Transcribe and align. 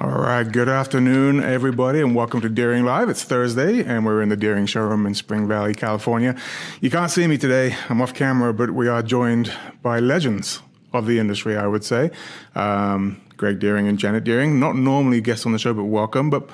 All 0.00 0.10
right, 0.10 0.44
good 0.44 0.68
afternoon, 0.68 1.42
everybody, 1.42 2.00
and 2.00 2.14
welcome 2.14 2.40
to 2.42 2.48
Deering 2.48 2.84
Live. 2.84 3.08
It's 3.08 3.24
Thursday, 3.24 3.82
and 3.82 4.06
we're 4.06 4.22
in 4.22 4.28
the 4.28 4.36
Deering 4.36 4.64
showroom 4.66 5.06
in 5.06 5.14
Spring 5.14 5.48
Valley, 5.48 5.74
California. 5.74 6.36
You 6.80 6.88
can't 6.88 7.10
see 7.10 7.26
me 7.26 7.36
today, 7.36 7.74
I'm 7.88 8.00
off 8.00 8.14
camera, 8.14 8.54
but 8.54 8.70
we 8.70 8.86
are 8.86 9.02
joined 9.02 9.52
by 9.82 9.98
legends 9.98 10.62
of 10.92 11.06
the 11.06 11.18
industry, 11.18 11.56
I 11.56 11.66
would 11.66 11.82
say. 11.82 12.12
Um, 12.54 13.20
Greg 13.36 13.58
Deering 13.58 13.88
and 13.88 13.98
Janet 13.98 14.22
Deering, 14.22 14.60
not 14.60 14.76
normally 14.76 15.20
guests 15.20 15.44
on 15.46 15.50
the 15.50 15.58
show, 15.58 15.74
but 15.74 15.86
welcome. 15.86 16.30
But 16.30 16.48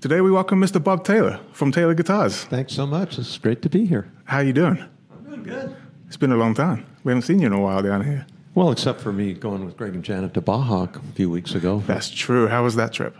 today 0.00 0.22
we 0.22 0.30
welcome 0.30 0.58
Mr. 0.58 0.82
Bob 0.82 1.04
Taylor 1.04 1.38
from 1.52 1.72
Taylor 1.72 1.92
Guitars. 1.92 2.44
Thanks 2.44 2.72
so 2.72 2.86
much. 2.86 3.18
It's 3.18 3.36
great 3.36 3.60
to 3.60 3.68
be 3.68 3.84
here. 3.84 4.10
How 4.24 4.38
you 4.38 4.54
doing? 4.54 4.82
I'm 5.12 5.24
doing 5.24 5.42
good. 5.42 5.76
It's 6.06 6.16
been 6.16 6.32
a 6.32 6.36
long 6.36 6.54
time. 6.54 6.86
We 7.04 7.10
haven't 7.10 7.26
seen 7.26 7.40
you 7.40 7.48
in 7.48 7.52
a 7.52 7.60
while 7.60 7.82
down 7.82 8.06
here. 8.06 8.26
Well, 8.60 8.72
except 8.72 9.00
for 9.00 9.10
me 9.10 9.32
going 9.32 9.64
with 9.64 9.78
Greg 9.78 9.94
and 9.94 10.04
Janet 10.04 10.34
to 10.34 10.42
Baja 10.42 10.82
a 10.82 11.12
few 11.14 11.30
weeks 11.30 11.54
ago. 11.54 11.82
That's 11.86 12.10
true. 12.10 12.46
How 12.46 12.62
was 12.62 12.76
that 12.76 12.92
trip? 12.92 13.16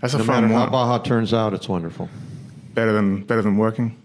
That's 0.00 0.14
a 0.14 0.18
no 0.18 0.24
fun 0.24 0.44
matter 0.44 0.54
one. 0.54 0.62
how 0.62 0.70
Baja 0.70 0.98
turns 1.02 1.34
out, 1.34 1.52
it's 1.52 1.68
wonderful. 1.68 2.08
Better 2.72 2.92
than 2.94 3.24
better 3.24 3.42
than 3.42 3.58
working. 3.58 4.00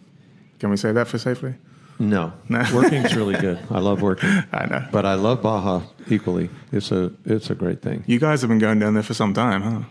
Can 0.59 0.69
we 0.69 0.75
say 0.75 0.91
that 0.91 1.07
for 1.07 1.17
safely? 1.17 1.53
No, 1.97 2.33
No. 2.49 2.61
working's 2.73 3.15
really 3.15 3.35
good. 3.35 3.57
I 3.71 3.79
love 3.79 4.01
working, 4.01 4.27
I 4.51 4.65
know. 4.65 4.85
but 4.91 5.05
I 5.05 5.13
love 5.13 5.41
Baja 5.41 5.81
equally. 6.09 6.49
It's 6.73 6.91
a 6.91 7.13
it's 7.23 7.49
a 7.49 7.55
great 7.55 7.81
thing. 7.81 8.03
You 8.05 8.19
guys 8.19 8.41
have 8.41 8.49
been 8.49 8.59
going 8.59 8.79
down 8.79 8.95
there 8.95 9.03
for 9.03 9.13
some 9.13 9.33
time, 9.33 9.61
huh? 9.61 9.81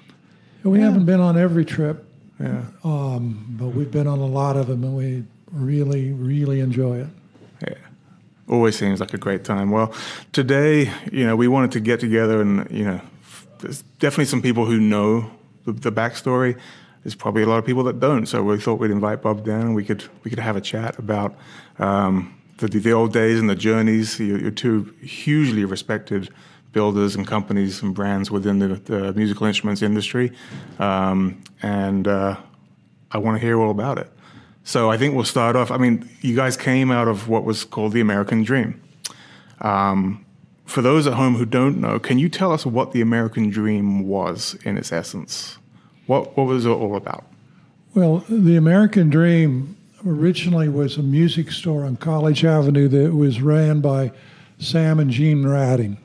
We 0.65 0.81
haven't 0.81 1.07
been 1.07 1.21
on 1.21 1.39
every 1.39 1.65
trip, 1.65 2.05
Yeah. 2.39 2.61
um, 2.85 3.57
but 3.59 3.69
we've 3.69 3.91
been 3.91 4.07
on 4.07 4.19
a 4.19 4.27
lot 4.27 4.59
of 4.59 4.67
them, 4.67 4.85
and 4.85 4.95
we 4.95 5.25
really, 5.51 6.13
really 6.13 6.61
enjoy 6.61 6.99
it. 6.99 7.09
Always 8.49 8.77
seems 8.77 9.01
like 9.01 9.15
a 9.15 9.19
great 9.19 9.45
time. 9.45 9.71
Well, 9.71 9.93
today, 10.33 10.93
you 11.11 11.27
know, 11.27 11.35
we 11.35 11.49
wanted 11.49 11.73
to 11.73 11.81
get 11.81 12.01
together 12.01 12.43
and, 12.43 12.71
you 12.71 12.85
know, 12.85 13.01
there's 13.61 13.83
definitely 13.99 14.27
some 14.27 14.43
people 14.43 14.67
who 14.67 14.79
know 14.79 15.31
the, 15.65 15.73
the 15.73 15.91
backstory. 15.93 16.59
There's 17.03 17.15
probably 17.15 17.43
a 17.43 17.47
lot 17.47 17.59
of 17.59 17.65
people 17.65 17.85
that 17.85 18.01
don't. 18.01 18.27
So 18.27 18.43
we 18.43 18.59
thought 18.59 18.79
we'd 18.79 18.91
invite 18.91 19.23
Bob 19.23 19.45
down 19.45 19.63
and 19.63 19.75
we 19.75 19.85
could 19.85 20.05
we 20.25 20.31
could 20.31 20.39
have 20.39 20.57
a 20.57 20.61
chat 20.61 20.99
about 20.99 21.35
um, 21.79 22.35
the, 22.59 22.69
the 22.69 22.93
old 22.93 23.13
days 23.13 23.39
and 23.39 23.49
the 23.49 23.55
journeys. 23.55 24.19
You're, 24.21 24.39
you're 24.39 24.51
two 24.51 24.95
hugely 25.03 25.65
respected 25.65 26.29
builders 26.73 27.15
and 27.15 27.27
companies 27.27 27.83
and 27.83 27.95
brands 27.95 28.31
within 28.31 28.59
the, 28.59 28.69
the 28.69 29.13
musical 29.15 29.47
instruments 29.47 29.81
industry, 29.81 30.33
um, 30.79 31.43
and 31.63 32.09
uh, 32.09 32.37
I 33.11 33.19
want 33.19 33.41
to 33.41 33.47
hear 33.47 33.61
all 33.61 33.71
about 33.71 33.99
it. 33.99 34.11
So 34.65 34.91
I 34.91 34.97
think 34.97 35.15
we'll 35.15 35.25
start 35.25 35.57
off. 35.57 35.71
I 35.71 35.77
mean, 35.77 36.09
you 36.23 36.35
guys 36.35 36.57
came 36.57 36.91
out 36.91 37.07
of 37.07 37.29
what 37.29 37.45
was 37.45 37.65
called 37.65 37.93
the 37.93 38.01
American 38.01 38.43
Dream. 38.43 38.83
Um, 39.61 40.25
for 40.65 40.81
those 40.81 41.07
at 41.07 41.13
home 41.13 41.37
who 41.37 41.45
don't 41.45 41.81
know, 41.81 41.99
can 41.99 42.19
you 42.19 42.31
tell 42.31 42.51
us 42.51 42.65
what 42.65 42.93
the 42.93 43.03
American 43.03 43.51
Dream 43.51 44.09
was 44.09 44.57
in 44.65 44.79
its 44.79 44.91
essence? 44.91 45.59
What 46.07 46.37
what 46.37 46.47
was 46.47 46.65
it 46.65 46.71
all 46.71 46.97
about? 46.97 47.25
Well, 47.95 48.25
the 48.29 48.57
American 48.57 49.11
Dream 49.11 49.77
originally 50.07 50.69
was 50.69 50.97
a 50.97 51.03
music 51.03 51.53
store 51.53 51.85
on 51.85 51.97
College 51.97 52.45
Avenue 52.45 52.89
that 52.89 53.15
was 53.15 53.41
ran 53.41 53.81
by 53.81 54.13
Sam 54.59 54.99
and 54.99 55.11
Gene 55.11 55.45
Radding. 55.45 55.99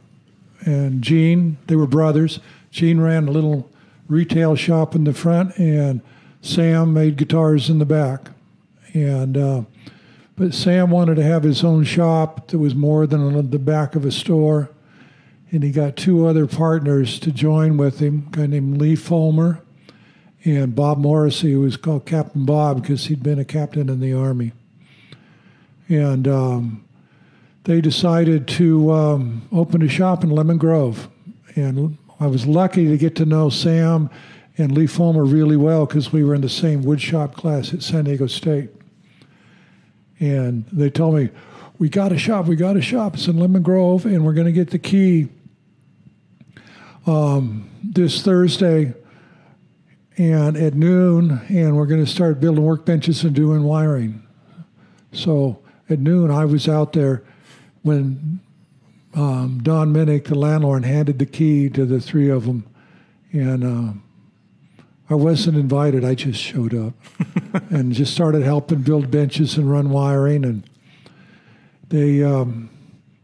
And 0.61 1.01
Gene, 1.01 1.57
they 1.67 1.75
were 1.75 1.87
brothers. 1.87 2.39
Gene 2.71 2.99
ran 2.99 3.27
a 3.27 3.31
little 3.31 3.69
retail 4.07 4.55
shop 4.55 4.95
in 4.95 5.05
the 5.05 5.13
front, 5.13 5.57
and 5.57 6.01
Sam 6.41 6.93
made 6.93 7.15
guitars 7.15 7.69
in 7.69 7.79
the 7.79 7.85
back. 7.85 8.31
And 8.93 9.37
uh, 9.37 9.61
but 10.35 10.53
Sam 10.53 10.89
wanted 10.89 11.15
to 11.15 11.23
have 11.23 11.43
his 11.43 11.63
own 11.63 11.83
shop 11.83 12.47
that 12.47 12.59
was 12.59 12.73
more 12.73 13.05
than 13.05 13.21
on 13.21 13.49
the 13.49 13.59
back 13.59 13.95
of 13.95 14.05
a 14.05 14.11
store, 14.11 14.69
and 15.51 15.63
he 15.63 15.71
got 15.71 15.97
two 15.97 16.25
other 16.25 16.47
partners 16.47 17.19
to 17.19 17.31
join 17.31 17.75
with 17.75 17.99
him. 17.99 18.29
A 18.31 18.37
guy 18.37 18.45
named 18.47 18.77
Lee 18.77 18.95
Fulmer 18.95 19.61
and 20.45 20.75
Bob 20.75 20.97
Morrissey, 20.97 21.51
who 21.51 21.61
was 21.61 21.75
called 21.75 22.05
Captain 22.05 22.45
Bob 22.45 22.81
because 22.81 23.05
he'd 23.07 23.21
been 23.21 23.39
a 23.39 23.45
captain 23.45 23.89
in 23.89 23.99
the 23.99 24.13
army. 24.13 24.53
And 25.89 26.27
um, 26.27 26.85
they 27.65 27.81
decided 27.81 28.47
to 28.47 28.91
um, 28.91 29.47
open 29.51 29.81
a 29.81 29.89
shop 29.89 30.23
in 30.23 30.29
Lemon 30.29 30.57
Grove. 30.57 31.09
And 31.55 31.97
I 32.19 32.27
was 32.27 32.45
lucky 32.45 32.87
to 32.87 32.97
get 32.97 33.15
to 33.17 33.25
know 33.25 33.49
Sam 33.49 34.09
and 34.57 34.71
Lee 34.71 34.87
Fulmer 34.87 35.25
really 35.25 35.57
well 35.57 35.85
because 35.85 36.13
we 36.13 36.23
were 36.23 36.35
in 36.35 36.41
the 36.41 36.49
same 36.49 36.83
woodshop 36.83 37.33
class 37.33 37.73
at 37.73 37.83
San 37.83 38.05
Diego 38.05 38.27
State. 38.27 38.69
And 40.19 40.65
they 40.71 40.89
told 40.89 41.15
me, 41.15 41.29
We 41.77 41.89
got 41.89 42.11
a 42.11 42.17
shop, 42.17 42.45
we 42.45 42.55
got 42.55 42.77
a 42.77 42.81
shop. 42.81 43.15
It's 43.15 43.27
in 43.27 43.39
Lemon 43.39 43.61
Grove, 43.61 44.05
and 44.05 44.25
we're 44.25 44.33
going 44.33 44.47
to 44.47 44.51
get 44.51 44.71
the 44.71 44.79
key 44.79 45.29
um, 47.07 47.69
this 47.83 48.21
Thursday 48.21 48.93
and 50.17 50.57
at 50.57 50.73
noon, 50.73 51.41
and 51.47 51.77
we're 51.77 51.85
going 51.85 52.03
to 52.03 52.11
start 52.11 52.41
building 52.41 52.63
workbenches 52.63 53.23
and 53.23 53.33
doing 53.33 53.63
wiring. 53.63 54.21
So 55.13 55.61
at 55.89 55.99
noon, 55.99 56.29
I 56.29 56.43
was 56.43 56.67
out 56.67 56.91
there 56.91 57.23
when 57.83 58.41
um, 59.15 59.61
Don 59.63 59.93
Minnick, 59.93 60.25
the 60.25 60.35
landlord, 60.35 60.83
handed 60.83 61.19
the 61.19 61.25
key 61.25 61.69
to 61.69 61.85
the 61.85 62.01
three 62.01 62.29
of 62.29 62.45
them, 62.45 62.67
and 63.31 63.63
um, 63.63 64.03
I 65.09 65.15
wasn't 65.15 65.57
invited. 65.57 66.05
I 66.05 66.13
just 66.13 66.39
showed 66.39 66.75
up 66.75 66.93
and 67.71 67.93
just 67.93 68.13
started 68.13 68.43
helping 68.43 68.79
build 68.83 69.09
benches 69.09 69.57
and 69.57 69.69
run 69.69 69.89
wiring. 69.89 70.45
And 70.45 70.63
they 71.89 72.23
um, 72.23 72.69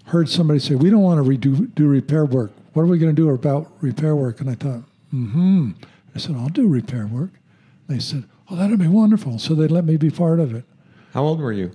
heard 0.05 0.27
somebody 0.27 0.59
say, 0.59 0.75
"We 0.75 0.89
don't 0.89 1.03
want 1.03 1.23
to 1.23 1.29
redo 1.29 1.73
do 1.75 1.87
repair 1.87 2.25
work. 2.25 2.51
What 2.73 2.83
are 2.83 2.87
we 2.87 2.97
going 2.97 3.15
to 3.15 3.21
do 3.21 3.29
about 3.29 3.71
repair 3.81 4.15
work?" 4.15 4.41
And 4.41 4.49
I 4.49 4.55
thought, 4.55 4.81
"Hmm." 5.11 5.71
I 6.15 6.17
said, 6.17 6.35
"I'll 6.35 6.49
do 6.49 6.67
repair 6.67 7.05
work." 7.05 7.31
They 7.87 7.99
said, 7.99 8.23
"Oh, 8.49 8.55
that'd 8.55 8.79
be 8.79 8.87
wonderful." 8.87 9.37
So 9.37 9.53
they 9.53 9.67
let 9.67 9.85
me 9.85 9.97
be 9.97 10.09
part 10.09 10.39
of 10.39 10.55
it. 10.55 10.63
How 11.13 11.23
old 11.23 11.39
were 11.39 11.53
you? 11.53 11.71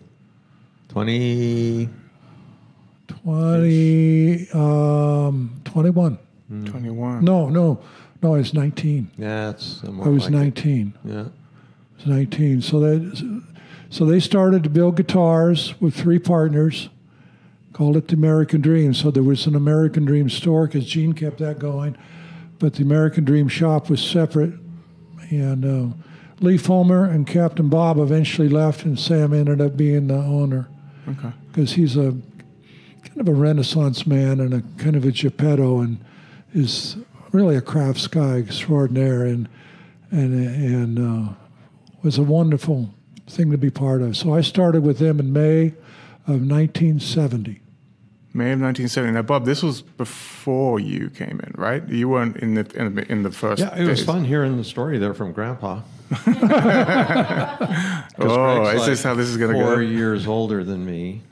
Twenty. 0.89 1.89
20, 3.25 4.51
um, 4.53 5.61
21. 5.65 6.19
Twenty 6.65 6.91
one. 6.91 7.25
No, 7.25 7.49
no, 7.49 7.81
no, 8.23 8.35
I 8.35 8.39
was 8.39 8.53
19. 8.55 9.11
Yeah, 9.19 9.51
it's 9.51 9.83
more 9.85 10.07
I 10.07 10.09
was 10.11 10.25
like 10.25 10.33
it. 10.33 10.37
19. 10.37 10.95
Yeah. 11.05 11.21
I 11.21 11.25
was 11.97 12.07
19. 12.07 12.63
So 12.63 12.81
that, 12.81 13.43
so 13.91 14.05
they 14.05 14.21
started 14.21 14.63
to 14.65 14.71
build 14.71 14.97
guitars 14.97 15.75
with 15.81 15.95
three 15.95 16.19
partners, 16.19 16.89
called 17.73 17.97
it 17.97 18.09
the 18.09 18.15
American 18.15 18.61
Dream. 18.61 18.93
So 18.95 19.11
there 19.11 19.23
was 19.23 19.47
an 19.47 19.55
American 19.55 20.05
Dream 20.05 20.29
store 20.29 20.67
because 20.67 20.87
Gene 20.87 21.13
kept 21.13 21.39
that 21.39 21.59
going, 21.59 21.97
but 22.59 22.75
the 22.75 22.83
American 22.83 23.25
Dream 23.25 23.49
shop 23.49 23.89
was 23.91 24.01
separate. 24.03 24.53
And 25.31 25.65
uh, 25.65 25.95
Lee 26.41 26.57
Fulmer 26.59 27.05
and 27.05 27.27
Captain 27.27 27.69
Bob 27.69 27.99
eventually 27.99 28.49
left, 28.49 28.85
and 28.85 28.99
Sam 28.99 29.33
ended 29.33 29.61
up 29.61 29.77
being 29.77 30.09
the 30.09 30.17
owner 30.17 30.69
Okay. 31.09 31.31
because 31.51 31.73
he's 31.75 31.97
a 31.97 32.15
kind 33.03 33.21
of 33.21 33.29
a 33.29 33.33
Renaissance 33.35 34.07
man 34.07 34.41
and 34.41 34.53
a 34.55 34.63
kind 34.83 34.95
of 34.97 35.05
a 35.05 35.11
Geppetto 35.13 35.81
and 35.81 35.99
is 36.53 36.97
really 37.33 37.57
a 37.57 37.61
crafts 37.61 38.07
guy 38.07 38.39
extraordinaire 38.39 39.25
and 39.25 39.49
and 40.11 40.35
and 40.35 40.99
uh, 40.99 41.33
was 42.03 42.19
a 42.19 42.23
wonderful 42.23 42.93
thing 43.29 43.51
to 43.51 43.59
be 43.59 43.71
part 43.71 44.03
of. 44.03 44.17
So 44.17 44.35
I 44.35 44.41
started 44.41 44.83
with 44.83 44.99
them 44.99 45.21
in 45.21 45.33
May 45.33 45.69
of 46.27 46.43
1970. 46.43 47.61
May 48.33 48.53
of 48.53 48.61
1970. 48.61 49.13
Now, 49.13 49.23
Bob, 49.23 49.45
this 49.45 49.63
was 49.63 49.83
before 49.83 50.79
you 50.79 51.11
came 51.11 51.41
in, 51.41 51.53
right? 51.57 51.87
You 51.89 52.09
weren't 52.09 52.37
in 52.37 52.55
the 52.55 52.67
in 52.75 52.95
the, 52.95 53.13
in 53.13 53.23
the 53.23 53.31
first. 53.31 53.61
Yeah, 53.61 53.77
it 53.77 53.87
was 53.87 53.99
days. 53.99 54.07
fun 54.07 54.25
hearing 54.25 54.57
the 54.57 54.65
story 54.65 54.99
there 54.99 55.15
from 55.15 55.33
Grandpa. 55.33 55.81
Oh, 58.23 58.65
Greg's 58.65 58.83
is 58.83 58.87
this 58.87 59.03
how 59.03 59.15
this 59.15 59.29
is 59.29 59.39
going 59.39 59.53
to 59.55 59.59
go? 59.59 59.65
Four 59.65 59.77
go? 59.77 59.81
years 59.81 60.27
older 60.27 60.63
than 60.63 60.85
me. 60.85 61.23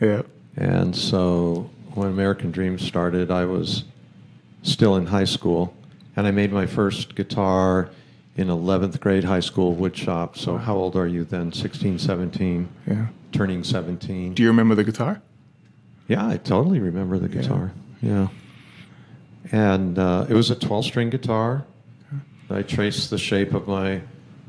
Yeah. 0.00 0.22
And 0.56 0.94
so 0.94 1.68
when 1.94 2.08
American 2.08 2.52
Dream 2.52 2.78
started, 2.78 3.30
I 3.32 3.44
was 3.44 3.84
still 4.62 4.96
in 4.96 5.06
high 5.06 5.24
school. 5.24 5.74
And 6.16 6.26
I 6.26 6.30
made 6.30 6.52
my 6.52 6.66
first 6.66 7.14
guitar 7.14 7.90
in 8.36 8.48
11th 8.48 9.00
grade 9.00 9.24
high 9.24 9.40
school 9.40 9.74
wood 9.74 9.96
shop. 9.96 10.38
So 10.38 10.56
how 10.56 10.76
old 10.76 10.96
are 10.96 11.06
you 11.06 11.24
then? 11.24 11.52
16, 11.52 11.98
17, 11.98 12.68
Yeah. 12.86 13.06
turning 13.32 13.64
17. 13.64 14.34
Do 14.34 14.42
you 14.42 14.48
remember 14.48 14.74
the 14.74 14.84
guitar? 14.84 15.20
Yeah, 16.08 16.26
I 16.26 16.36
totally 16.36 16.80
remember 16.80 17.18
the 17.18 17.28
guitar. 17.28 17.72
Yeah. 18.00 18.28
And 19.50 19.98
uh, 19.98 20.26
it 20.28 20.34
was 20.34 20.50
a 20.50 20.54
12 20.54 20.84
string 20.84 21.10
guitar. 21.10 21.64
I 22.50 22.62
traced 22.62 23.08
the 23.10 23.18
shape 23.18 23.54
of 23.54 23.66
my 23.66 24.02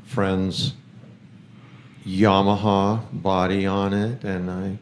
friend's 0.04 0.74
Yamaha 2.06 3.00
body 3.12 3.64
on 3.66 3.94
it, 3.94 4.24
and 4.24 4.50
I 4.50 4.78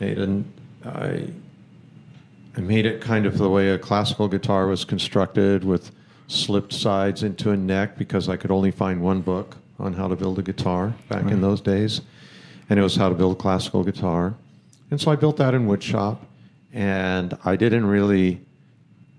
made 0.00 0.18
an 0.18 0.50
I 0.84 1.28
I 2.58 2.60
made 2.60 2.86
it 2.86 3.00
kind 3.00 3.24
of 3.24 3.38
the 3.38 3.48
way 3.48 3.70
a 3.70 3.78
classical 3.78 4.26
guitar 4.26 4.66
was 4.66 4.84
constructed, 4.84 5.62
with 5.62 5.92
slipped 6.26 6.72
sides 6.72 7.22
into 7.22 7.52
a 7.52 7.56
neck, 7.56 7.96
because 7.96 8.28
I 8.28 8.36
could 8.36 8.50
only 8.50 8.72
find 8.72 9.00
one 9.00 9.20
book 9.20 9.56
on 9.78 9.92
how 9.92 10.08
to 10.08 10.16
build 10.16 10.40
a 10.40 10.42
guitar 10.42 10.92
back 11.08 11.30
in 11.30 11.40
those 11.40 11.60
days, 11.60 12.00
and 12.68 12.80
it 12.80 12.82
was 12.82 12.96
how 12.96 13.10
to 13.10 13.14
build 13.14 13.36
a 13.36 13.38
classical 13.38 13.84
guitar. 13.84 14.34
And 14.90 15.00
so 15.00 15.12
I 15.12 15.14
built 15.14 15.36
that 15.36 15.54
in 15.54 15.68
woodshop, 15.68 16.18
and 16.72 17.38
I 17.44 17.54
didn't 17.54 17.86
really 17.86 18.40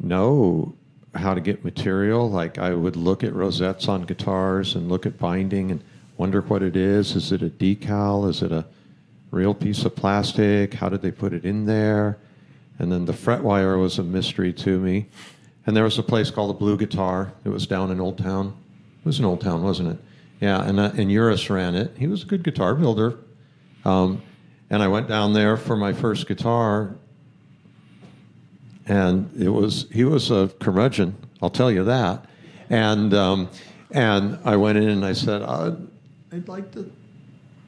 know 0.02 0.76
how 1.16 1.34
to 1.34 1.40
get 1.40 1.64
material. 1.64 2.30
Like 2.30 2.58
I 2.58 2.74
would 2.74 2.98
look 2.98 3.24
at 3.24 3.34
rosettes 3.34 3.88
on 3.88 4.02
guitars 4.02 4.76
and 4.76 4.90
look 4.90 5.06
at 5.06 5.18
binding 5.18 5.72
and 5.72 5.82
wonder 6.18 6.42
what 6.42 6.62
it 6.62 6.76
is. 6.76 7.16
Is 7.16 7.32
it 7.32 7.42
a 7.42 7.50
decal? 7.50 8.30
Is 8.30 8.42
it 8.42 8.52
a 8.52 8.66
real 9.32 9.54
piece 9.54 9.86
of 9.86 9.96
plastic? 9.96 10.74
How 10.74 10.90
did 10.90 11.02
they 11.02 11.12
put 11.12 11.32
it 11.32 11.46
in 11.46 11.68
there? 11.68 12.18
And 12.80 12.92
then 12.92 13.06
the 13.06 13.14
fret 13.14 13.44
wire 13.44 13.78
was 13.78 14.00
a 14.00 14.04
mystery 14.04 14.54
to 14.54 14.80
me. 14.80 15.08
And 15.68 15.76
there 15.76 15.84
was 15.84 16.00
a 16.00 16.04
place 16.04 16.32
called 16.32 16.50
the 16.50 16.60
Blue 16.60 16.78
Guitar. 16.78 17.34
It 17.44 17.50
was 17.50 17.68
down 17.68 17.92
in 17.92 18.00
Old 18.00 18.18
Town. 18.18 18.56
It 19.02 19.06
was 19.06 19.20
in 19.20 19.26
Old 19.26 19.42
Town, 19.42 19.62
wasn't 19.62 19.90
it? 19.90 19.98
Yeah, 20.42 20.64
and 20.64 20.80
uh, 20.80 20.92
and 20.96 21.12
Uris 21.12 21.50
ran 21.50 21.76
it. 21.76 21.92
He 21.98 22.08
was 22.08 22.24
a 22.24 22.26
good 22.26 22.44
guitar 22.44 22.74
builder. 22.74 23.18
Um, 23.84 24.22
and 24.70 24.82
I 24.82 24.88
went 24.88 25.08
down 25.08 25.34
there 25.34 25.58
for 25.58 25.76
my 25.76 25.92
first 25.92 26.28
guitar, 26.28 26.96
and 28.88 29.30
it 29.40 29.50
was 29.50 29.88
he 29.92 30.06
was 30.06 30.32
a 30.32 30.50
curmudgeon. 30.60 31.16
I'll 31.42 31.50
tell 31.50 31.70
you 31.70 31.84
that. 31.84 32.26
And 32.70 33.14
um, 33.14 33.50
and 33.92 34.40
I 34.46 34.56
went 34.56 34.78
in 34.78 34.88
and 34.90 35.06
I 35.06 35.14
said, 35.14 35.42
uh, 35.42 35.76
I'd 36.32 36.48
like 36.48 36.72
to 36.74 36.92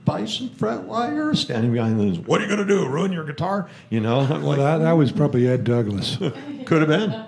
buy 0.06 0.25
some 0.25 0.50
fret 0.50 0.81
wire. 0.81 1.33
Standing 1.33 1.74
behind 1.74 2.00
them, 2.00 2.24
what 2.25 2.42
are 2.42 2.44
you 2.44 2.50
going 2.50 2.65
to 2.65 2.74
do? 2.74 2.88
Ruin 2.88 3.12
your 3.12 3.25
guitar? 3.25 3.69
You 3.89 4.00
know? 4.00 4.21
I'm 4.21 4.30
Well, 4.30 4.42
like, 4.42 4.57
that, 4.57 4.77
that 4.80 4.92
was 4.94 5.12
probably 5.12 5.48
Ed 5.48 5.63
Douglas. 5.63 6.18
could 6.65 6.81
have 6.81 6.88
been. 6.88 7.25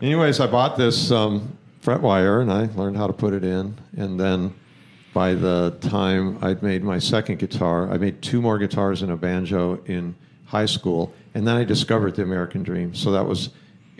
Anyways, 0.00 0.40
I 0.40 0.46
bought 0.46 0.76
this 0.76 1.10
um, 1.10 1.56
fret 1.80 2.00
wire 2.00 2.40
and 2.40 2.52
I 2.52 2.68
learned 2.74 2.96
how 2.96 3.06
to 3.06 3.12
put 3.12 3.34
it 3.34 3.44
in. 3.44 3.78
And 3.96 4.18
then 4.18 4.54
by 5.12 5.34
the 5.34 5.76
time 5.80 6.38
I'd 6.42 6.62
made 6.62 6.82
my 6.82 6.98
second 6.98 7.38
guitar, 7.38 7.90
I 7.90 7.98
made 7.98 8.22
two 8.22 8.40
more 8.40 8.58
guitars 8.58 9.02
and 9.02 9.12
a 9.12 9.16
banjo 9.16 9.82
in 9.86 10.14
high 10.46 10.66
school. 10.66 11.12
And 11.34 11.46
then 11.46 11.56
I 11.56 11.64
discovered 11.64 12.16
the 12.16 12.22
American 12.22 12.62
Dream. 12.62 12.94
So 12.94 13.12
that 13.12 13.26
was, 13.26 13.50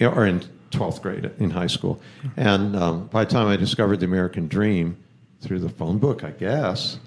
or 0.01 0.27
in 0.27 0.43
12th 0.71 1.03
grade 1.03 1.31
in 1.39 1.51
high 1.51 1.67
school. 1.67 2.01
And 2.37 2.77
um, 2.77 3.07
by 3.09 3.25
the 3.25 3.31
time 3.31 3.49
I 3.49 3.57
discovered 3.57 4.01
the 4.01 4.07
American 4.07 4.49
Dream 4.49 4.97
through 5.41 5.61
the 5.61 5.69
phone 5.69 5.99
book, 5.99 6.25
I 6.25 6.31
guess, 6.31 6.99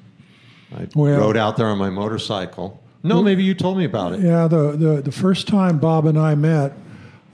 I 0.76 0.88
Well- 0.96 1.20
rode 1.20 1.38
out 1.38 1.58
there 1.58 1.68
on 1.68 1.78
my 1.78 1.90
motorcycle. 1.90 2.80
No, 3.06 3.22
maybe 3.22 3.44
you 3.44 3.54
told 3.54 3.78
me 3.78 3.84
about 3.84 4.14
it. 4.14 4.22
Yeah, 4.22 4.48
the, 4.48 4.72
the, 4.72 5.02
the 5.02 5.12
first 5.12 5.46
time 5.46 5.78
Bob 5.78 6.06
and 6.06 6.18
I 6.18 6.36
met, 6.36 6.72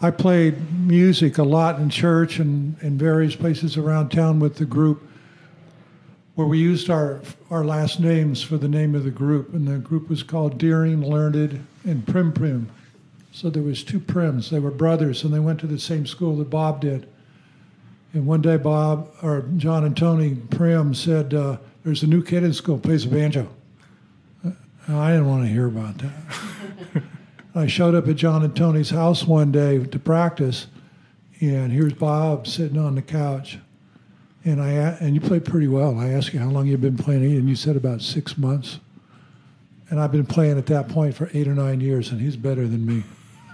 I 0.02 0.10
played 0.10 0.56
music 0.88 1.38
a 1.38 1.44
lot 1.44 1.80
in 1.80 1.92
church 1.92 2.40
and 2.40 2.76
in 2.82 2.98
various 2.98 3.36
places 3.36 3.78
around 3.78 4.10
town 4.10 4.40
with 4.40 4.56
the 4.56 4.66
group 4.66 5.04
where 6.34 6.48
we 6.48 6.58
used 6.58 6.90
our, 6.90 7.22
our 7.52 7.64
last 7.64 8.00
names 8.00 8.42
for 8.42 8.58
the 8.58 8.68
name 8.68 8.96
of 8.96 9.04
the 9.04 9.12
group. 9.12 9.54
And 9.54 9.68
the 9.68 9.78
group 9.78 10.10
was 10.10 10.24
called 10.24 10.58
Deering, 10.58 11.06
Learned, 11.06 11.64
and 11.84 12.08
Prim 12.08 12.32
Prim. 12.32 12.72
So 13.32 13.52
there 13.52 13.62
was 13.62 13.84
two 13.84 14.00
Prims. 14.00 14.50
They 14.50 14.60
were 14.60 14.72
brothers, 14.72 15.24
and 15.24 15.32
they 15.32 15.40
went 15.40 15.60
to 15.60 15.68
the 15.68 15.78
same 15.78 16.08
school 16.08 16.36
that 16.38 16.50
Bob 16.50 16.82
did. 16.82 17.08
And 18.14 18.26
one 18.26 18.42
day, 18.42 18.58
Bob 18.58 19.12
or 19.22 19.44
John 19.58 19.84
and 19.84 19.96
Tony 19.96 20.34
Prim 20.34 20.96
said, 20.96 21.34
uh, 21.36 21.58
"There's 21.84 22.04
a 22.04 22.08
new 22.08 22.24
kid 22.24 22.44
in 22.44 22.54
school 22.54 22.78
plays 22.78 23.06
the 23.06 23.16
banjo." 23.16 23.48
Uh, 24.46 24.98
I 24.98 25.12
didn't 25.12 25.28
want 25.28 25.44
to 25.44 25.50
hear 25.50 25.68
about 25.68 25.98
that. 26.00 27.04
I 27.56 27.68
showed 27.68 27.96
up 27.96 28.08
at 28.08 28.16
John 28.16 28.44
and 28.44 28.56
Tony's 28.56 28.90
house 28.90 29.26
one 29.26 29.52
day 29.52 29.84
to 29.84 30.00
practice, 30.00 30.68
and 31.42 31.72
here's 31.72 31.94
Bob 31.94 32.48
sitting 32.48 32.78
on 32.78 32.96
the 32.96 33.02
couch. 33.02 33.60
And 34.46 34.62
I 34.62 34.70
and 34.70 35.14
you 35.14 35.22
played 35.22 35.46
pretty 35.46 35.68
well. 35.68 36.00
I 36.00 36.10
asked 36.10 36.34
you 36.34 36.40
how 36.40 36.50
long 36.50 36.66
you've 36.68 36.82
been 36.82 36.98
playing, 36.98 37.24
and 37.24 37.50
you 37.50 37.56
said 37.56 37.76
about 37.76 38.02
six 38.02 38.38
months. 38.38 38.80
And 39.90 40.00
I've 40.00 40.12
been 40.12 40.26
playing 40.26 40.58
at 40.58 40.68
that 40.68 40.88
point 40.88 41.16
for 41.16 41.30
eight 41.34 41.48
or 41.48 41.56
nine 41.56 41.82
years, 41.82 42.12
and 42.12 42.22
he's 42.22 42.38
better 42.38 42.68
than 42.68 42.86
me. 42.86 43.04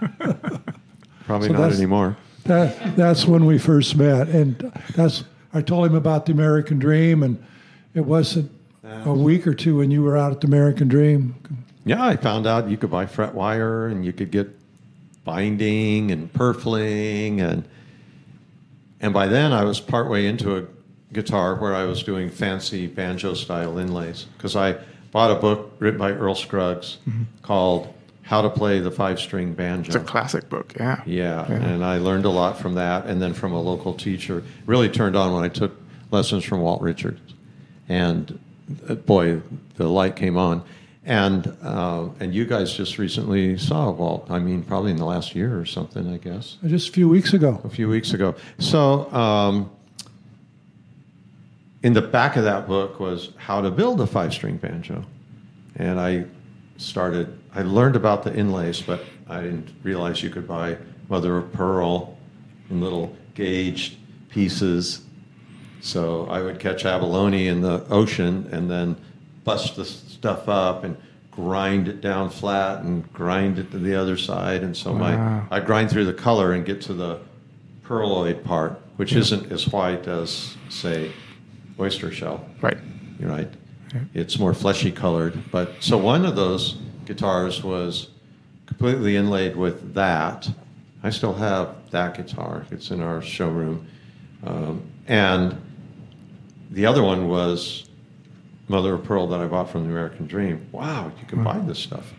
Probably 1.26 1.48
So 1.48 1.54
not 1.54 1.72
anymore. 1.72 2.16
That, 2.44 2.96
that's 2.96 3.24
when 3.24 3.44
we 3.46 3.58
first 3.58 3.96
met, 3.96 4.28
and 4.28 4.72
that's 4.94 5.24
I 5.52 5.62
told 5.62 5.86
him 5.86 5.94
about 5.94 6.26
the 6.26 6.32
American 6.32 6.78
Dream, 6.78 7.22
and 7.22 7.42
it 7.96 8.04
wasn't 8.04 8.50
a 8.84 9.12
week 9.12 9.46
or 9.46 9.54
two 9.54 9.78
when 9.78 9.90
you 9.90 10.02
were 10.02 10.16
out 10.16 10.30
at 10.30 10.40
the 10.40 10.46
American 10.46 10.86
Dream. 10.86 11.34
Yeah, 11.84 12.04
I 12.04 12.16
found 12.16 12.46
out 12.46 12.68
you 12.68 12.76
could 12.76 12.90
buy 12.90 13.06
fret 13.06 13.34
wire 13.34 13.86
and 13.88 14.04
you 14.04 14.12
could 14.12 14.30
get 14.30 14.48
binding 15.24 16.12
and 16.12 16.32
purfling 16.32 17.40
and 17.40 17.64
and 19.00 19.12
by 19.12 19.26
then 19.26 19.52
I 19.52 19.64
was 19.64 19.80
partway 19.80 20.26
into 20.26 20.56
a 20.56 20.64
guitar 21.12 21.56
where 21.56 21.74
I 21.74 21.84
was 21.84 22.02
doing 22.02 22.30
fancy 22.30 22.86
banjo 22.86 23.34
style 23.34 23.78
inlays 23.78 24.26
because 24.36 24.54
I 24.54 24.78
bought 25.10 25.30
a 25.30 25.34
book 25.34 25.72
written 25.78 25.98
by 25.98 26.12
Earl 26.12 26.34
Scruggs 26.34 26.98
called 27.42 27.92
How 28.22 28.42
to 28.42 28.50
Play 28.50 28.80
the 28.80 28.90
Five 28.90 29.18
String 29.18 29.52
Banjo. 29.52 29.88
It's 29.88 29.96
a 29.96 30.00
classic 30.00 30.48
book, 30.48 30.74
yeah. 30.78 31.02
Yeah, 31.06 31.50
and 31.50 31.84
I 31.84 31.98
learned 31.98 32.24
a 32.24 32.30
lot 32.30 32.58
from 32.58 32.74
that, 32.74 33.06
and 33.06 33.20
then 33.20 33.34
from 33.34 33.52
a 33.52 33.60
local 33.60 33.94
teacher. 33.94 34.42
Really 34.66 34.88
turned 34.88 35.16
on 35.16 35.32
when 35.34 35.44
I 35.44 35.48
took 35.48 35.76
lessons 36.10 36.44
from 36.44 36.60
Walt 36.60 36.82
Richards, 36.82 37.25
and 37.88 38.38
uh, 38.88 38.94
boy, 38.94 39.40
the 39.76 39.88
light 39.88 40.16
came 40.16 40.36
on. 40.36 40.62
And 41.04 41.56
uh, 41.62 42.08
and 42.18 42.34
you 42.34 42.44
guys 42.44 42.72
just 42.72 42.98
recently 42.98 43.56
saw 43.58 43.90
Walt. 43.92 44.26
I 44.28 44.40
mean, 44.40 44.64
probably 44.64 44.90
in 44.90 44.96
the 44.96 45.04
last 45.04 45.36
year 45.36 45.56
or 45.56 45.64
something, 45.64 46.12
I 46.12 46.16
guess, 46.16 46.56
Just 46.66 46.88
a 46.88 46.92
few 46.92 47.08
weeks 47.08 47.32
ago. 47.32 47.60
a 47.64 47.70
few 47.70 47.88
weeks 47.88 48.12
ago. 48.12 48.34
So. 48.58 49.12
Um, 49.12 49.70
in 51.82 51.92
the 51.92 52.02
back 52.02 52.34
of 52.34 52.42
that 52.42 52.66
book 52.66 52.98
was 52.98 53.30
how 53.36 53.60
to 53.60 53.70
build 53.70 54.00
a 54.00 54.06
five 54.08 54.32
string 54.32 54.56
banjo. 54.56 55.04
And 55.76 56.00
I 56.00 56.24
started, 56.78 57.38
I 57.54 57.62
learned 57.62 57.94
about 57.94 58.24
the 58.24 58.34
inlays, 58.34 58.82
but 58.82 59.04
I 59.28 59.42
didn't 59.42 59.68
realize 59.84 60.20
you 60.20 60.30
could 60.30 60.48
buy 60.48 60.78
mother 61.08 61.36
of 61.36 61.52
pearl 61.52 62.18
in 62.70 62.80
little 62.80 63.14
gauged 63.34 63.98
pieces. 64.30 65.02
So 65.86 66.26
I 66.28 66.42
would 66.42 66.58
catch 66.58 66.84
abalone 66.84 67.46
in 67.46 67.60
the 67.60 67.84
ocean 67.90 68.48
and 68.50 68.68
then 68.68 68.96
bust 69.44 69.76
the 69.76 69.84
stuff 69.84 70.48
up 70.48 70.82
and 70.82 70.96
grind 71.30 71.86
it 71.86 72.00
down 72.00 72.28
flat 72.28 72.82
and 72.82 73.10
grind 73.12 73.60
it 73.60 73.70
to 73.70 73.78
the 73.78 73.94
other 73.94 74.16
side. 74.16 74.64
And 74.64 74.76
so 74.76 74.92
Wow. 74.92 75.46
my 75.48 75.56
I 75.56 75.60
grind 75.60 75.90
through 75.90 76.06
the 76.06 76.12
color 76.12 76.52
and 76.52 76.64
get 76.66 76.80
to 76.82 76.92
the 76.94 77.20
pearloid 77.86 78.42
part, 78.42 78.80
which 78.96 79.12
isn't 79.14 79.52
as 79.52 79.68
white 79.68 80.08
as, 80.08 80.56
say, 80.70 81.12
oyster 81.78 82.10
shell. 82.10 82.44
Right. 82.60 82.78
You're 83.20 83.30
right. 83.30 83.48
It's 84.12 84.40
more 84.40 84.54
fleshy 84.54 84.90
colored. 84.90 85.38
But 85.52 85.70
so 85.78 85.96
one 85.96 86.24
of 86.26 86.34
those 86.34 86.78
guitars 87.04 87.62
was 87.62 88.08
completely 88.66 89.14
inlaid 89.14 89.54
with 89.54 89.94
that. 89.94 90.50
I 91.04 91.10
still 91.10 91.34
have 91.34 91.68
that 91.92 92.16
guitar. 92.16 92.66
It's 92.72 92.90
in 92.90 93.00
our 93.00 93.22
showroom. 93.22 93.86
Um, 94.44 94.82
and 95.06 95.56
the 96.70 96.86
other 96.86 97.02
one 97.02 97.28
was 97.28 97.88
Mother 98.68 98.94
of 98.94 99.04
Pearl 99.04 99.26
that 99.28 99.40
I 99.40 99.46
bought 99.46 99.70
from 99.70 99.84
the 99.84 99.90
American 99.90 100.26
Dream. 100.26 100.66
Wow, 100.72 101.12
you 101.20 101.26
can 101.26 101.44
buy 101.44 101.58
this 101.58 101.78
stuff. 101.78 102.12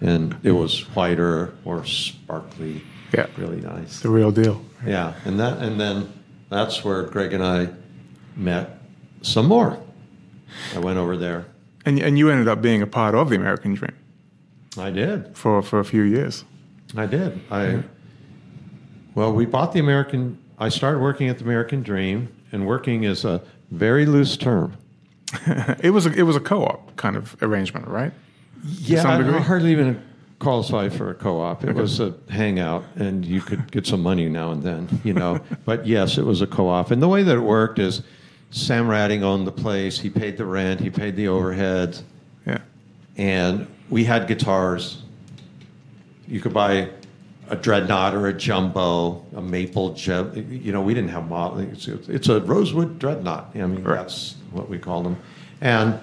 And 0.00 0.36
it 0.42 0.52
was 0.52 0.80
whiter, 0.94 1.54
or 1.64 1.84
sparkly. 1.84 2.82
Yeah. 3.12 3.26
Really 3.36 3.60
nice. 3.60 4.00
The 4.00 4.08
real 4.08 4.32
deal. 4.32 4.64
Yeah, 4.84 5.14
and 5.24 5.38
that 5.38 5.58
and 5.58 5.80
then 5.80 6.12
that's 6.48 6.84
where 6.84 7.04
Greg 7.04 7.32
and 7.32 7.44
I 7.44 7.68
met 8.36 8.80
some 9.20 9.46
more. 9.46 9.78
I 10.74 10.78
went 10.78 10.98
over 10.98 11.16
there. 11.16 11.46
And, 11.84 11.98
and 11.98 12.18
you 12.18 12.30
ended 12.30 12.48
up 12.48 12.62
being 12.62 12.82
a 12.82 12.86
part 12.86 13.14
of 13.14 13.30
the 13.30 13.36
American 13.36 13.74
Dream 13.74 13.96
I 14.78 14.90
did. 14.90 15.36
for, 15.36 15.62
for 15.62 15.80
a 15.80 15.84
few 15.84 16.02
years. 16.02 16.44
I 16.96 17.06
did. 17.06 17.40
I 17.50 17.82
well, 19.14 19.32
we 19.32 19.46
bought 19.46 19.72
the 19.72 19.80
American. 19.80 20.38
I 20.58 20.68
started 20.68 21.00
working 21.00 21.28
at 21.28 21.38
the 21.38 21.44
American 21.44 21.82
Dream, 21.82 22.28
and 22.50 22.66
working 22.66 23.04
as 23.04 23.24
a 23.24 23.42
very 23.72 24.06
loose 24.06 24.36
term. 24.36 24.76
it 25.80 25.90
was 25.90 26.06
a, 26.06 26.12
it 26.12 26.22
was 26.22 26.36
a 26.36 26.40
co-op 26.40 26.94
kind 26.96 27.16
of 27.16 27.36
arrangement, 27.42 27.88
right? 27.88 28.12
Yeah, 28.64 29.08
I 29.10 29.16
degree? 29.18 29.40
hardly 29.40 29.72
even 29.72 30.02
qualify 30.38 30.88
for 30.88 31.10
a 31.10 31.14
co-op. 31.14 31.64
It 31.64 31.74
was 31.74 31.98
a 32.00 32.14
hangout, 32.28 32.84
and 32.96 33.24
you 33.24 33.40
could 33.40 33.72
get 33.72 33.86
some 33.86 34.02
money 34.02 34.28
now 34.28 34.52
and 34.52 34.62
then, 34.62 35.00
you 35.04 35.14
know. 35.14 35.40
but 35.64 35.86
yes, 35.86 36.18
it 36.18 36.24
was 36.24 36.42
a 36.42 36.46
co-op, 36.46 36.90
and 36.90 37.02
the 37.02 37.08
way 37.08 37.22
that 37.22 37.36
it 37.36 37.40
worked 37.40 37.78
is 37.78 38.02
Sam 38.50 38.86
Radding 38.86 39.22
owned 39.22 39.46
the 39.46 39.52
place. 39.52 39.98
He 39.98 40.10
paid 40.10 40.36
the 40.36 40.44
rent. 40.44 40.80
He 40.80 40.90
paid 40.90 41.16
the 41.16 41.28
overhead. 41.28 41.98
Yeah. 42.46 42.58
and 43.16 43.68
we 43.88 44.04
had 44.04 44.26
guitars. 44.26 45.02
You 46.26 46.40
could 46.40 46.52
buy 46.52 46.90
a 47.48 47.56
dreadnought 47.56 48.14
or 48.14 48.28
a 48.28 48.32
jumbo, 48.32 49.24
a 49.34 49.42
maple. 49.42 49.96
You 49.96 50.72
know, 50.72 50.80
we 50.82 50.94
didn't 50.94 51.10
have 51.10 51.28
model. 51.28 51.58
It's, 51.58 51.86
it's 51.88 52.28
a 52.28 52.40
rosewood 52.40 52.98
dreadnought. 52.98 53.50
I 53.54 53.58
mean, 53.58 53.82
Right. 53.82 53.96
that's 53.96 54.36
what 54.52 54.68
we 54.68 54.78
called 54.78 55.06
them. 55.06 55.16
And 55.60 55.98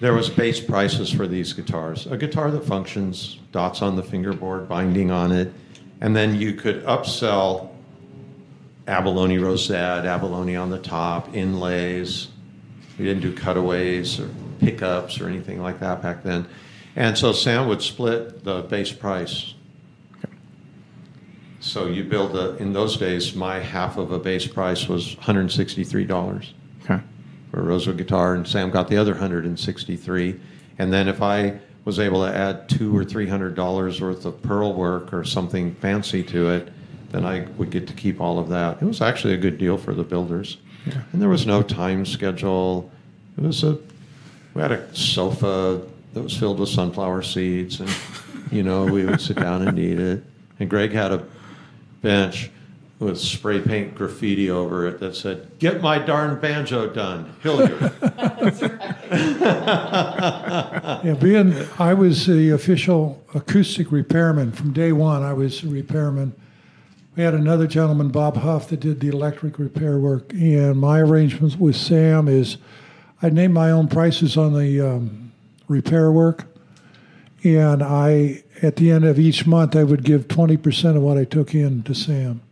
there 0.00 0.14
was 0.14 0.30
base 0.30 0.60
prices 0.60 1.10
for 1.10 1.26
these 1.26 1.52
guitars. 1.52 2.06
A 2.06 2.16
guitar 2.16 2.50
that 2.50 2.64
functions, 2.64 3.38
dots 3.52 3.82
on 3.82 3.96
the 3.96 4.02
fingerboard, 4.02 4.68
binding 4.68 5.10
on 5.10 5.32
it, 5.32 5.52
and 6.00 6.16
then 6.16 6.40
you 6.40 6.54
could 6.54 6.82
upsell 6.84 7.68
abalone 8.88 9.38
rosette, 9.38 10.06
abalone 10.06 10.56
on 10.56 10.70
the 10.70 10.78
top, 10.78 11.34
inlays. 11.34 12.28
We 12.98 13.04
didn't 13.04 13.22
do 13.22 13.34
cutaways 13.34 14.18
or 14.18 14.30
pickups 14.60 15.20
or 15.20 15.28
anything 15.28 15.62
like 15.62 15.80
that 15.80 16.02
back 16.02 16.22
then. 16.22 16.46
And 16.96 17.16
so 17.16 17.32
Sam 17.32 17.68
would 17.68 17.82
split 17.82 18.44
the 18.44 18.62
base 18.62 18.92
price. 18.92 19.54
So 21.60 21.86
you 21.86 22.04
build 22.04 22.36
a, 22.36 22.56
in 22.56 22.72
those 22.72 22.96
days, 22.96 23.34
my 23.34 23.58
half 23.60 23.98
of 23.98 24.12
a 24.12 24.18
bass 24.18 24.46
price 24.46 24.88
was 24.88 25.14
$163 25.16 26.46
Okay. 26.84 27.02
for 27.50 27.60
a 27.60 27.62
Rosewood 27.62 27.98
guitar, 27.98 28.34
and 28.34 28.46
Sam 28.48 28.70
got 28.70 28.88
the 28.88 28.96
other 28.96 29.12
163. 29.12 30.40
And 30.78 30.92
then 30.92 31.06
if 31.08 31.20
I 31.20 31.58
was 31.84 31.98
able 31.98 32.24
to 32.24 32.34
add 32.34 32.68
two 32.68 32.96
or 32.96 33.04
three 33.04 33.26
hundred 33.28 33.54
dollars 33.54 34.00
worth 34.00 34.24
of 34.24 34.40
pearl 34.42 34.72
work 34.74 35.12
or 35.12 35.24
something 35.24 35.74
fancy 35.76 36.22
to 36.24 36.50
it, 36.50 36.68
then 37.10 37.24
I 37.26 37.46
would 37.58 37.70
get 37.70 37.86
to 37.88 37.92
keep 37.94 38.20
all 38.20 38.38
of 38.38 38.48
that. 38.50 38.80
It 38.80 38.84
was 38.84 39.00
actually 39.02 39.34
a 39.34 39.38
good 39.38 39.58
deal 39.58 39.76
for 39.76 39.92
the 39.94 40.04
builders, 40.04 40.56
and 41.12 41.20
there 41.20 41.28
was 41.28 41.46
no 41.46 41.62
time 41.62 42.06
schedule. 42.06 42.90
It 43.36 43.44
was 43.44 43.62
a 43.64 43.78
we 44.54 44.62
had 44.62 44.72
a 44.72 44.94
sofa 44.94 45.82
that 46.14 46.22
was 46.22 46.36
filled 46.36 46.58
with 46.60 46.68
sunflower 46.68 47.22
seeds, 47.22 47.80
and 47.80 47.90
you 48.52 48.62
know 48.62 48.84
we 48.84 49.04
would 49.04 49.20
sit 49.20 49.36
down 49.38 49.66
and 49.66 49.78
eat 49.78 49.98
it. 49.98 50.22
And 50.60 50.68
Greg 50.70 50.92
had 50.92 51.12
a 51.12 51.24
bench 52.02 52.50
with 52.98 53.18
spray 53.18 53.60
paint 53.60 53.94
graffiti 53.94 54.50
over 54.50 54.86
it 54.86 55.00
that 55.00 55.16
said, 55.16 55.50
"Get 55.58 55.80
my 55.80 55.98
darn 55.98 56.38
banjo 56.40 56.88
done, 56.88 57.34
Hilliard." 57.42 57.92
Yeah, 61.02 61.14
being 61.14 61.54
I 61.78 61.94
was 61.94 62.26
the 62.26 62.50
official 62.50 63.22
acoustic 63.34 63.90
repairman 63.90 64.52
from 64.52 64.72
day 64.72 64.92
one. 64.92 65.22
I 65.22 65.32
was 65.32 65.62
a 65.62 65.68
repairman. 65.68 66.34
We 67.16 67.22
had 67.22 67.34
another 67.34 67.66
gentleman, 67.66 68.10
Bob 68.10 68.36
Huff, 68.36 68.68
that 68.68 68.80
did 68.80 69.00
the 69.00 69.08
electric 69.08 69.58
repair 69.58 69.98
work. 69.98 70.32
And 70.32 70.78
my 70.78 71.00
arrangements 71.00 71.56
with 71.56 71.76
Sam 71.76 72.28
is 72.28 72.58
I 73.22 73.30
named 73.30 73.54
my 73.54 73.70
own 73.70 73.88
prices 73.88 74.36
on 74.36 74.52
the 74.52 74.80
um, 74.80 75.32
repair 75.68 76.12
work. 76.12 76.46
And 77.42 77.82
I, 77.82 78.42
at 78.62 78.76
the 78.76 78.90
end 78.90 79.04
of 79.04 79.18
each 79.18 79.46
month, 79.46 79.74
I 79.74 79.84
would 79.84 80.04
give 80.04 80.28
20% 80.28 80.96
of 80.96 81.02
what 81.02 81.16
I 81.16 81.24
took 81.24 81.54
in 81.54 81.82
to 81.84 81.94
Sam. 81.94 82.42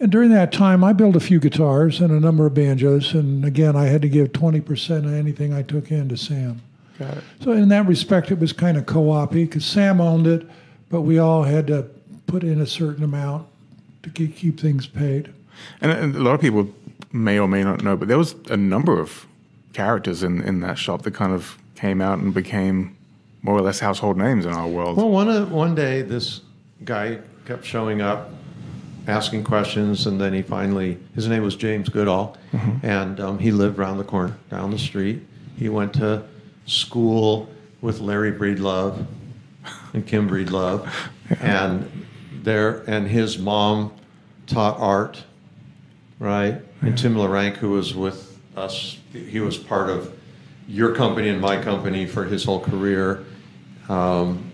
And 0.00 0.10
during 0.10 0.30
that 0.30 0.50
time, 0.50 0.82
I 0.82 0.92
built 0.92 1.14
a 1.14 1.20
few 1.20 1.38
guitars 1.38 2.00
and 2.00 2.10
a 2.10 2.18
number 2.18 2.44
of 2.44 2.54
banjos. 2.54 3.14
And 3.14 3.44
again, 3.44 3.76
I 3.76 3.84
had 3.84 4.02
to 4.02 4.08
give 4.08 4.32
20% 4.32 5.04
of 5.04 5.14
anything 5.14 5.52
I 5.52 5.62
took 5.62 5.92
in 5.92 6.08
to 6.08 6.16
Sam. 6.16 6.60
Got 6.98 7.18
it. 7.18 7.24
So 7.40 7.52
in 7.52 7.68
that 7.68 7.86
respect, 7.86 8.32
it 8.32 8.40
was 8.40 8.52
kind 8.52 8.76
of 8.76 8.86
co-op 8.86 9.30
because 9.30 9.64
Sam 9.64 10.00
owned 10.00 10.26
it, 10.26 10.44
but 10.90 11.02
we 11.02 11.18
all 11.18 11.44
had 11.44 11.68
to 11.68 11.86
put 12.26 12.42
in 12.42 12.60
a 12.60 12.66
certain 12.66 13.04
amount 13.04 13.46
to 14.02 14.10
keep, 14.10 14.36
keep 14.36 14.58
things 14.58 14.88
paid. 14.88 15.32
And, 15.80 15.92
and 15.92 16.16
a 16.16 16.20
lot 16.20 16.34
of 16.34 16.40
people 16.40 16.68
may 17.12 17.38
or 17.38 17.46
may 17.46 17.62
not 17.62 17.84
know, 17.84 17.96
but 17.96 18.08
there 18.08 18.18
was 18.18 18.34
a 18.50 18.56
number 18.56 18.98
of 18.98 19.26
characters 19.72 20.24
in, 20.24 20.42
in 20.42 20.60
that 20.60 20.78
shop 20.78 21.02
that 21.02 21.14
kind 21.14 21.32
of 21.32 21.58
came 21.76 22.00
out 22.00 22.18
and 22.18 22.34
became 22.34 22.96
more 23.42 23.56
or 23.56 23.60
less 23.60 23.80
household 23.80 24.16
names 24.16 24.46
in 24.46 24.52
our 24.52 24.68
world. 24.68 24.96
Well, 24.96 25.10
one 25.10 25.28
uh, 25.28 25.46
one 25.46 25.74
day 25.74 26.02
this 26.02 26.40
guy 26.84 27.18
kept 27.44 27.64
showing 27.64 28.00
up, 28.00 28.30
asking 29.06 29.44
questions, 29.44 30.06
and 30.06 30.20
then 30.20 30.32
he 30.32 30.42
finally 30.42 30.98
his 31.14 31.28
name 31.28 31.42
was 31.42 31.56
James 31.56 31.88
Goodall, 31.88 32.36
and 32.82 33.20
um, 33.20 33.38
he 33.38 33.50
lived 33.50 33.78
around 33.78 33.98
the 33.98 34.04
corner, 34.04 34.36
down 34.50 34.70
the 34.70 34.78
street. 34.78 35.22
He 35.56 35.68
went 35.68 35.94
to 35.94 36.22
school 36.66 37.48
with 37.80 38.00
Larry 38.00 38.32
Breedlove 38.32 39.04
and 39.92 40.06
Kim 40.06 40.28
Breedlove, 40.28 40.88
and 41.40 42.06
there 42.42 42.82
and 42.88 43.06
his 43.06 43.38
mom 43.38 43.92
taught 44.46 44.78
art, 44.78 45.24
right? 46.18 46.60
And 46.80 46.98
Tim 46.98 47.14
Luranc, 47.14 47.56
who 47.56 47.70
was 47.70 47.94
with 47.94 48.38
us, 48.56 48.98
he 49.12 49.40
was 49.40 49.56
part 49.56 49.88
of 49.88 50.12
your 50.68 50.94
company 50.94 51.28
and 51.28 51.40
my 51.40 51.60
company 51.62 52.06
for 52.06 52.24
his 52.24 52.44
whole 52.44 52.60
career. 52.60 53.24
Um, 53.92 54.50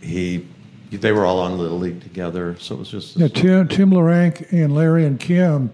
he, 0.00 0.46
they 0.90 1.12
were 1.12 1.24
all 1.24 1.40
on 1.40 1.56
Little 1.56 1.78
League 1.78 2.02
together, 2.02 2.56
so 2.58 2.74
it 2.74 2.78
was 2.78 2.90
just. 2.90 3.16
Yeah, 3.16 3.28
Tim, 3.28 3.68
Tim 3.68 3.90
Luranc 3.90 4.52
and 4.52 4.74
Larry 4.74 5.06
and 5.06 5.18
Kim 5.18 5.72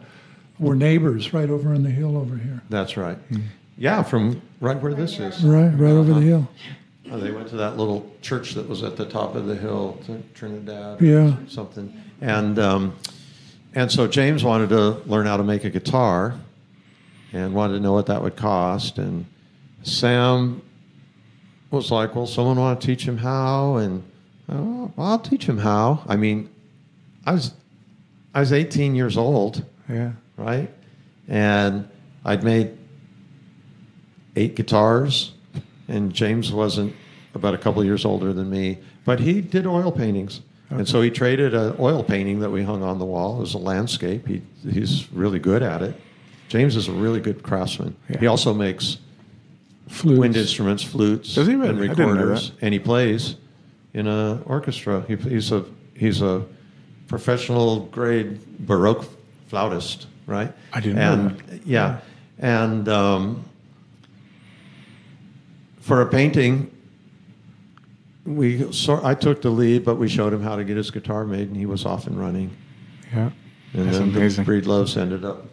were 0.59 0.77
neighbors 0.77 1.33
right 1.35 1.51
over 1.51 1.75
on 1.75 1.83
the 1.83 1.91
hill 1.91 2.17
over 2.17 2.37
here. 2.37 2.63
That's 2.71 2.97
right. 2.97 3.19
Yeah, 3.77 4.03
from 4.05 4.41
right 4.61 4.81
where 4.81 4.95
this 4.95 5.19
is. 5.19 5.43
Right, 5.43 5.71
right 5.71 5.91
over 5.91 6.15
the 6.15 6.21
hill. 6.21 6.49
Oh, 7.11 7.19
they 7.19 7.33
went 7.33 7.49
to 7.49 7.57
that 7.57 7.77
little 7.77 8.11
church 8.23 8.55
that 8.55 8.69
was 8.69 8.83
at 8.83 8.97
the 8.97 9.05
top 9.05 9.35
of 9.35 9.47
the 9.47 9.57
hill, 9.57 10.01
to 10.07 10.23
Trinidad. 10.35 11.01
Yeah. 11.01 11.37
Something. 11.49 11.93
And 12.21 12.59
um, 12.59 12.97
and 13.75 13.91
so 13.91 14.07
James 14.07 14.45
wanted 14.45 14.69
to 14.69 15.03
learn 15.07 15.27
how 15.27 15.37
to 15.37 15.43
make 15.43 15.65
a 15.65 15.71
guitar, 15.71 16.37
and 17.33 17.53
wanted 17.55 17.75
to 17.75 17.81
know 17.81 17.93
what 17.93 18.07
that 18.07 18.23
would 18.23 18.37
cost. 18.37 18.99
And 18.99 19.27
Sam 19.83 20.63
was 21.73 21.91
like, 21.91 22.15
"Well, 22.15 22.27
someone 22.27 22.59
want 22.59 22.81
to 22.81 22.87
teach 22.87 23.07
him 23.07 23.19
how?" 23.19 23.77
And 23.77 24.03
oh, 24.49 24.93
I'll 24.97 25.19
teach 25.19 25.47
him 25.47 25.59
how. 25.59 26.05
I 26.07 26.17
mean, 26.17 26.49
I 27.27 27.33
was 27.33 27.53
I 28.35 28.41
was 28.41 28.53
18 28.53 28.95
years 28.95 29.17
old 29.17 29.65
yeah. 29.89 30.13
right? 30.37 30.71
And 31.29 31.89
I'd 32.25 32.43
made 32.43 32.77
eight 34.37 34.57
guitars, 34.57 35.33
and 35.89 36.13
James 36.13 36.53
wasn't 36.53 36.95
about 37.35 37.55
a 37.55 37.59
couple 37.59 37.81
of 37.81 37.87
years 37.87 38.05
older 38.05 38.33
than 38.33 38.51
me, 38.51 38.79
but 39.05 39.21
he 39.21 39.41
did 39.41 39.67
oil 39.67 39.93
paintings. 39.93 40.41
And 40.71 40.89
so 40.89 41.03
he 41.03 41.11
traded 41.11 41.53
an 41.53 41.77
oil 41.79 42.03
painting 42.03 42.41
that 42.41 42.51
we 42.51 42.63
hung 42.63 42.83
on 42.83 42.99
the 42.99 43.05
wall. 43.05 43.37
It 43.37 43.41
was 43.41 43.55
a 43.55 43.59
landscape. 43.59 44.27
He, 44.27 44.41
he's 44.67 45.13
really 45.13 45.39
good 45.39 45.63
at 45.63 45.83
it. 45.83 46.01
James 46.49 46.77
is 46.77 46.89
a 46.89 46.93
really 46.93 47.21
good 47.21 47.43
craftsman. 47.43 47.95
Yeah. 48.09 48.21
He 48.21 48.27
also 48.27 48.55
makes 48.55 48.97
Flutes. 50.03 50.19
wind 50.19 50.37
instruments, 50.37 50.83
flutes, 50.83 51.35
Does 51.35 51.47
he 51.47 51.55
really? 51.55 51.71
and 51.71 51.79
I 51.79 51.87
didn't 51.89 51.99
know 51.99 52.13
recorders, 52.13 52.53
and 52.61 52.73
he 52.75 52.79
plays 52.79 53.37
in 53.95 54.07
an 54.07 54.43
orchestra. 54.47 55.05
He, 55.09 55.17
he's 55.17 55.53
a 55.53 55.65
he's 55.95 56.23
a 56.23 56.45
professional 57.09 57.87
grade 57.87 58.41
baroque 58.67 59.07
flautist, 59.49 60.07
right? 60.27 60.53
I 60.73 60.81
didn't 60.81 60.97
know 60.97 61.13
and, 61.13 61.39
that. 61.41 61.67
Yeah, 61.67 62.01
and 62.39 62.89
um, 62.89 63.45
for 65.81 66.03
a 66.03 66.07
painting, 66.07 66.71
we 68.25 68.73
so 68.73 69.01
I 69.05 69.15
took 69.15 69.43
the 69.43 69.51
lead, 69.51 69.85
but 69.85 69.97
we 69.97 70.09
showed 70.09 70.33
him 70.33 70.43
how 70.43 70.57
to 70.57 70.65
get 70.65 70.77
his 70.77 70.91
guitar 70.91 71.25
made, 71.25 71.49
and 71.49 71.57
he 71.57 71.67
was 71.67 71.85
off 71.85 72.07
and 72.07 72.19
running. 72.19 72.51
Yeah. 73.13 73.31
And 73.75 73.87
That's 73.87 73.99
then 73.99 74.09
amazing. 74.09 74.45
the 74.45 74.53
Breedloves 74.53 74.97
ended 74.97 75.25
up. 75.25 75.47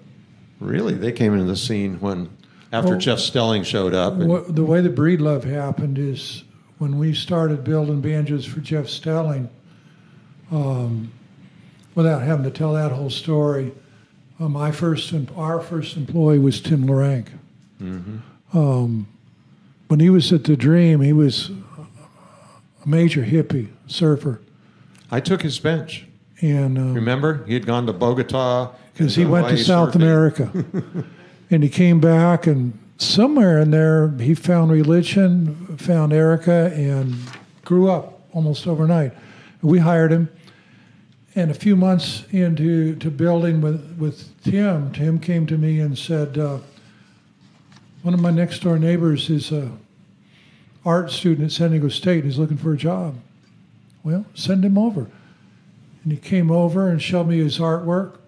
Really, 0.59 0.93
they 0.93 1.11
came 1.13 1.33
into 1.33 1.45
the 1.45 1.55
scene 1.55 1.99
when 2.01 2.29
after 2.71 2.91
Well, 2.91 2.99
Geoff 2.99 3.19
Stelling 3.19 3.63
showed 3.63 3.93
up. 3.93 4.13
and- 4.19 4.55
the 4.55 4.63
way 4.63 4.81
the 4.81 4.89
Breedlove 4.89 5.43
happened 5.43 5.97
is 5.97 6.43
when 6.77 6.97
we 6.97 7.13
started 7.13 7.63
building 7.63 8.01
banjos 8.01 8.45
for 8.45 8.59
Geoff 8.59 8.89
Stelling, 8.89 9.49
um, 10.51 11.11
without 11.95 12.21
having 12.21 12.43
to 12.45 12.51
tell 12.51 12.73
that 12.73 12.91
whole 12.91 13.09
story, 13.09 13.71
uh, 14.39 14.47
my 14.47 14.71
first, 14.71 15.13
our 15.35 15.59
first 15.59 15.97
employee 15.97 16.39
was 16.39 16.61
Tim 16.61 16.85
Luranc. 16.85 17.27
Um, 18.53 19.07
when 19.87 19.99
he 19.99 20.09
was 20.09 20.31
at 20.33 20.43
the 20.43 20.55
Dream, 20.55 21.01
he 21.01 21.13
was 21.13 21.49
a 22.85 22.87
major 22.87 23.23
hippie 23.23 23.67
surfer, 23.87 24.41
I 25.11 25.19
took 25.19 25.41
his 25.41 25.57
bench. 25.59 26.05
and 26.41 26.77
um, 26.77 26.93
Remember, 26.93 27.43
he 27.47 27.53
had 27.55 27.65
gone 27.65 27.85
to 27.87 27.93
Bogota 27.93 28.71
because 28.93 29.15
he 29.15 29.25
went 29.25 29.47
to 29.49 29.57
South 29.57 29.91
surfing. 29.91 29.95
America. 29.95 30.51
and 31.49 31.63
he 31.63 31.69
came 31.69 31.99
back, 31.99 32.47
and 32.47 32.77
somewhere 32.97 33.59
in 33.59 33.71
there, 33.71 34.09
he 34.19 34.35
found 34.35 34.71
religion, 34.71 35.77
found 35.77 36.13
Erica, 36.13 36.71
and 36.75 37.15
grew 37.65 37.89
up 37.89 38.21
almost 38.33 38.67
overnight. 38.67 39.13
We 39.61 39.79
hired 39.79 40.11
him. 40.11 40.29
And 41.35 41.51
a 41.51 41.53
few 41.53 41.75
months 41.75 42.23
into 42.31 42.95
to 42.95 43.11
building 43.11 43.61
with, 43.61 43.97
with 43.97 44.41
Tim, 44.43 44.91
Tim 44.91 45.19
came 45.19 45.45
to 45.47 45.57
me 45.57 45.79
and 45.79 45.97
said, 45.97 46.37
uh, 46.37 46.59
one 48.01 48.13
of 48.13 48.19
my 48.19 48.31
next 48.31 48.59
door 48.59 48.79
neighbors 48.79 49.29
is 49.29 49.51
a 49.51 49.71
art 50.85 51.11
student 51.11 51.45
at 51.45 51.51
San 51.51 51.71
Diego 51.71 51.89
State. 51.89 52.23
And 52.23 52.23
he's 52.25 52.39
looking 52.39 52.57
for 52.57 52.73
a 52.73 52.77
job. 52.77 53.15
Well, 54.03 54.25
send 54.33 54.65
him 54.65 54.77
over. 54.77 55.07
And 56.03 56.11
he 56.13 56.17
came 56.17 56.49
over 56.49 56.89
and 56.89 57.01
showed 57.01 57.27
me 57.27 57.39
his 57.39 57.59
artwork, 57.59 58.18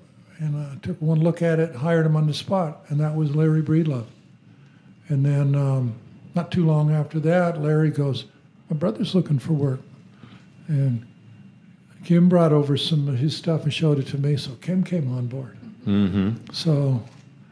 and 0.42 0.58
I 0.58 0.76
took 0.82 1.00
one 1.02 1.22
look 1.22 1.42
at 1.42 1.60
it, 1.60 1.76
hired 1.76 2.06
him 2.06 2.16
on 2.16 2.26
the 2.26 2.34
spot, 2.34 2.84
and 2.90 3.00
that 3.00 3.16
was 3.16 3.36
Larry 3.36 3.62
Breedlove. 3.62 4.08
And 5.08 5.24
then, 5.26 5.56
um, 5.56 5.94
not 6.36 6.52
too 6.52 6.66
long 6.66 6.92
after 6.92 7.20
that, 7.20 7.62
Larry 7.62 7.92
goes, 7.92 8.26
"My 8.70 8.76
brother's 8.76 9.14
looking 9.14 9.38
for 9.38 9.54
work," 9.54 9.82
and 10.68 11.06
Kim 12.04 12.28
brought 12.28 12.52
over 12.52 12.76
some 12.76 13.08
of 13.08 13.20
his 13.20 13.36
stuff 13.36 13.64
and 13.64 13.74
showed 13.74 14.00
it 14.00 14.08
to 14.08 14.18
me. 14.18 14.36
So 14.36 14.52
Kim 14.62 14.84
came 14.84 15.16
on 15.16 15.28
board. 15.28 15.58
Mm-hmm. 15.86 16.52
So 16.52 17.04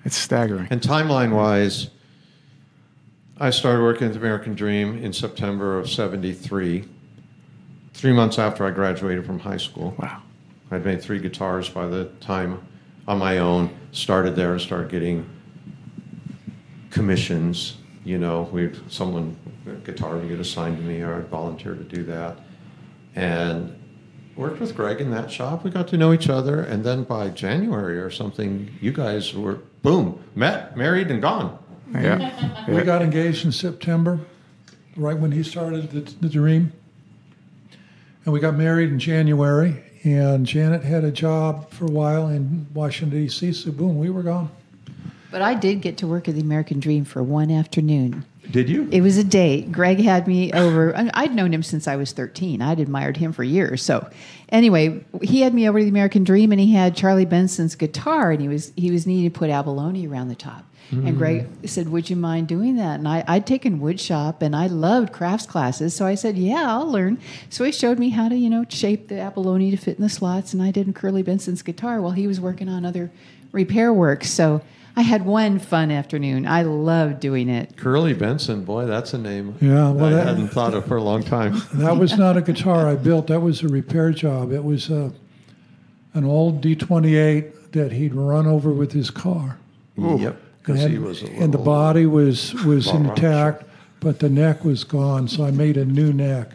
It's 0.05 0.15
staggering. 0.15 0.67
And 0.72 0.81
timeline 0.81 1.31
wise, 1.31 1.89
I 3.38 3.51
started 3.51 3.81
working 3.81 4.08
at 4.08 4.13
the 4.13 4.19
American 4.19 4.55
Dream 4.55 4.98
in 4.98 5.13
September 5.13 5.77
of 5.77 5.89
73, 5.89 6.86
three 7.93 8.13
months 8.13 8.39
after 8.39 8.65
I 8.65 8.72
graduated 8.72 9.25
from 9.25 9.39
high 9.39 9.58
school. 9.58 9.96
Wow. 10.00 10.22
I'd 10.72 10.86
made 10.86 11.01
three 11.01 11.19
guitars 11.19 11.69
by 11.69 11.88
the 11.88 12.05
time 12.22 12.62
on 13.10 13.18
my 13.18 13.39
own, 13.39 13.75
started 13.92 14.36
there 14.36 14.51
and 14.54 14.62
started 14.62 14.89
getting 14.89 15.28
commissions. 16.92 17.78
You 18.06 18.20
know, 18.20 18.48
we 18.51 18.72
someone 18.88 19.36
a 19.68 19.72
guitar 19.78 20.16
would 20.16 20.30
get 20.30 20.39
assigned 20.39 20.78
to 20.78 20.84
me, 20.84 21.01
or 21.01 21.16
I'd 21.16 21.28
volunteer 21.28 21.74
to 21.74 21.84
do 21.84 22.04
that. 22.04 22.38
And 23.16 23.75
worked 24.36 24.60
with 24.60 24.75
Greg 24.75 25.01
in 25.01 25.10
that 25.12 25.32
shop. 25.32 25.63
We 25.63 25.72
got 25.72 25.88
to 25.89 25.98
know 25.98 26.13
each 26.13 26.30
other, 26.30 26.62
and 26.62 26.84
then 26.84 27.04
by 27.04 27.30
January 27.30 28.00
or 28.00 28.12
something, 28.12 28.70
you 28.80 28.94
guys 28.94 29.34
were 29.34 29.56
boom, 29.82 30.24
met, 30.36 30.78
married, 30.78 31.10
and 31.10 31.20
gone. 31.20 31.58
Yeah. 31.92 32.70
We 32.70 32.84
got 32.84 33.01
engaged 33.01 33.44
in 33.44 33.51
September, 33.51 34.20
right 34.96 35.18
when 35.18 35.32
he 35.32 35.42
started 35.42 35.89
the, 35.89 36.01
the 36.01 36.30
Dream. 36.30 36.72
And 38.24 38.34
we 38.34 38.39
got 38.39 38.54
married 38.54 38.89
in 38.92 39.00
January. 39.00 39.84
And 40.18 40.46
Janet 40.46 40.84
had 40.84 41.04
a 41.04 41.12
job 41.12 41.70
for 41.70 41.86
a 41.86 41.92
while 41.92 42.30
in 42.30 42.66
Washington, 42.74 43.20
D.C. 43.20 43.54
So, 43.54 43.72
boom, 43.72 44.00
we 44.00 44.10
were 44.10 44.24
gone. 44.24 44.50
But 45.30 45.44
I 45.44 45.54
did 45.54 45.82
get 45.82 45.98
to 45.98 46.08
work 46.08 46.28
at 46.28 46.34
the 46.34 46.42
American 46.42 46.80
Dream 46.80 47.06
for 47.06 47.22
one 47.22 47.51
afternoon. 47.51 48.25
Did 48.51 48.70
you? 48.70 48.89
It 48.91 49.01
was 49.01 49.18
a 49.18 49.24
date. 49.24 49.72
Greg 49.72 50.00
had 50.00 50.27
me 50.27 50.51
over. 50.53 50.94
I'd 51.13 51.36
known 51.36 51.53
him 51.53 51.62
since 51.62 51.88
I 51.88 51.96
was 51.96 52.12
13. 52.13 52.62
I'd 52.62 52.79
admired 52.79 53.18
him 53.18 53.32
for 53.32 53.44
years. 53.44 53.84
So, 53.84 54.10
anyway, 54.50 55.03
he 55.22 55.41
had 55.41 55.53
me 55.53 55.70
over 55.70 55.77
to 55.77 55.86
the 55.86 55.89
American 55.89 56.24
Dream, 56.24 56.51
and 56.51 56.60
he 56.60 56.74
had 56.74 56.96
Charlie 56.96 57.25
Benson's 57.25 57.75
guitar, 57.75 58.32
and 58.32 58.41
he 58.41 58.48
was 58.48 58.72
he 58.75 58.89
was 58.91 59.06
needing 59.06 59.32
to 59.32 59.38
put 59.38 59.50
abalone 59.50 60.08
around 60.08 60.29
the 60.29 60.36
top. 60.36 60.65
And 60.91 61.18
Greg 61.20 61.48
mm. 61.48 61.70
said, 61.70 61.89
"Would 61.89 62.10
you 62.10 62.15
mind 62.15 62.48
doing 62.48 62.77
that?" 62.77 62.98
And 62.98 63.08
I, 63.08 63.24
I'd 63.27 63.46
taken 63.46 63.79
wood 63.79 64.00
shop, 64.00 64.41
and 64.41 64.56
I 64.56 64.65
loved 64.65 65.13
crafts 65.13 65.46
classes, 65.46 65.94
so 65.94 66.08
I 66.08 66.15
said, 66.15 66.36
"Yeah, 66.36 66.65
I'll 66.68 66.91
learn." 66.91 67.20
So 67.50 67.63
he 67.63 67.72
showed 67.72 68.00
me 68.00 68.10
how 68.10 68.27
to, 68.27 68.36
you 68.36 68.50
know, 68.50 68.65
shape 68.70 69.08
the 69.08 69.20
abalone 69.20 69.70
to 69.70 69.77
fit 69.77 69.98
in 69.98 70.03
the 70.03 70.10
slots, 70.10 70.51
and 70.53 70.63
I 70.63 70.72
did 70.72 70.94
Curly 70.96 71.22
Benson's 71.22 71.62
guitar 71.62 72.01
while 72.01 72.13
he 72.13 72.25
was 72.25 72.39
working 72.41 72.68
on 72.68 72.86
other 72.86 73.12
repair 73.51 73.94
work. 73.94 74.24
So. 74.24 74.62
I 75.00 75.01
had 75.01 75.25
one 75.25 75.60
fun 75.60 75.91
afternoon. 75.91 76.46
I 76.46 76.63
loved 76.63 77.22
doing 77.22 77.48
it. 77.48 77.77
Curly 77.77 78.13
Benson, 78.13 78.65
boy, 78.65 78.86
that's 78.86 79.13
a 79.13 79.18
name 79.18 79.56
Yeah, 79.62 79.91
well, 79.91 80.08
I 80.08 80.10
that- 80.10 80.27
hadn't 80.27 80.50
thought 80.50 80.74
of 80.74 80.88
for 80.88 80.98
a 80.98 81.01
long 81.01 81.24
time. 81.24 81.62
That 81.74 81.96
was 81.96 82.18
not 82.18 82.36
a 82.36 82.41
guitar 82.41 82.86
I 82.86 82.96
built. 82.96 83.27
That 83.27 83.39
was 83.39 83.63
a 83.63 83.70
repair 83.70 84.12
job. 84.12 84.51
It 84.51 84.62
was 84.62 84.91
uh, 84.91 85.12
an 86.15 86.25
old 86.25 86.62
D28 86.62 87.72
that 87.72 87.94
he'd 87.94 88.13
run 88.13 88.46
over 88.46 88.74
with 88.74 88.91
his 88.91 89.10
car. 89.10 89.58
Ooh. 89.98 90.18
yep, 90.20 90.36
because 90.60 90.84
and, 90.84 90.91
he 90.91 91.00
was 91.00 91.22
a 91.22 91.27
little, 91.27 91.44
and 91.44 91.53
the 91.53 91.60
body 91.60 92.06
was 92.06 92.53
was 92.65 92.88
intact, 92.88 93.63
but 94.01 94.20
the 94.20 94.29
neck 94.29 94.65
was 94.65 94.84
gone. 94.84 95.29
So 95.29 95.46
I 95.46 95.51
made 95.51 95.77
a 95.77 95.86
new 95.86 96.12
neck. 96.12 96.51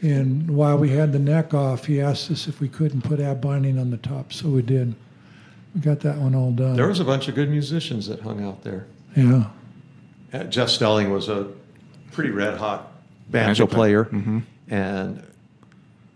And 0.00 0.48
while 0.48 0.78
we 0.78 0.88
had 0.88 1.12
the 1.12 1.18
neck 1.18 1.52
off, 1.52 1.84
he 1.84 2.00
asked 2.00 2.30
us 2.30 2.48
if 2.48 2.58
we 2.58 2.68
couldn't 2.70 3.02
put 3.02 3.20
ab 3.20 3.42
binding 3.42 3.78
on 3.78 3.90
the 3.90 3.98
top. 3.98 4.32
So 4.32 4.48
we 4.48 4.62
did. 4.62 4.94
We 5.76 5.82
got 5.82 6.00
that 6.00 6.16
one 6.16 6.34
all 6.34 6.52
done. 6.52 6.74
There 6.74 6.88
was 6.88 7.00
a 7.00 7.04
bunch 7.04 7.28
of 7.28 7.34
good 7.34 7.50
musicians 7.50 8.08
that 8.08 8.20
hung 8.20 8.42
out 8.42 8.64
there. 8.64 8.86
yeah. 9.14 9.50
Uh, 10.32 10.44
Geoff 10.44 10.70
Stelling 10.70 11.10
was 11.12 11.28
a 11.28 11.46
pretty 12.12 12.30
red 12.30 12.56
hot 12.58 12.90
Banjo 13.30 13.66
banjo 13.66 13.66
player. 13.66 14.04
player, 14.06 14.42
and 14.68 15.22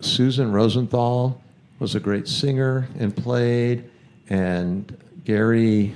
Susan 0.00 0.50
Rosenthal 0.50 1.40
was 1.78 1.94
a 1.94 2.00
great 2.00 2.26
singer 2.26 2.88
and 2.98 3.14
played, 3.16 3.84
and 4.28 4.96
Gary 5.24 5.92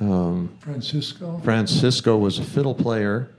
um, 0.00 0.50
Francisco 0.60 1.40
Francisco 1.44 2.18
was 2.18 2.38
a 2.38 2.44
fiddle 2.44 2.74
player 2.74 3.30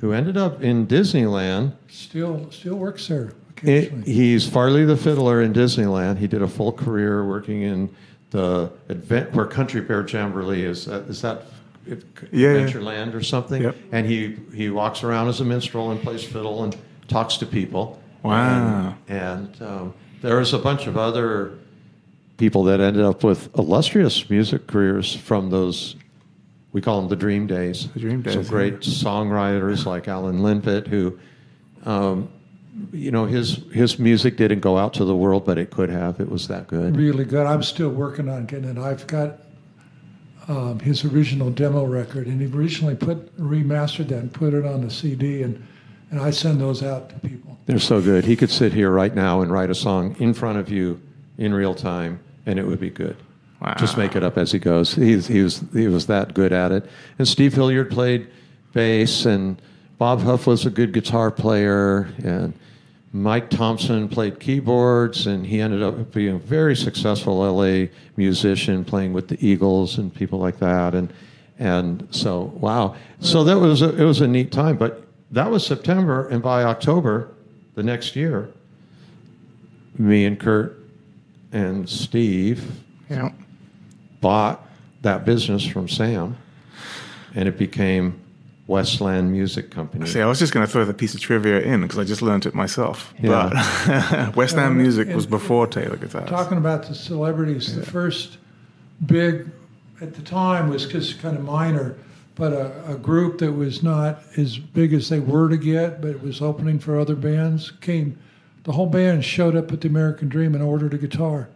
who 0.00 0.12
ended 0.12 0.36
up 0.36 0.62
in 0.62 0.86
Disneyland. 0.86 1.72
still 1.88 2.50
still 2.50 2.76
works 2.76 3.06
there 3.08 3.32
It- 3.62 3.92
he's 4.06 4.48
Farley 4.48 4.84
the 4.84 4.96
fiddler 4.96 5.40
in 5.42 5.52
Disneyland. 5.52 6.18
He 6.18 6.26
did 6.26 6.42
a 6.42 6.48
full 6.48 6.72
career 6.72 7.24
working 7.24 7.62
in 7.62 7.94
the 8.30 8.72
advent 8.88 9.32
where 9.32 9.46
Country 9.46 9.80
Bear 9.80 10.06
Jamboree 10.06 10.64
is—is 10.64 11.22
that 11.22 11.44
it, 11.86 12.04
Yeah, 12.32 12.54
yeah. 12.54 12.66
Adventureland 12.66 13.14
or 13.14 13.22
something? 13.22 13.62
Yep. 13.62 13.76
And 13.92 14.06
he 14.06 14.36
he 14.54 14.70
walks 14.70 15.02
around 15.02 15.28
as 15.28 15.40
a 15.40 15.44
minstrel 15.44 15.90
and 15.90 16.00
plays 16.02 16.24
fiddle 16.24 16.64
and 16.64 16.76
talks 17.08 17.36
to 17.38 17.46
people. 17.46 18.02
Wow. 18.22 18.96
And, 19.08 19.20
and 19.20 19.62
um, 19.62 19.94
there 20.22 20.36
was 20.38 20.52
a 20.52 20.58
bunch 20.58 20.86
of 20.86 20.96
other 20.96 21.58
people 22.36 22.64
that 22.64 22.80
ended 22.80 23.04
up 23.04 23.22
with 23.22 23.56
illustrious 23.56 24.28
music 24.28 24.66
careers 24.66 25.14
from 25.14 25.50
those. 25.50 25.96
We 26.72 26.80
call 26.82 27.00
them 27.00 27.08
the 27.08 27.16
Dream 27.16 27.46
Days. 27.46 27.88
The 27.92 28.00
Dream 28.00 28.22
days. 28.22 28.34
Some 28.34 28.44
great 28.44 28.74
yeah. 28.74 28.78
songwriters 28.80 29.86
like 29.86 30.08
Alan 30.08 30.42
Limpet, 30.42 30.88
who, 30.88 31.18
um, 31.84 32.28
you 32.92 33.10
know, 33.10 33.24
his 33.24 33.56
his 33.72 33.98
music 33.98 34.36
didn't 34.36 34.60
go 34.60 34.76
out 34.78 34.94
to 34.94 35.04
the 35.04 35.16
world, 35.16 35.44
but 35.44 35.58
it 35.58 35.70
could 35.70 35.90
have. 35.90 36.20
It 36.20 36.30
was 36.30 36.48
that 36.48 36.66
good. 36.66 36.96
really 36.96 37.24
good. 37.24 37.46
I'm 37.46 37.62
still 37.62 37.90
working 37.90 38.28
on 38.28 38.46
getting 38.46 38.68
it. 38.68 38.78
I've 38.78 39.06
got 39.06 39.40
um, 40.48 40.78
his 40.80 41.04
original 41.04 41.50
demo 41.50 41.84
record, 41.84 42.26
and 42.26 42.40
he 42.40 42.46
originally 42.46 42.94
put 42.94 43.36
remastered 43.38 44.08
that 44.08 44.18
and 44.18 44.32
put 44.32 44.54
it 44.54 44.64
on 44.64 44.82
the 44.82 44.90
CD, 44.90 45.42
and 45.42 45.66
and 46.10 46.20
I 46.20 46.30
send 46.30 46.60
those 46.60 46.82
out 46.82 47.10
to 47.10 47.18
people. 47.20 47.58
They're 47.66 47.78
so 47.78 48.00
good. 48.00 48.24
He 48.24 48.36
could 48.36 48.50
sit 48.50 48.72
here 48.72 48.90
right 48.90 49.14
now 49.14 49.40
and 49.40 49.50
write 49.50 49.70
a 49.70 49.74
song 49.74 50.14
in 50.20 50.34
front 50.34 50.58
of 50.58 50.68
you 50.68 51.00
in 51.38 51.52
real 51.52 51.74
time, 51.74 52.20
and 52.44 52.58
it 52.58 52.66
would 52.66 52.80
be 52.80 52.90
good. 52.90 53.16
Wow. 53.60 53.74
Just 53.78 53.96
make 53.96 54.14
it 54.14 54.22
up 54.22 54.36
as 54.36 54.52
he 54.52 54.58
goes. 54.58 54.94
He's, 54.94 55.26
he 55.26 55.42
was 55.42 55.62
he 55.72 55.88
was 55.88 56.06
that 56.06 56.34
good 56.34 56.52
at 56.52 56.72
it. 56.72 56.88
And 57.18 57.26
Steve 57.26 57.54
Hilliard 57.54 57.90
played 57.90 58.28
bass, 58.72 59.24
and 59.24 59.60
Bob 59.98 60.20
Huff 60.20 60.46
was 60.46 60.66
a 60.66 60.70
good 60.70 60.92
guitar 60.92 61.30
player, 61.30 62.08
and 62.22 62.52
Mike 63.16 63.48
Thompson 63.48 64.08
played 64.08 64.38
keyboards, 64.38 65.26
and 65.26 65.46
he 65.46 65.60
ended 65.60 65.82
up 65.82 66.12
being 66.12 66.36
a 66.36 66.38
very 66.38 66.76
successful 66.76 67.38
LA 67.38 67.86
musician, 68.16 68.84
playing 68.84 69.14
with 69.14 69.28
the 69.28 69.46
Eagles 69.46 69.96
and 69.96 70.14
people 70.14 70.38
like 70.38 70.58
that. 70.58 70.94
And 70.94 71.12
and 71.58 72.06
so 72.10 72.52
wow, 72.60 72.94
so 73.20 73.42
that 73.44 73.58
was 73.58 73.80
a, 73.80 73.96
it 73.96 74.04
was 74.04 74.20
a 74.20 74.28
neat 74.28 74.52
time. 74.52 74.76
But 74.76 75.02
that 75.30 75.50
was 75.50 75.66
September, 75.66 76.28
and 76.28 76.42
by 76.42 76.64
October 76.64 77.30
the 77.74 77.82
next 77.82 78.16
year, 78.16 78.50
me 79.96 80.26
and 80.26 80.38
Kurt 80.38 80.78
and 81.52 81.88
Steve 81.88 82.70
Yeah. 83.08 83.30
bought 84.20 84.68
that 85.00 85.24
business 85.24 85.64
from 85.64 85.88
Sam, 85.88 86.36
and 87.34 87.48
it 87.48 87.56
became 87.56 88.20
Westland 88.66 89.30
Music 89.30 89.70
Company. 89.70 90.06
See, 90.06 90.20
I 90.20 90.26
was 90.26 90.38
just 90.38 90.52
going 90.52 90.66
to 90.66 90.70
throw 90.70 90.84
the 90.84 90.94
piece 90.94 91.14
of 91.14 91.20
trivia 91.20 91.60
in 91.60 91.82
because 91.82 91.98
I 91.98 92.04
just 92.04 92.20
learned 92.22 92.46
it 92.46 92.54
myself. 92.54 93.14
Yeah. 93.22 93.50
But 93.86 94.34
Westland 94.36 94.64
Ham 94.68 94.72
Uh, 94.78 94.82
Music 94.82 95.08
was 95.14 95.26
before 95.26 95.66
Taylor 95.66 95.96
Guitars. 95.96 96.28
Talking 96.28 96.58
about 96.58 96.84
the 96.84 96.94
celebrities, 96.94 97.76
the 97.76 97.86
first 97.86 98.38
big 99.06 99.46
at 100.00 100.14
the 100.14 100.22
time 100.22 100.68
was 100.68 100.86
just 100.86 101.20
kind 101.20 101.36
of 101.36 101.44
minor, 101.44 101.96
but 102.34 102.52
a, 102.52 102.92
a 102.92 102.96
group 102.96 103.38
that 103.38 103.52
was 103.52 103.82
not 103.82 104.20
as 104.36 104.58
big 104.58 104.92
as 104.92 105.08
they 105.08 105.20
were 105.20 105.48
to 105.48 105.56
get, 105.56 106.00
but 106.00 106.10
it 106.10 106.22
was 106.22 106.42
opening 106.42 106.78
for 106.78 106.98
other 106.98 107.14
bands 107.14 107.70
came. 107.80 108.18
The 108.64 108.72
whole 108.72 108.86
band 108.86 109.24
showed 109.24 109.54
up 109.54 109.72
at 109.72 109.80
the 109.82 109.88
American 109.88 110.28
Dream 110.28 110.54
and 110.54 110.62
ordered 110.62 110.92
a 110.92 110.98
guitar, 110.98 111.48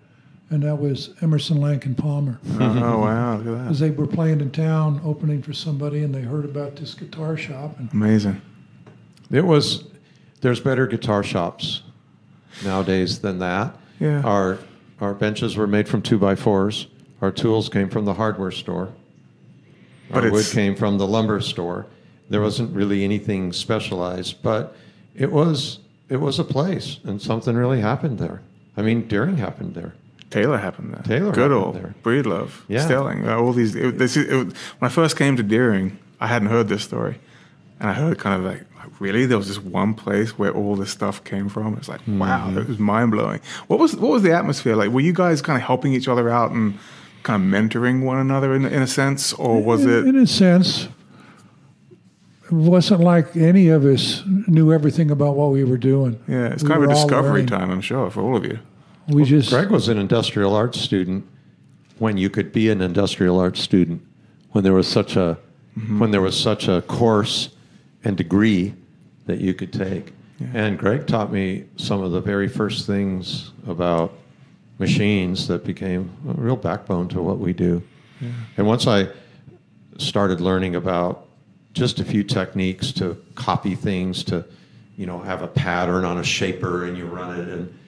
and 0.50 0.62
that 0.64 0.76
was 0.76 1.14
Emerson, 1.22 1.60
Lake 1.60 1.86
and 1.86 1.96
Palmer. 1.96 2.38
oh, 2.58 2.98
wow. 2.98 3.36
Look 3.36 3.46
at 3.46 3.52
that. 3.52 3.62
Because 3.64 3.78
they 3.80 3.90
were 3.90 4.06
playing 4.06 4.40
in 4.40 4.50
town, 4.50 5.00
opening 5.04 5.42
for 5.42 5.52
somebody, 5.52 6.02
and 6.02 6.14
they 6.14 6.22
heard 6.22 6.44
about 6.44 6.76
this 6.76 6.94
guitar 6.94 7.36
shop, 7.36 7.78
and 7.78 7.92
Amazing. 7.92 8.42
It 9.30 9.44
was. 9.44 9.84
There's 10.40 10.58
better 10.58 10.86
guitar 10.86 11.22
shops 11.22 11.82
nowadays 12.64 13.20
than 13.20 13.38
that. 13.38 13.76
Yeah. 14.00 14.22
Our 14.22 14.58
our 15.00 15.14
benches 15.14 15.56
were 15.56 15.66
made 15.66 15.88
from 15.88 16.02
two 16.02 16.18
by 16.18 16.34
fours. 16.34 16.86
Our 17.22 17.30
tools 17.30 17.68
came 17.68 17.88
from 17.88 18.04
the 18.04 18.14
hardware 18.14 18.50
store. 18.50 18.92
But 20.10 20.24
Our 20.24 20.32
wood 20.32 20.46
came 20.46 20.74
from 20.74 20.98
the 20.98 21.06
lumber 21.06 21.40
store. 21.40 21.86
There 22.28 22.40
wasn't 22.40 22.74
really 22.74 23.04
anything 23.04 23.52
specialized, 23.52 24.42
but 24.42 24.74
it 25.14 25.30
was 25.30 25.78
it 26.08 26.16
was 26.16 26.38
a 26.38 26.44
place, 26.44 26.98
and 27.04 27.22
something 27.22 27.54
really 27.54 27.80
happened 27.80 28.18
there. 28.18 28.42
I 28.76 28.82
mean, 28.82 29.06
Deering 29.06 29.36
happened 29.36 29.74
there. 29.74 29.94
Taylor 30.30 30.58
happened 30.58 30.94
there. 30.94 31.02
Taylor 31.02 31.32
Goodall 31.32 31.72
there. 31.72 31.94
Breedlove. 32.02 32.50
Yeah. 32.68 32.84
Stelling. 32.84 33.28
All 33.28 33.52
these. 33.52 33.74
It, 33.74 33.98
this, 33.98 34.16
it, 34.16 34.28
when 34.32 34.52
I 34.80 34.88
first 34.88 35.16
came 35.16 35.36
to 35.36 35.42
Deering, 35.42 35.98
I 36.20 36.28
hadn't 36.28 36.48
heard 36.48 36.68
this 36.68 36.82
story. 36.84 37.18
And 37.80 37.88
I 37.90 37.94
heard 37.94 38.18
kind 38.18 38.36
of 38.38 38.44
like, 38.50 38.60
like, 38.78 39.00
really? 39.00 39.26
There 39.26 39.38
was 39.38 39.48
this 39.48 39.58
one 39.58 39.94
place 39.94 40.38
where 40.38 40.52
all 40.52 40.76
this 40.76 40.90
stuff 40.90 41.24
came 41.24 41.48
from? 41.48 41.76
It's 41.76 41.88
like, 41.88 42.00
wow, 42.06 42.46
Mm-hmm. 42.48 42.58
it 42.58 42.68
was 42.68 42.78
mind 42.78 43.10
blowing. 43.10 43.40
What 43.66 43.78
was 43.80 43.96
what 43.96 44.10
was 44.12 44.22
the 44.22 44.32
atmosphere 44.32 44.76
like? 44.76 44.90
Were 44.90 45.00
you 45.00 45.12
guys 45.12 45.42
kind 45.42 45.56
of 45.56 45.62
helping 45.66 45.92
each 45.94 46.06
other 46.08 46.28
out 46.30 46.52
and 46.52 46.78
kind 47.24 47.42
of 47.42 47.48
mentoring 47.62 48.04
one 48.04 48.18
another 48.18 48.54
in, 48.54 48.64
in 48.66 48.82
a 48.82 48.86
sense? 48.86 49.32
Or 49.32 49.62
was 49.62 49.84
in, 49.84 49.90
it. 49.90 50.06
in 50.06 50.16
a 50.16 50.26
sense, 50.26 50.88
it 52.44 52.52
wasn't 52.52 53.00
like 53.00 53.36
any 53.36 53.68
of 53.68 53.84
us 53.84 54.22
knew 54.46 54.72
everything 54.72 55.10
about 55.10 55.36
what 55.36 55.50
we 55.50 55.64
were 55.64 55.78
doing. 55.78 56.18
Yeah, 56.28 56.46
it's 56.48 56.62
We 56.62 56.68
kind 56.68 56.84
of 56.84 56.90
a 56.90 56.94
discovery 56.94 57.30
learning. 57.42 57.46
time, 57.46 57.70
I'm 57.70 57.80
sure, 57.80 58.10
for 58.10 58.20
all 58.22 58.36
of 58.36 58.44
you. 58.44 58.58
We 59.08 59.24
just 59.24 59.50
Greg 59.50 59.70
was 59.70 59.88
an 59.88 59.98
industrial 59.98 60.54
arts 60.54 60.80
student 60.80 61.26
when 61.98 62.16
you 62.16 62.30
could 62.30 62.52
be 62.52 62.70
an 62.70 62.80
industrial 62.80 63.38
arts 63.38 63.60
student 63.60 64.02
when 64.52 64.64
there 64.64 64.72
was 64.72 64.88
such 64.88 65.16
a 65.16 65.38
mm-hmm. 65.76 65.98
when 65.98 66.10
there 66.10 66.20
was 66.20 66.38
such 66.38 66.68
a 66.68 66.82
course 66.82 67.50
and 68.04 68.16
degree 68.16 68.74
that 69.26 69.40
you 69.40 69.54
could 69.54 69.72
take. 69.72 70.12
And 70.54 70.78
Greg 70.78 71.06
taught 71.06 71.30
me 71.30 71.66
some 71.76 72.02
of 72.02 72.12
the 72.12 72.20
very 72.20 72.48
first 72.48 72.86
things 72.86 73.50
about 73.66 74.14
machines 74.78 75.46
that 75.48 75.64
became 75.64 76.10
a 76.26 76.32
real 76.32 76.56
backbone 76.56 77.08
to 77.08 77.20
what 77.20 77.38
we 77.38 77.52
do. 77.52 77.82
And 78.56 78.66
once 78.66 78.86
I 78.86 79.08
started 79.98 80.40
learning 80.40 80.76
about 80.76 81.26
just 81.72 82.00
a 82.00 82.04
few 82.04 82.24
techniques 82.24 82.92
to 82.92 83.22
copy 83.34 83.74
things 83.74 84.24
to 84.24 84.44
you 84.96 85.06
know 85.06 85.20
have 85.20 85.42
a 85.42 85.46
pattern 85.46 86.04
on 86.04 86.18
a 86.18 86.24
shaper 86.24 86.84
and 86.84 86.96
you 86.96 87.06
run 87.06 87.38
it 87.38 87.48
and 87.48 87.78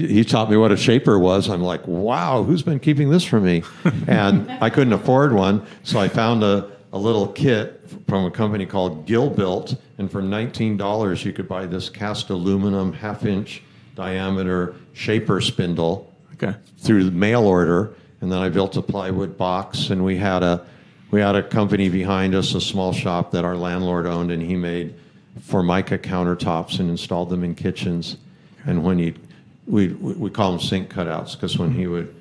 he, 0.00 0.06
he 0.08 0.24
taught 0.24 0.50
me 0.50 0.56
what 0.56 0.72
a 0.72 0.76
shaper 0.76 1.18
was. 1.18 1.48
I'm 1.48 1.62
like, 1.62 1.86
wow, 1.86 2.42
who's 2.42 2.62
been 2.62 2.80
keeping 2.80 3.10
this 3.10 3.24
from 3.24 3.44
me? 3.44 3.62
And 4.06 4.50
I 4.60 4.70
couldn't 4.70 4.92
afford 4.92 5.32
one, 5.32 5.66
so 5.82 5.98
I 5.98 6.08
found 6.08 6.42
a, 6.44 6.70
a 6.92 6.98
little 6.98 7.28
kit 7.28 7.82
from 8.08 8.24
a 8.24 8.30
company 8.30 8.66
called 8.66 9.06
Gilbuilt, 9.06 9.76
and 9.98 10.10
for 10.10 10.22
$19 10.22 11.24
you 11.24 11.32
could 11.32 11.48
buy 11.48 11.66
this 11.66 11.88
cast 11.88 12.30
aluminum 12.30 12.92
half 12.92 13.24
inch 13.24 13.62
diameter 13.94 14.74
shaper 14.92 15.40
spindle 15.40 16.12
Okay. 16.34 16.54
through 16.78 17.04
the 17.04 17.10
mail 17.10 17.44
order, 17.44 17.94
and 18.20 18.30
then 18.30 18.38
I 18.38 18.50
built 18.50 18.76
a 18.76 18.82
plywood 18.82 19.38
box, 19.38 19.88
and 19.90 20.04
we 20.04 20.16
had 20.18 20.42
a 20.42 20.64
we 21.10 21.20
had 21.20 21.34
a 21.36 21.42
company 21.42 21.88
behind 21.88 22.34
us, 22.34 22.54
a 22.54 22.60
small 22.60 22.92
shop 22.92 23.30
that 23.30 23.44
our 23.44 23.56
landlord 23.56 24.06
owned, 24.06 24.30
and 24.32 24.42
he 24.42 24.54
made 24.56 24.94
formica 25.40 25.96
countertops 25.98 26.78
and 26.80 26.90
installed 26.90 27.30
them 27.30 27.42
in 27.44 27.54
kitchens. 27.54 28.16
And 28.66 28.82
when 28.84 28.98
he 28.98 29.14
we 29.66 29.88
we 29.88 30.30
call 30.30 30.52
them 30.52 30.60
sink 30.60 30.92
cutouts 30.92 31.32
because 31.32 31.58
when 31.58 31.72
he 31.72 31.86
would 31.86 32.14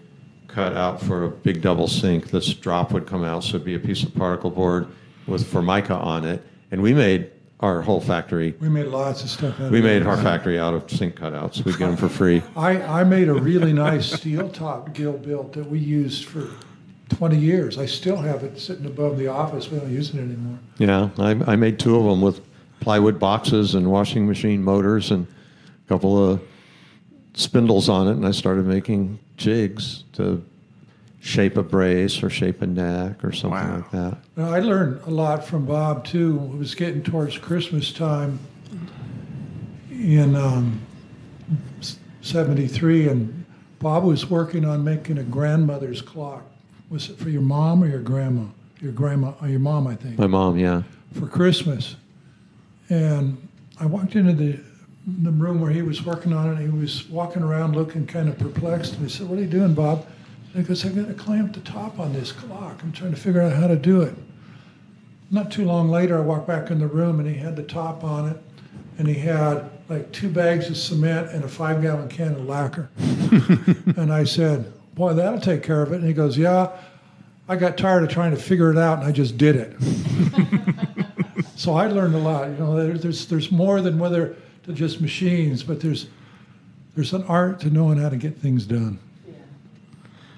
cut 0.47 0.75
out 0.75 1.01
for 1.01 1.25
a 1.25 1.29
big 1.29 1.61
double 1.61 1.87
sink, 1.87 2.31
this 2.31 2.53
drop 2.53 2.91
would 2.91 3.05
come 3.05 3.23
out, 3.23 3.43
so 3.43 3.55
it'd 3.55 3.65
be 3.65 3.75
a 3.75 3.79
piece 3.79 4.03
of 4.03 4.15
particle 4.15 4.49
board 4.49 4.87
with 5.27 5.45
formica 5.45 5.93
on 5.93 6.25
it, 6.25 6.41
and 6.71 6.81
we 6.81 6.93
made 6.93 7.29
our 7.59 7.81
whole 7.81 8.01
factory. 8.01 8.53
We 8.59 8.69
made 8.69 8.87
lots 8.87 9.23
of 9.23 9.29
stuff 9.29 9.59
out 9.59 9.71
We 9.71 9.79
of 9.79 9.85
made 9.85 10.03
our 10.03 10.17
factory 10.17 10.59
out 10.59 10.73
of 10.73 10.89
sink 10.89 11.15
cutouts. 11.15 11.63
We 11.63 11.71
get 11.71 11.79
them 11.79 11.97
for 11.97 12.09
free. 12.09 12.41
I, 12.55 12.81
I 12.81 13.03
made 13.03 13.27
a 13.27 13.33
really 13.33 13.73
nice 13.73 14.11
steel 14.11 14.49
top 14.49 14.93
gill 14.93 15.13
built 15.13 15.53
that 15.53 15.69
we 15.69 15.79
used 15.79 16.25
for 16.25 16.49
20 17.09 17.37
years. 17.37 17.77
I 17.77 17.85
still 17.85 18.17
have 18.17 18.43
it 18.43 18.59
sitting 18.59 18.85
above 18.85 19.17
the 19.17 19.27
office. 19.27 19.69
We 19.69 19.79
don't 19.79 19.91
use 19.91 20.13
it 20.13 20.19
anymore. 20.19 20.59
Yeah, 20.77 21.09
I, 21.17 21.31
I 21.53 21.55
made 21.55 21.79
two 21.79 21.95
of 21.95 22.03
them 22.03 22.21
with 22.21 22.41
plywood 22.81 23.19
boxes 23.19 23.73
and 23.73 23.89
washing 23.89 24.27
machine 24.27 24.63
motors 24.63 25.11
and 25.11 25.25
a 25.25 25.89
couple 25.89 26.23
of 26.23 26.41
spindles 27.35 27.89
on 27.89 28.07
it, 28.07 28.11
and 28.11 28.25
I 28.25 28.31
started 28.31 28.65
making 28.65 29.19
jigs 29.37 30.03
to 30.13 30.43
shape 31.19 31.57
a 31.57 31.63
brace 31.63 32.21
or 32.23 32.29
shape 32.29 32.61
a 32.61 32.67
neck 32.67 33.23
or 33.23 33.31
something 33.31 33.51
Wow. 33.59 33.75
like 33.77 33.91
that. 33.91 34.17
Now, 34.37 34.53
I 34.53 34.59
learned 34.59 35.01
a 35.05 35.09
lot 35.09 35.45
from 35.45 35.65
Bob 35.65 36.05
too. 36.05 36.51
It 36.53 36.57
was 36.57 36.75
getting 36.75 37.01
towards 37.03 37.37
Christmas 37.37 37.91
time 37.91 38.39
in 39.91 40.35
um, 40.35 40.81
73, 42.21 43.09
and 43.09 43.45
Bob 43.79 44.03
was 44.03 44.29
working 44.29 44.65
on 44.65 44.83
making 44.83 45.17
a 45.17 45.23
grandmother's 45.23 46.01
clock. 46.01 46.43
Was 46.89 47.09
it 47.09 47.17
for 47.17 47.29
your 47.29 47.41
mom 47.41 47.83
or 47.83 47.87
your 47.87 48.01
grandma? 48.01 48.43
Your 48.81 48.91
grandma, 48.91 49.33
or 49.41 49.47
your 49.47 49.59
mom, 49.59 49.87
I 49.87 49.95
think. 49.95 50.19
My 50.19 50.27
mom, 50.27 50.57
yeah. 50.59 50.83
for 51.13 51.27
Christmas. 51.27 51.95
And 52.89 53.47
I 53.79 53.85
walked 53.85 54.15
into 54.15 54.33
the, 54.33 54.59
the 55.07 55.31
room 55.31 55.61
where 55.61 55.71
he 55.71 55.81
was 55.81 56.03
working 56.03 56.33
on 56.33 56.55
it. 56.55 56.61
He 56.61 56.69
was 56.69 57.07
walking 57.09 57.43
around 57.43 57.75
looking 57.75 58.07
kind 58.07 58.27
of 58.27 58.37
perplexed. 58.39 58.95
And 58.95 59.05
I 59.05 59.09
said, 59.09 59.29
What 59.29 59.37
are 59.37 59.41
you 59.41 59.47
doing, 59.47 59.73
Bob? 59.73 60.05
And 60.53 60.63
he 60.63 60.67
goes, 60.67 60.85
I 60.85 60.89
got 60.89 61.07
to 61.07 61.13
clamp 61.13 61.53
the 61.53 61.59
top 61.61 61.99
on 61.99 62.13
this 62.13 62.31
clock. 62.31 62.81
I'm 62.81 62.91
trying 62.91 63.11
to 63.11 63.19
figure 63.19 63.41
out 63.41 63.53
how 63.53 63.67
to 63.67 63.75
do 63.75 64.01
it. 64.01 64.15
Not 65.31 65.51
too 65.51 65.65
long 65.65 65.89
later, 65.89 66.17
I 66.17 66.21
walked 66.21 66.47
back 66.47 66.71
in 66.71 66.79
the 66.79 66.87
room 66.87 67.19
and 67.19 67.27
he 67.27 67.35
had 67.35 67.55
the 67.55 67.63
top 67.63 68.03
on 68.03 68.29
it. 68.29 68.37
And 68.97 69.07
he 69.07 69.15
had 69.15 69.69
like 69.89 70.11
two 70.11 70.29
bags 70.29 70.69
of 70.69 70.77
cement 70.77 71.29
and 71.31 71.43
a 71.43 71.47
five 71.47 71.81
gallon 71.81 72.07
can 72.07 72.33
of 72.35 72.45
lacquer. 72.45 72.89
and 73.97 74.11
I 74.11 74.23
said, 74.23 74.71
Boy, 74.95 75.13
that'll 75.13 75.41
take 75.41 75.61
care 75.61 75.81
of 75.81 75.91
it. 75.91 75.97
And 75.97 76.07
he 76.07 76.13
goes, 76.13 76.37
Yeah. 76.37 76.71
I 77.47 77.57
got 77.57 77.77
tired 77.77 78.01
of 78.01 78.09
trying 78.09 78.31
to 78.31 78.41
figure 78.41 78.71
it 78.71 78.77
out 78.77 78.99
and 78.99 79.07
I 79.07 79.11
just 79.11 79.37
did 79.37 79.55
it. 79.55 79.75
So 81.55 81.73
I 81.73 81.87
learned 81.87 82.15
a 82.15 82.19
lot. 82.19 82.49
You 82.49 82.57
know, 82.57 82.97
there's 82.97 83.27
there's 83.27 83.51
more 83.51 83.81
than 83.81 83.97
whether 83.97 84.35
to 84.65 84.73
just 84.73 85.01
machines, 85.01 85.63
but 85.63 85.81
there's 85.81 86.07
there's 86.95 87.13
an 87.13 87.23
art 87.23 87.59
to 87.61 87.69
knowing 87.69 87.97
how 87.97 88.09
to 88.09 88.17
get 88.17 88.37
things 88.37 88.65
done. 88.65 88.99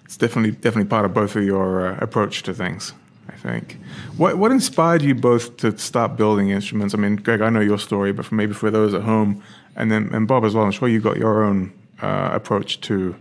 It's 0.05 0.17
definitely 0.17 0.51
definitely 0.51 0.89
part 0.89 1.05
of 1.05 1.13
both 1.13 1.35
of 1.35 1.43
your 1.43 1.87
uh, 1.87 1.97
approach 1.99 2.43
to 2.43 2.53
things. 2.53 2.93
I 3.29 3.35
think. 3.35 3.77
What 4.15 4.37
what 4.37 4.51
inspired 4.51 5.01
you 5.01 5.13
both 5.15 5.57
to 5.57 5.77
start 5.77 6.15
building 6.17 6.49
instruments? 6.49 6.93
I 6.93 6.97
mean, 6.97 7.17
Greg, 7.17 7.41
I 7.41 7.49
know 7.49 7.59
your 7.59 7.79
story, 7.79 8.11
but 8.13 8.25
for 8.25 8.35
maybe 8.35 8.53
for 8.53 8.71
those 8.71 8.93
at 8.93 9.03
home, 9.03 9.43
and 9.75 9.91
then 9.91 10.09
and 10.13 10.27
Bob 10.27 10.45
as 10.45 10.53
well, 10.55 10.65
I'm 10.65 10.71
sure 10.71 10.87
you 10.87 10.99
got 10.99 11.17
your 11.17 11.43
own 11.43 11.73
uh, 12.01 12.29
approach 12.33 12.81
to. 12.81 13.15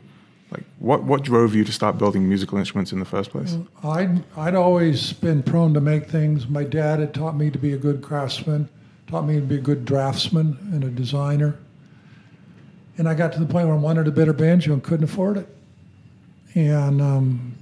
Like, 0.53 0.63
what 0.79 1.03
what 1.03 1.23
drove 1.23 1.57
you 1.57 1.65
to 1.65 1.73
start 1.73 1.99
building 1.99 2.29
musical 2.29 2.57
instruments 2.57 2.93
in 2.93 3.01
the 3.01 3.05
first 3.05 3.31
place? 3.31 3.59
I'd, 3.83 4.23
I'd 4.37 4.55
always 4.55 5.13
been 5.13 5.43
prone 5.43 5.75
to 5.75 5.81
make 5.81 6.09
things. 6.09 6.47
My 6.47 6.63
dad 6.63 7.01
had 7.01 7.13
taught 7.13 7.37
me 7.37 7.51
to 7.51 7.59
be 7.59 7.73
a 7.73 7.77
good 7.77 8.01
craftsman, 8.01 8.69
taught 9.07 9.27
me 9.27 9.37
to 9.37 9.41
be 9.41 9.57
a 9.57 9.61
good 9.61 9.85
draftsman 9.85 10.59
and 10.73 10.85
a 10.85 10.91
designer. 10.91 11.57
And 12.99 13.09
I 13.09 13.15
got 13.15 13.33
to 13.35 13.39
the 13.39 13.47
point 13.47 13.67
where 13.67 13.77
I 13.77 13.79
wanted 13.79 14.09
a 14.09 14.11
better 14.11 14.33
banjo 14.33 14.73
and 14.73 14.83
couldn't 14.83 15.05
afford 15.05 15.37
it. 15.37 15.49
And 16.55 17.03
um, 17.03 17.57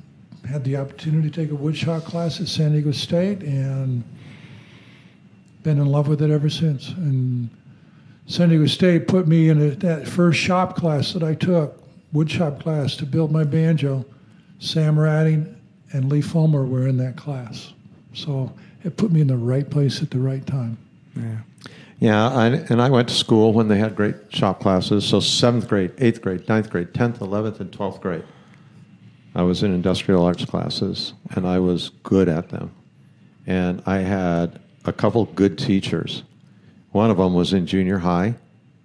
had 0.48 0.62
the 0.64 0.76
opportunity 0.76 1.30
to 1.30 1.34
take 1.34 1.50
a 1.50 1.60
woodshop 1.60 2.04
class 2.04 2.40
at 2.40 2.48
San 2.48 2.72
Diego 2.72 2.92
State 2.92 3.42
and 3.42 4.04
been 5.62 5.78
in 5.78 5.86
love 5.86 6.06
with 6.06 6.22
it 6.22 6.30
ever 6.30 6.48
since. 6.48 6.90
And 6.90 7.48
San 8.26 8.50
Diego 8.50 8.66
State 8.66 9.08
put 9.08 9.26
me 9.26 9.48
in 9.48 9.60
a, 9.60 9.70
that 9.76 10.06
first 10.06 10.38
shop 10.38 10.76
class 10.76 11.12
that 11.12 11.22
I 11.22 11.34
took, 11.34 11.82
woodshop 12.14 12.60
class, 12.60 12.96
to 12.96 13.06
build 13.06 13.32
my 13.32 13.44
banjo. 13.44 14.04
Sam 14.60 14.96
Radding 14.96 15.54
and 15.92 16.10
Lee 16.10 16.20
Fulmer 16.20 16.64
were 16.64 16.86
in 16.86 16.96
that 16.98 17.16
class. 17.16 17.72
So 18.12 18.52
it 18.84 18.96
put 18.96 19.10
me 19.10 19.20
in 19.20 19.26
the 19.26 19.36
right 19.36 19.68
place 19.68 20.02
at 20.02 20.10
the 20.10 20.18
right 20.18 20.46
time. 20.46 20.78
Yeah. 21.16 21.38
Yeah, 22.00 22.28
I, 22.28 22.46
and 22.46 22.82
I 22.82 22.90
went 22.90 23.08
to 23.08 23.14
school 23.14 23.52
when 23.52 23.68
they 23.68 23.78
had 23.78 23.94
great 23.96 24.16
shop 24.28 24.60
classes. 24.60 25.06
So 25.06 25.20
seventh 25.20 25.68
grade, 25.68 25.92
eighth 25.98 26.20
grade, 26.20 26.48
ninth 26.48 26.68
grade, 26.68 26.92
tenth, 26.92 27.20
eleventh, 27.20 27.60
and 27.60 27.72
twelfth 27.72 28.00
grade. 28.00 28.24
I 29.34 29.42
was 29.42 29.62
in 29.62 29.72
industrial 29.72 30.24
arts 30.24 30.44
classes, 30.44 31.14
and 31.30 31.46
I 31.46 31.58
was 31.58 31.90
good 32.02 32.28
at 32.28 32.50
them. 32.50 32.72
And 33.46 33.82
I 33.86 33.98
had 33.98 34.60
a 34.84 34.92
couple 34.92 35.24
good 35.24 35.58
teachers. 35.58 36.24
One 36.92 37.10
of 37.10 37.16
them 37.16 37.34
was 37.34 37.52
in 37.52 37.66
junior 37.66 37.98
high, 37.98 38.34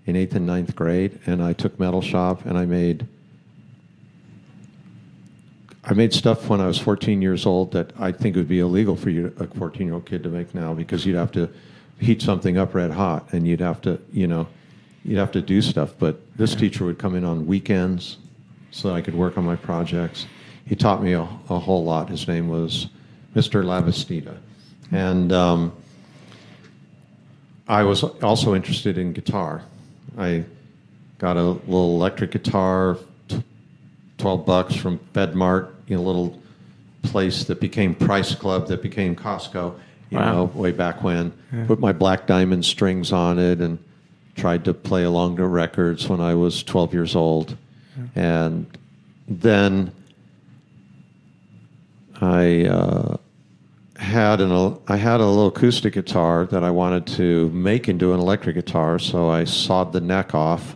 in 0.06 0.16
eighth 0.16 0.36
and 0.36 0.46
ninth 0.46 0.76
grade, 0.76 1.20
and 1.26 1.44
I 1.44 1.54
took 1.54 1.80
metal 1.80 2.02
shop 2.02 2.46
and 2.46 2.58
I 2.58 2.66
made. 2.66 3.06
I 5.84 5.94
made 5.94 6.14
stuff 6.14 6.50
when 6.50 6.62
I 6.62 6.68
was 6.68 6.78
14 6.78 7.22
years 7.22 7.46
old 7.46 7.72
that 7.72 7.94
I 8.00 8.12
think 8.12 8.36
would 8.36 8.48
be 8.48 8.60
illegal 8.60 8.96
for 8.96 9.10
you, 9.10 9.34
a 9.40 9.48
14 9.48 9.86
year 9.88 9.96
old 9.96 10.06
kid, 10.06 10.24
to 10.24 10.30
make 10.30 10.54
now 10.54 10.74
because 10.74 11.06
you'd 11.06 11.16
have 11.16 11.32
to 11.34 11.50
heat 12.00 12.22
something 12.22 12.58
up 12.58 12.74
red 12.74 12.92
hot 12.92 13.32
and 13.34 13.48
you'd 13.48 13.60
have 13.60 13.82
to, 13.82 14.00
you 14.12 14.28
know, 14.28 14.48
you'd 15.04 15.18
have 15.18 15.32
to 15.34 15.42
do 15.42 15.62
stuff. 15.62 15.94
But 15.98 16.38
this 16.38 16.56
teacher 16.56 16.86
would 16.86 16.98
come 16.98 17.16
in 17.16 17.24
on 17.24 17.46
weekends 17.46 18.18
so 18.72 18.94
I 18.94 19.02
could 19.02 19.16
work 19.16 19.38
on 19.38 19.46
my 19.46 19.56
projects. 19.56 20.26
He 20.66 20.76
taught 20.76 21.04
me 21.04 21.14
a, 21.14 21.22
a 21.22 21.60
whole 21.60 21.84
lot. 21.84 22.10
His 22.10 22.28
name 22.28 22.48
was 22.48 22.90
Mr. 23.36 23.64
Labastida, 23.64 24.38
And 24.92 25.32
um, 25.32 25.74
I 27.68 27.84
was 27.84 28.04
also 28.04 28.56
interested 28.56 28.98
in 28.98 29.14
guitar. 29.14 29.64
I 30.18 30.44
got 31.18 31.38
a 31.38 31.44
little 31.44 31.96
electric 31.96 32.32
guitar, 32.32 32.98
t- 33.28 33.44
12 34.18 34.46
bucks 34.46 34.76
from 34.76 35.00
FedMart, 35.14 35.72
in 35.88 35.98
a 35.98 36.02
little 36.02 36.40
place 37.04 37.44
that 37.46 37.60
became 37.60 37.96
Price 37.96 38.36
Club, 38.36 38.68
that 38.68 38.82
became 38.82 39.16
Costco, 39.16 39.76
you 40.10 40.18
Wow. 40.18 40.34
know, 40.34 40.44
way 40.54 40.72
back 40.72 41.04
when. 41.04 41.32
Put 41.68 41.80
my 41.80 41.92
black 41.94 42.26
diamond 42.28 42.66
strings 42.66 43.12
on 43.12 43.38
it 43.40 43.60
and 43.60 43.78
tried 44.36 44.66
to 44.66 44.74
play 44.74 45.04
along 45.04 45.38
to 45.38 45.46
records 45.46 46.08
when 46.08 46.22
I 46.22 46.34
was 46.36 46.64
12 46.64 46.94
years 46.94 47.16
old. 47.16 47.58
And 48.16 48.66
then 49.28 49.92
I 52.22 52.66
uh, 52.66 53.18
had 53.98 54.42
an 54.42 54.78
I 54.88 54.96
had 54.98 55.20
a 55.20 55.26
little 55.26 55.48
acoustic 55.48 55.94
guitar 55.94 56.46
that 56.48 56.64
I 56.64 56.72
wanted 56.72 57.08
to 57.18 57.50
make 57.50 57.88
into 57.90 58.14
an 58.14 58.20
electric 58.20 58.56
guitar, 58.56 59.00
so 59.00 59.30
I 59.30 59.44
sawed 59.44 59.94
the 59.94 60.02
neck 60.02 60.34
off 60.34 60.76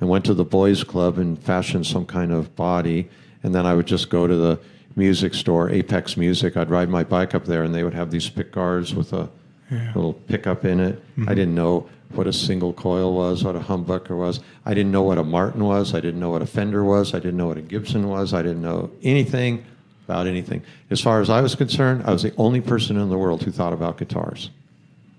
and 0.00 0.08
went 0.08 0.24
to 0.26 0.34
the 0.34 0.44
boys' 0.44 0.84
club 0.84 1.18
and 1.18 1.38
fashioned 1.38 1.86
some 1.86 2.06
kind 2.06 2.32
of 2.32 2.54
body, 2.54 3.08
and 3.42 3.54
then 3.54 3.66
I 3.66 3.74
would 3.74 3.86
just 3.86 4.10
go 4.10 4.26
to 4.26 4.36
the 4.36 4.60
music 4.98 5.32
store, 5.32 5.70
Apex 5.70 6.16
Music. 6.16 6.56
I'd 6.56 6.68
ride 6.68 6.90
my 6.90 7.04
bike 7.04 7.34
up 7.34 7.46
there, 7.46 7.62
and 7.62 7.74
they 7.74 7.84
would 7.84 7.94
have 7.94 8.10
these 8.10 8.28
pick 8.28 8.52
guards 8.52 8.94
with 8.94 9.12
a 9.12 9.30
little 9.70 10.12
pickup 10.12 10.64
in 10.64 10.80
it. 10.80 10.96
Mm-hmm. 11.12 11.28
I 11.28 11.34
didn't 11.34 11.54
know 11.54 11.88
what 12.12 12.26
a 12.26 12.32
single 12.32 12.72
coil 12.72 13.14
was, 13.14 13.44
what 13.44 13.54
a 13.54 13.60
humbucker 13.60 14.16
was. 14.16 14.40
I 14.66 14.74
didn't 14.74 14.92
know 14.92 15.02
what 15.02 15.18
a 15.18 15.24
Martin 15.24 15.64
was. 15.64 15.94
I 15.94 16.00
didn't 16.00 16.20
know 16.20 16.30
what 16.30 16.42
a 16.42 16.46
Fender 16.46 16.82
was. 16.82 17.14
I 17.14 17.18
didn't 17.18 17.36
know 17.36 17.46
what 17.46 17.58
a 17.58 17.62
Gibson 17.62 18.08
was. 18.08 18.32
I 18.32 18.42
didn't 18.42 18.62
know 18.62 18.90
anything 19.02 19.64
about 20.06 20.26
anything. 20.26 20.62
As 20.90 21.02
far 21.02 21.20
as 21.20 21.28
I 21.28 21.42
was 21.42 21.54
concerned, 21.54 22.04
I 22.06 22.12
was 22.12 22.22
the 22.22 22.34
only 22.36 22.62
person 22.62 22.96
in 22.96 23.10
the 23.10 23.18
world 23.18 23.42
who 23.42 23.50
thought 23.50 23.74
about 23.74 23.98
guitars. 23.98 24.48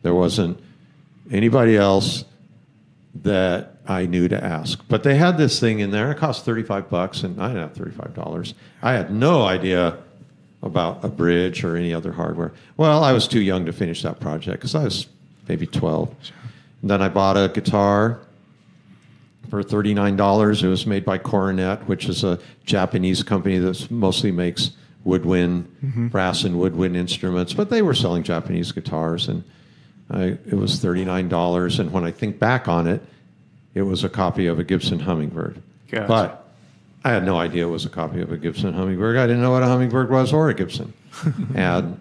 There 0.02 0.16
wasn't 0.16 0.60
anybody 1.32 1.78
else 1.78 2.26
that 3.22 3.79
I 3.90 4.06
knew 4.06 4.28
to 4.28 4.42
ask. 4.42 4.82
But 4.88 5.02
they 5.04 5.16
had 5.16 5.38
this 5.38 5.60
thing 5.60 5.80
in 5.80 5.90
there. 5.90 6.12
It 6.12 6.18
cost 6.18 6.46
35 6.46 6.90
bucks, 6.90 7.24
and 7.24 7.42
I 7.42 7.48
didn't 7.48 7.76
have 7.76 7.94
$35. 7.94 8.54
I 8.84 8.94
had 8.94 9.12
no 9.12 9.42
idea 9.42 9.98
about 10.62 11.04
a 11.04 11.08
bridge 11.10 11.64
or 11.64 11.76
any 11.76 11.94
other 11.94 12.12
hardware. 12.12 12.52
Well, 12.78 13.04
I 13.04 13.14
was 13.14 13.28
too 13.28 13.42
young 13.42 13.66
to 13.66 13.74
finish 13.74 14.04
that 14.04 14.20
project 14.20 14.60
because 14.60 14.76
I 14.76 14.84
was 14.84 15.08
maybe 15.48 15.66
12. 15.66 16.16
And 16.82 16.92
then 16.92 17.02
I 17.02 17.10
bought 17.10 17.36
a 17.36 17.50
guitar 17.50 18.20
for 19.50 19.64
$39. 19.64 20.64
It 20.64 20.68
was 20.68 20.86
made 20.86 21.04
by 21.04 21.18
Coronet, 21.18 21.88
which 21.88 22.08
is 22.08 22.24
a 22.24 22.38
Japanese 22.66 23.24
company 23.24 23.58
that 23.58 23.90
mostly 23.90 24.32
makes 24.32 24.72
woodwind, 25.04 25.66
mm-hmm. 25.84 26.08
brass 26.10 26.44
and 26.44 26.60
woodwind 26.60 26.96
instruments, 26.96 27.54
but 27.54 27.70
they 27.70 27.82
were 27.82 27.96
selling 27.96 28.22
Japanese 28.22 28.72
guitars, 28.72 29.28
and 29.28 29.44
I, 30.12 30.38
it 30.46 30.54
was 30.54 30.80
$39. 30.80 31.80
And 31.80 31.92
when 31.92 32.04
I 32.04 32.12
think 32.12 32.38
back 32.38 32.68
on 32.68 32.86
it, 32.86 33.02
it 33.80 33.84
was 33.84 34.04
a 34.04 34.10
copy 34.10 34.48
of 34.48 34.60
a 34.60 34.64
Gibson 34.64 35.00
Hummingbird. 35.00 35.62
Gotcha. 35.90 36.08
But 36.08 36.46
I 37.04 37.12
had 37.12 37.26
no 37.26 37.38
idea 37.38 37.66
it 37.66 37.70
was 37.70 37.86
a 37.86 37.90
copy 37.90 38.22
of 38.22 38.32
a 38.32 38.38
Gibson 38.38 38.74
Hummingbird. 38.74 39.18
I 39.18 39.26
didn't 39.26 39.42
know 39.42 39.52
what 39.52 39.64
a 39.64 39.68
Hummingbird 39.68 40.10
was 40.10 40.34
or 40.34 40.50
a 40.50 40.54
Gibson. 40.54 40.94
and 41.56 41.98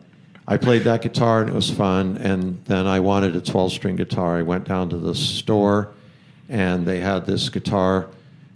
I 0.47 0.57
played 0.57 0.83
that 0.83 1.03
guitar 1.03 1.41
and 1.41 1.51
it 1.51 1.55
was 1.55 1.71
fun. 1.71 2.17
And 2.19 2.63
then 2.65 2.87
I 2.87 2.99
wanted 2.99 3.37
a 3.37 3.41
12 3.41 3.73
string 3.73 3.97
guitar. 3.97 4.39
I 4.39 4.43
went 4.43 4.65
down 4.65 4.91
to 4.91 4.99
the 4.99 5.15
store 5.15 5.93
and 6.49 6.85
they 6.85 6.99
had 6.99 7.27
this 7.27 7.49
guitar. 7.49 8.09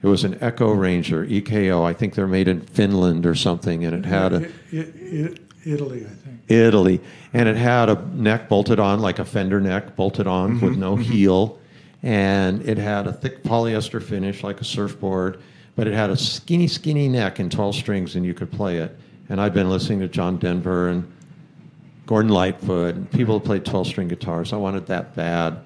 It 0.03 0.09
was 0.09 0.25
an 0.25 0.35
EKO 0.41 0.77
Ranger, 0.77 1.25
EKO. 1.25 1.85
I 1.85 1.93
think 1.93 2.17
they're 2.17 2.27
made 2.27 2.49
in 2.49 2.61
Finland 2.61 3.25
or 3.25 3.37
something. 3.37 3.85
And 3.85 3.95
it 3.95 4.05
had 4.05 4.33
a. 4.33 4.37
I- 4.37 4.77
I- 4.77 5.29
I- 5.29 5.35
Italy, 5.65 6.05
I 6.05 6.09
think. 6.09 6.41
Italy, 6.49 7.01
and 7.33 7.49
it 7.49 7.57
had 7.57 7.89
a 7.89 7.95
neck 8.15 8.49
bolted 8.49 8.81
on, 8.81 9.01
like 9.01 9.19
a 9.19 9.25
fender 9.25 9.61
neck 9.61 9.95
bolted 9.97 10.27
on 10.27 10.57
mm-hmm. 10.57 10.67
with 10.67 10.77
no 10.77 10.97
mm-hmm. 10.97 11.13
heel, 11.13 11.59
and 12.03 12.69
it 12.69 12.79
had 12.79 13.07
a 13.07 13.13
thick 13.13 13.43
polyester 13.43 14.03
finish, 14.03 14.43
like 14.43 14.61
a 14.61 14.65
surfboard, 14.65 15.41
but 15.77 15.87
it 15.87 15.95
had 15.95 16.11
a 16.11 16.17
skinny, 16.17 16.67
skinny 16.67 17.09
neck 17.09 17.39
and 17.39 17.51
12 17.51 17.75
strings, 17.75 18.17
and 18.17 18.27
you 18.27 18.35
could 18.35 18.51
play 18.51 18.79
it. 18.79 18.97
And 19.29 19.41
I'd 19.41 19.55
been 19.55 19.71
listening 19.71 20.01
to 20.01 20.09
John 20.09 20.37
Denver 20.37 20.89
and 20.89 21.11
Gordon 22.07 22.33
Lightfoot, 22.33 22.97
and 22.97 23.11
people 23.11 23.39
who 23.39 23.45
played 23.45 23.65
12 23.65 23.87
string 23.87 24.09
guitars. 24.09 24.53
I 24.53 24.57
wanted 24.57 24.87
that 24.87 25.15
bad. 25.15 25.61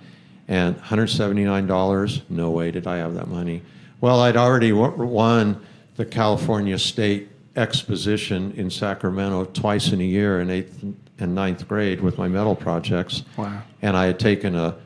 And 0.49 0.81
$179, 0.81 2.22
no 2.29 2.51
way 2.51 2.70
did 2.70 2.87
I 2.87 2.99
have 2.99 3.14
that 3.14 3.27
money. 3.27 3.62
Well, 4.01 4.20
I'd 4.20 4.37
already 4.37 4.72
won 4.72 5.61
the 5.96 6.05
California 6.05 6.79
State 6.79 7.31
Exposition 7.57 8.53
in 8.53 8.70
Sacramento 8.70 9.46
twice 9.46 9.90
in 9.90 10.01
a 10.01 10.05
year 10.05 10.40
in 10.40 10.51
eighth 10.51 10.85
and 11.18 11.35
ninth 11.35 11.66
grade 11.66 12.03
with 12.03 12.18
my 12.18 12.29
metal 12.29 12.55
projects. 12.55 13.25
Wow. 13.37 13.62
And 13.81 13.96
I 13.96 14.05
had 14.05 14.20
taken 14.20 14.55
a 14.55 14.77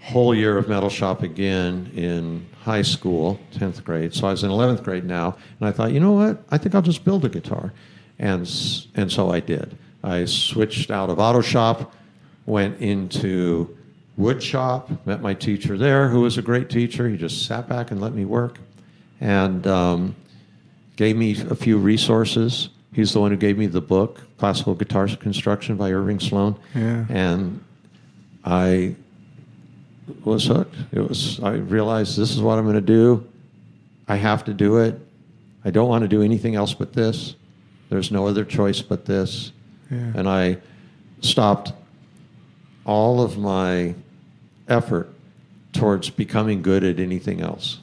whole 0.00 0.34
year 0.34 0.56
of 0.56 0.68
metal 0.68 0.88
shop 0.88 1.22
again 1.22 1.90
in 1.94 2.46
high 2.62 2.82
school, 2.82 3.38
10th 3.54 3.84
grade. 3.84 4.14
So 4.14 4.26
I 4.26 4.30
was 4.30 4.44
in 4.44 4.50
11th 4.50 4.82
grade 4.84 5.04
now, 5.04 5.36
and 5.58 5.68
I 5.68 5.72
thought, 5.72 5.92
you 5.92 6.00
know 6.00 6.12
what? 6.12 6.42
I 6.50 6.58
think 6.58 6.74
I'll 6.74 6.82
just 6.82 7.04
build 7.04 7.24
a 7.24 7.28
guitar. 7.28 7.72
And, 8.18 8.40
and 8.94 9.12
so 9.12 9.30
I 9.30 9.40
did. 9.40 9.76
I 10.02 10.24
switched 10.24 10.90
out 10.90 11.10
of 11.10 11.18
auto 11.18 11.40
shop, 11.40 11.94
went 12.46 12.80
into 12.80 13.76
wood 14.16 14.42
shop, 14.42 14.90
met 15.06 15.20
my 15.20 15.34
teacher 15.34 15.76
there, 15.76 16.08
who 16.08 16.20
was 16.20 16.38
a 16.38 16.42
great 16.42 16.70
teacher. 16.70 17.08
He 17.08 17.16
just 17.16 17.46
sat 17.46 17.68
back 17.68 17.90
and 17.90 18.00
let 18.00 18.14
me 18.14 18.24
work. 18.24 18.58
And 19.20 19.66
um, 19.66 20.16
gave 20.96 21.16
me 21.16 21.40
a 21.48 21.54
few 21.54 21.78
resources. 21.78 22.68
He's 22.92 23.12
the 23.12 23.20
one 23.20 23.30
who 23.30 23.36
gave 23.36 23.58
me 23.58 23.66
the 23.66 23.80
book, 23.80 24.20
Classical 24.38 24.74
Guitar 24.74 25.08
Construction 25.08 25.76
by 25.76 25.92
Irving 25.92 26.20
Sloane. 26.20 26.56
Yeah. 26.74 27.04
And 27.08 27.64
I 28.44 28.96
was 30.24 30.46
hooked. 30.46 30.74
It 30.92 31.00
was 31.00 31.40
I 31.40 31.52
realized 31.54 32.16
this 32.18 32.30
is 32.30 32.40
what 32.40 32.58
I'm 32.58 32.64
going 32.64 32.74
to 32.74 32.80
do. 32.80 33.26
I 34.06 34.16
have 34.16 34.44
to 34.44 34.54
do 34.54 34.78
it. 34.78 34.98
I 35.64 35.70
don't 35.70 35.88
want 35.88 36.02
to 36.02 36.08
do 36.08 36.22
anything 36.22 36.54
else 36.54 36.74
but 36.74 36.92
this. 36.92 37.34
There's 37.90 38.10
no 38.10 38.26
other 38.26 38.44
choice 38.44 38.80
but 38.82 39.06
this. 39.06 39.52
Yeah. 39.90 40.12
And 40.14 40.28
I 40.28 40.58
stopped 41.20 41.72
all 42.84 43.20
of 43.20 43.38
my 43.38 43.94
effort 44.68 45.10
towards 45.72 46.10
becoming 46.10 46.62
good 46.62 46.84
at 46.84 46.98
anything 46.98 47.40
else. 47.40 47.78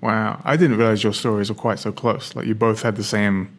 Wow. 0.00 0.40
I 0.44 0.56
didn't 0.56 0.78
realize 0.78 1.02
your 1.02 1.12
stories 1.12 1.48
were 1.48 1.56
quite 1.56 1.78
so 1.78 1.92
close. 1.92 2.34
Like 2.34 2.46
you 2.46 2.54
both 2.54 2.82
had 2.82 2.96
the 2.96 3.04
same 3.04 3.56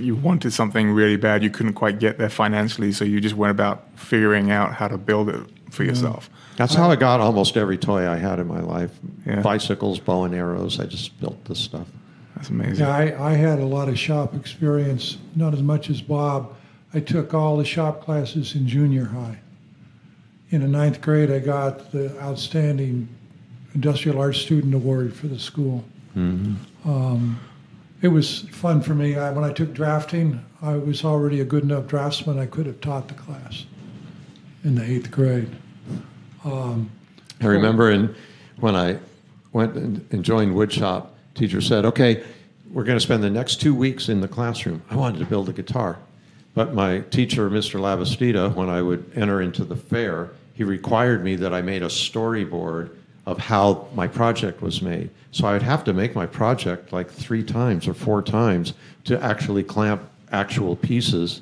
you 0.00 0.14
wanted 0.14 0.52
something 0.52 0.90
really 0.90 1.16
bad, 1.16 1.42
you 1.42 1.50
couldn't 1.50 1.74
quite 1.74 1.98
get 1.98 2.18
there 2.18 2.28
financially, 2.28 2.92
so 2.92 3.04
you 3.04 3.20
just 3.20 3.36
went 3.36 3.50
about 3.50 3.86
figuring 3.96 4.50
out 4.50 4.74
how 4.74 4.88
to 4.88 4.98
build 4.98 5.28
it 5.28 5.40
for 5.70 5.84
yourself. 5.84 6.30
That's 6.56 6.74
how 6.74 6.90
I 6.90 6.96
got 6.96 7.20
almost 7.20 7.56
every 7.56 7.76
toy 7.76 8.08
I 8.08 8.16
had 8.16 8.38
in 8.38 8.46
my 8.46 8.60
life. 8.60 8.92
Yeah. 9.26 9.40
Bicycles, 9.40 9.98
bow 9.98 10.24
and 10.24 10.34
arrows. 10.34 10.78
I 10.78 10.86
just 10.86 11.18
built 11.20 11.44
this 11.46 11.58
stuff. 11.58 11.88
That's 12.36 12.48
amazing. 12.50 12.84
Yeah, 12.84 12.94
I, 12.94 13.30
I 13.30 13.32
had 13.34 13.58
a 13.58 13.64
lot 13.64 13.88
of 13.88 13.98
shop 13.98 14.34
experience, 14.34 15.18
not 15.34 15.54
as 15.54 15.62
much 15.62 15.90
as 15.90 16.00
Bob. 16.00 16.54
I 16.92 17.00
took 17.00 17.34
all 17.34 17.56
the 17.56 17.64
shop 17.64 18.02
classes 18.02 18.54
in 18.54 18.68
junior 18.68 19.06
high. 19.06 19.38
In 20.50 20.60
the 20.60 20.68
ninth 20.68 21.00
grade, 21.00 21.30
I 21.30 21.40
got 21.40 21.90
the 21.90 22.16
outstanding 22.20 23.08
industrial 23.74 24.20
arts 24.20 24.38
student 24.38 24.74
award 24.74 25.14
for 25.14 25.26
the 25.26 25.38
school. 25.38 25.84
Um, 26.16 27.40
it 28.02 28.08
was 28.08 28.42
fun 28.50 28.80
for 28.80 28.94
me. 28.94 29.16
I, 29.16 29.32
when 29.32 29.42
I 29.42 29.52
took 29.52 29.72
drafting, 29.72 30.44
I 30.62 30.76
was 30.76 31.04
already 31.04 31.40
a 31.40 31.44
good 31.44 31.64
enough 31.64 31.88
draftsman. 31.88 32.38
I 32.38 32.46
could 32.46 32.66
have 32.66 32.80
taught 32.80 33.08
the 33.08 33.14
class 33.14 33.64
in 34.64 34.74
the 34.74 34.82
eighth 34.82 35.10
grade. 35.10 35.48
Um, 36.44 36.90
I 37.40 37.46
remember 37.46 37.90
in, 37.90 38.14
when 38.58 38.74
I 38.74 38.98
went 39.52 39.74
and, 39.74 40.06
and 40.10 40.24
joined 40.24 40.54
woodshop, 40.54 41.08
teacher 41.34 41.60
said, 41.60 41.84
"Okay, 41.84 42.24
we're 42.72 42.84
going 42.84 42.96
to 42.96 43.04
spend 43.04 43.22
the 43.22 43.30
next 43.30 43.60
two 43.60 43.74
weeks 43.74 44.08
in 44.08 44.20
the 44.20 44.28
classroom." 44.28 44.82
I 44.90 44.96
wanted 44.96 45.18
to 45.18 45.26
build 45.26 45.48
a 45.48 45.52
guitar, 45.52 45.98
but 46.54 46.74
my 46.74 47.00
teacher, 47.10 47.50
Mr. 47.50 47.78
Labastida, 47.78 48.54
when 48.54 48.68
I 48.68 48.82
would 48.82 49.10
enter 49.14 49.42
into 49.42 49.64
the 49.64 49.76
fair, 49.76 50.30
he 50.54 50.64
required 50.64 51.22
me 51.22 51.36
that 51.36 51.52
I 51.52 51.62
made 51.62 51.82
a 51.82 51.88
storyboard 51.88 52.90
of 53.26 53.38
how 53.38 53.88
my 53.94 54.06
project 54.06 54.60
was 54.60 54.82
made. 54.82 55.10
So 55.32 55.46
I 55.46 55.52
would 55.54 55.62
have 55.62 55.82
to 55.84 55.92
make 55.92 56.14
my 56.14 56.26
project 56.26 56.92
like 56.92 57.10
three 57.10 57.42
times 57.42 57.88
or 57.88 57.94
four 57.94 58.22
times 58.22 58.74
to 59.04 59.22
actually 59.22 59.62
clamp 59.62 60.02
actual 60.30 60.76
pieces 60.76 61.40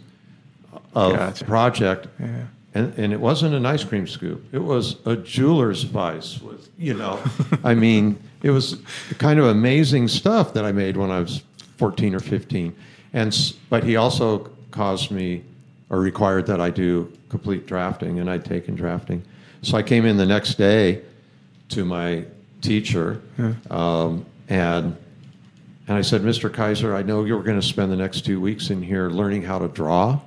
of 0.94 1.16
Gotcha. 1.16 1.44
project. 1.44 2.06
Yeah. 2.20 2.44
And, 2.74 2.96
and 2.98 3.12
it 3.12 3.20
wasn't 3.20 3.54
an 3.54 3.66
ice 3.66 3.84
cream 3.84 4.06
scoop. 4.06 4.46
It 4.52 4.58
was 4.58 4.96
a 5.04 5.16
jeweler's 5.16 5.82
vice 5.82 6.40
with, 6.40 6.70
you 6.78 6.94
know, 6.94 7.22
I 7.64 7.74
mean, 7.74 8.18
it 8.42 8.50
was 8.50 8.78
kind 9.18 9.38
of 9.38 9.46
amazing 9.46 10.08
stuff 10.08 10.54
that 10.54 10.64
I 10.64 10.72
made 10.72 10.96
when 10.96 11.10
I 11.10 11.20
was 11.20 11.42
14 11.76 12.14
or 12.14 12.20
15. 12.20 12.74
And, 13.12 13.54
but 13.68 13.84
he 13.84 13.96
also 13.96 14.50
caused 14.70 15.10
me 15.10 15.44
or 15.90 16.00
required 16.00 16.46
that 16.46 16.60
I 16.60 16.70
do 16.70 17.12
complete 17.28 17.66
drafting, 17.66 18.18
and 18.18 18.30
I'd 18.30 18.44
taken 18.44 18.74
drafting. 18.74 19.22
So 19.60 19.76
I 19.76 19.82
came 19.82 20.06
in 20.06 20.16
the 20.16 20.26
next 20.26 20.54
day 20.54 21.02
to 21.68 21.84
my 21.84 22.24
teacher, 22.62 23.20
um, 23.70 24.24
and 24.48 24.96
and 25.88 25.96
I 25.98 26.02
said, 26.02 26.22
Mr. 26.22 26.52
Kaiser, 26.52 26.94
I 26.94 27.02
know 27.02 27.24
you're 27.24 27.42
going 27.42 27.60
to 27.60 27.66
spend 27.66 27.90
the 27.90 27.96
next 27.96 28.24
two 28.24 28.40
weeks 28.40 28.70
in 28.70 28.80
here 28.80 29.10
learning 29.10 29.42
how 29.42 29.58
to 29.58 29.68
draw. 29.68 30.20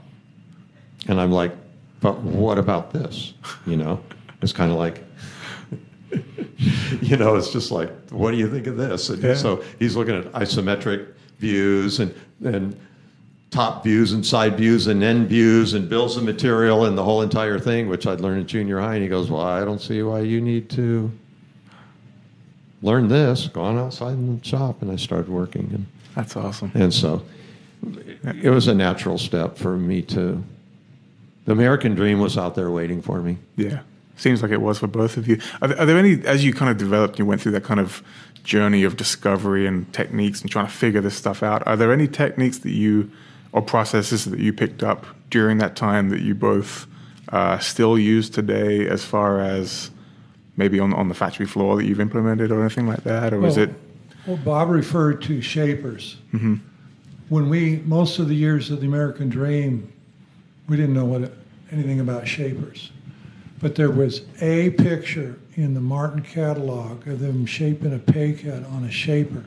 And 1.07 1.19
I'm 1.19 1.31
like, 1.31 1.53
but 2.01 2.19
what 2.19 2.57
about 2.57 2.91
this? 2.93 3.33
You 3.65 3.77
know, 3.77 4.01
it's 4.41 4.53
kind 4.53 4.71
of 4.71 4.77
like, 4.77 5.03
you 7.01 7.17
know, 7.17 7.35
it's 7.35 7.51
just 7.51 7.71
like, 7.71 7.89
what 8.09 8.31
do 8.31 8.37
you 8.37 8.49
think 8.49 8.67
of 8.67 8.77
this? 8.77 9.09
And 9.09 9.21
Yeah. 9.23 9.33
so 9.35 9.63
he's 9.79 9.95
looking 9.95 10.15
at 10.15 10.25
isometric 10.33 11.07
views 11.39 11.99
and, 11.99 12.13
and 12.43 12.75
top 13.51 13.83
views 13.83 14.11
and 14.13 14.25
side 14.25 14.57
views 14.57 14.87
and 14.87 15.03
end 15.03 15.27
views 15.29 15.73
and 15.73 15.89
bills 15.89 16.17
of 16.17 16.23
material 16.23 16.85
and 16.85 16.97
the 16.97 17.03
whole 17.03 17.21
entire 17.21 17.59
thing, 17.59 17.87
which 17.89 18.05
I'd 18.07 18.21
learned 18.21 18.41
in 18.41 18.47
junior 18.47 18.79
high. 18.79 18.95
And 18.95 19.03
he 19.03 19.09
goes, 19.09 19.29
well, 19.29 19.41
I 19.41 19.63
don't 19.65 19.81
see 19.81 20.01
why 20.03 20.19
you 20.21 20.41
need 20.41 20.69
to 20.71 21.11
learn 22.81 23.07
this. 23.07 23.47
Go 23.47 23.61
on 23.61 23.77
outside 23.77 24.13
in 24.13 24.37
the 24.39 24.45
shop. 24.45 24.81
And 24.81 24.91
I 24.91 24.95
started 24.95 25.29
working. 25.29 25.69
And 25.73 25.85
That's 26.15 26.35
awesome. 26.35 26.71
and 26.75 26.93
so 26.93 27.23
it 28.43 28.49
was 28.49 28.67
a 28.67 28.73
natural 28.75 29.17
step 29.17 29.57
for 29.57 29.75
me 29.77 30.01
to. 30.03 30.43
The 31.45 31.51
American 31.51 31.95
dream 31.95 32.19
was 32.19 32.37
out 32.37 32.55
there 32.55 32.71
waiting 32.71 33.01
for 33.01 33.21
me. 33.21 33.37
Yeah. 33.55 33.81
Seems 34.17 34.41
like 34.41 34.51
it 34.51 34.61
was 34.61 34.79
for 34.79 34.87
both 34.87 35.17
of 35.17 35.27
you. 35.27 35.39
Are 35.61 35.67
there, 35.67 35.79
are 35.79 35.85
there 35.85 35.97
any, 35.97 36.25
as 36.25 36.43
you 36.43 36.53
kind 36.53 36.71
of 36.71 36.77
developed, 36.77 37.19
you 37.19 37.25
went 37.25 37.41
through 37.41 37.51
that 37.53 37.63
kind 37.63 37.79
of 37.79 38.01
journey 38.43 38.83
of 38.83 38.95
discovery 38.95 39.65
and 39.67 39.91
techniques 39.93 40.41
and 40.41 40.49
trying 40.49 40.67
to 40.67 40.71
figure 40.71 41.01
this 41.01 41.15
stuff 41.15 41.43
out, 41.43 41.65
are 41.67 41.75
there 41.75 41.91
any 41.91 42.07
techniques 42.07 42.59
that 42.59 42.71
you, 42.71 43.11
or 43.51 43.61
processes 43.61 44.25
that 44.25 44.39
you 44.39 44.53
picked 44.53 44.83
up 44.83 45.05
during 45.29 45.57
that 45.57 45.75
time 45.75 46.09
that 46.09 46.21
you 46.21 46.33
both 46.33 46.87
uh, 47.29 47.57
still 47.59 47.97
use 47.97 48.29
today 48.29 48.87
as 48.87 49.03
far 49.03 49.39
as 49.41 49.91
maybe 50.57 50.79
on, 50.79 50.93
on 50.93 51.09
the 51.09 51.15
factory 51.15 51.45
floor 51.45 51.75
that 51.75 51.85
you've 51.85 51.99
implemented 51.99 52.51
or 52.51 52.61
anything 52.61 52.87
like 52.87 53.03
that? 53.03 53.33
Or 53.33 53.45
is 53.45 53.57
it, 53.57 53.71
Well, 54.25 54.37
Bob 54.37 54.69
referred 54.69 55.21
to 55.23 55.41
shapers. 55.41 56.17
When 57.29 57.49
we, 57.49 57.77
most 57.85 58.19
of 58.19 58.29
the 58.29 58.35
years 58.35 58.69
of 58.71 58.79
the 58.79 58.87
American 58.87 59.29
Dream, 59.29 59.91
we 60.67 60.77
didn't 60.77 60.93
know 60.93 61.05
what 61.05 61.21
it, 61.21 61.33
anything 61.71 61.99
about 61.99 62.27
shapers. 62.27 62.91
But 63.59 63.75
there 63.75 63.91
was 63.91 64.21
a 64.41 64.71
picture 64.71 65.39
in 65.55 65.73
the 65.73 65.81
Martin 65.81 66.21
catalog 66.21 67.07
of 67.07 67.19
them 67.19 67.45
shaping 67.45 67.93
a 67.93 67.99
pay 67.99 68.33
cut 68.33 68.65
on 68.65 68.83
a 68.83 68.91
shaper. 68.91 69.45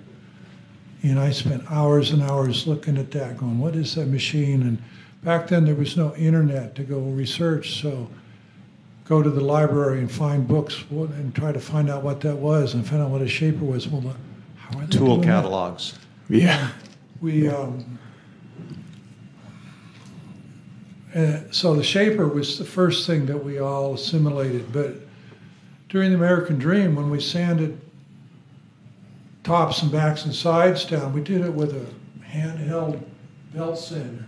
And 1.03 1.19
I 1.19 1.31
spent 1.31 1.71
hours 1.71 2.11
and 2.11 2.23
hours 2.23 2.67
looking 2.67 2.97
at 2.97 3.11
that, 3.13 3.37
going, 3.37 3.59
what 3.59 3.77
is 3.77 3.95
that 3.95 4.07
machine? 4.07 4.63
And 4.63 4.83
back 5.23 5.47
then 5.49 5.65
there 5.65 5.75
was 5.75 5.97
no 5.97 6.15
internet 6.17 6.75
to 6.77 6.83
go 6.83 6.99
research, 6.99 7.81
so 7.81 8.09
go 9.05 9.23
to 9.23 9.31
the 9.31 9.41
library 9.41 10.01
and 10.01 10.11
find 10.11 10.47
books 10.49 10.85
and 10.91 11.35
try 11.35 11.53
to 11.53 11.61
find 11.61 11.89
out 11.89 12.03
what 12.03 12.21
that 12.23 12.37
was 12.37 12.75
and 12.75 12.87
find 12.87 13.01
out 13.03 13.11
what 13.11 13.23
a 13.23 13.29
shaper 13.29 13.65
was. 13.65 13.87
Well, 13.89 14.15
how 14.57 14.79
are 14.79 14.87
they 14.87 14.97
Tool 14.99 15.07
doing 15.07 15.21
that? 15.21 15.27
catalogs. 15.27 15.99
Yeah. 16.29 16.71
We 17.21 17.49
um, 17.49 17.98
so 21.51 21.75
the 21.75 21.83
shaper 21.83 22.29
was 22.29 22.59
the 22.59 22.65
first 22.65 23.07
thing 23.07 23.27
that 23.27 23.43
we 23.43 23.59
all 23.59 23.95
assimilated. 23.95 24.73
But 24.73 24.95
during 25.89 26.11
the 26.11 26.17
American 26.17 26.59
Dream, 26.59 26.95
when 26.95 27.11
we 27.11 27.21
sanded 27.21 27.81
tops 29.43 29.83
and 29.83 29.91
backs 29.91 30.25
and 30.25 30.35
sides 30.35 30.85
down, 30.85 31.13
we 31.13 31.23
did 31.23 31.41
it 31.41 31.53
with 31.53 31.75
a 31.75 31.87
handheld 32.25 33.03
belt 33.55 33.79
sander, 33.79 34.27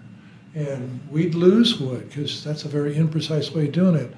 and 0.54 1.00
we'd 1.10 1.34
lose 1.34 1.78
wood 1.78 2.08
because 2.08 2.42
that's 2.42 2.64
a 2.64 2.68
very 2.68 2.94
imprecise 2.94 3.54
way 3.54 3.66
of 3.66 3.72
doing 3.72 3.94
it. 3.94 4.14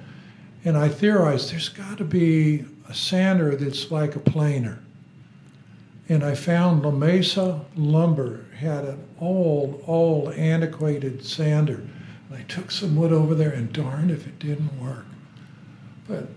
And 0.65 0.77
I 0.77 0.89
theorized 0.89 1.53
there's 1.53 1.69
got 1.69 1.99
to 1.99 2.05
be 2.05 2.65
a 2.89 2.95
sander 2.95 3.57
that's 3.57 3.91
like 3.91 4.15
a 4.15 4.21
planer. 4.21 4.79
And 6.09 6.23
I 6.23 6.35
found 6.35 6.83
La 6.83 6.91
Mesa 6.91 7.61
Lumber 7.75 8.45
had 8.57 8.85
an 8.85 9.05
old, 9.21 9.83
old, 9.87 10.35
antiquated 10.35 11.25
sander. 11.25 11.83
And 12.33 12.41
I 12.41 12.45
took 12.47 12.71
some 12.71 12.97
wood 12.97 13.13
over 13.13 13.35
there, 13.35 13.51
and 13.51 13.71
darned 13.73 14.11
if 14.11 14.27
it 14.27 14.39
didn't 14.39 14.81
work. 14.81 15.05
But 16.09 16.29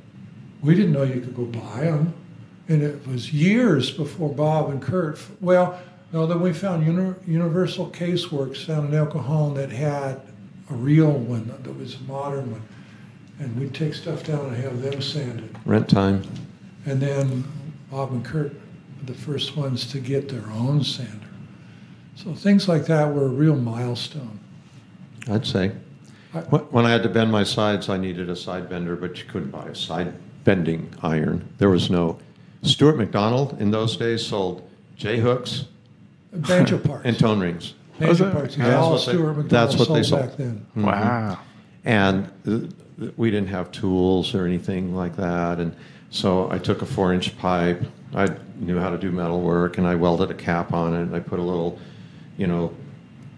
we 0.62 0.76
didn't 0.76 0.92
know 0.92 1.04
you 1.04 1.22
could 1.22 1.36
go 1.36 1.46
buy 1.46 1.86
them. 1.86 2.14
And 2.68 2.82
it 2.82 3.08
was 3.08 3.32
years 3.32 3.92
before 3.92 4.34
Bob 4.34 4.72
and 4.72 4.82
Kurt, 4.82 5.20
well, 5.40 5.80
no, 6.12 6.26
then 6.26 6.42
we 6.42 6.52
found 6.52 6.86
Uni- 6.86 7.16
Universal 7.28 7.92
Caseworks 7.92 8.68
down 8.68 8.88
in 8.88 8.94
El 8.94 9.06
Cajon 9.06 9.54
that 9.54 9.70
had 9.72 10.22
a 10.70 10.74
real 10.74 11.12
one, 11.12 11.48
that 11.48 11.78
was 11.78 11.96
a 11.96 12.04
modern 12.04 12.52
one. 12.52 12.64
And 13.40 13.58
we'd 13.58 13.74
take 13.74 13.94
stuff 13.94 14.24
down 14.24 14.48
and 14.48 14.58
have 14.58 14.82
them 14.82 15.02
sanded. 15.02 15.56
Rent 15.66 15.90
time. 15.90 16.24
And 16.86 17.00
then 17.00 17.44
Bob 17.92 18.12
and 18.12 18.26
Kurt 18.26 18.54
were 18.54 19.06
the 19.06 19.14
first 19.14 19.56
ones 19.56 19.90
to 19.92 20.00
get 20.00 20.28
their 20.28 20.50
own 20.52 20.84
sander. 20.84 21.28
So 22.16 22.34
things 22.34 22.68
like 22.68 22.86
that 22.88 23.14
were 23.14 23.26
a 23.26 23.30
real 23.30 23.56
milestone. 23.56 24.40
I'd 25.28 25.46
say. 25.46 25.72
I- 26.36 26.40
Wh- 26.42 26.74
When 26.74 26.86
I 26.86 26.92
had 26.92 27.04
to 27.04 27.10
bend 27.10 27.32
my 27.32 27.44
sides, 27.44 27.90
I 27.90 27.98
needed 27.98 28.30
a 28.30 28.36
side 28.36 28.70
bender, 28.70 28.96
but 28.96 29.18
you 29.20 29.26
couldn't 29.26 29.52
buy 29.52 29.66
a 29.68 29.76
side 29.76 30.14
bending 30.44 30.94
iron. 31.02 31.48
There 31.58 31.70
was 31.70 31.90
no. 31.90 32.18
Stewart-MacDonald 32.64 33.60
in 33.62 33.72
those 33.72 33.96
days 33.96 34.26
sold 34.26 34.68
J 34.98 35.20
hooks 35.20 35.66
Banjo 36.34 36.78
parts. 36.80 37.02
and 37.06 37.18
tone 37.18 37.40
rings. 37.40 37.74
Banjo 38.00 38.26
that- 38.26 38.34
parts. 38.34 38.56
That's 38.56 38.76
all 38.76 38.92
what 38.94 39.06
they- 39.06 39.12
Stewart-MacDonald 39.14 39.50
that's 39.50 39.76
what 39.78 39.88
they 39.96 40.04
sold 40.04 40.22
sold. 40.22 40.22
back 40.30 40.38
then. 40.38 40.66
Mm-hmm. 40.72 40.86
Wow. 40.86 41.40
And 41.86 42.30
th- 42.44 42.70
th- 43.00 43.14
we 43.18 43.30
didn't 43.32 43.50
have 43.50 43.72
tools 43.72 44.34
or 44.36 44.46
anything 44.46 44.96
like 44.96 45.16
that. 45.18 45.60
And 45.60 45.76
so 46.10 46.50
I 46.52 46.58
took 46.58 46.82
a 46.82 46.86
four 46.86 47.14
inch 47.14 47.38
pipe. 47.38 47.84
I 48.16 48.28
knew 48.58 48.80
how 48.80 48.90
to 48.90 48.98
do 48.98 49.12
metal 49.12 49.42
work 49.42 49.78
and 49.78 49.86
I 49.86 49.96
welded 49.96 50.32
a 50.32 50.34
cap 50.34 50.74
on 50.74 50.94
it. 50.96 51.02
And 51.02 51.16
I 51.16 51.20
put 51.20 51.38
a 51.40 51.44
little, 51.44 51.78
you 52.38 52.48
know, 52.48 52.74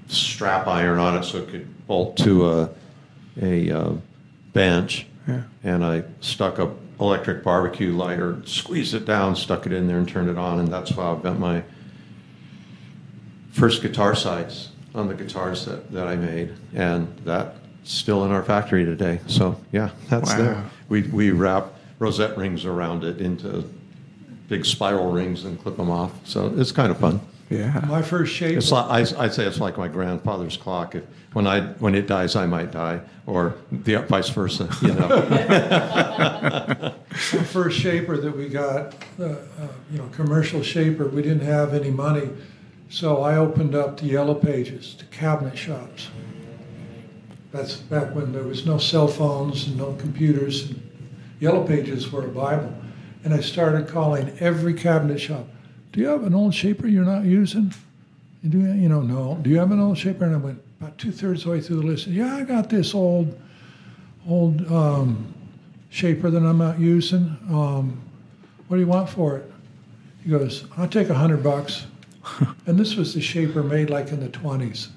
strap 0.07 0.67
iron 0.67 0.99
on 0.99 1.17
it 1.17 1.23
so 1.23 1.39
it 1.39 1.49
could 1.49 1.87
bolt 1.87 2.15
to 2.17 2.47
a, 2.49 2.69
a 3.41 3.71
uh, 3.71 3.93
bench. 4.53 5.05
Yeah. 5.27 5.43
And 5.63 5.83
I 5.83 6.03
stuck 6.21 6.59
a 6.59 6.73
electric 6.99 7.43
barbecue 7.43 7.95
lighter, 7.95 8.41
squeezed 8.45 8.93
it 8.93 9.05
down, 9.05 9.35
stuck 9.35 9.65
it 9.65 9.71
in 9.71 9.87
there, 9.87 9.97
and 9.97 10.07
turned 10.07 10.29
it 10.29 10.37
on. 10.37 10.59
And 10.59 10.67
that's 10.69 10.89
how 10.91 11.13
I 11.13 11.15
bent 11.15 11.39
my 11.39 11.63
first 13.51 13.81
guitar 13.81 14.15
sides 14.15 14.69
on 14.95 15.07
the 15.07 15.13
guitars 15.13 15.65
that, 15.65 15.91
that 15.91 16.07
I 16.07 16.15
made. 16.15 16.53
And 16.73 17.15
that's 17.23 17.57
still 17.83 18.25
in 18.25 18.31
our 18.31 18.43
factory 18.43 18.85
today. 18.85 19.19
So, 19.27 19.59
yeah, 19.71 19.91
that's 20.09 20.31
Wow. 20.31 20.37
there. 20.37 20.65
We, 20.89 21.03
we 21.03 21.31
wrap 21.31 21.73
rosette 21.99 22.37
rings 22.37 22.65
around 22.65 23.03
it 23.03 23.19
into 23.19 23.63
big 24.47 24.65
spiral 24.65 25.11
rings 25.11 25.45
and 25.45 25.61
clip 25.61 25.77
them 25.77 25.89
off. 25.91 26.11
So 26.25 26.53
it's 26.57 26.71
kind 26.71 26.91
of 26.91 26.97
fun. 26.97 27.19
Yeah. 27.49 27.85
My 27.87 28.01
first 28.01 28.33
shaper. 28.33 28.57
It's 28.57 28.71
like, 28.71 28.85
I, 28.89 29.23
I'd 29.23 29.33
say 29.33 29.45
it's 29.45 29.59
like 29.59 29.77
my 29.77 29.87
grandfather's 29.87 30.57
clock. 30.57 30.95
If, 30.95 31.05
when, 31.33 31.47
I, 31.47 31.61
when 31.79 31.95
it 31.95 32.07
dies, 32.07 32.35
I 32.35 32.45
might 32.45 32.71
die, 32.71 32.99
or 33.25 33.55
the 33.71 33.99
vice 34.01 34.29
versa. 34.29 34.69
You 34.81 34.93
know. 34.93 35.07
the 37.17 37.45
first 37.45 37.79
shaper 37.79 38.17
that 38.17 38.35
we 38.35 38.49
got, 38.49 38.95
uh, 39.19 39.23
uh, 39.23 39.67
you 39.91 39.97
know, 39.97 40.07
commercial 40.09 40.61
shaper, 40.61 41.07
we 41.07 41.21
didn't 41.21 41.45
have 41.45 41.73
any 41.73 41.91
money. 41.91 42.29
So 42.89 43.21
I 43.21 43.37
opened 43.37 43.75
up 43.75 43.99
the 43.99 44.07
yellow 44.07 44.35
pages 44.35 44.93
to 44.95 45.05
cabinet 45.05 45.57
shops. 45.57 46.09
That's 47.51 47.77
back 47.77 48.13
when 48.13 48.33
there 48.33 48.43
was 48.43 48.65
no 48.65 48.77
cell 48.77 49.07
phones 49.07 49.67
and 49.67 49.77
no 49.77 49.93
computers. 49.93 50.69
And 50.69 50.81
yellow 51.39 51.65
pages 51.65 52.11
were 52.11 52.25
a 52.25 52.29
Bible. 52.29 52.73
And 53.23 53.33
I 53.33 53.39
started 53.39 53.87
calling 53.87 54.37
every 54.39 54.73
cabinet 54.73 55.19
shop. 55.19 55.47
Do 55.91 55.99
you 55.99 56.07
have 56.07 56.23
an 56.23 56.33
old 56.33 56.53
shaper 56.53 56.87
you're 56.87 57.05
not 57.05 57.23
using? 57.23 57.73
You 58.43 58.49
do, 58.49 58.59
you 58.59 58.89
know, 58.89 59.01
no. 59.01 59.39
Do 59.41 59.49
you 59.49 59.57
have 59.57 59.71
an 59.71 59.79
old 59.79 59.97
shaper? 59.97 60.25
And 60.25 60.35
I 60.35 60.37
went 60.37 60.61
about 60.79 60.97
two 60.97 61.11
thirds 61.11 61.41
of 61.41 61.45
the 61.45 61.51
way 61.51 61.61
through 61.61 61.77
the 61.77 61.87
list. 61.87 62.07
Yeah, 62.07 62.35
I 62.35 62.43
got 62.43 62.69
this 62.69 62.93
old, 62.93 63.39
old 64.27 64.69
um, 64.71 65.33
shaper 65.89 66.29
that 66.29 66.43
I'm 66.43 66.57
not 66.57 66.79
using. 66.79 67.37
Um, 67.49 68.01
what 68.67 68.77
do 68.77 68.81
you 68.81 68.87
want 68.87 69.09
for 69.09 69.37
it? 69.37 69.51
He 70.23 70.29
goes, 70.29 70.65
I'll 70.77 70.87
take 70.87 71.09
a 71.09 71.13
hundred 71.13 71.43
bucks. 71.43 71.87
and 72.65 72.77
this 72.77 72.95
was 72.95 73.13
the 73.13 73.21
shaper 73.21 73.63
made 73.63 73.89
like 73.89 74.09
in 74.09 74.19
the 74.19 74.29
20s. 74.29 74.89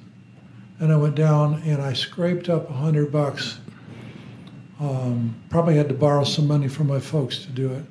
And 0.81 0.93
I 0.93 0.97
went 0.97 1.15
down 1.15 1.63
and 1.65 1.81
I 1.81 1.93
scraped 1.93 2.49
up 2.49 2.69
a 2.69 2.73
hundred 2.73 3.13
bucks. 3.13 3.59
Um, 4.81 5.35
probably 5.51 5.77
had 5.77 5.89
to 5.89 5.95
borrow 5.95 6.25
some 6.25 6.47
money 6.47 6.67
from 6.67 6.87
my 6.87 6.99
folks 6.99 7.39
to 7.45 7.49
do 7.49 7.71
it. 7.71 7.85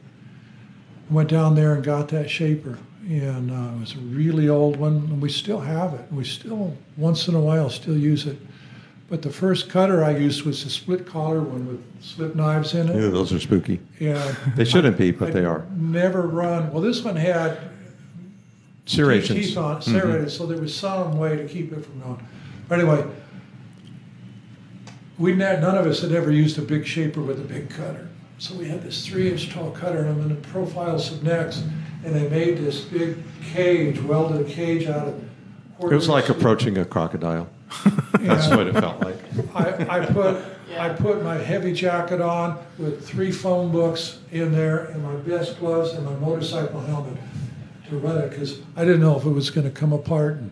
I 1.09 1.13
Went 1.13 1.29
down 1.29 1.55
there 1.55 1.75
and 1.75 1.83
got 1.83 2.07
that 2.09 2.29
shaper. 2.29 2.77
And 3.09 3.49
uh, 3.49 3.75
it 3.75 3.79
was 3.79 3.95
a 3.95 3.99
really 3.99 4.49
old 4.49 4.77
one. 4.77 4.97
And 4.97 5.21
we 5.21 5.29
still 5.29 5.59
have 5.59 5.95
it. 5.95 6.05
We 6.11 6.23
still, 6.23 6.77
once 6.95 7.27
in 7.27 7.35
a 7.35 7.39
while, 7.39 7.69
still 7.69 7.97
use 7.97 8.27
it. 8.27 8.37
But 9.09 9.23
the 9.23 9.31
first 9.31 9.69
cutter 9.69 10.03
I 10.03 10.15
used 10.15 10.43
was 10.43 10.63
a 10.63 10.69
split 10.69 11.07
collar 11.07 11.41
one 11.41 11.65
with 11.65 12.03
slip 12.03 12.35
knives 12.35 12.75
in 12.75 12.87
it. 12.87 12.95
Ew, 12.95 13.09
those 13.09 13.33
are 13.33 13.39
spooky. 13.39 13.79
Yeah. 13.99 14.35
They 14.55 14.65
shouldn't 14.65 14.97
be, 14.97 15.09
but 15.09 15.33
they 15.33 15.43
are. 15.43 15.65
Never 15.75 16.27
run. 16.27 16.71
Well, 16.71 16.83
this 16.83 17.03
one 17.03 17.15
had 17.15 17.57
Serrations. 18.85 19.47
teeth 19.47 19.57
on 19.57 19.77
it, 19.77 19.83
serrated, 19.83 20.31
so 20.31 20.45
there 20.45 20.59
was 20.59 20.75
some 20.75 21.17
way 21.17 21.35
to 21.35 21.47
keep 21.47 21.71
it 21.71 21.83
from 21.83 21.99
going. 22.01 22.27
But 22.67 22.79
anyway, 22.79 23.05
we 25.17 25.33
none 25.33 25.75
of 25.75 25.87
us 25.87 26.01
had 26.01 26.11
ever 26.11 26.31
used 26.31 26.59
a 26.59 26.61
big 26.61 26.85
shaper 26.85 27.21
with 27.21 27.39
a 27.39 27.43
big 27.43 27.69
cutter. 27.71 28.07
So 28.37 28.55
we 28.55 28.67
had 28.67 28.83
this 28.83 29.05
three-inch 29.05 29.51
tall 29.51 29.71
cutter, 29.71 29.99
and 29.99 30.09
I'm 30.09 30.15
going 30.17 30.29
to 30.29 30.49
profile 30.49 30.97
some 30.97 31.21
necks, 31.23 31.63
and 32.03 32.15
they 32.15 32.29
made 32.29 32.57
this 32.57 32.81
big 32.81 33.17
cage, 33.53 33.99
welded 34.01 34.45
a 34.45 34.49
cage 34.49 34.87
out 34.87 35.07
of. 35.07 35.23
It 35.79 35.95
was 35.95 36.09
like 36.09 36.29
approaching 36.29 36.77
a 36.77 36.85
crocodile. 36.85 37.47
That's 38.19 38.49
what 38.49 38.67
it 38.67 38.73
felt 38.73 39.01
like. 39.01 39.17
I, 39.55 39.99
I 39.99 40.05
put 40.05 40.43
I 40.77 40.89
put 40.89 41.23
my 41.23 41.35
heavy 41.35 41.73
jacket 41.73 42.21
on 42.21 42.59
with 42.77 43.07
three 43.07 43.31
phone 43.31 43.71
books 43.71 44.19
in 44.31 44.51
there 44.51 44.85
and 44.85 45.03
my 45.03 45.15
best 45.15 45.59
gloves 45.59 45.93
and 45.93 46.05
my 46.05 46.15
motorcycle 46.15 46.79
helmet 46.81 47.17
to 47.89 47.97
run 47.97 48.17
it 48.17 48.29
because 48.29 48.59
I 48.75 48.85
didn't 48.85 49.01
know 49.01 49.17
if 49.17 49.25
it 49.25 49.31
was 49.31 49.49
going 49.49 49.65
to 49.65 49.71
come 49.71 49.93
apart 49.93 50.35
and 50.35 50.51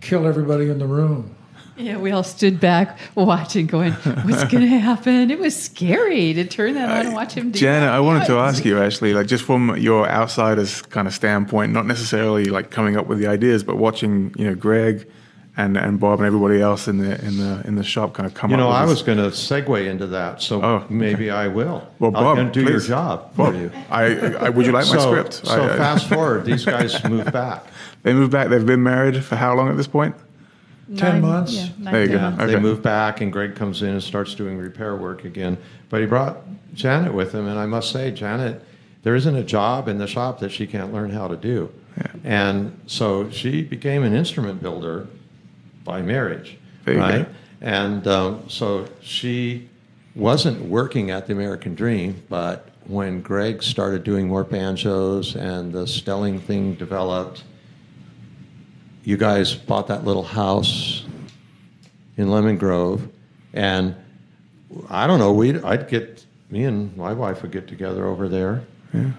kill 0.00 0.26
everybody 0.26 0.68
in 0.68 0.78
the 0.78 0.86
room. 0.86 1.34
Yeah, 1.76 1.96
we 1.98 2.12
all 2.12 2.22
stood 2.22 2.60
back 2.60 2.98
watching, 3.14 3.66
going, 3.66 3.92
"What's 3.92 4.44
going 4.52 4.62
to 4.62 4.78
happen?" 4.78 5.30
It 5.30 5.38
was 5.38 5.60
scary 5.60 6.32
to 6.34 6.44
turn 6.44 6.74
that 6.74 6.88
on 6.90 6.98
and 7.06 7.08
uh, 7.08 7.12
watch 7.12 7.34
him 7.34 7.50
do 7.50 7.58
Janet, 7.58 7.88
that. 7.88 7.94
I 7.94 8.00
wanted 8.00 8.26
to 8.26 8.34
ask 8.38 8.64
you 8.64 8.78
actually, 8.80 9.12
like 9.12 9.26
just 9.26 9.44
from 9.44 9.76
your 9.76 10.08
outsider's 10.08 10.82
kind 10.82 11.08
of 11.08 11.14
standpoint, 11.14 11.72
not 11.72 11.86
necessarily 11.86 12.44
like 12.44 12.70
coming 12.70 12.96
up 12.96 13.06
with 13.06 13.18
the 13.18 13.26
ideas, 13.26 13.64
but 13.64 13.76
watching, 13.76 14.32
you 14.38 14.46
know, 14.46 14.54
Greg 14.54 15.08
and, 15.56 15.76
and 15.76 15.98
Bob 16.00 16.18
and 16.20 16.26
everybody 16.26 16.60
else 16.60 16.86
in 16.88 16.98
the 16.98 17.20
in 17.24 17.38
the 17.38 17.62
in 17.66 17.74
the 17.76 17.84
shop 17.84 18.12
kind 18.14 18.26
of 18.26 18.34
come 18.34 18.50
You 18.50 18.56
up 18.56 18.60
know, 18.60 18.68
with 18.68 18.76
I 18.76 18.84
was 18.84 19.02
going 19.02 19.18
to 19.18 19.24
segue 19.30 19.86
into 19.88 20.06
that, 20.08 20.42
so 20.42 20.62
Oh, 20.62 20.84
maybe 20.88 21.30
I 21.30 21.48
will. 21.48 21.86
Well, 21.98 22.10
I'll 22.16 22.22
Bob, 22.24 22.36
gonna 22.36 22.52
do 22.52 22.62
your 22.64 22.80
job 22.80 23.34
Bob, 23.36 23.52
for 23.52 23.58
you. 23.58 23.70
I, 23.90 24.04
I 24.46 24.48
would 24.48 24.64
you 24.66 24.72
like 24.72 24.86
my 24.86 24.92
so, 24.96 25.10
script? 25.10 25.32
So 25.46 25.60
I- 25.62 25.74
I- 25.74 25.76
fast 25.76 26.08
forward, 26.08 26.44
these 26.44 26.64
guys 26.64 27.02
move 27.04 27.32
back. 27.32 27.64
They 28.04 28.12
move 28.12 28.30
back. 28.30 28.48
They've 28.50 28.66
been 28.66 28.82
married 28.82 29.24
for 29.24 29.34
how 29.36 29.54
long 29.56 29.70
at 29.70 29.78
this 29.78 29.86
point? 29.86 30.14
Ten 30.96 31.20
months? 31.22 31.52
Yeah, 31.54 31.68
nine, 31.78 31.92
There 31.92 32.02
you 32.02 32.08
ten 32.08 32.16
go. 32.16 32.22
months. 32.22 32.42
Okay. 32.42 32.52
They 32.54 32.60
moved 32.60 32.82
back, 32.82 33.20
and 33.20 33.32
Greg 33.32 33.54
comes 33.54 33.82
in 33.82 33.90
and 33.90 34.02
starts 34.02 34.34
doing 34.34 34.58
repair 34.58 34.96
work 34.96 35.24
again. 35.24 35.56
But 35.88 36.00
he 36.00 36.06
brought 36.06 36.38
Janet 36.74 37.14
with 37.14 37.32
him, 37.34 37.46
and 37.46 37.58
I 37.58 37.66
must 37.66 37.90
say, 37.90 38.10
Janet, 38.10 38.62
there 39.02 39.14
isn't 39.14 39.34
a 39.36 39.42
job 39.44 39.88
in 39.88 39.98
the 39.98 40.06
shop 40.06 40.40
that 40.40 40.50
she 40.50 40.66
can't 40.66 40.92
learn 40.92 41.10
how 41.10 41.28
to 41.28 41.36
do. 41.36 41.70
And 42.24 42.78
so 42.86 43.30
she 43.30 43.62
became 43.62 44.02
an 44.02 44.14
instrument 44.14 44.60
builder 44.62 45.06
by 45.84 46.02
marriage, 46.02 46.56
There 46.84 46.94
you 46.94 47.00
go. 47.00 47.06
right? 47.06 47.28
And 47.60 48.06
um, 48.08 48.48
so 48.48 48.86
she 49.00 49.68
wasn't 50.14 50.60
working 50.62 51.10
at 51.10 51.26
the 51.26 51.32
American 51.32 51.74
Dream, 51.74 52.22
but 52.28 52.68
when 52.86 53.20
Greg 53.20 53.62
started 53.62 54.04
doing 54.04 54.26
more 54.28 54.44
banjos 54.44 55.36
and 55.36 55.72
the 55.72 55.86
Stelling 55.86 56.40
thing 56.40 56.74
developed, 56.74 57.44
you 59.04 59.16
guys 59.16 59.54
bought 59.54 59.88
that 59.88 60.04
little 60.04 60.22
house 60.22 61.04
in 62.16 62.30
Lemon 62.30 62.56
Grove, 62.56 63.08
and 63.52 63.94
I 64.88 65.06
don't 65.06 65.18
know. 65.18 65.32
We 65.32 65.60
I'd 65.62 65.88
get 65.88 66.24
me 66.50 66.64
and 66.64 66.96
my 66.96 67.12
wife 67.12 67.42
would 67.42 67.52
get 67.52 67.68
together 67.68 68.06
over 68.06 68.28
there. 68.28 68.64
Yeah. 68.92 69.12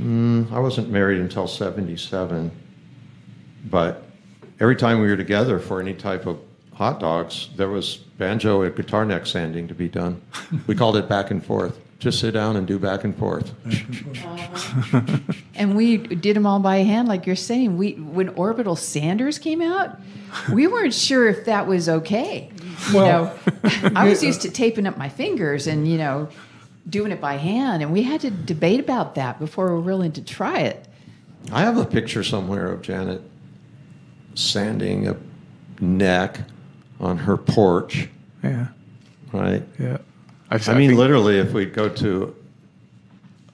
Mm, 0.00 0.52
I 0.52 0.58
wasn't 0.58 0.90
married 0.90 1.20
until 1.20 1.48
'77, 1.48 2.50
but 3.70 4.04
every 4.60 4.76
time 4.76 5.00
we 5.00 5.08
were 5.08 5.16
together 5.16 5.58
for 5.58 5.80
any 5.80 5.94
type 5.94 6.26
of 6.26 6.38
hot 6.74 7.00
dogs, 7.00 7.48
there 7.56 7.68
was 7.68 7.96
banjo 7.96 8.62
and 8.62 8.74
guitar 8.74 9.04
neck 9.04 9.26
sanding 9.26 9.68
to 9.68 9.74
be 9.74 9.88
done. 9.88 10.20
we 10.66 10.74
called 10.74 10.96
it 10.96 11.08
back 11.08 11.30
and 11.30 11.44
forth. 11.44 11.78
Just 12.02 12.18
sit 12.18 12.32
down 12.34 12.56
and 12.56 12.66
do 12.66 12.80
back 12.80 13.04
and 13.04 13.16
forth. 13.16 13.54
And 15.54 15.76
we 15.76 15.98
did 15.98 16.34
them 16.34 16.46
all 16.46 16.58
by 16.58 16.78
hand, 16.78 17.06
like 17.06 17.26
you're 17.28 17.36
saying. 17.36 17.78
We 17.78 17.92
when 17.92 18.30
orbital 18.30 18.74
sanders 18.74 19.38
came 19.38 19.62
out, 19.62 20.00
we 20.52 20.66
weren't 20.66 20.94
sure 20.94 21.28
if 21.28 21.44
that 21.44 21.68
was 21.68 21.88
okay. 21.88 22.50
You 22.88 22.94
know, 22.94 23.38
I 23.94 24.08
was 24.08 24.20
used 24.24 24.40
to 24.42 24.50
taping 24.50 24.84
up 24.88 24.98
my 24.98 25.08
fingers 25.08 25.68
and 25.68 25.86
you 25.86 25.96
know 25.96 26.28
doing 26.90 27.12
it 27.12 27.20
by 27.20 27.34
hand, 27.34 27.84
and 27.84 27.92
we 27.92 28.02
had 28.02 28.20
to 28.22 28.32
debate 28.32 28.80
about 28.80 29.14
that 29.14 29.38
before 29.38 29.66
we 29.68 29.74
were 29.74 29.80
willing 29.80 30.10
to 30.10 30.22
try 30.24 30.58
it. 30.58 30.84
I 31.52 31.60
have 31.60 31.78
a 31.78 31.84
picture 31.84 32.24
somewhere 32.24 32.66
of 32.66 32.82
Janet 32.82 33.22
sanding 34.34 35.06
a 35.06 35.16
neck 35.80 36.40
on 36.98 37.18
her 37.18 37.36
porch, 37.36 38.08
Yeah. 38.42 38.68
right? 39.32 39.62
Yeah. 39.78 39.98
I've, 40.52 40.68
I 40.68 40.74
mean, 40.74 40.96
literally, 40.96 41.38
if 41.38 41.54
we'd 41.54 41.72
go 41.72 41.88
to 41.88 42.36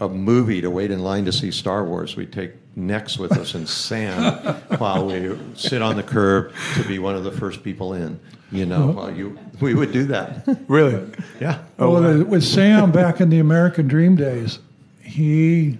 a 0.00 0.08
movie 0.08 0.60
to 0.60 0.68
wait 0.68 0.90
in 0.90 0.98
line 0.98 1.24
to 1.26 1.32
see 1.32 1.52
Star 1.52 1.84
Wars, 1.84 2.16
we'd 2.16 2.32
take 2.32 2.54
necks 2.76 3.16
with 3.16 3.38
us 3.38 3.54
and 3.54 3.68
sand 3.68 4.56
while 4.78 5.06
we 5.06 5.38
sit 5.54 5.80
on 5.80 5.94
the 5.94 6.02
curb 6.02 6.52
to 6.74 6.82
be 6.88 6.98
one 6.98 7.14
of 7.14 7.22
the 7.22 7.30
first 7.30 7.62
people 7.62 7.92
in. 7.92 8.18
You 8.50 8.66
know, 8.66 8.84
uh-huh. 8.84 8.92
while 8.92 9.14
you 9.14 9.38
we 9.60 9.74
would 9.74 9.92
do 9.92 10.06
that. 10.06 10.42
really. 10.66 11.08
Yeah. 11.40 11.62
Oh, 11.78 11.92
well, 11.92 12.18
wow. 12.18 12.24
with 12.24 12.42
Sam 12.42 12.90
back 12.90 13.20
in 13.20 13.30
the 13.30 13.38
American 13.38 13.86
Dream 13.86 14.16
days, 14.16 14.58
he 15.00 15.78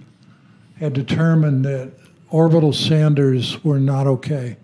had 0.79 0.93
determined 0.93 1.65
that 1.65 1.91
orbital 2.29 2.71
sanders 2.71 3.61
were 3.65 3.79
not 3.79 4.07
okay, 4.07 4.55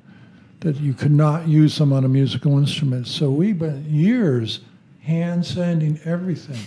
that 0.61 0.77
you 0.77 0.93
could 0.93 1.11
not 1.11 1.49
use 1.49 1.77
them 1.77 1.91
on 1.91 2.05
a 2.05 2.07
musical 2.07 2.57
instrument. 2.57 3.07
So 3.07 3.29
we 3.29 3.53
spent 3.53 3.87
years 3.87 4.61
hand 5.05 5.45
sanding 5.45 5.99
everything. 6.03 6.59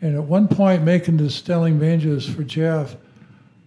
And 0.00 0.14
at 0.14 0.22
one 0.22 0.48
point, 0.48 0.82
making 0.82 1.16
the 1.16 1.28
Stelling 1.28 1.78
banjos 1.78 2.28
for 2.28 2.42
Geoff, 2.44 2.96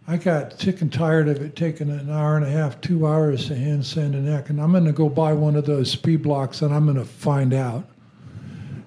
I 0.08 0.18
got 0.18 0.60
sick 0.60 0.82
and 0.82 0.92
tired 0.92 1.28
of 1.28 1.42
it 1.42 1.56
taking 1.56 1.90
an 1.90 2.10
hour 2.10 2.36
and 2.36 2.46
a 2.46 2.50
half, 2.50 2.80
two 2.82 3.06
hours 3.06 3.48
to 3.48 3.56
hand 3.56 3.86
sand 3.86 4.16
a 4.16 4.20
neck. 4.20 4.50
And 4.50 4.62
I'm 4.62 4.72
going 4.72 4.86
to 4.86 4.92
go 4.92 5.10
buy 5.10 5.34
one 5.34 5.56
of 5.56 5.66
those 5.66 5.92
speed 5.92 6.24
blocks 6.24 6.62
and 6.62 6.74
I'm 6.74 6.86
going 6.86 6.98
to 6.98 7.06
find 7.06 7.54
out. 7.54 7.86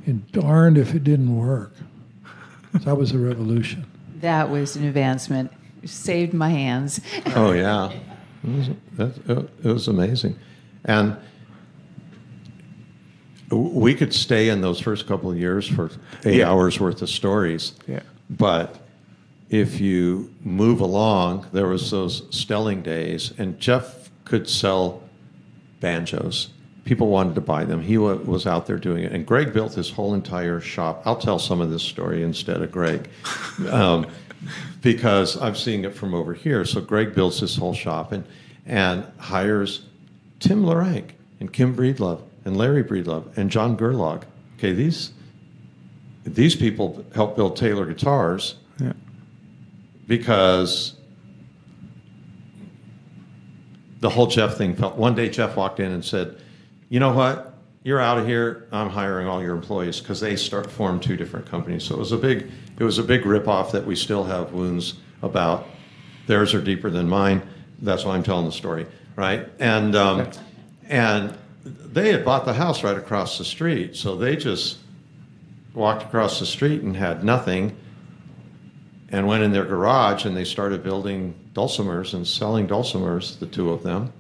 And 0.05 0.31
darned 0.33 0.79
if 0.79 0.95
it 0.95 1.05
didn't 1.05 1.37
work. 1.37 1.73
That 2.85 2.97
was 2.97 3.13
a 3.13 3.19
revolution. 3.19 3.85
That 4.23 4.49
was 4.49 4.77
an 4.77 4.85
advancement. 4.85 5.53
It 5.83 5.91
saved 5.91 6.33
my 6.33 6.49
hands. 6.49 7.01
Oh 7.37 7.53
yeah, 7.53 7.93
it 8.43 8.51
was, 8.51 8.71
that, 8.97 9.49
it 9.63 9.65
was 9.65 9.89
amazing, 9.89 10.39
and 10.87 11.17
we 13.53 13.95
could 13.95 14.15
stay 14.15 14.49
in 14.49 14.61
those 14.63 14.81
first 14.81 15.07
couple 15.07 15.31
of 15.31 15.39
years 15.39 15.67
for 15.69 15.91
eight 16.25 16.39
Yeah. 16.39 16.51
hours 16.51 16.81
worth 16.81 17.03
of 17.03 17.09
stories. 17.11 17.73
Yeah. 17.87 18.01
But 18.31 18.77
if 19.51 19.81
you 19.81 20.31
move 20.43 20.81
along, 20.81 21.47
there 21.53 21.67
was 21.69 21.91
those 21.91 22.23
Stelling 22.31 22.81
days, 22.83 23.33
and 23.37 23.59
Geoff 23.61 24.11
could 24.25 24.49
sell 24.49 25.03
banjos. 25.81 26.49
People 26.85 27.09
wanted 27.09 27.35
to 27.35 27.41
buy 27.41 27.65
them. 27.65 27.83
He 27.83 27.99
wa- 27.99 28.15
was 28.15 28.47
out 28.47 28.67
there 28.67 28.79
doing 28.79 29.05
it, 29.05 29.13
and 29.13 29.27
Greg 29.27 29.53
built 29.53 29.75
his 29.75 29.91
whole 29.91 30.15
entire 30.15 30.61
shop. 30.61 31.03
I'll 31.05 31.17
tell 31.17 31.39
some 31.39 31.61
of 31.61 31.71
this 31.71 31.83
story 31.83 32.23
instead 32.23 32.63
of 32.63 32.73
Greg, 32.73 33.09
um, 33.71 34.07
because 34.81 35.37
I'm 35.41 35.55
seeing 35.55 35.85
it 35.85 35.95
from 35.95 36.15
over 36.15 36.35
here. 36.35 36.65
So 36.65 36.81
Greg 36.81 37.15
builds 37.15 37.39
his 37.41 37.57
whole 37.57 37.75
shop 37.75 38.13
and 38.13 38.25
and 38.65 39.05
hires 39.19 39.83
Tim 40.41 40.63
Luranc 40.65 41.11
and 41.41 41.53
Kim 41.53 41.75
Breedlove 41.77 42.21
and 42.45 42.57
Larry 42.57 42.83
Breedlove 42.85 43.37
and 43.37 43.51
John 43.51 43.77
Gerlach. 43.77 44.27
Okay, 44.59 44.73
these 44.73 45.13
these 46.25 46.55
people 46.55 47.05
helped 47.15 47.37
build 47.37 47.57
Taylor 47.57 47.85
Guitars 47.87 48.55
Yeah. 48.81 48.93
because 50.07 50.95
the 54.01 54.11
whole 54.11 54.27
Geoff 54.27 54.57
thing 54.57 54.75
felt. 54.75 54.97
One 54.97 55.15
day, 55.15 55.29
Geoff 55.29 55.57
walked 55.57 55.81
in 55.81 55.93
and 55.93 56.05
said, 56.05 56.37
"You 56.89 57.01
know 57.01 57.13
what? 57.13 57.55
You're 57.85 58.01
out 58.01 58.19
of 58.19 58.27
here. 58.27 58.67
I'm 58.73 58.91
hiring 58.91 59.27
all 59.27 59.43
your 59.43 59.55
employees 59.55 60.01
because 60.01 60.21
they 60.21 60.37
start 60.37 60.71
formed 60.71 61.03
two 61.03 61.17
different 61.17 61.47
companies." 61.47 61.85
So 61.85 61.95
it 61.97 61.99
was 61.99 62.13
a 62.13 62.17
big, 62.17 62.51
it 62.79 62.85
was 62.85 62.99
a 62.99 63.03
big 63.03 63.23
ripoff 63.23 63.73
that 63.73 63.85
we 63.87 63.97
still 63.97 64.25
have 64.25 64.53
wounds 64.53 64.95
about. 65.23 65.67
Theirs 66.27 66.55
are 66.55 66.61
deeper 66.61 66.91
than 66.91 67.09
mine. 67.09 67.43
That's 67.81 68.05
why 68.05 68.15
I'm 68.15 68.23
telling 68.23 68.47
the 68.47 68.53
story, 68.53 68.87
right? 69.17 69.49
And 69.59 69.95
um, 69.97 70.29
and 70.89 71.37
they 71.65 72.11
had 72.11 72.25
bought 72.25 72.45
the 72.45 72.55
house 72.55 72.83
right 72.83 72.97
across 72.97 73.39
the 73.39 73.45
street, 73.45 73.97
so 73.97 74.17
they 74.17 74.37
just 74.37 74.79
walked 75.75 76.03
across 76.03 76.39
the 76.39 76.47
street 76.47 76.83
and 76.83 76.97
had 76.97 77.25
nothing 77.25 77.77
and 79.11 79.27
went 79.27 79.43
in 79.43 79.53
their 79.53 79.65
garage 79.65 80.25
and 80.25 80.37
they 80.37 80.45
started 80.45 80.83
building 80.83 81.35
dulcimers 81.55 82.15
and 82.15 82.27
selling 82.27 82.67
dulcimers, 82.67 83.39
the 83.39 83.47
two 83.47 83.71
of 83.71 83.83
them, 83.83 84.13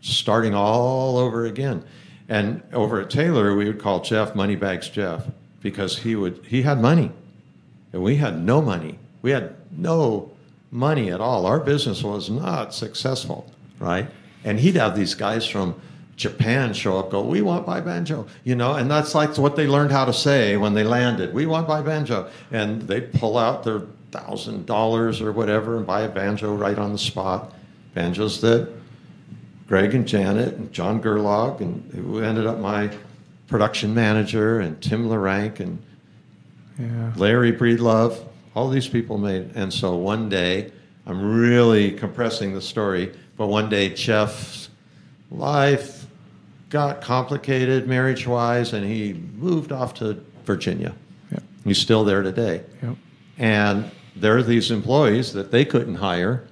starting 0.00 0.54
all 0.54 1.16
over 1.18 1.46
again. 1.46 1.82
And 2.28 2.62
over 2.72 3.00
at 3.00 3.10
Taylor, 3.10 3.56
we 3.56 3.66
would 3.66 3.80
call 3.80 4.00
Geoff 4.00 4.34
Moneybags 4.34 4.88
Geoff 4.88 5.26
because 5.62 5.98
he 5.98 6.16
would 6.16 6.44
he 6.46 6.62
had 6.62 6.80
money, 6.80 7.10
and 7.92 8.02
we 8.02 8.16
had 8.16 8.40
no 8.40 8.62
money. 8.62 8.98
We 9.22 9.30
had 9.30 9.54
no 9.76 10.30
money 10.70 11.10
at 11.10 11.20
all. 11.20 11.46
Our 11.46 11.60
business 11.60 12.02
was 12.02 12.30
not 12.30 12.72
successful, 12.72 13.50
right? 13.78 14.08
And 14.44 14.60
he'd 14.60 14.76
have 14.76 14.96
these 14.96 15.14
guys 15.14 15.46
from 15.46 15.80
Japan 16.20 16.74
show 16.74 16.98
up, 16.98 17.10
go, 17.10 17.22
"We 17.22 17.40
want 17.40 17.64
buy 17.64 17.80
banjo," 17.80 18.26
you 18.44 18.54
know, 18.54 18.74
and 18.74 18.90
that's 18.90 19.14
like 19.14 19.38
what 19.38 19.56
they 19.56 19.66
learned 19.66 19.90
how 19.90 20.04
to 20.04 20.12
say 20.12 20.58
when 20.58 20.74
they 20.74 20.84
landed. 20.84 21.32
We 21.32 21.46
want 21.46 21.66
buy 21.66 21.80
banjo, 21.80 22.28
and 22.52 22.82
they'd 22.82 23.10
pull 23.14 23.38
out 23.38 23.64
their 23.64 23.84
thousand 24.12 24.66
dollars 24.66 25.22
or 25.22 25.32
whatever 25.32 25.78
and 25.78 25.86
buy 25.86 26.02
a 26.02 26.10
banjo 26.10 26.54
right 26.54 26.78
on 26.78 26.92
the 26.92 26.98
spot. 26.98 27.54
Banjos 27.94 28.42
that 28.42 28.68
Greg 29.66 29.94
and 29.94 30.06
Janet 30.06 30.56
and 30.56 30.70
John 30.72 31.00
Gerlach 31.00 31.62
and 31.62 31.90
who 31.94 32.20
ended 32.20 32.46
up 32.46 32.58
my 32.58 32.90
production 33.46 33.94
manager 33.94 34.60
and 34.60 34.78
Tim 34.82 35.08
Luranc 35.08 35.58
and 35.58 35.78
Yeah. 36.78 37.12
Larry 37.16 37.52
Breedlove, 37.52 38.16
all 38.54 38.68
these 38.68 38.88
people 38.88 39.16
made. 39.16 39.50
And 39.54 39.72
so 39.72 39.96
one 39.96 40.28
day, 40.28 40.70
I'm 41.06 41.40
really 41.40 41.92
compressing 41.92 42.52
the 42.52 42.60
story, 42.60 43.12
but 43.38 43.46
one 43.46 43.68
day 43.70 43.90
Geoff's 43.90 44.68
life 45.30 45.99
got 46.70 47.02
complicated 47.02 47.86
marriage 47.86 48.26
wise 48.26 48.72
and 48.72 48.86
he 48.86 49.12
moved 49.36 49.72
off 49.72 49.92
to 49.94 50.14
Virginia. 50.44 50.94
Yep. 51.32 51.42
He's 51.64 51.78
still 51.78 52.04
there 52.04 52.22
today. 52.22 52.62
Yep. 52.82 52.96
And 53.38 53.90
there 54.16 54.36
are 54.36 54.42
these 54.42 54.70
employees 54.70 55.32
that 55.32 55.50
they 55.50 55.64
couldn't 55.64 55.96
hire, 55.96 56.46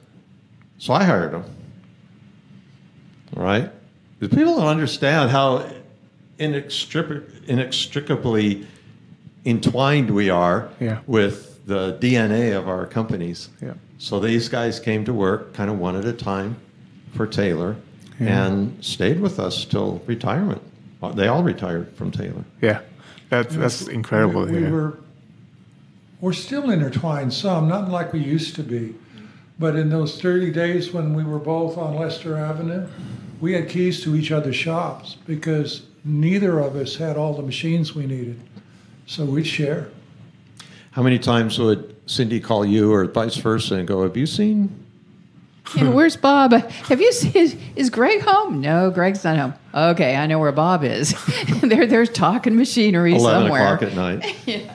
so 0.79 0.93
I 0.93 1.05
hired 1.05 1.33
them. 1.33 1.45
All 3.37 3.43
right? 3.43 3.71
Because 4.19 4.37
people 4.37 4.57
don't 4.57 4.67
understand 4.67 5.31
how 5.31 5.69
inextric- 6.39 7.45
inextricably 7.47 8.67
entwined 9.45 10.11
we 10.11 10.31
are 10.31 10.69
Yeah. 10.81 10.99
with 11.07 11.65
the 11.67 11.97
DNA 12.01 12.53
of 12.57 12.69
our 12.69 12.87
companies. 12.87 13.51
Yeah. 13.63 13.75
So 13.99 14.19
these 14.19 14.49
guys 14.49 14.81
came 14.81 15.05
to 15.05 15.13
work 15.13 15.53
kind 15.55 15.71
of 15.71 15.79
one 15.79 15.95
at 15.97 16.05
a 16.05 16.13
time 16.13 16.57
for 17.15 17.27
Taylor 17.27 17.77
Yeah. 18.21 18.47
and 18.47 18.85
stayed 18.85 19.21
with 19.21 19.39
us 19.39 19.65
till 19.65 20.03
retirement. 20.07 20.63
Uh, 21.03 21.13
They 21.13 21.29
all 21.29 21.43
retired 21.43 21.93
from 21.95 22.11
Taylor. 22.11 22.45
Yeah. 22.61 22.81
That's 23.31 23.55
that's 23.55 23.89
incredible. 23.89 24.47
We, 24.47 24.53
we 24.53 24.59
hear. 24.61 24.71
were 24.73 24.99
we're 26.21 26.33
still 26.33 26.71
intertwined 26.71 27.33
some, 27.33 27.69
not 27.69 27.91
like 27.91 28.13
we 28.13 28.21
used 28.21 28.57
to 28.57 28.63
be. 28.63 28.95
But 29.59 29.77
in 29.77 29.91
those 29.91 30.21
30 30.21 30.51
days 30.51 30.93
when 30.93 31.15
we 31.15 31.25
were 31.25 31.39
both 31.39 31.77
on 31.77 31.97
Lester 31.97 32.37
Avenue, 32.37 32.89
we 33.41 33.53
had 33.53 33.69
keys 33.69 34.03
to 34.03 34.17
each 34.17 34.33
other's 34.33 34.57
shops 34.57 35.17
because 35.27 35.83
neither 36.05 36.59
of 36.59 36.75
us 36.77 36.97
had 36.97 37.17
all 37.17 37.35
the 37.35 37.43
machines 37.43 37.95
we 37.95 38.07
needed. 38.07 38.41
So 39.07 39.25
we'd 39.25 39.47
share. 39.47 39.89
How 40.93 41.03
many 41.03 41.19
times 41.19 41.59
would 41.59 41.95
Cindy 42.07 42.41
call 42.41 42.65
you 42.65 42.93
or 42.93 43.05
vice 43.05 43.37
versa 43.37 43.77
and 43.77 43.87
go, 43.87 44.03
Have 44.03 44.17
you 44.17 44.27
seen 44.27 44.71
Yeah, 45.77 45.91
where's 45.91 46.17
Bob? 46.17 46.53
Have 46.53 47.01
you 47.01 47.13
seen? 47.13 47.33
Is, 47.35 47.57
is 47.77 47.91
Greg 47.91 48.23
home? 48.23 48.61
No, 48.61 48.91
Greg's 48.91 49.25
not 49.25 49.37
home. 49.37 49.55
Okay, 49.75 50.17
I 50.17 50.27
know 50.27 50.39
where 50.39 50.53
Bob 50.53 50.83
is. 50.83 51.15
they're 51.63 51.87
they're 51.87 52.07
talking 52.07 52.57
machinery 52.57 53.15
11 53.15 53.43
somewhere. 53.43 53.75
o'clock 53.75 53.91
at 53.91 53.95
night? 53.95 54.37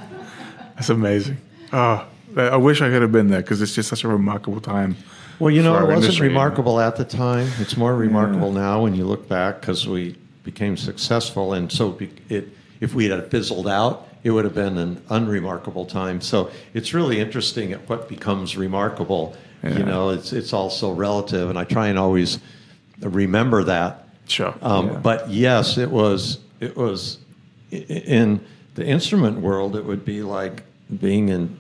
That's 0.76 0.89
amazing. 0.89 1.38
Oh, 1.72 2.06
I 2.38 2.58
wish 2.58 2.82
I 2.82 2.89
could 2.89 3.02
have 3.02 3.12
been 3.12 3.28
there 3.28 3.41
because 3.41 3.62
it's 3.62 3.74
just 3.74 3.89
such 3.89 4.04
a 4.04 4.08
remarkable 4.08 4.62
time. 4.62 4.96
Well, 5.39 5.52
you 5.52 5.64
know, 5.64 5.76
it 5.76 5.82
wasn't 5.82 6.04
industry. 6.04 6.28
remarkable 6.28 6.80
at 6.80 6.96
the 6.96 7.06
time. 7.06 7.48
It's 7.60 7.76
more 7.76 7.96
remarkable 7.96 8.52
now 8.52 8.84
when 8.84 8.96
you 8.96 9.06
look 9.06 9.28
back 9.28 9.62
because 9.62 9.88
we 9.88 10.16
became 10.44 10.78
successful. 10.78 11.54
And 11.54 11.72
so 11.72 11.91
be- 11.91 12.12
it, 12.30 12.50
if 12.80 12.94
we 12.94 13.10
had 13.10 13.30
fizzled 13.32 13.68
out, 13.68 14.08
it 14.24 14.32
would 14.32 14.46
have 14.46 14.56
been 14.56 14.78
an 14.78 15.04
unremarkable 15.10 15.86
time. 15.86 16.22
So 16.22 16.52
it's 16.74 16.94
really 16.94 17.20
interesting 17.20 17.74
at 17.74 17.89
what 17.89 18.08
becomes 18.08 18.56
remarkable. 18.56 19.36
Yeah. 19.64 19.78
You 19.78 19.86
know, 19.86 20.09
it's 20.09 20.34
it's 20.34 20.51
all 20.53 20.70
so 20.70 20.91
relative, 20.91 21.49
and 21.49 21.57
I 21.57 21.64
try 21.64 21.88
and 21.88 21.97
always 21.97 22.39
remember 22.99 23.64
that. 23.64 24.07
Sure. 24.28 24.53
Um, 24.61 24.88
Yeah. 24.88 24.97
But 24.97 25.30
yes, 25.30 25.78
it 25.78 25.89
was 25.89 26.39
it 26.59 26.76
was 26.76 27.20
in 27.72 28.43
the 28.76 28.86
instrument 28.86 29.39
world. 29.39 29.76
It 29.76 29.86
would 29.86 30.03
be 30.03 30.22
like 30.22 30.64
being 30.99 31.30
in 31.30 31.57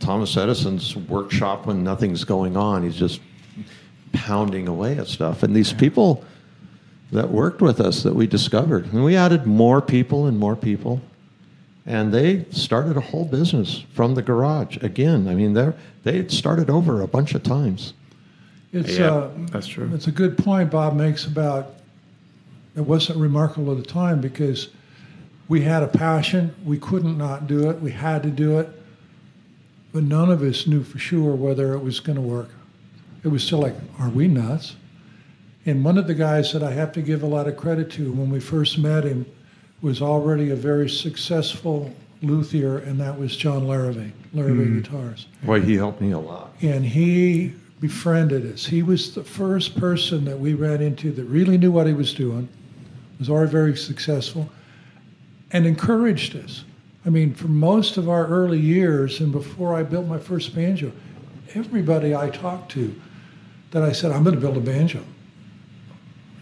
Thomas 0.00 0.36
Edison's 0.36 0.96
workshop 0.96 1.66
when 1.66 1.84
nothing's 1.84 2.24
going 2.24 2.56
on. 2.56 2.82
He's 2.82 2.96
just 2.96 3.20
pounding 4.12 4.66
away 4.66 4.98
at 4.98 5.06
stuff. 5.06 5.42
And 5.42 5.54
these 5.54 5.72
people 5.72 6.24
that 7.12 7.30
worked 7.30 7.60
with 7.60 7.80
us 7.80 8.02
that 8.02 8.14
we 8.14 8.26
discovered, 8.26 8.92
and 8.92 9.04
we 9.04 9.16
added 9.16 9.46
more 9.46 9.80
people 9.80 10.26
and 10.26 10.38
more 10.38 10.56
people, 10.56 11.00
and 11.86 12.12
they 12.12 12.44
started 12.50 12.96
a 12.96 13.00
whole 13.00 13.24
business 13.24 13.84
from 13.92 14.14
the 14.14 14.22
garage 14.22 14.76
again. 14.82 15.28
I 15.28 15.34
mean, 15.34 15.54
they 15.54 15.72
they 16.02 16.16
had 16.16 16.30
started 16.30 16.70
over 16.70 17.02
a 17.02 17.08
bunch 17.08 17.34
of 17.34 17.42
times. 17.42 17.94
It's 18.72 18.98
Yeah, 18.98 19.12
uh, 19.12 19.30
that's 19.50 19.66
true. 19.66 19.90
It's 19.94 20.06
a 20.06 20.12
good 20.12 20.38
point 20.38 20.70
Bob 20.70 20.94
makes 20.94 21.26
about 21.26 21.74
it 22.76 22.82
wasn't 22.82 23.18
remarkable 23.18 23.72
at 23.72 23.78
the 23.78 23.90
time 23.90 24.20
because 24.20 24.68
we 25.48 25.62
had 25.62 25.82
a 25.82 25.88
passion. 25.88 26.54
We 26.64 26.78
couldn't 26.78 27.18
not 27.18 27.46
do 27.46 27.68
it. 27.70 27.80
We 27.80 27.90
had 27.90 28.22
to 28.22 28.30
do 28.30 28.60
it, 28.60 28.68
but 29.92 30.04
none 30.04 30.30
of 30.30 30.42
us 30.42 30.66
knew 30.66 30.84
for 30.84 30.98
sure 30.98 31.34
whether 31.34 31.74
it 31.74 31.80
was 31.80 31.98
going 31.98 32.16
to 32.16 32.22
work. 32.22 32.50
It 33.24 33.28
was 33.28 33.42
still 33.42 33.58
like, 33.58 33.74
are 33.98 34.08
we 34.08 34.28
nuts? 34.28 34.76
And 35.66 35.84
one 35.84 35.98
of 35.98 36.06
the 36.06 36.14
guys 36.14 36.52
that 36.52 36.62
I 36.62 36.70
have 36.70 36.92
to 36.92 37.02
give 37.02 37.22
a 37.22 37.26
lot 37.26 37.48
of 37.48 37.56
credit 37.56 37.90
to 37.92 38.12
when 38.12 38.30
we 38.30 38.40
first 38.40 38.78
met 38.78 39.04
him 39.04 39.26
was 39.82 40.02
already 40.02 40.50
a 40.50 40.56
very 40.56 40.88
successful 40.88 41.94
luthier, 42.22 42.78
and 42.78 43.00
that 43.00 43.18
was 43.18 43.36
John 43.36 43.62
Larrivee, 43.62 44.12
Larrivee 44.34 44.66
hmm. 44.66 44.80
Guitars 44.80 45.26
Boy, 45.42 45.60
he 45.62 45.74
helped 45.74 46.00
me 46.00 46.12
a 46.12 46.18
lot. 46.18 46.54
and 46.60 46.84
he 46.84 47.54
befriended 47.80 48.52
us. 48.52 48.66
He 48.66 48.82
was 48.82 49.14
the 49.14 49.24
first 49.24 49.78
person 49.78 50.24
that 50.26 50.38
we 50.38 50.52
ran 50.52 50.82
into 50.82 51.10
that 51.12 51.24
really 51.24 51.56
knew 51.56 51.72
what 51.72 51.86
he 51.86 51.94
was 51.94 52.12
doing, 52.12 52.48
was 53.18 53.30
already 53.30 53.50
very 53.50 53.76
successful, 53.76 54.50
and 55.50 55.66
encouraged 55.66 56.36
us. 56.36 56.64
I 57.06 57.08
mean, 57.08 57.34
for 57.34 57.48
most 57.48 57.96
of 57.96 58.08
our 58.08 58.26
early 58.26 58.58
years 58.58 59.20
and 59.20 59.32
before 59.32 59.74
I 59.74 59.82
built 59.82 60.06
my 60.06 60.18
first 60.18 60.54
banjo, 60.54 60.92
everybody 61.54 62.14
I 62.14 62.28
talked 62.28 62.70
to 62.72 62.94
that 63.70 63.82
I 63.82 63.92
said, 63.92 64.12
I'm 64.12 64.24
going 64.24 64.34
to 64.34 64.40
build 64.40 64.58
a 64.58 64.60
banjo. 64.60 65.02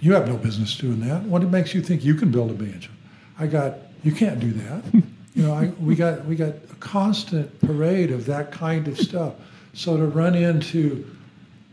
You 0.01 0.15
have 0.15 0.27
no 0.27 0.37
business 0.37 0.77
doing 0.77 1.01
that. 1.01 1.23
What 1.23 1.43
makes 1.45 1.75
you 1.75 1.83
think 1.83 2.05
you 2.05 2.15
can 2.15 2.31
build 2.31 2.51
a 2.51 2.55
banjo? 2.55 2.91
I 3.39 3.47
got, 3.47 3.75
you 4.03 4.13
can't 4.13 4.41
do 4.41 4.53
that. 4.53 4.83
you 5.35 5.43
know, 5.43 5.55
I, 5.55 5.67
we 5.81 5.95
got 5.95 6.25
we 6.25 6.35
got 6.35 6.49
a 6.49 6.75
constant 6.81 7.61
parade 7.61 8.11
of 8.11 8.27
that 8.27 8.51
kind 8.51 8.89
of 8.89 8.99
stuff. 8.99 9.35
So 9.73 9.97
to 9.97 10.07
run 10.07 10.35
into 10.35 11.07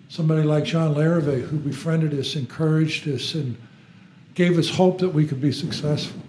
somebody 0.09 0.43
like 0.43 0.65
John 0.65 0.93
Larrivee, 0.93 1.41
who 1.41 1.57
befriended 1.57 2.13
us, 2.13 2.35
encouraged 2.35 3.07
us, 3.07 3.33
and 3.33 3.57
gave 4.35 4.59
us 4.59 4.69
hope 4.69 4.99
that 4.99 5.09
we 5.09 5.25
could 5.25 5.41
be 5.41 5.51
successful. 5.51 6.21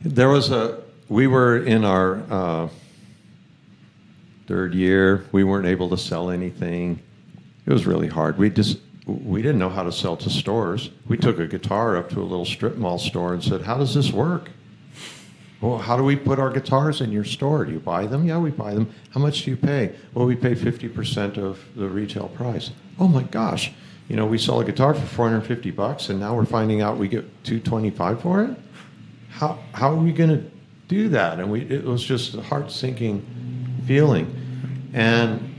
There 0.00 0.30
was 0.30 0.50
a. 0.50 0.82
We 1.10 1.26
were 1.26 1.58
in 1.58 1.84
our 1.84 2.22
uh, 2.30 2.68
third 4.46 4.74
year. 4.74 5.26
We 5.32 5.44
weren't 5.44 5.66
able 5.66 5.90
to 5.90 5.98
sell 5.98 6.30
anything. 6.30 6.98
It 7.66 7.72
was 7.72 7.86
really 7.86 8.08
hard. 8.08 8.38
We 8.38 8.48
just 8.48 8.78
we 9.06 9.42
didn't 9.42 9.58
know 9.58 9.68
how 9.68 9.82
to 9.82 9.92
sell 9.92 10.16
to 10.16 10.30
stores. 10.30 10.90
We 11.06 11.16
took 11.16 11.38
a 11.38 11.46
guitar 11.46 11.96
up 11.96 12.10
to 12.10 12.20
a 12.20 12.24
little 12.24 12.46
strip 12.46 12.76
mall 12.76 12.98
store 12.98 13.34
and 13.34 13.42
said, 13.42 13.62
"How 13.62 13.76
does 13.76 13.94
this 13.94 14.12
work?" 14.12 14.50
Well, 15.60 15.78
how 15.78 15.96
do 15.96 16.02
we 16.02 16.16
put 16.16 16.38
our 16.38 16.50
guitars 16.50 17.00
in 17.00 17.10
your 17.10 17.24
store? 17.24 17.64
Do 17.64 17.72
you 17.72 17.80
buy 17.80 18.06
them? 18.06 18.26
Yeah, 18.26 18.38
we 18.38 18.50
buy 18.50 18.74
them. 18.74 18.92
How 19.10 19.20
much 19.20 19.44
do 19.44 19.50
you 19.50 19.56
pay? 19.56 19.94
Well, 20.12 20.26
we 20.26 20.36
pay 20.36 20.54
50% 20.54 21.38
of 21.38 21.58
the 21.74 21.88
retail 21.88 22.28
price. 22.28 22.70
Oh 22.98 23.08
my 23.08 23.22
gosh. 23.22 23.72
You 24.08 24.16
know, 24.16 24.26
we 24.26 24.36
sell 24.36 24.60
a 24.60 24.64
guitar 24.64 24.92
for 24.92 25.06
450 25.06 25.70
bucks 25.70 26.10
and 26.10 26.20
now 26.20 26.36
we're 26.36 26.44
finding 26.44 26.82
out 26.82 26.98
we 26.98 27.08
get 27.08 27.24
225 27.44 28.20
for 28.20 28.44
it? 28.44 28.50
How 29.30 29.58
how 29.72 29.90
are 29.90 29.96
we 29.96 30.12
going 30.12 30.30
to 30.30 30.50
do 30.88 31.08
that? 31.08 31.40
And 31.40 31.50
we 31.50 31.62
it 31.62 31.84
was 31.84 32.04
just 32.04 32.34
a 32.34 32.42
heart-sinking 32.42 33.24
feeling. 33.86 34.26
And 34.92 35.53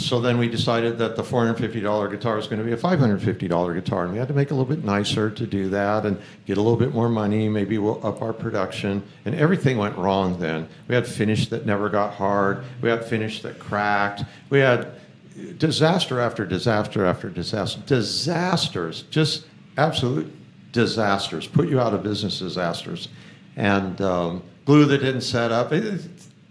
so 0.00 0.20
then 0.20 0.38
we 0.38 0.48
decided 0.48 0.98
that 0.98 1.16
the 1.16 1.22
$450 1.22 2.10
guitar 2.10 2.36
was 2.36 2.46
going 2.46 2.58
to 2.58 2.64
be 2.64 2.72
a 2.72 2.76
$550 2.76 3.74
guitar, 3.74 4.04
and 4.04 4.12
we 4.12 4.18
had 4.18 4.28
to 4.28 4.34
make 4.34 4.48
it 4.48 4.52
a 4.52 4.54
little 4.54 4.74
bit 4.74 4.84
nicer 4.84 5.30
to 5.30 5.46
do 5.46 5.68
that 5.70 6.06
and 6.06 6.20
get 6.46 6.58
a 6.58 6.62
little 6.62 6.78
bit 6.78 6.94
more 6.94 7.08
money. 7.08 7.48
Maybe 7.48 7.78
we'll 7.78 8.04
up 8.06 8.22
our 8.22 8.32
production, 8.32 9.02
and 9.24 9.34
everything 9.34 9.78
went 9.78 9.96
wrong. 9.96 10.38
Then 10.38 10.68
we 10.88 10.94
had 10.94 11.06
finish 11.06 11.48
that 11.48 11.66
never 11.66 11.88
got 11.88 12.14
hard. 12.14 12.64
We 12.80 12.88
had 12.88 13.04
finish 13.04 13.42
that 13.42 13.58
cracked. 13.58 14.24
We 14.48 14.58
had 14.58 14.92
disaster 15.58 16.20
after 16.20 16.44
disaster 16.44 17.04
after 17.04 17.28
disaster, 17.28 17.80
disasters, 17.86 19.02
just 19.10 19.46
absolute 19.76 20.32
disasters, 20.72 21.46
put 21.46 21.68
you 21.68 21.80
out 21.80 21.94
of 21.94 22.02
business 22.02 22.38
disasters, 22.38 23.08
and 23.56 24.00
um, 24.00 24.42
glue 24.64 24.84
that 24.86 24.98
didn't 24.98 25.22
set 25.22 25.52
up, 25.52 25.72
it, 25.72 26.00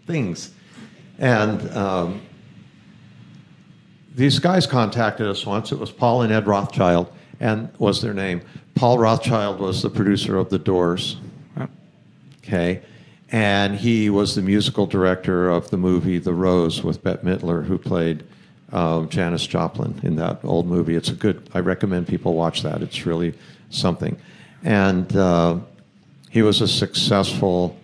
things, 0.05 0.51
and. 1.17 1.69
Um, 1.75 2.21
these 4.15 4.39
guys 4.39 4.67
contacted 4.67 5.27
us 5.27 5.45
once. 5.45 5.71
It 5.71 5.79
was 5.79 5.91
Paul 5.91 6.23
and 6.23 6.33
Ed 6.33 6.47
Rothchild, 6.47 7.11
and 7.39 7.69
was 7.77 8.01
their 8.01 8.13
name. 8.13 8.41
Paul 8.75 8.97
Rothchild 8.97 9.59
was 9.59 9.81
the 9.81 9.89
producer 9.89 10.37
of 10.37 10.49
The 10.49 10.59
Doors. 10.59 11.17
Okay, 12.43 12.81
and 13.31 13.75
he 13.75 14.09
was 14.09 14.35
the 14.35 14.41
musical 14.41 14.87
director 14.87 15.49
of 15.49 15.69
the 15.69 15.77
movie 15.77 16.17
The 16.17 16.33
Rose 16.33 16.83
with 16.83 17.03
Bette 17.03 17.23
Midler, 17.23 17.65
who 17.65 17.77
played 17.77 18.23
um, 18.71 19.07
Janis 19.09 19.45
Joplin 19.45 19.99
in 20.03 20.15
that 20.15 20.39
old 20.43 20.65
movie. 20.65 20.95
It's 20.95 21.09
a 21.09 21.13
good. 21.13 21.47
I 21.53 21.59
recommend 21.59 22.07
people 22.07 22.33
watch 22.33 22.63
that. 22.63 22.81
It's 22.81 23.05
really 23.05 23.33
something. 23.69 24.17
And 24.63 25.15
uh, 25.15 25.59
he 26.29 26.41
was 26.41 26.61
a 26.61 26.67
successful 26.67 27.77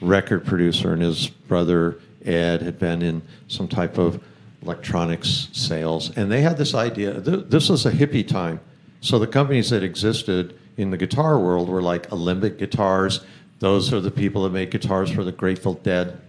record 0.00 0.44
producer, 0.44 0.92
and 0.92 1.02
his 1.02 1.28
brother 1.28 1.98
Ed 2.24 2.62
had 2.62 2.78
been 2.78 3.02
in 3.02 3.22
some 3.48 3.68
type 3.68 3.98
of 3.98 4.22
electronics 4.64 5.48
sales. 5.52 6.16
And 6.16 6.30
they 6.30 6.40
had 6.40 6.56
this 6.56 6.74
idea. 6.74 7.20
Th- 7.20 7.44
this 7.48 7.68
was 7.68 7.86
a 7.86 7.90
hippie 7.92 8.26
time, 8.26 8.60
so 9.00 9.18
the 9.18 9.26
companies 9.26 9.70
that 9.70 9.82
existed 9.82 10.58
in 10.76 10.90
the 10.90 10.96
guitar 10.96 11.38
world 11.38 11.68
were 11.68 11.82
like 11.82 12.10
Alembic 12.10 12.58
Guitars. 12.58 13.20
Those 13.60 13.92
are 13.92 14.00
the 14.00 14.10
people 14.10 14.42
that 14.44 14.50
make 14.50 14.70
guitars 14.70 15.10
for 15.10 15.22
the 15.22 15.32
Grateful 15.32 15.74
Dead, 15.74 16.20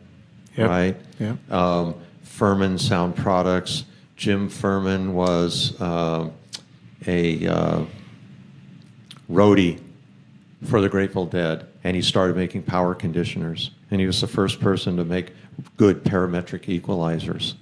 Yep. 0.56 0.70
right? 0.70 0.96
Yep. 1.20 1.52
Um, 1.52 1.96
Furman 2.24 2.78
Sound 2.78 3.16
Products. 3.16 3.86
Jim 4.16 4.48
Furman 4.50 5.14
was 5.14 5.80
um 5.82 6.32
a 7.08 7.46
uh, 7.48 7.84
roadie 9.30 9.80
for 10.64 10.82
the 10.82 10.90
Grateful 10.90 11.26
Dead, 11.26 11.68
and 11.84 11.96
he 11.96 12.02
started 12.02 12.36
making 12.36 12.64
power 12.64 12.96
conditioners. 12.96 13.72
And 13.92 14.00
he 14.02 14.08
was 14.08 14.22
the 14.22 14.28
first 14.28 14.60
person 14.60 14.98
to 14.98 15.04
make 15.06 15.32
good 15.78 16.04
parametric 16.04 16.66
equalizers. 16.82 17.54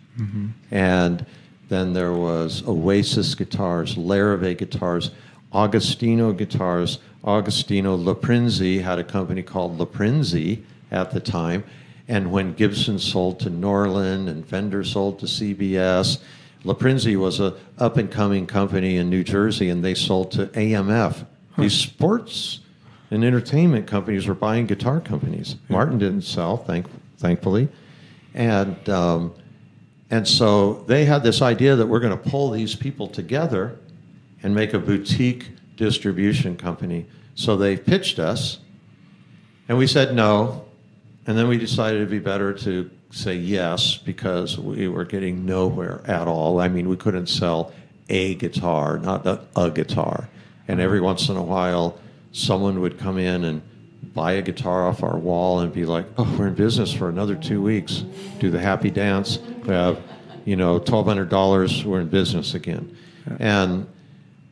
And 0.72 1.26
then 1.70 1.94
there 1.94 2.14
was 2.14 2.64
Oasis 2.68 3.36
guitars, 3.36 3.96
Larrivee 3.96 4.58
guitars, 4.58 5.12
Augustino 5.54 6.36
guitars. 6.36 7.00
Augustino 7.24 7.98
LoPrinzi 7.98 8.82
had 8.82 9.00
a 9.00 9.04
company 9.04 9.42
called 9.42 9.78
LoPrinzi 9.78 10.62
at 10.92 11.12
the 11.12 11.20
time. 11.20 11.64
And 12.08 12.32
when 12.32 12.54
Gibson 12.54 13.00
sold 13.00 13.40
to 13.42 13.50
Norlin 13.50 14.28
and 14.28 14.46
Fender 14.46 14.84
sold 14.84 15.20
to 15.20 15.26
CBS, 15.26 16.20
LoPrinzi 16.66 17.18
was 17.18 17.40
a 17.40 17.56
up 17.78 17.98
and 17.98 18.12
coming 18.12 18.46
company 18.46 18.98
in 18.98 19.10
New 19.10 19.24
Jersey, 19.24 19.70
and 19.70 19.84
they 19.84 19.94
sold 19.94 20.32
to 20.34 20.48
AMF. 20.48 21.26
These 21.58 21.74
sports 21.74 22.60
and 23.12 23.24
entertainment 23.24 23.88
companies 23.88 24.28
were 24.28 24.34
buying 24.34 24.66
guitar 24.66 25.00
companies. 25.00 25.56
Martin 25.70 25.98
didn't 25.98 26.24
sell, 26.24 26.58
thank, 26.58 26.88
thankfully, 27.18 27.70
and 28.34 28.90
um, 28.90 29.34
and 30.10 30.28
so 30.28 30.84
they 30.88 31.06
had 31.06 31.24
this 31.24 31.42
idea 31.42 31.76
that 31.76 31.88
we're 31.88 32.00
going 32.00 32.18
to 32.18 32.30
pull 32.30 32.52
these 32.52 32.76
people 32.76 33.08
together 33.08 33.78
and 34.44 34.54
make 34.54 34.74
a 34.74 34.80
boutique 34.80 35.50
distribution 35.76 36.56
company. 36.56 37.06
So 37.36 37.56
they 37.58 37.78
pitched 37.78 38.20
us, 38.20 38.60
and 39.68 39.78
we 39.78 39.88
said 39.88 40.14
no. 40.14 40.66
And 41.26 41.38
then 41.38 41.48
we 41.48 41.58
decided 41.58 41.98
it'd 41.98 42.10
be 42.10 42.20
better 42.20 42.54
to 42.54 42.92
say 43.12 43.36
yes 43.36 43.98
because 43.98 44.58
we 44.58 44.88
were 44.88 45.06
getting 45.06 45.46
nowhere 45.46 46.02
at 46.06 46.28
all. 46.28 46.60
I 46.60 46.68
mean, 46.68 46.90
we 46.90 46.98
couldn't 46.98 47.28
sell 47.28 47.72
a 48.10 48.36
guitar, 48.36 48.98
not 48.98 49.26
a, 49.26 49.40
a 49.56 49.72
guitar. 49.72 50.30
And 50.68 50.82
every 50.82 51.00
once 51.00 51.30
in 51.30 51.38
a 51.38 51.44
while, 51.44 51.98
someone 52.34 52.82
would 52.82 53.00
come 53.00 53.18
in 53.18 53.46
and 53.46 53.62
buy 54.14 54.34
a 54.34 54.42
guitar 54.42 54.88
off 54.88 55.04
our 55.04 55.18
wall 55.18 55.60
and 55.60 55.72
be 55.74 55.86
like, 55.86 56.06
"Oh, 56.18 56.36
we're 56.38 56.48
in 56.48 56.56
business 56.56 56.94
for 56.94 57.10
another 57.10 57.36
two 57.36 57.62
weeks. 57.62 58.04
Do 58.40 58.52
the 58.52 58.60
happy 58.60 58.90
dance. 58.90 59.40
We 59.66 59.74
have, 59.74 60.00
you 60.46 60.56
know, 60.56 60.80
twelve 60.80 61.06
hundred 61.06 61.30
dollars. 61.30 61.84
We're 61.86 62.02
in 62.02 62.10
business 62.10 62.54
again." 62.54 62.96
And 63.40 63.88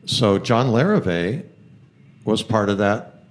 so 0.06 0.38
John 0.38 0.68
Larrivee 0.68 1.44
was 2.24 2.42
part 2.42 2.68
of 2.68 2.78
that 2.78 3.24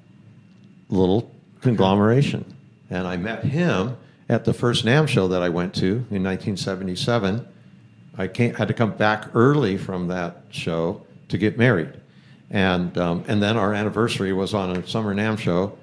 little 0.90 1.32
conglomeration. 1.62 2.46
And 2.90 3.08
I 3.08 3.18
met 3.18 3.44
him 3.44 3.98
at 4.30 4.46
the 4.46 4.54
first 4.54 4.86
NAMM 4.86 5.08
show 5.08 5.28
that 5.30 5.42
I 5.42 5.50
went 5.50 5.74
to 5.76 5.86
in 5.86 6.24
1977. 6.24 7.48
I 8.18 8.28
came, 8.28 8.54
had 8.54 8.68
to 8.68 8.74
come 8.74 8.92
back 8.92 9.30
early 9.34 9.78
from 9.78 10.08
that 10.08 10.44
show 10.50 11.06
to 11.30 11.38
get 11.38 11.58
married. 11.58 11.94
And, 12.50 12.98
um, 12.98 13.24
and 13.28 13.42
then 13.42 13.58
our 13.58 13.74
anniversary 13.74 14.34
was 14.34 14.54
on 14.54 14.76
a 14.76 14.86
summer 14.86 15.16
NAMM 15.16 15.40
show 15.40 15.78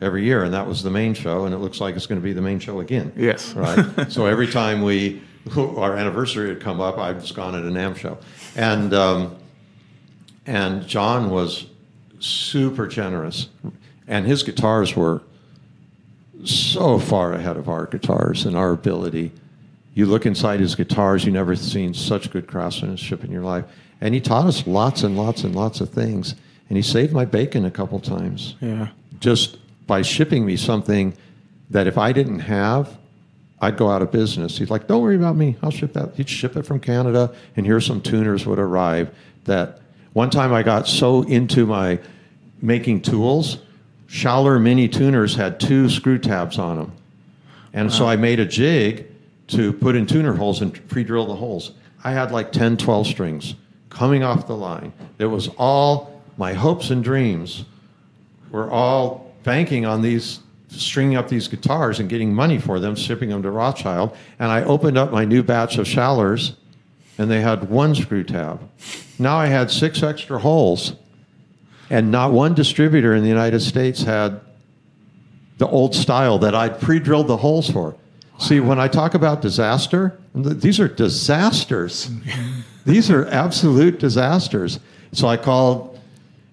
every 0.00 0.24
year, 0.24 0.44
and 0.44 0.54
that 0.54 0.66
was 0.66 0.82
the 0.82 0.90
main 0.90 1.14
show, 1.14 1.44
and 1.44 1.54
it 1.54 1.58
looks 1.58 1.80
like 1.80 1.96
it's 1.96 2.06
going 2.06 2.20
to 2.20 2.24
be 2.24 2.32
the 2.32 2.42
main 2.42 2.58
show 2.58 2.80
again. 2.80 3.12
Yes. 3.16 3.54
Right? 3.54 3.84
so 4.08 4.26
every 4.26 4.46
time 4.46 4.82
we, 4.82 5.22
our 5.56 5.96
anniversary 5.96 6.48
had 6.48 6.60
come 6.60 6.80
up, 6.80 6.98
I've 6.98 7.20
just 7.20 7.34
gone 7.34 7.54
at 7.54 7.62
a 7.62 7.66
NAMM 7.66 7.96
show. 7.96 8.18
And, 8.56 8.94
um, 8.94 9.36
and 10.46 10.86
John 10.86 11.30
was 11.30 11.66
super 12.20 12.86
generous, 12.86 13.48
and 14.06 14.26
his 14.26 14.42
guitars 14.42 14.96
were 14.96 15.22
so 16.44 16.98
far 16.98 17.32
ahead 17.32 17.56
of 17.56 17.68
our 17.68 17.86
guitars 17.86 18.46
and 18.46 18.56
our 18.56 18.70
ability. 18.70 19.32
You 19.94 20.06
look 20.06 20.26
inside 20.26 20.60
his 20.60 20.74
guitars, 20.76 21.24
you 21.24 21.32
never 21.32 21.56
seen 21.56 21.92
such 21.92 22.30
good 22.30 22.46
craftsmanship 22.46 23.24
in 23.24 23.32
your 23.32 23.42
life. 23.42 23.64
And 24.00 24.14
he 24.14 24.20
taught 24.20 24.46
us 24.46 24.64
lots 24.66 25.02
and 25.02 25.16
lots 25.16 25.42
and 25.42 25.56
lots 25.56 25.80
of 25.80 25.90
things. 25.90 26.36
And 26.68 26.76
he 26.76 26.82
saved 26.82 27.12
my 27.12 27.24
bacon 27.24 27.64
a 27.64 27.70
couple 27.70 27.98
times. 27.98 28.54
Yeah. 28.60 28.88
Just 29.18 29.58
by 29.88 30.02
shipping 30.02 30.46
me 30.46 30.56
something 30.56 31.14
that 31.70 31.88
if 31.88 31.98
I 31.98 32.12
didn't 32.12 32.40
have, 32.40 32.96
I'd 33.60 33.76
go 33.76 33.90
out 33.90 34.02
of 34.02 34.12
business. 34.12 34.56
He's 34.56 34.70
like, 34.70 34.86
"Don't 34.86 35.02
worry 35.02 35.16
about 35.16 35.34
me. 35.34 35.56
I'll 35.60 35.72
ship 35.72 35.94
that." 35.94 36.14
He'd 36.14 36.28
ship 36.28 36.56
it 36.56 36.64
from 36.64 36.78
Canada, 36.78 37.32
and 37.56 37.66
here 37.66 37.80
some 37.80 38.00
tuners 38.00 38.46
would 38.46 38.60
arrive. 38.60 39.10
That 39.46 39.80
one 40.12 40.30
time 40.30 40.52
I 40.52 40.62
got 40.62 40.86
so 40.86 41.22
into 41.22 41.66
my 41.66 41.98
making 42.62 43.00
tools, 43.00 43.58
Schaller 44.08 44.62
mini 44.62 44.86
tuners 44.86 45.34
had 45.34 45.58
two 45.58 45.88
screw 45.88 46.18
tabs 46.18 46.58
on 46.58 46.76
them, 46.76 46.92
and 47.72 47.92
so 47.92 48.06
I 48.06 48.14
made 48.14 48.38
a 48.38 48.46
jig 48.46 49.06
to 49.48 49.72
put 49.72 49.96
in 49.96 50.06
tuner 50.06 50.34
holes 50.34 50.60
and 50.60 50.88
pre-drill 50.88 51.26
the 51.26 51.34
holes. 51.34 51.72
I 52.04 52.12
had 52.12 52.30
like 52.30 52.52
10, 52.52 52.76
12 52.76 53.06
strings 53.06 53.54
coming 53.90 54.22
off 54.22 54.46
the 54.46 54.56
line. 54.56 54.92
It 55.18 55.26
was 55.26 55.48
all 55.58 56.22
my 56.36 56.52
hopes 56.52 56.90
and 56.90 57.02
dreams 57.02 57.64
were 58.50 58.70
all 58.70 59.27
banking 59.42 59.86
on 59.86 60.02
these 60.02 60.40
stringing 60.70 61.16
up 61.16 61.28
these 61.28 61.48
guitars 61.48 61.98
and 61.98 62.08
getting 62.08 62.34
money 62.34 62.58
for 62.58 62.78
them, 62.78 62.94
shipping 62.94 63.30
them 63.30 63.42
to 63.42 63.50
Rothchild. 63.50 64.16
And 64.38 64.50
I 64.50 64.62
opened 64.64 64.98
up 64.98 65.10
my 65.10 65.24
new 65.24 65.42
batch 65.42 65.78
of 65.78 65.86
Schallers, 65.86 66.54
and 67.16 67.30
they 67.30 67.40
had 67.40 67.70
one 67.70 67.94
screw 67.94 68.24
tab. 68.24 68.68
Now 69.18 69.36
I 69.36 69.46
had 69.46 69.70
six 69.70 70.02
extra 70.02 70.38
holes, 70.38 70.94
and 71.90 72.10
not 72.10 72.32
one 72.32 72.54
distributor 72.54 73.14
in 73.14 73.22
the 73.22 73.28
United 73.28 73.60
States 73.60 74.02
had 74.02 74.40
the 75.56 75.66
old 75.66 75.94
style 75.94 76.38
that 76.38 76.54
I'd 76.54 76.80
pre-drilled 76.80 77.26
the 77.26 77.38
holes 77.38 77.70
for. 77.70 77.96
See, 78.38 78.60
when 78.60 78.78
I 78.78 78.86
talk 78.86 79.14
about 79.14 79.42
disaster, 79.42 80.18
these 80.34 80.78
are 80.78 80.86
disasters. 80.86 82.08
these 82.86 83.10
are 83.10 83.26
absolute 83.26 83.98
disasters. 83.98 84.78
So 85.12 85.26
I 85.26 85.36
called 85.36 85.98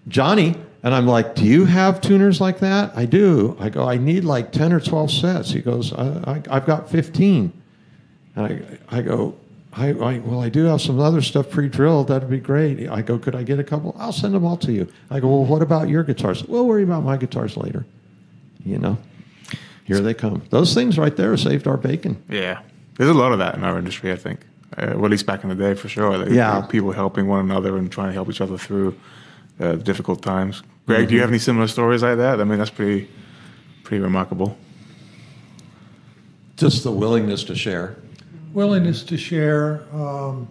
Johnny 0.07 0.55
and 0.85 0.93
I'm 0.93 1.07
like, 1.07 1.33
Do 1.33 1.45
you 1.45 1.65
have 1.65 1.99
tuners 1.99 2.39
like 2.39 2.59
that? 2.59 2.95
I 2.95 3.05
do. 3.05 3.57
I 3.59 3.69
go, 3.69 3.89
I 3.89 3.97
need 3.97 4.23
like 4.23 4.51
10 4.51 4.71
or 4.71 4.79
12 4.79 5.11
sets. 5.11 5.49
He 5.49 5.59
goes, 5.59 5.91
I, 5.91 6.43
I, 6.47 6.53
have 6.53 6.67
got 6.67 6.91
15. 6.91 7.51
And 8.35 8.45
I, 8.45 8.97
I 8.97 9.01
go, 9.01 9.35
I, 9.73 9.89
I, 9.89 10.19
well, 10.19 10.43
I 10.43 10.49
do 10.49 10.65
have 10.65 10.79
some 10.81 10.99
other 10.99 11.23
stuff 11.23 11.49
pre-drilled. 11.49 12.09
That'd 12.09 12.29
be 12.29 12.39
great. 12.39 12.87
I 12.87 13.01
go, 13.01 13.17
could 13.17 13.33
I 13.33 13.41
get 13.41 13.57
a 13.57 13.63
couple? 13.63 13.95
I'll 13.97 14.11
send 14.11 14.35
them 14.35 14.45
all 14.45 14.57
to 14.57 14.71
you. 14.71 14.87
I 15.09 15.19
go, 15.19 15.27
well, 15.27 15.45
what 15.45 15.63
about 15.63 15.89
your 15.89 16.03
guitars? 16.03 16.45
We'll 16.45 16.67
worry 16.67 16.83
about 16.83 17.03
my 17.03 17.17
guitars 17.17 17.57
later. 17.57 17.83
You 18.63 18.77
know, 18.77 18.97
here 19.85 20.01
they 20.01 20.13
come. 20.13 20.43
Those 20.51 20.75
things 20.75 20.99
right 20.99 21.15
there 21.15 21.35
saved 21.35 21.67
our 21.67 21.77
bacon. 21.77 22.23
Yeah. 22.29 22.61
There's 22.97 23.09
a 23.09 23.13
lot 23.15 23.31
of 23.31 23.39
that 23.39 23.55
in 23.55 23.63
our 23.63 23.79
industry, 23.79 24.11
I 24.11 24.17
think. 24.17 24.41
Uh, 24.77 24.93
well, 24.95 25.05
at 25.05 25.11
least 25.11 25.25
back 25.25 25.41
in 25.43 25.49
the 25.49 25.55
day, 25.55 25.73
for 25.73 25.89
sure. 25.89 26.15
Like, 26.15 26.29
Yeah. 26.29 26.61
People 26.69 26.91
helping 26.91 27.25
one 27.25 27.39
another 27.39 27.75
and 27.75 27.91
trying 27.91 28.09
to 28.09 28.13
help 28.13 28.29
each 28.29 28.41
other 28.41 28.59
through 28.59 28.95
uh, 29.59 29.73
difficult 29.77 30.21
times. 30.21 30.61
Greg, 30.85 31.07
do 31.07 31.15
you 31.15 31.21
have 31.21 31.29
any 31.29 31.39
similar 31.39 31.67
stories 31.67 32.03
like 32.03 32.17
that? 32.17 32.39
I 32.39 32.43
mean, 32.43 32.59
that's 32.59 32.69
pretty, 32.69 33.09
pretty 33.83 34.03
remarkable. 34.03 34.57
Just 36.57 36.83
the 36.83 36.91
willingness 36.91 37.43
to 37.45 37.55
share. 37.55 37.95
willingness 38.53 39.03
to 39.03 39.17
share. 39.17 39.81
Um, 39.93 40.49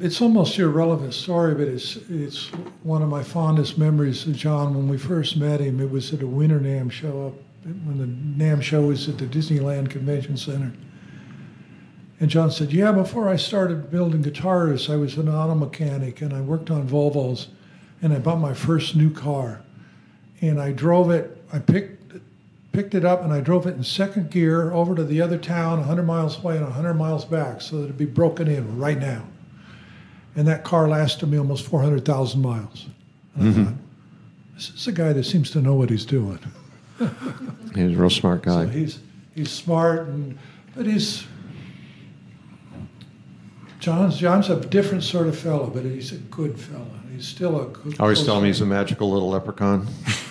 it's 0.00 0.20
almost 0.22 0.58
irrelevant 0.58 1.14
story, 1.14 1.54
but 1.54 1.68
it's 1.68 1.96
it's 2.08 2.46
one 2.82 3.02
of 3.02 3.08
my 3.08 3.22
fondest 3.22 3.78
memories 3.78 4.26
of 4.26 4.34
John 4.34 4.74
when 4.74 4.88
we 4.88 4.98
first 4.98 5.36
met 5.36 5.60
him. 5.60 5.80
It 5.80 5.90
was 5.90 6.12
at 6.12 6.22
a 6.22 6.26
Winter 6.26 6.58
NAMM 6.58 6.90
show 6.90 7.28
up 7.28 7.34
when 7.64 7.98
the 7.98 8.44
NAMM 8.44 8.62
show 8.62 8.82
was 8.82 9.08
at 9.08 9.18
the 9.18 9.26
Disneyland 9.26 9.90
Convention 9.90 10.36
Center. 10.36 10.72
And 12.20 12.30
John 12.30 12.50
said, 12.50 12.72
"Yeah, 12.72 12.92
before 12.92 13.28
I 13.28 13.36
started 13.36 13.90
building 13.90 14.22
guitars, 14.22 14.88
I 14.90 14.96
was 14.96 15.16
an 15.16 15.28
auto 15.28 15.54
mechanic 15.54 16.22
and 16.22 16.32
I 16.32 16.40
worked 16.40 16.70
on 16.70 16.88
Volvos, 16.88 17.48
and 18.04 18.12
I 18.12 18.18
bought 18.18 18.38
my 18.38 18.52
first 18.52 18.94
new 18.94 19.10
car, 19.10 19.62
and 20.42 20.60
I 20.60 20.72
drove 20.72 21.10
it. 21.10 21.42
I 21.52 21.58
picked 21.58 21.94
picked 22.72 22.94
it 22.94 23.04
up 23.04 23.22
and 23.22 23.32
I 23.32 23.40
drove 23.40 23.66
it 23.68 23.76
in 23.76 23.84
second 23.84 24.30
gear 24.30 24.72
over 24.72 24.96
to 24.96 25.04
the 25.04 25.22
other 25.22 25.38
town, 25.38 25.78
100 25.78 26.02
miles 26.02 26.38
away 26.38 26.56
and 26.56 26.64
100 26.64 26.94
miles 26.94 27.24
back, 27.24 27.60
so 27.62 27.76
that 27.76 27.84
it'd 27.84 27.96
be 27.96 28.04
broken 28.04 28.48
in 28.48 28.78
right 28.78 28.98
now. 28.98 29.24
And 30.34 30.46
that 30.48 30.64
car 30.64 30.88
lasted 30.88 31.26
me 31.26 31.38
almost 31.38 31.64
400,000 31.66 32.42
miles. 32.42 32.86
And 33.36 33.42
I 33.42 33.52
mm-hmm. 33.52 33.64
thought, 33.64 33.74
this 34.56 34.70
is 34.70 34.86
a 34.88 34.92
guy 34.92 35.12
that 35.12 35.22
seems 35.22 35.52
to 35.52 35.60
know 35.60 35.74
what 35.74 35.88
he's 35.88 36.04
doing. 36.04 36.40
He's 37.74 37.96
a 37.96 38.00
real 38.00 38.10
smart 38.10 38.42
guy. 38.42 38.66
So 38.66 38.70
he's 38.70 39.00
he's 39.34 39.50
smart, 39.50 40.06
and 40.06 40.38
but 40.76 40.86
he's 40.86 41.26
John's 43.80 44.16
John's 44.16 44.48
a 44.48 44.60
different 44.60 45.02
sort 45.02 45.26
of 45.26 45.36
fellow, 45.36 45.66
but 45.66 45.84
he's 45.84 46.12
a 46.12 46.18
good 46.18 46.56
fellow. 46.56 46.86
He's 47.14 47.28
still 47.28 47.60
a 47.60 47.66
good. 47.66 47.94
I 48.00 48.02
always 48.02 48.18
close 48.18 48.26
tell 48.26 48.38
him 48.38 48.44
he's 48.44 48.60
a 48.60 48.66
magical 48.66 49.10
little 49.10 49.30
leprechaun. 49.30 49.86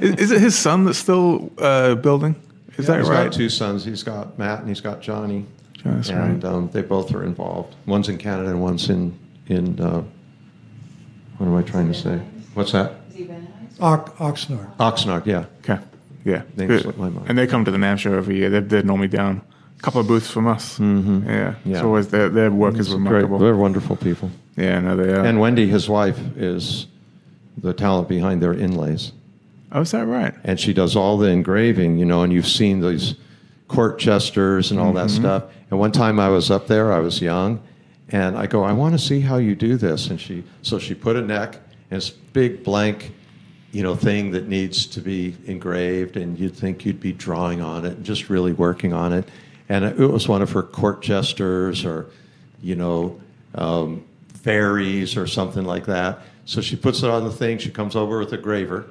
Is, 0.00 0.14
is 0.16 0.30
it 0.30 0.40
his 0.40 0.56
son 0.58 0.84
that's 0.84 0.98
still 0.98 1.50
uh, 1.58 1.94
building? 1.96 2.36
Is 2.76 2.86
that 2.86 3.00
He's 3.00 3.08
right? 3.08 3.24
got 3.24 3.32
two 3.32 3.48
sons. 3.48 3.84
He's 3.84 4.02
got 4.02 4.38
Matt 4.38 4.60
and 4.60 4.68
he's 4.68 4.80
got 4.80 5.00
Johnny. 5.00 5.46
That's 5.84 6.10
and 6.10 6.42
right. 6.44 6.52
um, 6.52 6.70
they 6.70 6.82
both 6.82 7.12
are 7.14 7.24
involved. 7.24 7.74
One's 7.86 8.08
in 8.08 8.18
Canada 8.18 8.50
and 8.50 8.60
one's 8.62 8.88
in 8.90 9.18
in. 9.48 9.80
Uh, 9.80 10.04
what 11.38 11.46
am 11.46 11.54
I 11.56 11.62
trying 11.62 11.88
to 11.88 11.94
say? 11.94 12.18
What's 12.54 12.72
that? 12.72 12.92
Ox, 13.80 14.10
Oxnard. 14.12 14.76
Oxnard. 14.76 15.26
Yeah. 15.26 15.46
Okay. 15.60 15.82
Yeah. 16.24 16.42
They 16.54 16.66
my 16.66 17.08
mind. 17.08 17.26
And 17.28 17.36
they 17.36 17.46
come 17.46 17.64
to 17.64 17.70
the 17.70 17.78
NAMM 17.78 17.98
show 17.98 18.14
every 18.14 18.36
year. 18.36 18.50
They're, 18.50 18.60
they're 18.60 18.82
normally 18.84 19.08
down 19.08 19.42
a 19.50 19.51
couple 19.82 20.00
of 20.00 20.06
booths 20.06 20.30
from 20.30 20.46
us. 20.46 20.78
Mm-hmm. 20.78 21.28
Yeah. 21.28 21.54
Yeah. 21.64 21.74
It's 21.76 21.82
always 21.84 22.08
their, 22.08 22.28
their 22.28 22.50
work 22.50 22.74
is 22.74 22.80
It's 22.80 22.88
great. 22.90 22.98
remarkable. 23.04 23.38
They're 23.38 23.56
wonderful 23.56 23.96
people. 23.96 24.30
Yeah, 24.56 24.80
no, 24.80 24.96
they 24.96 25.12
are. 25.12 25.24
And 25.24 25.40
Wendy, 25.40 25.66
his 25.66 25.88
wife, 25.88 26.18
is 26.36 26.86
the 27.56 27.72
talent 27.74 28.08
behind 28.08 28.42
their 28.42 28.54
inlays. 28.54 29.12
oh, 29.72 29.80
is 29.82 29.90
that 29.90 30.06
right? 30.06 30.34
and 30.44 30.58
she 30.60 30.72
does 30.72 30.96
all 30.96 31.18
the 31.18 31.28
engraving, 31.28 31.98
you 31.98 32.04
know, 32.04 32.22
and 32.22 32.32
you've 32.32 32.46
seen 32.46 32.80
these 32.80 33.14
court 33.68 33.98
jesters 33.98 34.70
and 34.70 34.78
all 34.78 34.92
that 34.92 35.10
stuff. 35.10 35.44
And 35.70 35.78
one 35.80 35.92
time 35.92 36.20
I 36.20 36.28
was 36.28 36.50
up 36.50 36.66
there, 36.66 36.92
I 36.92 36.98
was 37.00 37.20
young, 37.22 37.60
and 38.10 38.36
I 38.36 38.46
go, 38.46 38.62
I 38.64 38.72
want 38.72 38.92
to 38.94 38.98
see 38.98 39.20
how 39.20 39.38
you 39.38 39.54
do 39.54 39.76
this. 39.76 40.08
And 40.08 40.20
she, 40.20 40.44
so 40.62 40.78
she 40.78 40.94
put 40.94 41.16
a 41.16 41.22
neck 41.22 41.54
and 41.90 41.96
this 41.98 42.10
big 42.10 42.62
blank, 42.64 43.12
you 43.72 43.82
know, 43.82 43.94
thing 43.94 44.30
that 44.32 44.46
needs 44.48 44.84
to 44.86 45.00
be 45.00 45.34
engraved, 45.46 46.16
and 46.18 46.38
you'd 46.38 46.54
think 46.54 46.84
you'd 46.84 47.00
be 47.00 47.12
drawing 47.12 47.62
on 47.62 47.86
it 47.86 47.96
and 47.96 48.04
just 48.04 48.28
really 48.28 48.52
working 48.52 48.92
on 48.92 49.12
it. 49.14 49.26
And 49.68 49.84
it 49.84 49.96
was 49.98 50.28
one 50.28 50.42
of 50.42 50.52
her 50.52 50.62
court 50.62 51.02
jesters 51.02 51.84
or, 51.84 52.10
you 52.62 52.76
know, 52.76 53.20
um, 53.54 54.04
fairies 54.34 55.16
or 55.16 55.26
something 55.26 55.64
like 55.64 55.86
that. 55.86 56.20
So 56.44 56.60
she 56.60 56.76
puts 56.76 57.02
it 57.02 57.10
on 57.10 57.24
the 57.24 57.30
thing. 57.30 57.58
She 57.58 57.70
comes 57.70 57.94
over 57.96 58.18
with 58.18 58.32
a 58.32 58.38
graver, 58.38 58.86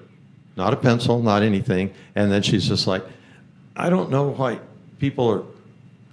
not 0.56 0.74
a 0.74 0.78
pencil, 0.78 1.22
not 1.22 1.44
anything. 1.44 1.94
And 2.16 2.32
then 2.32 2.42
she's 2.42 2.68
just 2.68 2.88
like, 2.88 3.04
I 3.76 3.90
don't 3.90 4.10
know 4.10 4.30
why 4.30 4.60
people 5.00 5.30
are 5.30 5.44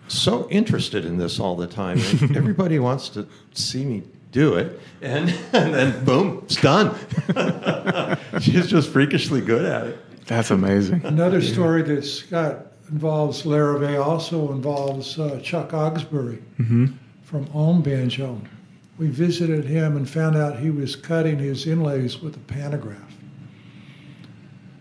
so 0.08 0.48
interested 0.50 1.04
in 1.04 1.18
this 1.18 1.38
all 1.38 1.56
the 1.56 1.66
time. 1.66 1.98
And 1.98 2.36
Everybody 2.36 2.78
wants 2.78 3.08
to 3.10 3.26
see 3.52 3.84
me 3.84 4.02
do 4.32 4.54
it. 4.54 4.80
And, 5.00 5.30
and 5.52 5.74
then 5.74 6.04
boom, 6.04 6.40
it's 6.44 6.60
done. 6.60 6.94
she's 8.40 8.66
just 8.66 8.90
freakishly 8.90 9.40
good 9.40 9.64
at 9.64 9.86
it. 9.86 10.26
That's 10.26 10.50
amazing. 10.50 11.04
Another 11.04 11.40
story 11.40 11.82
that's 11.82 12.22
got 12.22 12.67
involves 12.90 13.42
Larrivee 13.42 14.02
also 14.02 14.52
involves 14.52 15.18
uh, 15.18 15.40
Chuck 15.42 15.70
Ogsbury 15.70 16.40
from 17.22 17.48
OME 17.52 17.82
Banjo. 17.82 18.40
We 18.98 19.08
visited 19.08 19.64
him 19.64 19.96
and 19.96 20.08
found 20.08 20.36
out 20.36 20.58
he 20.58 20.70
was 20.70 20.96
cutting 20.96 21.38
his 21.38 21.66
inlays 21.66 22.20
with 22.20 22.36
a 22.36 22.40
pantograph. 22.40 23.14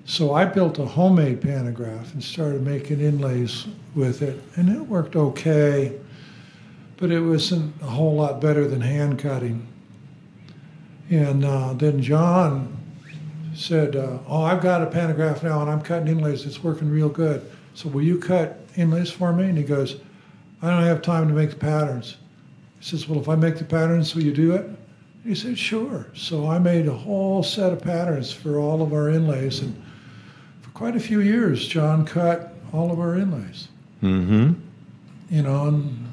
So 0.06 0.34
I 0.34 0.46
built 0.46 0.80
a 0.80 0.86
homemade 0.86 1.42
pantograph 1.42 2.14
and 2.14 2.24
started 2.24 2.64
making 2.64 3.02
inlays 3.02 3.68
with 3.94 4.22
it, 4.22 4.42
and 4.56 4.70
it 4.70 4.80
worked 4.80 5.16
okay, 5.16 6.00
but 6.96 7.12
it 7.12 7.20
wasn't 7.20 7.76
a 7.82 7.88
whole 7.88 8.16
lot 8.16 8.40
better 8.40 8.68
than 8.68 8.80
hand 8.80 9.20
cutting. 9.20 9.68
And 11.10 11.44
uh, 11.44 11.74
then 11.74 12.02
John 12.02 12.76
said, 13.54 13.96
uh, 13.98 14.20
"Oh, 14.28 14.44
I've 14.44 14.62
got 14.62 14.82
a 14.82 14.88
pantograph 14.88 15.44
now, 15.44 15.62
and 15.62 15.70
I'm 15.70 15.82
cutting 15.82 16.08
inlays. 16.08 16.46
It's 16.46 16.64
working 16.64 16.90
real 16.90 17.10
good. 17.10 17.46
So 17.78 17.90
will 17.90 18.02
you 18.02 18.18
cut 18.18 18.60
inlays 18.76 19.12
for 19.12 19.32
me?" 19.32 19.44
And 19.44 19.58
he 19.58 19.64
goes, 19.64 19.98
"I 20.64 20.72
don't 20.72 20.82
have 20.82 21.04
time 21.04 21.28
to 21.28 21.34
make 21.36 21.52
the 21.52 21.58
patterns." 21.58 22.18
He 22.80 22.86
says, 22.86 23.08
"Well, 23.08 23.20
if 23.20 23.30
I 23.30 23.36
make 23.36 23.60
the 23.60 23.66
patterns, 23.66 24.16
will 24.16 24.24
you 24.24 24.34
do 24.34 24.54
it?" 24.54 24.68
He 25.24 25.36
said, 25.36 25.60
"Sure." 25.60 26.08
So 26.16 26.50
I 26.50 26.58
made 26.58 26.88
a 26.88 26.94
whole 26.94 27.44
set 27.44 27.72
of 27.72 27.84
patterns 27.84 28.32
for 28.32 28.58
all 28.58 28.82
of 28.82 28.94
our 28.94 29.10
inlays, 29.10 29.62
and 29.62 29.76
for 30.62 30.72
quite 30.72 30.96
a 30.96 31.00
few 31.00 31.20
years, 31.20 31.68
John 31.68 32.04
cut 32.04 32.56
all 32.74 32.92
of 32.92 33.00
our 33.00 33.16
inlays. 33.16 33.68
Mm-hmm. 34.02 34.54
You 35.30 35.42
know, 35.44 35.68
and 35.68 36.08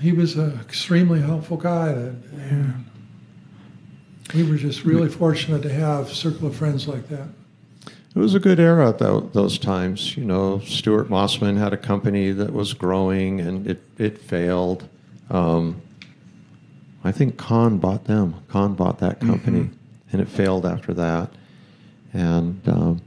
he 0.00 0.12
was 0.12 0.36
an 0.36 0.52
extremely 0.60 1.20
helpful 1.20 1.56
guy. 1.56 1.92
That, 1.92 2.14
and 2.48 2.84
we 4.34 4.44
were 4.44 4.56
just 4.56 4.84
really 4.84 5.08
fortunate 5.08 5.62
to 5.62 5.72
have 5.72 6.10
a 6.10 6.14
circle 6.14 6.46
of 6.46 6.54
friends 6.54 6.86
like 6.86 7.08
that. 7.08 7.28
It 8.14 8.18
was 8.18 8.34
a 8.34 8.40
good 8.40 8.58
era 8.58 8.92
tho- 8.92 9.28
those 9.32 9.58
times. 9.58 10.16
You 10.16 10.24
know, 10.24 10.60
Stuart 10.60 11.08
Mossman 11.08 11.56
had 11.56 11.72
a 11.72 11.76
company 11.76 12.32
that 12.32 12.52
was 12.52 12.72
growing 12.74 13.40
and 13.40 13.66
it, 13.66 13.82
it 13.98 14.18
failed. 14.18 14.88
Um, 15.30 15.80
I 17.04 17.12
think 17.12 17.36
Kahn 17.36 17.78
bought 17.78 18.04
them. 18.04 18.34
Kahn 18.48 18.74
bought 18.74 18.98
that 18.98 19.20
company 19.20 19.70
and 20.12 20.20
it 20.20 20.28
failed 20.28 20.66
after 20.66 20.92
that. 20.94 21.30
And 22.12 22.66
um, 22.68 23.02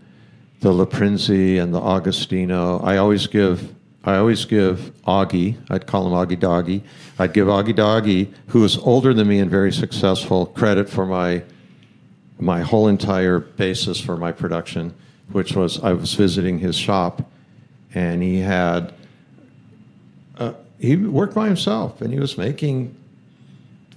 the 0.61 0.69
LoPrinzi 0.69 1.61
and 1.61 1.73
the 1.73 1.81
Augustino, 1.81 2.83
I 2.83 2.97
always 2.97 3.27
give. 3.27 3.75
I 4.03 4.17
always 4.17 4.45
give 4.45 4.91
Augie, 5.05 5.57
I'd 5.69 5.85
call 5.85 6.07
him 6.07 6.13
Augie 6.13 6.39
Doggy, 6.39 6.83
I'd 7.19 7.33
give 7.33 7.45
Augie 7.45 7.75
Doggy, 7.75 8.33
who 8.47 8.61
was 8.61 8.75
older 8.79 9.13
than 9.13 9.27
me 9.27 9.37
and 9.37 9.51
very 9.51 9.71
successful, 9.71 10.47
credit 10.47 10.89
for 10.89 11.05
my 11.05 11.43
my 12.41 12.61
whole 12.61 12.87
entire 12.87 13.39
basis 13.39 14.01
for 14.01 14.17
my 14.17 14.31
production, 14.31 14.93
which 15.31 15.55
was 15.55 15.81
I 15.81 15.93
was 15.93 16.15
visiting 16.15 16.57
his 16.57 16.75
shop, 16.75 17.21
and 17.93 18.21
he 18.23 18.39
had 18.39 18.93
uh, 20.37 20.53
he 20.79 20.95
worked 20.95 21.35
by 21.35 21.45
himself, 21.45 22.01
and 22.01 22.11
he 22.11 22.19
was 22.19 22.39
making 22.39 22.95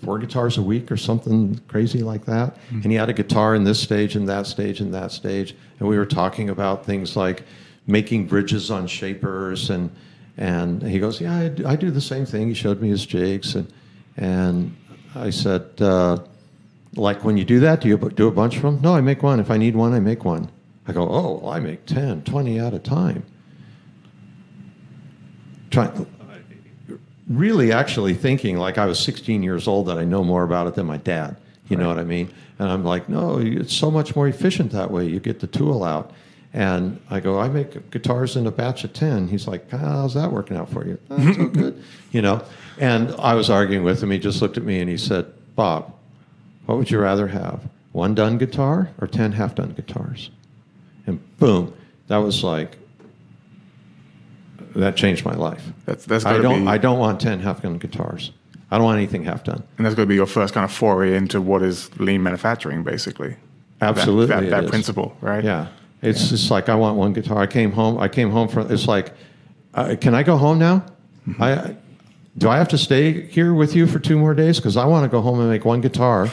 four 0.03 0.19
guitars 0.19 0.59
a 0.59 0.63
week 0.63 0.93
or 0.93 0.99
something 0.99 1.59
crazy 1.69 2.03
like 2.03 2.27
that. 2.27 2.59
And 2.71 2.85
he 2.93 2.95
had 2.95 3.09
a 3.09 3.15
guitar 3.15 3.55
in 3.55 3.65
this 3.65 3.81
stage 3.81 4.15
and 4.15 4.29
that 4.29 4.47
stage 4.47 4.81
and 4.81 4.93
that 4.93 5.11
stage, 5.11 5.57
and 5.79 5.89
we 5.89 5.97
were 5.97 6.05
talking 6.07 6.51
about 6.51 6.85
things 6.85 7.17
like 7.17 7.45
making 7.87 8.27
bridges 8.27 8.71
on 8.71 8.87
shapers 8.87 9.71
and 9.71 9.91
and 10.37 10.83
he 10.83 10.99
goes, 10.99 11.21
yeah, 11.21 11.35
I 11.37 11.49
do, 11.49 11.67
I 11.67 11.77
do 11.77 11.93
the 11.93 12.01
same 12.01 12.27
thing. 12.27 12.49
He 12.49 12.55
showed 12.55 12.83
me 12.83 12.89
his 12.89 13.07
jigs 13.07 13.55
and 13.55 13.73
and 14.19 14.77
I 15.15 15.31
said. 15.31 15.81
Uh, 15.81 16.19
like 16.97 17.25
when 17.25 17.37
you 17.37 17.45
do 17.45 17.61
that, 17.61 17.81
do 17.81 17.89
you 17.89 17.97
do 17.97 18.29
a 18.29 18.31
bunch 18.33 18.57
of 18.57 18.63
them? 18.63 18.81
No, 18.83 18.95
I 18.95 19.01
make 19.01 19.23
one. 19.23 19.41
If 19.41 19.51
I 19.51 19.57
need 19.57 19.77
one, 19.77 19.93
I 19.95 20.01
make 20.01 20.25
one. 20.25 20.51
I 20.87 20.93
go, 20.93 21.09
oh, 21.09 21.41
well, 21.43 21.53
I 21.53 21.61
make 21.61 21.87
10, 21.87 22.23
20 22.23 22.59
at 22.59 22.75
a 22.75 22.79
time. 22.79 23.25
Try, 25.71 25.91
really 27.29 27.73
actually 27.73 28.15
thinking 28.15 28.57
like 28.59 28.77
I 28.79 28.87
was 28.87 28.99
16 29.01 29.43
years 29.43 29.67
old 29.67 29.87
that 29.87 29.99
I 29.99 30.05
know 30.05 30.23
more 30.23 30.45
about 30.45 30.67
it 30.67 30.75
than 30.75 30.87
my 30.87 30.99
dad. 30.99 31.37
You 31.69 31.79
know 31.79 31.89
what 31.89 31.99
I 31.99 32.05
mean? 32.05 32.31
And 32.59 32.69
I'm 32.71 32.85
like, 32.85 33.09
no, 33.09 33.39
it's 33.39 33.75
so 33.75 33.91
much 33.91 34.15
more 34.15 34.29
efficient 34.29 34.71
that 34.73 34.91
way. 34.91 35.07
You 35.07 35.19
get 35.19 35.41
the 35.41 35.47
tool 35.47 35.83
out. 35.83 36.13
And 36.53 37.01
I 37.11 37.19
go, 37.19 37.41
I 37.41 37.49
make 37.49 37.91
guitars 37.91 38.37
in 38.37 38.47
a 38.47 38.51
batch 38.53 38.85
of 38.85 38.93
10. 38.93 39.27
He's 39.29 39.49
like, 39.49 39.69
how's 39.71 40.15
that 40.15 40.31
working 40.31 40.57
out 40.57 40.69
for 40.71 40.87
you? 40.87 40.99
"Oh, 41.11 41.17
That's 41.17 41.37
so 41.37 41.47
good. 41.49 41.83
You 42.13 42.23
know? 42.23 42.45
And 42.79 43.13
I 43.19 43.35
was 43.35 43.51
arguing 43.51 43.83
with 43.83 44.03
him. 44.03 44.11
He 44.13 44.19
just 44.19 44.41
looked 44.41 44.57
at 44.57 44.63
me 44.63 44.79
and 44.79 44.89
he 44.89 44.97
said, 44.97 45.27
Bob, 45.57 45.93
what 46.67 46.79
would 46.79 46.91
you 46.91 46.99
rather 46.99 47.29
have? 47.29 47.69
One 47.93 48.15
done 48.15 48.39
guitar 48.39 48.91
or 49.01 49.07
10 49.07 49.33
half 49.33 49.55
done 49.55 49.73
guitars? 49.73 50.31
And 51.07 51.21
boom, 51.39 51.75
that 52.09 52.17
was 52.19 52.43
like, 52.43 52.77
that 54.75 54.97
changed 54.97 55.25
my 55.25 55.35
life. 55.35 55.63
That's 55.85 56.05
that's 56.05 56.25
I 56.25 56.39
don't, 56.39 56.65
be 56.65 56.71
I 56.71 56.79
don't 56.79 56.99
want 56.99 57.21
10 57.21 57.41
half 57.41 57.63
done 57.63 57.79
guitars. 57.79 58.33
I 58.71 58.79
don't 58.79 58.85
want 58.85 58.97
anything 58.97 59.25
half 59.25 59.45
done. 59.45 59.63
and 59.77 59.87
that's 59.87 59.95
going 59.95 60.07
to 60.07 60.09
be 60.09 60.17
your 60.17 60.27
first 60.27 60.55
kind 60.55 60.65
of 60.65 60.73
foray 60.73 61.15
into 61.15 61.41
what 61.41 61.63
is 61.63 61.97
lean 62.01 62.23
manufacturing, 62.23 62.83
basically. 62.83 63.37
Absolutely. 63.81 64.27
that, 64.27 64.51
that, 64.51 64.65
is. 64.65 64.71
principle, 64.71 65.17
right? 65.21 65.45
Yeah. 65.45 65.69
It's 66.03 66.31
just 66.31 66.51
like, 66.51 66.69
I 66.69 66.75
want 66.75 66.97
one 66.97 67.13
guitar. 67.13 67.39
I 67.39 67.47
came 67.47 67.73
home, 67.73 67.99
I 67.99 68.09
came 68.09 68.31
home 68.31 68.49
from, 68.49 68.71
it's 68.73 68.89
like, 68.89 69.13
uh, 69.75 69.95
can 70.01 70.15
I 70.15 70.23
go 70.23 70.37
home 70.37 70.59
now? 70.59 70.85
Mm-hmm. 71.29 71.43
I, 71.43 71.77
do 72.37 72.49
I 72.49 72.57
have 72.57 72.69
to 72.69 72.79
stay 72.79 73.27
here 73.29 73.55
with 73.55 73.77
you 73.77 73.87
for 73.87 73.99
two 73.99 74.19
more 74.19 74.35
days? 74.35 74.59
Because 74.59 74.77
I 74.77 74.87
want 74.87 75.05
to 75.05 75.09
go 75.09 75.21
home 75.21 75.39
and 75.39 75.49
make 75.49 75.65
one 75.65 75.81
guitar 75.81 76.29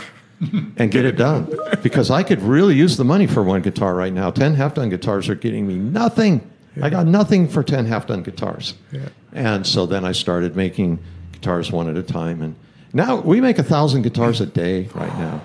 and 0.77 0.91
get 0.91 1.05
it 1.05 1.17
done. 1.17 1.53
Because 1.83 2.09
I 2.09 2.23
could 2.23 2.41
really 2.41 2.75
use 2.75 2.97
the 2.97 3.03
money 3.03 3.27
for 3.27 3.43
one 3.43 3.61
guitar 3.61 3.95
right 3.95 4.13
now. 4.13 4.31
10 4.31 4.55
half 4.55 4.73
done 4.73 4.89
guitars 4.89 5.29
are 5.29 5.35
getting 5.35 5.67
me 5.67 5.75
nothing. 5.75 6.49
I 6.81 6.89
got 6.89 7.05
nothing 7.05 7.47
for 7.47 7.63
10 7.63 7.85
half 7.85 8.07
done 8.07 8.23
guitars. 8.23 8.75
Yeah. 8.91 9.09
And 9.33 9.67
so 9.67 9.85
then 9.85 10.05
I 10.05 10.13
started 10.13 10.55
making 10.55 10.99
guitars 11.33 11.71
one 11.71 11.89
at 11.89 11.97
a 11.97 12.03
time. 12.03 12.41
And 12.41 12.55
now 12.93 13.17
we 13.17 13.41
make 13.41 13.57
a 13.57 13.63
thousand 13.63 14.03
guitars 14.03 14.41
a 14.41 14.45
day 14.45 14.87
right 14.93 15.15
now. 15.17 15.41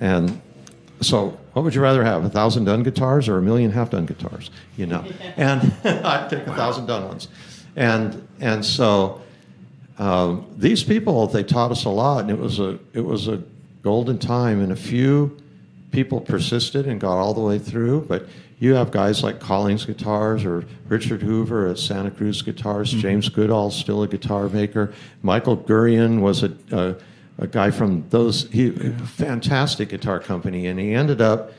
And 0.00 0.40
so, 1.00 1.38
what 1.52 1.62
would 1.62 1.74
you 1.74 1.80
rather 1.80 2.02
have, 2.04 2.24
a 2.24 2.30
thousand 2.30 2.64
done 2.64 2.82
guitars 2.82 3.28
or 3.28 3.38
a 3.38 3.42
million 3.42 3.70
half 3.70 3.90
done 3.90 4.06
guitars? 4.06 4.50
You 4.76 4.86
know, 4.86 5.04
and 5.36 5.72
I'd 5.84 6.28
take 6.30 6.46
a 6.46 6.54
thousand 6.54 6.86
done 6.86 7.08
ones. 7.08 7.28
And 7.76 8.26
and 8.40 8.64
so 8.64 9.22
um, 9.98 10.46
these 10.56 10.82
people 10.82 11.26
they 11.26 11.44
taught 11.44 11.70
us 11.70 11.84
a 11.84 11.88
lot, 11.88 12.22
and 12.22 12.30
it 12.30 12.38
was 12.38 12.58
a 12.58 12.78
it 12.92 13.00
was 13.00 13.28
a 13.28 13.42
golden 13.82 14.18
time. 14.18 14.60
And 14.60 14.72
a 14.72 14.76
few 14.76 15.36
people 15.90 16.20
persisted 16.20 16.86
and 16.86 17.00
got 17.00 17.18
all 17.18 17.34
the 17.34 17.40
way 17.40 17.58
through, 17.58 18.02
but. 18.02 18.26
You 18.58 18.74
have 18.74 18.92
guys 18.92 19.24
like 19.24 19.40
Collings 19.40 19.86
Guitars 19.86 20.44
or 20.44 20.64
Richard 20.86 21.20
Hoover 21.20 21.66
at 21.66 21.78
Santa 21.78 22.12
Cruz 22.12 22.42
Guitars. 22.42 22.92
Mm-hmm. 22.92 23.00
James 23.00 23.28
Goodall, 23.28 23.72
still 23.72 24.04
a 24.04 24.06
guitar 24.06 24.48
maker. 24.48 24.94
Michael 25.20 25.56
Gurian 25.56 26.20
was 26.20 26.44
a, 26.44 26.52
a, 26.70 26.94
a 27.38 27.48
guy 27.48 27.72
from 27.72 28.08
those 28.10 28.48
he, 28.52 28.70
fantastic 28.70 29.88
guitar 29.88 30.20
company, 30.20 30.68
and 30.68 30.78
he 30.78 30.94
ended 30.94 31.20
up 31.20 31.50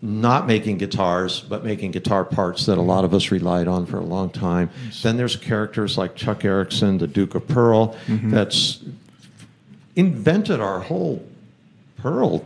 not 0.00 0.46
making 0.46 0.78
guitars, 0.78 1.40
but 1.40 1.62
making 1.62 1.90
guitar 1.90 2.24
parts 2.24 2.64
that 2.64 2.78
a 2.78 2.82
lot 2.82 3.04
of 3.04 3.12
us 3.12 3.30
relied 3.30 3.68
on 3.68 3.84
for 3.84 3.98
a 3.98 4.04
long 4.04 4.30
time. 4.30 4.70
Then 5.02 5.18
there's 5.18 5.36
characters 5.36 5.98
like 5.98 6.14
Chuck 6.14 6.42
Erickson, 6.42 6.96
the 6.96 7.06
Duke 7.06 7.34
of 7.34 7.46
Pearl, 7.48 7.94
mm-hmm. 8.06 8.30
that's 8.30 8.80
invented 9.96 10.60
our 10.60 10.80
whole 10.80 11.26
pearl 11.96 12.44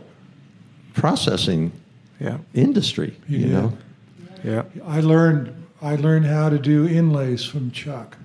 processing 0.93 1.71
Yeah. 2.19 2.37
industry. 2.53 3.13
You 3.27 3.39
did. 3.39 3.49
know, 3.51 3.77
Yeah. 4.43 4.63
I 4.85 5.01
learned 5.01 5.53
I 5.83 5.95
learned 5.95 6.25
how 6.27 6.49
to 6.49 6.59
do 6.59 6.87
inlays 6.87 7.43
from 7.43 7.71
Chuck. 7.71 8.15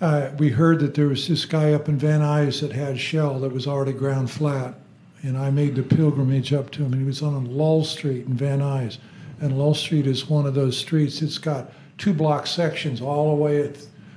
Uh, 0.00 0.28
we 0.38 0.48
heard 0.50 0.80
that 0.80 0.94
there 0.94 1.06
was 1.06 1.28
this 1.28 1.44
guy 1.44 1.72
up 1.72 1.88
in 1.88 1.96
Van 1.98 2.20
Nuys 2.20 2.60
that 2.60 2.72
had 2.72 2.98
shell 2.98 3.38
that 3.40 3.52
was 3.52 3.66
already 3.68 3.92
ground 3.92 4.28
flat, 4.30 4.74
and 5.22 5.38
I 5.38 5.50
made 5.50 5.76
the 5.76 5.84
pilgrimage 5.84 6.52
up 6.52 6.70
to 6.72 6.82
him. 6.84 6.92
And 6.92 7.00
he 7.02 7.06
was 7.06 7.22
on 7.22 7.46
Lull 7.56 7.84
Street 7.84 8.26
in 8.26 8.34
Van 8.34 8.58
Nuys, 8.58 8.98
and 9.40 9.56
Lull 9.56 9.72
Street 9.74 10.06
is 10.08 10.28
one 10.28 10.46
of 10.46 10.54
those 10.54 10.76
streets. 10.76 11.22
It's 11.22 11.38
got 11.38 11.72
two 11.96 12.12
block 12.12 12.46
sections 12.48 13.00
all 13.00 13.36
the 13.36 13.42
way 13.42 13.72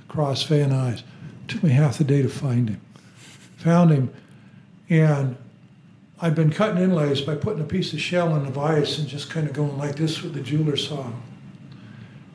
across 0.08 0.42
Van 0.42 0.70
Nuys. 0.70 1.02
took 1.48 1.62
me 1.62 1.70
half 1.70 1.96
the 1.98 2.04
day 2.04 2.22
to 2.22 2.28
find 2.28 2.68
him. 2.70 2.80
Found 3.60 3.90
him, 3.90 4.12
and 4.88 5.36
I'd 6.20 6.34
been 6.34 6.50
cutting 6.50 6.82
inlays 6.82 7.20
by 7.20 7.34
putting 7.34 7.62
a 7.62 7.66
piece 7.66 7.92
of 7.92 8.00
shell 8.00 8.34
in 8.36 8.44
the 8.44 8.50
vise 8.50 8.98
and 8.98 9.08
just 9.08 9.30
kind 9.30 9.46
of 9.46 9.54
going 9.54 9.78
like 9.78 9.96
this 9.96 10.22
with 10.22 10.34
the 10.34 10.40
jeweler 10.40 10.76
saw. 10.76 11.10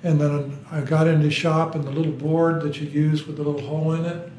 And 0.04 0.22
then 0.22 0.66
I 0.72 0.82
got 0.82 1.08
in 1.08 1.22
the 1.22 1.32
shop 1.32 1.74
and 1.74 1.84
the 1.84 1.92
little 1.92 2.12
board 2.12 2.62
that 2.62 2.80
you 2.80 2.88
use 2.88 3.26
with 3.26 3.38
the 3.38 3.44
little 3.44 3.68
hole 3.68 3.94
in 3.94 4.06
it, 4.06 4.32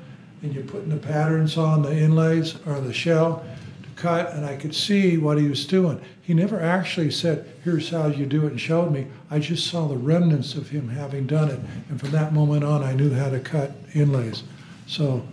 and 0.42 0.54
you're 0.54 0.64
putting 0.64 0.90
the 0.90 0.96
patterns 0.96 1.56
on 1.56 1.82
the 1.82 1.96
inlays 1.96 2.56
or 2.66 2.80
the 2.80 2.92
shell 2.92 3.44
to 3.82 3.88
cut, 4.00 4.32
and 4.32 4.46
I 4.46 4.54
could 4.54 4.74
see 4.74 5.18
what 5.18 5.38
he 5.38 5.48
was 5.48 5.66
doing. 5.66 6.00
He 6.22 6.34
never 6.34 6.60
actually 6.60 7.10
said, 7.10 7.52
Here's 7.64 7.90
how 7.90 8.06
you 8.06 8.26
do 8.26 8.46
it, 8.46 8.52
and 8.52 8.60
showed 8.60 8.92
me. 8.92 9.08
I 9.28 9.40
just 9.40 9.66
saw 9.66 9.88
the 9.88 9.96
remnants 9.96 10.54
of 10.54 10.70
him 10.70 10.88
having 10.88 11.26
done 11.26 11.50
it, 11.50 11.60
and 11.88 11.98
from 11.98 12.12
that 12.12 12.32
moment 12.32 12.62
on, 12.62 12.84
I 12.84 12.94
knew 12.94 13.12
how 13.12 13.30
to 13.30 13.40
cut 13.40 13.72
inlays. 13.92 14.44
So, 14.86 15.26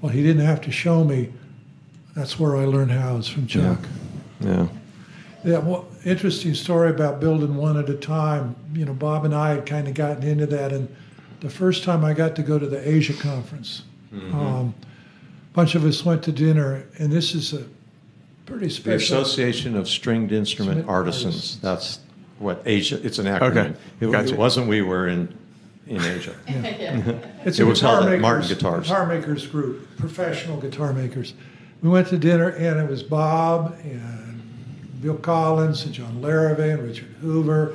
well, 0.00 0.12
he 0.12 0.22
didn't 0.22 0.44
have 0.44 0.60
to 0.62 0.70
show 0.70 1.04
me. 1.04 1.32
That's 2.14 2.38
where 2.38 2.56
I 2.56 2.64
learned 2.64 2.90
how. 2.90 3.00
how, 3.00 3.16
is 3.16 3.28
from 3.28 3.46
Chuck. 3.46 3.78
yeah. 4.40 4.66
Yeah, 5.44 5.58
well, 5.58 5.86
interesting 6.04 6.52
story 6.54 6.90
about 6.90 7.20
building 7.20 7.56
one 7.56 7.76
at 7.78 7.88
a 7.88 7.94
time. 7.94 8.56
You 8.74 8.84
know, 8.84 8.92
Bob 8.92 9.24
and 9.24 9.32
I 9.34 9.50
had 9.50 9.66
kind 9.66 9.86
of 9.86 9.94
gotten 9.94 10.24
into 10.24 10.46
that, 10.46 10.72
and 10.72 10.94
the 11.40 11.48
first 11.48 11.84
time 11.84 12.04
I 12.04 12.12
got 12.12 12.34
to 12.36 12.42
go 12.42 12.58
to 12.58 12.66
the 12.66 12.86
Asia 12.86 13.14
conference, 13.14 13.82
um, 14.32 14.74
a 14.74 15.54
bunch 15.54 15.76
of 15.76 15.84
us 15.84 16.04
went 16.04 16.24
to 16.24 16.32
dinner, 16.32 16.84
and 16.98 17.12
this 17.12 17.34
is 17.36 17.52
a 17.52 17.64
pretty 18.46 18.68
special. 18.68 18.92
The 18.92 18.98
special. 18.98 19.22
Association 19.22 19.76
of 19.76 19.88
Stringed 19.88 20.32
Instrument 20.32 20.78
Instrument 20.78 20.88
Artisans. 20.90 21.34
Artists. 21.34 21.56
That's 21.56 22.00
what 22.40 22.60
Asia. 22.66 23.00
It's 23.04 23.18
an 23.20 23.26
acronym. 23.26 23.42
Okay, 23.50 23.74
It, 24.00 24.10
gotcha. 24.10 24.34
it 24.34 24.38
wasn't. 24.38 24.66
We 24.68 24.82
were 24.82 25.06
in 25.06 25.32
in 25.88 26.02
Asia. 26.04 26.34
It's 27.44 27.58
It 27.58 27.62
a 27.62 27.66
was 27.66 27.80
guitar 27.80 27.94
held 27.96 28.06
makers, 28.06 28.22
Martin 28.22 28.48
Guitars. 28.48 28.86
guitar 28.88 29.06
makers 29.06 29.46
group, 29.46 29.88
professional 29.96 30.60
guitar 30.60 30.92
makers, 30.92 31.34
we 31.82 31.88
went 31.88 32.08
to 32.08 32.18
dinner, 32.18 32.48
and 32.50 32.78
it 32.80 32.88
was 32.90 33.02
Bob 33.02 33.78
and 33.84 34.42
Bill 35.00 35.16
Collings 35.16 35.84
and 35.84 35.94
John 35.94 36.20
Larrivee 36.20 36.74
and 36.74 36.82
Richard 36.82 37.08
Hoover, 37.20 37.74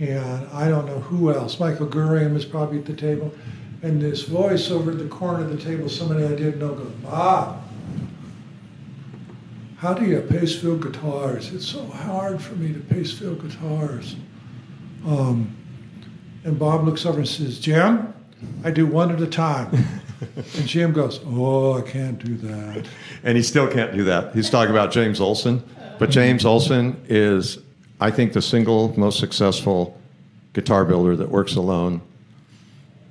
and 0.00 0.48
I 0.48 0.68
don't 0.68 0.86
know 0.86 0.98
who 1.00 1.32
else. 1.32 1.60
Michael 1.60 1.86
Gurian 1.86 2.32
was 2.32 2.44
probably 2.44 2.78
at 2.78 2.86
the 2.86 2.94
table. 2.96 3.32
And 3.82 4.00
this 4.00 4.22
voice 4.22 4.70
over 4.70 4.92
at 4.92 4.98
the 4.98 5.08
corner 5.08 5.44
of 5.44 5.50
the 5.50 5.62
table, 5.62 5.90
somebody 5.90 6.24
I 6.24 6.28
didn't 6.28 6.58
know, 6.58 6.74
goes, 6.74 6.90
Bob, 7.02 7.62
how 9.76 9.92
do 9.92 10.06
you 10.06 10.20
pace 10.22 10.58
fill 10.58 10.78
guitars? 10.78 11.52
It's 11.52 11.66
so 11.68 11.84
hard 11.84 12.40
for 12.40 12.54
me 12.54 12.72
to 12.72 12.80
pace 12.80 13.12
fill 13.12 13.34
guitars. 13.34 14.16
Um, 15.06 15.54
and 16.44 16.58
Bob 16.58 16.84
looks 16.84 17.04
over 17.06 17.18
and 17.18 17.28
says, 17.28 17.58
Jim, 17.58 18.12
I 18.62 18.70
do 18.70 18.86
one 18.86 19.10
at 19.10 19.20
a 19.20 19.26
time. 19.26 19.70
and 20.36 20.66
Jim 20.66 20.92
goes, 20.92 21.20
Oh, 21.26 21.74
I 21.78 21.82
can't 21.82 22.22
do 22.22 22.36
that. 22.48 22.86
And 23.22 23.36
he 23.36 23.42
still 23.42 23.66
can't 23.66 23.92
do 23.94 24.04
that. 24.04 24.34
He's 24.34 24.50
talking 24.50 24.70
about 24.70 24.92
James 24.92 25.20
Olson. 25.20 25.62
But 25.98 26.10
James 26.10 26.44
Olson 26.44 27.00
is, 27.08 27.58
I 28.00 28.10
think, 28.10 28.32
the 28.32 28.42
single 28.42 28.98
most 28.98 29.18
successful 29.18 29.98
guitar 30.52 30.84
builder 30.84 31.16
that 31.16 31.28
works 31.30 31.56
alone 31.56 32.00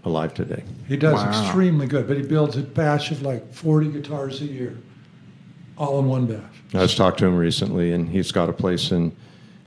alive 0.06 0.34
today. 0.34 0.64
He 0.88 0.98
does 0.98 1.14
Wow. 1.16 1.30
extremely 1.44 1.88
good, 1.88 2.08
but 2.08 2.18
he 2.18 2.24
builds 2.24 2.58
a 2.58 2.62
batch 2.62 3.12
of 3.12 3.22
like 3.22 3.54
40 3.54 3.90
guitars 3.90 4.42
a 4.42 4.46
year, 4.46 4.78
all 5.78 6.00
in 6.00 6.08
one 6.08 6.26
batch. 6.26 6.42
I 6.74 6.80
was 6.82 6.94
talked 6.96 7.20
to 7.20 7.26
him 7.26 7.38
recently, 7.38 7.94
and 7.94 8.10
he's 8.10 8.32
got 8.32 8.50
a 8.50 8.54
place 8.54 8.92
in 8.92 9.14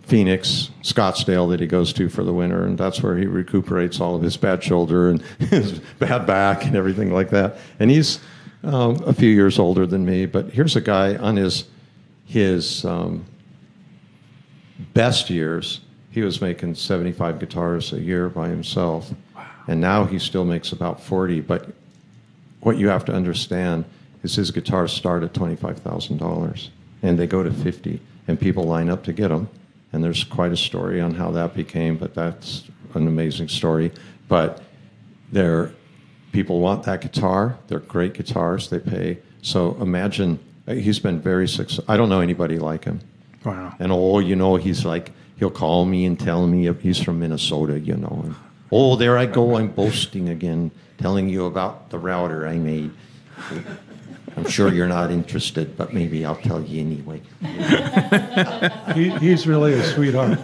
Phoenix, 0.07 0.71
Scottsdale, 0.83 1.51
that 1.51 1.61
he 1.61 1.67
goes 1.67 1.93
to 1.95 2.09
for 2.09 2.23
the 2.23 2.33
winter, 2.33 2.65
and 2.65 2.79
that's 2.79 3.03
where 3.03 3.17
he 3.17 3.27
recuperates 3.27 4.01
all 4.01 4.15
of 4.15 4.23
his 4.23 4.37
bad 4.37 4.63
shoulder 4.63 5.11
and 5.11 5.21
his 5.51 5.81
bad 5.99 6.27
back 6.27 6.65
and 6.65 6.77
everything 6.77 7.13
like 7.13 7.31
that. 7.31 7.57
And 7.81 7.91
he's 7.91 8.21
um, 8.63 9.03
a 9.05 9.13
few 9.13 9.31
years 9.31 9.59
older 9.59 9.87
than 9.87 10.05
me, 10.05 10.27
but 10.27 10.51
here's 10.51 10.77
a 10.77 10.81
guy 10.81 11.17
on 11.17 11.37
his 11.37 11.65
his 12.25 12.85
um, 12.85 13.25
best 14.95 15.31
years. 15.31 15.81
He 16.11 16.23
was 16.23 16.41
making 16.41 16.75
75 16.75 17.39
guitars 17.39 17.93
a 17.93 18.01
year 18.01 18.29
by 18.29 18.49
himself, 18.49 19.13
and 19.69 19.81
now 19.81 20.05
he 20.05 20.19
still 20.19 20.45
makes 20.45 20.73
about 20.73 21.01
40. 21.01 21.41
But 21.43 21.69
what 22.61 22.79
you 22.79 22.89
have 22.89 23.05
to 23.05 23.13
understand 23.13 23.85
is 24.23 24.35
his 24.35 24.51
guitars 24.51 24.93
start 24.93 25.23
at 25.23 25.33
$25,000 25.33 26.69
and 27.03 27.19
they 27.19 27.27
go 27.27 27.43
to 27.43 27.51
50 27.53 28.01
and 28.27 28.41
people 28.41 28.65
line 28.65 28.89
up 28.89 29.05
to 29.05 29.13
get 29.13 29.29
them. 29.29 29.49
And 29.93 30.03
there's 30.03 30.25
quite 30.25 30.53
a 30.53 30.57
story 30.57 31.01
on 31.01 31.15
how 31.15 31.31
that 31.33 31.55
became, 31.55 31.97
but 31.97 32.15
that's 32.15 32.65
an 32.95 33.07
amazing 33.07 33.49
story. 33.49 33.93
But 34.29 34.63
they're, 35.33 35.73
people 36.33 36.61
want 36.61 36.83
that 36.85 37.01
guitar. 37.01 37.59
They're 37.69 37.81
great 37.81 38.15
guitars. 38.15 38.69
They 38.69 38.79
pay. 38.79 39.19
So 39.43 39.77
imagine 39.81 40.39
uh, 40.67 40.75
he's 40.75 40.99
been 40.99 41.21
very 41.21 41.49
successful. 41.49 41.85
I 41.89 41.97
don't 41.97 42.09
know 42.09 42.21
anybody 42.21 42.59
like 42.59 42.85
him. 42.85 43.01
Wow. 43.45 43.75
And 43.79 43.93
oh, 43.93 44.19
you 44.19 44.35
know, 44.35 44.57
he's 44.57 44.85
like, 44.85 45.13
he'll 45.39 45.51
call 45.51 45.85
me 45.85 46.05
and 46.05 46.19
tell 46.19 46.47
me 46.47 46.73
he's 46.75 47.01
from 47.01 47.21
Minnesota, 47.21 47.79
you 47.79 47.97
know. 47.97 48.23
And, 48.25 48.35
oh, 48.73 48.97
there 48.97 49.17
I 49.17 49.27
go, 49.27 49.57
I'm 49.57 49.69
boasting 49.69 50.29
again, 50.29 50.73
telling 50.99 51.29
you 51.29 51.47
about 51.47 51.91
the 51.91 51.99
router 51.99 52.47
I 52.47 52.57
made. 52.57 52.91
I'm 54.37 54.49
sure 54.49 54.73
you're 54.73 54.87
not 54.89 55.11
interested, 55.11 55.77
but 55.77 55.95
maybe 55.95 56.25
I'll 56.25 56.37
tell 56.37 56.63
you 56.63 56.81
anyway. 56.81 57.23
He, 58.95 59.11
he's 59.19 59.47
really 59.47 59.75
a 59.75 59.85
sweetheart. 59.85 60.39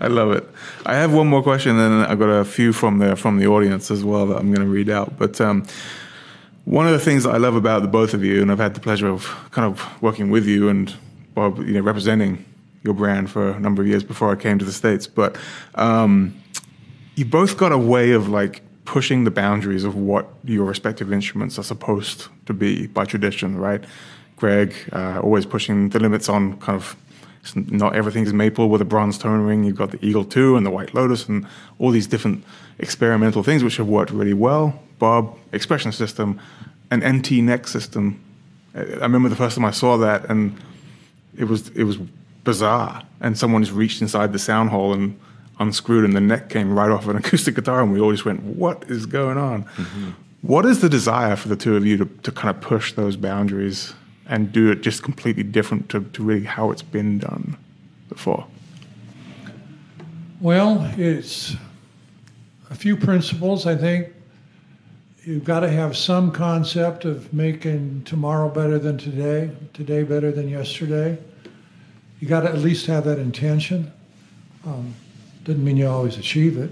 I 0.00 0.06
love 0.06 0.32
it. 0.32 0.48
I 0.86 0.94
have 0.94 1.12
one 1.12 1.26
more 1.26 1.42
question, 1.42 1.78
and 1.78 1.80
then 1.80 2.10
I've 2.10 2.18
got 2.18 2.30
a 2.30 2.44
few 2.44 2.72
from 2.72 2.98
the 2.98 3.14
from 3.16 3.38
the 3.38 3.46
audience 3.46 3.90
as 3.90 4.02
well 4.04 4.26
that 4.26 4.38
I'm 4.38 4.52
going 4.52 4.66
to 4.66 4.72
read 4.72 4.88
out. 4.88 5.18
But 5.18 5.40
um, 5.40 5.64
one 6.64 6.86
of 6.86 6.92
the 6.92 6.98
things 6.98 7.24
that 7.24 7.34
I 7.34 7.36
love 7.36 7.56
about 7.56 7.82
the 7.82 7.88
both 7.88 8.14
of 8.14 8.24
you, 8.24 8.40
and 8.40 8.50
I've 8.50 8.58
had 8.58 8.74
the 8.74 8.80
pleasure 8.80 9.08
of 9.08 9.28
kind 9.50 9.66
of 9.70 10.02
working 10.02 10.30
with 10.30 10.46
you 10.46 10.68
and 10.68 10.94
Bob, 11.34 11.58
you 11.58 11.74
know, 11.74 11.80
representing 11.80 12.44
your 12.84 12.94
brand 12.94 13.30
for 13.30 13.50
a 13.50 13.60
number 13.60 13.82
of 13.82 13.88
years 13.88 14.04
before 14.04 14.30
I 14.30 14.36
came 14.36 14.58
to 14.58 14.64
the 14.64 14.72
states. 14.72 15.06
But 15.06 15.36
um, 15.74 16.34
you 17.16 17.24
both 17.24 17.56
got 17.56 17.72
a 17.72 17.78
way 17.78 18.12
of 18.12 18.28
like 18.28 18.62
pushing 18.84 19.24
the 19.24 19.30
boundaries 19.30 19.84
of 19.84 19.96
what 19.96 20.28
your 20.44 20.64
respective 20.64 21.12
instruments 21.12 21.58
are 21.58 21.62
supposed 21.62 22.28
to 22.46 22.52
be 22.52 22.86
by 22.86 23.04
tradition, 23.04 23.56
right? 23.56 23.82
Greg 24.36 24.74
uh, 24.92 25.20
always 25.20 25.46
pushing 25.46 25.88
the 25.90 25.98
limits 25.98 26.28
on 26.28 26.58
kind 26.58 26.76
of 26.76 26.96
not 27.54 27.94
everything's 27.94 28.32
maple 28.32 28.68
with 28.68 28.80
a 28.80 28.84
bronze 28.84 29.18
tone 29.18 29.40
ring. 29.40 29.64
You've 29.64 29.76
got 29.76 29.90
the 29.90 30.04
Eagle 30.04 30.24
2 30.24 30.56
and 30.56 30.64
the 30.64 30.70
White 30.70 30.94
Lotus 30.94 31.28
and 31.28 31.46
all 31.78 31.90
these 31.90 32.06
different 32.06 32.44
experimental 32.78 33.42
things 33.42 33.62
which 33.62 33.76
have 33.76 33.86
worked 33.86 34.10
really 34.10 34.32
well. 34.32 34.80
Bob, 34.98 35.36
expression 35.52 35.92
system, 35.92 36.40
an 36.90 37.00
NT 37.00 37.32
neck 37.32 37.68
system. 37.68 38.20
I 38.74 38.80
remember 38.80 39.28
the 39.28 39.36
first 39.36 39.56
time 39.56 39.64
I 39.64 39.70
saw 39.70 39.96
that 39.98 40.28
and 40.30 40.56
it 41.36 41.44
was 41.44 41.68
it 41.70 41.84
was 41.84 41.98
bizarre. 42.44 43.02
And 43.20 43.38
someone 43.38 43.62
just 43.62 43.74
reached 43.74 44.02
inside 44.02 44.32
the 44.32 44.38
sound 44.38 44.70
hole 44.70 44.92
and 44.92 45.18
unscrewed, 45.58 46.04
and 46.04 46.14
the 46.14 46.20
neck 46.20 46.48
came 46.48 46.76
right 46.76 46.90
off 46.90 47.06
an 47.08 47.16
acoustic 47.22 47.54
guitar, 47.54 47.82
and 47.82 47.92
we 47.92 48.00
all 48.00 48.12
just 48.12 48.24
went, 48.24 48.42
"What 48.42 48.84
is 48.88 49.06
going 49.06 49.38
on?" 49.38 49.66
What 50.44 50.66
is 50.66 50.82
the 50.82 50.90
desire 50.90 51.36
for 51.36 51.48
the 51.48 51.56
two 51.56 51.74
of 51.74 51.86
you 51.86 51.96
to, 51.96 52.04
to 52.04 52.30
kind 52.30 52.54
of 52.54 52.60
push 52.60 52.92
those 52.92 53.16
boundaries 53.16 53.94
and 54.26 54.52
do 54.52 54.70
it 54.70 54.82
just 54.82 55.02
completely 55.02 55.42
different 55.42 55.88
to, 55.88 56.04
to 56.04 56.22
really 56.22 56.44
how 56.44 56.70
it's 56.70 56.82
been 56.82 57.18
done 57.18 57.56
before? 58.10 58.46
Well, 60.42 60.92
it's 60.98 61.56
a 62.68 62.74
few 62.74 62.94
principles. 62.94 63.66
I 63.66 63.74
think 63.74 64.08
you've 65.22 65.44
got 65.44 65.60
to 65.60 65.70
have 65.70 65.96
some 65.96 66.30
concept 66.30 67.06
of 67.06 67.32
making 67.32 68.02
tomorrow 68.04 68.50
better 68.50 68.78
than 68.78 68.98
today, 68.98 69.50
today 69.72 70.02
better 70.02 70.30
than 70.30 70.50
yesterday. 70.50 71.16
You 72.20 72.28
got 72.28 72.40
to 72.40 72.50
at 72.50 72.58
least 72.58 72.84
have 72.84 73.04
that 73.04 73.18
intention. 73.18 73.90
Um, 74.66 74.94
doesn't 75.44 75.62
mean 75.62 75.76
you 75.76 75.86
always 75.86 76.16
achieve 76.16 76.58
it. 76.58 76.70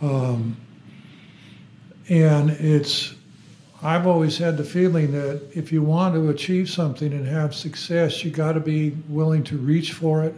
Um, 0.00 0.56
and 2.08 2.50
it's, 2.50 3.14
I've 3.82 4.06
always 4.06 4.38
had 4.38 4.56
the 4.56 4.64
feeling 4.64 5.12
that 5.12 5.42
if 5.54 5.70
you 5.70 5.82
want 5.82 6.14
to 6.14 6.30
achieve 6.30 6.70
something 6.70 7.12
and 7.12 7.26
have 7.26 7.54
success, 7.54 8.24
you 8.24 8.30
got 8.30 8.52
to 8.52 8.60
be 8.60 8.90
willing 9.08 9.44
to 9.44 9.58
reach 9.58 9.92
for 9.92 10.24
it 10.24 10.34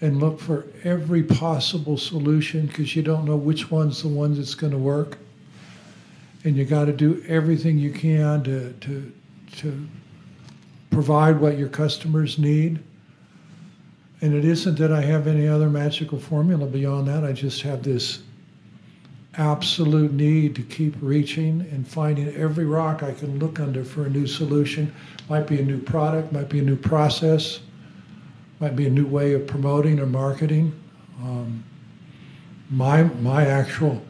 and 0.00 0.20
look 0.20 0.40
for 0.40 0.66
every 0.84 1.22
possible 1.22 1.96
solution 1.96 2.66
because 2.66 2.94
you 2.94 3.02
don't 3.02 3.24
know 3.24 3.36
which 3.36 3.70
one's 3.70 4.02
the 4.02 4.08
one 4.08 4.34
that's 4.34 4.54
going 4.54 4.72
to 4.72 4.78
work. 4.78 5.18
And 6.44 6.56
you 6.56 6.64
got 6.64 6.86
to 6.86 6.92
do 6.92 7.24
everything 7.28 7.78
you 7.78 7.92
can 7.92 8.42
to, 8.44 8.72
to, 8.72 9.12
to 9.56 9.88
provide 10.90 11.40
what 11.40 11.56
your 11.58 11.68
customers 11.68 12.38
need. 12.38 12.80
And 14.22 14.34
it 14.34 14.44
isn't 14.44 14.78
that 14.78 14.92
I 14.92 15.00
have 15.00 15.26
any 15.26 15.48
other 15.48 15.68
magical 15.68 16.18
formula 16.18 16.64
beyond 16.66 17.08
that. 17.08 17.24
I 17.24 17.32
just 17.32 17.60
have 17.62 17.82
this 17.82 18.22
absolute 19.36 20.12
need 20.12 20.54
to 20.54 20.62
keep 20.62 20.94
reaching 21.00 21.62
and 21.72 21.86
finding 21.86 22.28
every 22.36 22.64
rock 22.64 23.02
I 23.02 23.12
can 23.12 23.38
look 23.40 23.58
under 23.58 23.82
for 23.82 24.06
a 24.06 24.10
new 24.10 24.26
solution. 24.28 24.94
Might 25.28 25.48
be 25.48 25.58
a 25.58 25.64
new 25.64 25.80
product, 25.80 26.32
might 26.32 26.48
be 26.48 26.60
a 26.60 26.62
new 26.62 26.76
process, 26.76 27.60
might 28.60 28.76
be 28.76 28.86
a 28.86 28.90
new 28.90 29.06
way 29.06 29.32
of 29.34 29.46
promoting 29.46 29.98
or 29.98 30.06
marketing. 30.06 30.72
Um, 31.20 31.64
my 32.70 33.02
my 33.02 33.46
actual 33.46 34.00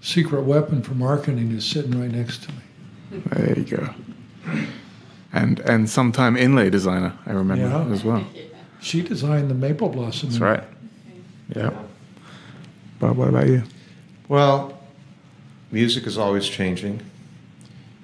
secret 0.00 0.42
weapon 0.42 0.82
for 0.82 0.94
marketing 0.94 1.52
is 1.52 1.66
sitting 1.66 2.00
right 2.00 2.10
next 2.10 2.44
to 2.44 2.48
me. 2.52 3.22
There 3.32 3.58
you 3.58 3.64
go. 3.64 3.94
And 5.32 5.60
and 5.60 5.90
sometime 5.90 6.36
inlay 6.36 6.70
designer, 6.70 7.12
I 7.26 7.32
remember 7.32 7.66
Yeah. 7.66 7.92
as 7.92 8.04
well. 8.04 8.24
She 8.84 9.00
designed 9.00 9.50
the 9.50 9.54
maple 9.54 9.88
blossom. 9.88 10.28
That's 10.28 10.40
right. 10.40 10.62
Yeah. 11.56 11.70
Bob, 13.00 13.16
what 13.16 13.30
about 13.30 13.46
you? 13.46 13.62
Well, 14.28 14.78
music 15.70 16.06
is 16.06 16.18
always 16.18 16.46
changing. 16.46 17.00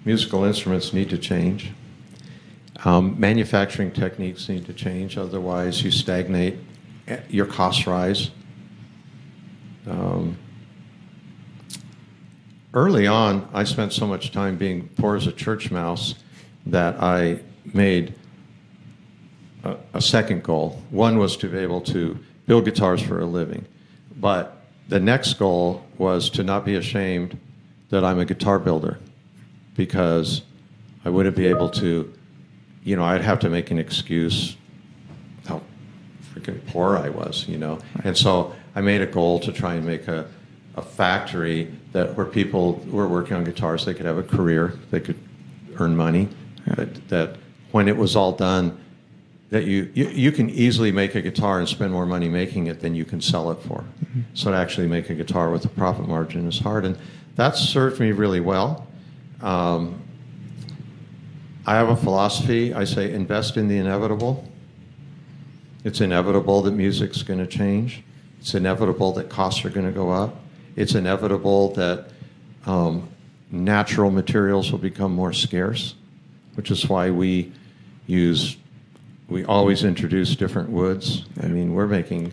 Musical 0.06 0.42
instruments 0.44 0.94
need 0.94 1.10
to 1.10 1.18
change. 1.18 1.72
Um, 2.82 3.20
manufacturing 3.20 3.92
techniques 3.92 4.48
need 4.48 4.64
to 4.64 4.72
change, 4.72 5.18
otherwise, 5.18 5.82
you 5.82 5.90
stagnate, 5.90 6.56
eh, 7.08 7.20
your 7.28 7.44
costs 7.44 7.86
rise. 7.86 8.30
Um, 9.86 10.38
early 12.72 13.06
on, 13.06 13.46
I 13.52 13.64
spent 13.64 13.92
so 13.92 14.06
much 14.06 14.32
time 14.32 14.56
being 14.56 14.88
poor 14.96 15.14
as 15.14 15.26
a 15.26 15.32
church 15.32 15.70
mouse 15.70 16.14
that 16.64 17.02
I 17.02 17.40
made 17.66 18.14
a, 19.64 19.76
a 19.94 20.00
second 20.00 20.42
goal. 20.42 20.80
One 20.90 21.18
was 21.18 21.36
to 21.38 21.48
be 21.48 21.58
able 21.58 21.80
to 21.82 22.18
build 22.46 22.64
guitars 22.64 23.02
for 23.02 23.20
a 23.20 23.26
living, 23.26 23.64
but 24.16 24.56
the 24.88 25.00
next 25.00 25.34
goal 25.34 25.84
was 25.98 26.30
to 26.30 26.42
not 26.42 26.64
be 26.64 26.74
ashamed 26.74 27.38
that 27.90 28.04
I'm 28.04 28.18
a 28.18 28.24
guitar 28.24 28.58
builder 28.58 28.98
because 29.76 30.42
I 31.04 31.11
wouldn't 31.11 31.36
be 31.36 31.46
able 31.46 31.70
to, 31.70 32.12
you 32.84 32.96
know, 32.96 33.04
I'd 33.04 33.22
have 33.22 33.38
to 33.40 33.50
make 33.50 33.70
an 33.70 33.78
excuse 33.78 34.56
how 35.46 35.62
freaking 36.34 36.64
poor 36.66 36.96
I 36.98 37.08
was, 37.08 37.46
you 37.48 37.58
know. 37.58 37.78
And 38.04 38.16
so 38.16 38.54
I 38.74 38.80
made 38.80 39.00
a 39.00 39.06
goal 39.06 39.40
to 39.40 39.52
try 39.52 39.74
and 39.74 39.86
make 39.86 40.08
a, 40.08 40.28
a 40.76 40.82
factory 40.82 41.72
that 41.92 42.16
where 42.16 42.26
people 42.26 42.74
who 42.80 42.96
were 42.96 43.08
working 43.08 43.36
on 43.36 43.44
guitars, 43.44 43.84
they 43.84 43.94
could 43.94 44.06
have 44.06 44.18
a 44.18 44.22
career, 44.22 44.78
they 44.90 45.00
could 45.00 45.18
earn 45.78 45.96
money. 45.96 46.28
That, 46.66 47.08
that 47.08 47.36
when 47.72 47.88
it 47.88 47.96
was 47.96 48.16
all 48.16 48.32
done, 48.32 48.78
that 49.51 49.64
you, 49.64 49.90
you, 49.94 50.09
you 50.09 50.32
can 50.32 50.48
easily 50.48 50.92
make 50.92 51.14
a 51.14 51.20
guitar 51.20 51.59
and 51.59 51.68
spend 51.68 51.92
more 51.92 52.07
money 52.07 52.28
making 52.28 52.68
it 52.68 52.80
than 52.80 52.94
you 52.94 53.05
can 53.05 53.20
sell 53.20 53.51
it 53.51 53.61
for. 53.62 53.84
So 54.34 54.51
to 54.51 54.57
actually 54.57 54.86
make 54.86 55.11
a 55.11 55.14
guitar 55.14 55.51
with 55.51 55.64
a 55.64 55.68
profit 55.68 56.09
margin 56.09 56.46
is 56.48 56.59
hard, 56.59 56.84
and 56.84 56.96
that 57.36 57.57
served 57.57 58.01
me 58.01 58.12
really 58.12 58.40
well. 58.40 58.86
Um, 59.40 60.01
I 61.66 61.74
have 61.74 61.88
a 61.88 61.96
philosophy. 61.96 62.74
I 62.74 62.84
say 62.84 63.12
invest 63.12 63.57
in 63.57 63.68
the 63.68 63.76
inevitable. 63.76 64.48
It's 65.84 66.01
inevitable 66.01 66.62
that 66.62 66.72
music's 66.72 67.22
going 67.22 67.40
to 67.40 67.46
change. 67.46 68.03
It's 68.40 68.55
inevitable 68.55 69.12
that 69.12 69.28
costs 69.28 69.64
are 69.64 69.70
going 69.70 69.86
to 69.86 69.92
go 69.92 70.11
up. 70.11 70.36
It's 70.76 70.94
inevitable 70.94 71.72
that 71.74 72.09
um, 72.66 73.09
natural 73.51 74.11
materials 74.11 74.70
will 74.72 74.78
become 74.78 75.12
more 75.12 75.32
scarce, 75.32 75.94
which 76.55 76.70
is 76.70 76.88
why 76.88 77.11
we 77.11 77.53
use, 78.07 78.57
we 79.30 79.44
always 79.44 79.84
introduce 79.84 80.34
different 80.34 80.70
woods. 80.70 81.24
I 81.40 81.46
mean, 81.46 81.72
we're 81.72 81.86
making 81.86 82.32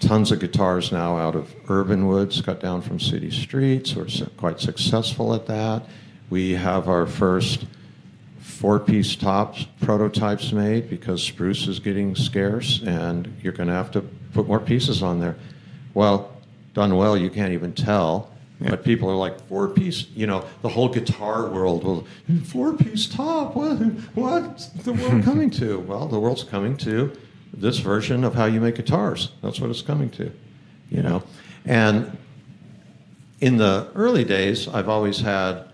tons 0.00 0.30
of 0.30 0.38
guitars 0.38 0.92
now 0.92 1.16
out 1.16 1.34
of 1.34 1.54
urban 1.68 2.06
woods 2.06 2.42
cut 2.42 2.60
down 2.60 2.82
from 2.82 3.00
city 3.00 3.30
streets. 3.30 3.96
We're 3.96 4.08
quite 4.36 4.60
successful 4.60 5.34
at 5.34 5.46
that. 5.46 5.86
We 6.28 6.52
have 6.52 6.88
our 6.88 7.06
first 7.06 7.64
four 8.38 8.78
piece 8.78 9.16
tops 9.16 9.66
prototypes 9.80 10.52
made 10.52 10.90
because 10.90 11.22
spruce 11.22 11.66
is 11.66 11.78
getting 11.78 12.14
scarce 12.14 12.82
and 12.82 13.34
you're 13.42 13.54
going 13.54 13.68
to 13.68 13.74
have 13.74 13.90
to 13.92 14.02
put 14.34 14.46
more 14.46 14.60
pieces 14.60 15.02
on 15.02 15.18
there. 15.18 15.36
Well, 15.94 16.30
done 16.74 16.94
well, 16.96 17.16
you 17.16 17.30
can't 17.30 17.52
even 17.52 17.72
tell. 17.72 18.30
But 18.70 18.84
people 18.84 19.10
are 19.10 19.16
like, 19.16 19.40
four 19.48 19.68
piece, 19.68 20.06
you 20.14 20.26
know, 20.26 20.44
the 20.62 20.68
whole 20.68 20.88
guitar 20.88 21.48
world 21.48 21.84
will, 21.84 22.06
four 22.44 22.72
piece 22.74 23.06
top, 23.06 23.54
what, 23.54 23.74
what's 24.14 24.68
the 24.68 24.92
world 24.92 25.22
coming 25.24 25.50
to? 25.50 25.80
Well, 25.80 26.06
the 26.06 26.18
world's 26.18 26.44
coming 26.44 26.76
to 26.78 27.12
this 27.52 27.78
version 27.78 28.24
of 28.24 28.34
how 28.34 28.46
you 28.46 28.60
make 28.60 28.76
guitars. 28.76 29.30
That's 29.42 29.60
what 29.60 29.70
it's 29.70 29.82
coming 29.82 30.10
to, 30.10 30.32
you 30.90 31.02
know. 31.02 31.22
And 31.64 32.16
in 33.40 33.56
the 33.56 33.90
early 33.94 34.24
days, 34.24 34.68
I've 34.68 34.88
always 34.88 35.20
had 35.20 35.68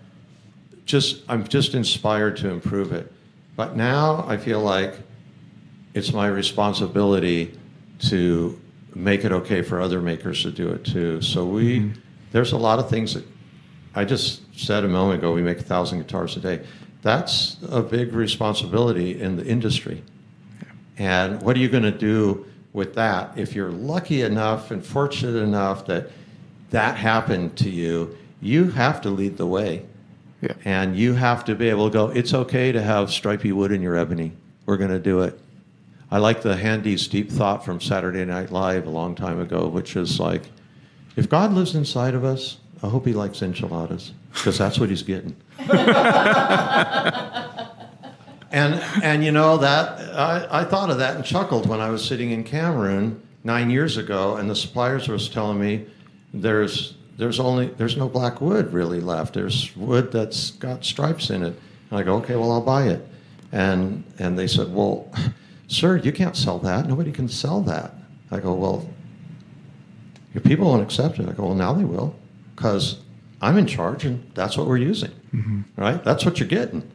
just 0.85 1.23
I'm 1.29 1.47
just 1.47 1.73
inspired 1.73 2.37
to 2.37 2.49
improve 2.49 2.91
it. 2.91 3.11
But 3.55 3.75
now 3.75 4.25
I 4.27 4.37
feel 4.37 4.59
like 4.59 4.95
it's 5.93 6.11
my 6.11 6.27
responsibility 6.27 7.57
to 8.09 8.59
make 8.95 9.23
it 9.23 9.31
okay 9.31 9.61
for 9.61 9.79
other 9.79 10.01
makers 10.01 10.43
to 10.43 10.51
do 10.51 10.69
it 10.69 10.83
too. 10.83 11.21
So 11.21 11.45
we 11.45 11.79
mm-hmm. 11.79 11.99
There's 12.31 12.51
a 12.53 12.57
lot 12.57 12.79
of 12.79 12.89
things 12.89 13.13
that 13.13 13.25
I 13.93 14.05
just 14.05 14.41
said 14.57 14.83
a 14.83 14.87
moment 14.87 15.19
ago. 15.19 15.33
We 15.33 15.41
make 15.41 15.59
a 15.59 15.63
thousand 15.63 15.99
guitars 15.99 16.37
a 16.37 16.39
day. 16.39 16.65
That's 17.01 17.57
a 17.69 17.81
big 17.81 18.13
responsibility 18.13 19.19
in 19.19 19.35
the 19.35 19.45
industry. 19.45 20.03
And 20.97 21.41
what 21.41 21.55
are 21.55 21.59
you 21.59 21.69
going 21.69 21.83
to 21.83 21.91
do 21.91 22.45
with 22.73 22.93
that 22.95 23.37
if 23.37 23.55
you're 23.55 23.71
lucky 23.71 24.21
enough 24.21 24.71
and 24.71 24.85
fortunate 24.85 25.37
enough 25.37 25.85
that 25.87 26.11
that 26.69 26.95
happened 26.95 27.57
to 27.57 27.69
you? 27.69 28.17
You 28.41 28.69
have 28.71 29.01
to 29.01 29.09
lead 29.09 29.37
the 29.37 29.47
way. 29.47 29.85
Yeah. 30.41 30.53
And 30.65 30.95
you 30.95 31.13
have 31.13 31.45
to 31.45 31.55
be 31.55 31.69
able 31.69 31.89
to 31.89 31.93
go, 31.93 32.07
it's 32.09 32.33
okay 32.33 32.71
to 32.71 32.81
have 32.81 33.11
stripy 33.11 33.51
wood 33.51 33.71
in 33.71 33.81
your 33.81 33.95
ebony. 33.95 34.31
We're 34.65 34.77
going 34.77 34.91
to 34.91 34.99
do 34.99 35.21
it. 35.21 35.39
I 36.09 36.17
like 36.17 36.41
the 36.41 36.55
Handey's 36.55 37.07
deep 37.07 37.29
thought 37.29 37.63
from 37.63 37.79
Saturday 37.79 38.25
Night 38.25 38.51
Live 38.51 38.87
a 38.87 38.89
long 38.89 39.15
time 39.15 39.39
ago, 39.39 39.67
which 39.67 39.95
is 39.95 40.19
like, 40.19 40.43
if 41.15 41.29
God 41.29 41.53
lives 41.53 41.75
inside 41.75 42.13
of 42.13 42.23
us, 42.23 42.57
I 42.83 42.87
hope 42.87 43.05
he 43.05 43.13
likes 43.13 43.41
enchiladas 43.41 44.11
because 44.33 44.57
that's 44.57 44.79
what 44.79 44.89
he's 44.89 45.03
getting. 45.03 45.35
and 48.51 48.75
and 49.03 49.23
you 49.23 49.31
know 49.31 49.57
that 49.57 49.99
I, 50.15 50.61
I 50.61 50.63
thought 50.65 50.89
of 50.89 50.97
that 50.97 51.15
and 51.15 51.23
chuckled 51.23 51.67
when 51.67 51.79
I 51.79 51.89
was 51.89 52.03
sitting 52.03 52.31
in 52.31 52.43
Cameroon 52.43 53.21
nine 53.43 53.69
years 53.69 53.97
ago, 53.97 54.35
and 54.37 54.49
the 54.49 54.55
suppliers 54.55 55.07
was 55.07 55.29
telling 55.29 55.59
me 55.59 55.85
there's 56.33 56.95
there's 57.17 57.39
only 57.39 57.67
there's 57.67 57.97
no 57.97 58.09
black 58.09 58.41
wood 58.41 58.73
really 58.73 58.99
left. 58.99 59.33
There's 59.33 59.75
wood 59.75 60.11
that's 60.11 60.51
got 60.51 60.83
stripes 60.83 61.29
in 61.29 61.43
it. 61.43 61.55
And 61.89 61.99
I 61.99 62.03
go, 62.03 62.15
okay, 62.17 62.35
well 62.35 62.51
I'll 62.51 62.61
buy 62.61 62.87
it. 62.87 63.07
And 63.51 64.03
and 64.17 64.39
they 64.39 64.47
said, 64.47 64.73
well, 64.73 65.11
sir, 65.67 65.97
you 65.97 66.11
can't 66.11 66.35
sell 66.35 66.57
that. 66.59 66.87
Nobody 66.87 67.11
can 67.11 67.29
sell 67.29 67.61
that. 67.61 67.93
I 68.31 68.39
go, 68.39 68.53
well, 68.53 68.89
your 70.33 70.41
people 70.41 70.65
won't 70.67 70.83
accept 70.83 71.19
it. 71.19 71.27
I 71.27 71.33
go, 71.33 71.45
well, 71.45 71.55
now 71.55 71.73
they 71.73 71.83
will, 71.83 72.15
because 72.55 72.99
I'm 73.41 73.57
in 73.57 73.65
charge, 73.65 74.05
and 74.05 74.29
that's 74.33 74.57
what 74.57 74.67
we're 74.67 74.77
using, 74.77 75.11
right? 75.77 76.03
That's 76.03 76.25
what 76.25 76.39
you're 76.39 76.47
getting, 76.47 76.89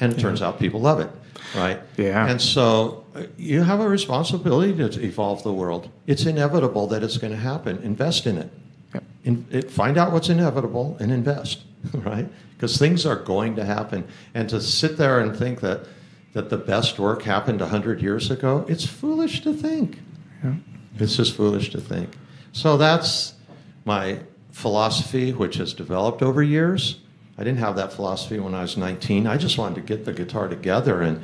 and 0.00 0.12
it 0.12 0.18
turns 0.18 0.42
out 0.42 0.58
people 0.58 0.80
love 0.80 1.00
it, 1.00 1.10
right? 1.54 1.80
Yeah. 1.96 2.26
And 2.26 2.40
so 2.40 3.04
uh, 3.14 3.24
you 3.36 3.62
have 3.62 3.80
a 3.80 3.88
responsibility 3.88 4.76
to 4.76 5.04
evolve 5.04 5.42
the 5.42 5.52
world. 5.52 5.88
It's 6.06 6.26
inevitable 6.26 6.86
that 6.88 7.02
it's 7.02 7.18
going 7.18 7.32
to 7.32 7.38
happen. 7.38 7.78
Invest 7.82 8.26
in 8.26 8.38
it. 8.38 8.50
Yep. 8.94 9.04
In, 9.24 9.46
it, 9.50 9.70
find 9.70 9.96
out 9.96 10.12
what's 10.12 10.28
inevitable 10.28 10.96
and 11.00 11.12
invest, 11.12 11.62
right? 11.94 12.28
Because 12.54 12.78
things 12.78 13.06
are 13.06 13.16
going 13.16 13.56
to 13.56 13.64
happen. 13.64 14.06
And 14.34 14.48
to 14.48 14.60
sit 14.60 14.96
there 14.96 15.20
and 15.20 15.36
think 15.36 15.60
that 15.60 15.86
that 16.32 16.48
the 16.48 16.56
best 16.56 16.98
work 16.98 17.22
happened 17.22 17.60
hundred 17.60 18.00
years 18.00 18.30
ago, 18.30 18.64
it's 18.68 18.86
foolish 18.86 19.42
to 19.42 19.52
think. 19.52 19.98
Yeah. 20.42 20.54
It's 20.98 21.16
just 21.16 21.36
foolish 21.36 21.70
to 21.70 21.80
think. 21.80 22.16
So 22.52 22.76
that's 22.76 23.34
my 23.84 24.20
philosophy, 24.50 25.32
which 25.32 25.56
has 25.56 25.72
developed 25.72 26.22
over 26.22 26.42
years. 26.42 27.00
I 27.38 27.44
didn't 27.44 27.58
have 27.58 27.76
that 27.76 27.92
philosophy 27.92 28.38
when 28.38 28.54
I 28.54 28.62
was 28.62 28.76
19. 28.76 29.26
I 29.26 29.36
just 29.36 29.58
wanted 29.58 29.76
to 29.76 29.80
get 29.80 30.04
the 30.04 30.12
guitar 30.12 30.48
together 30.48 31.02
and 31.02 31.22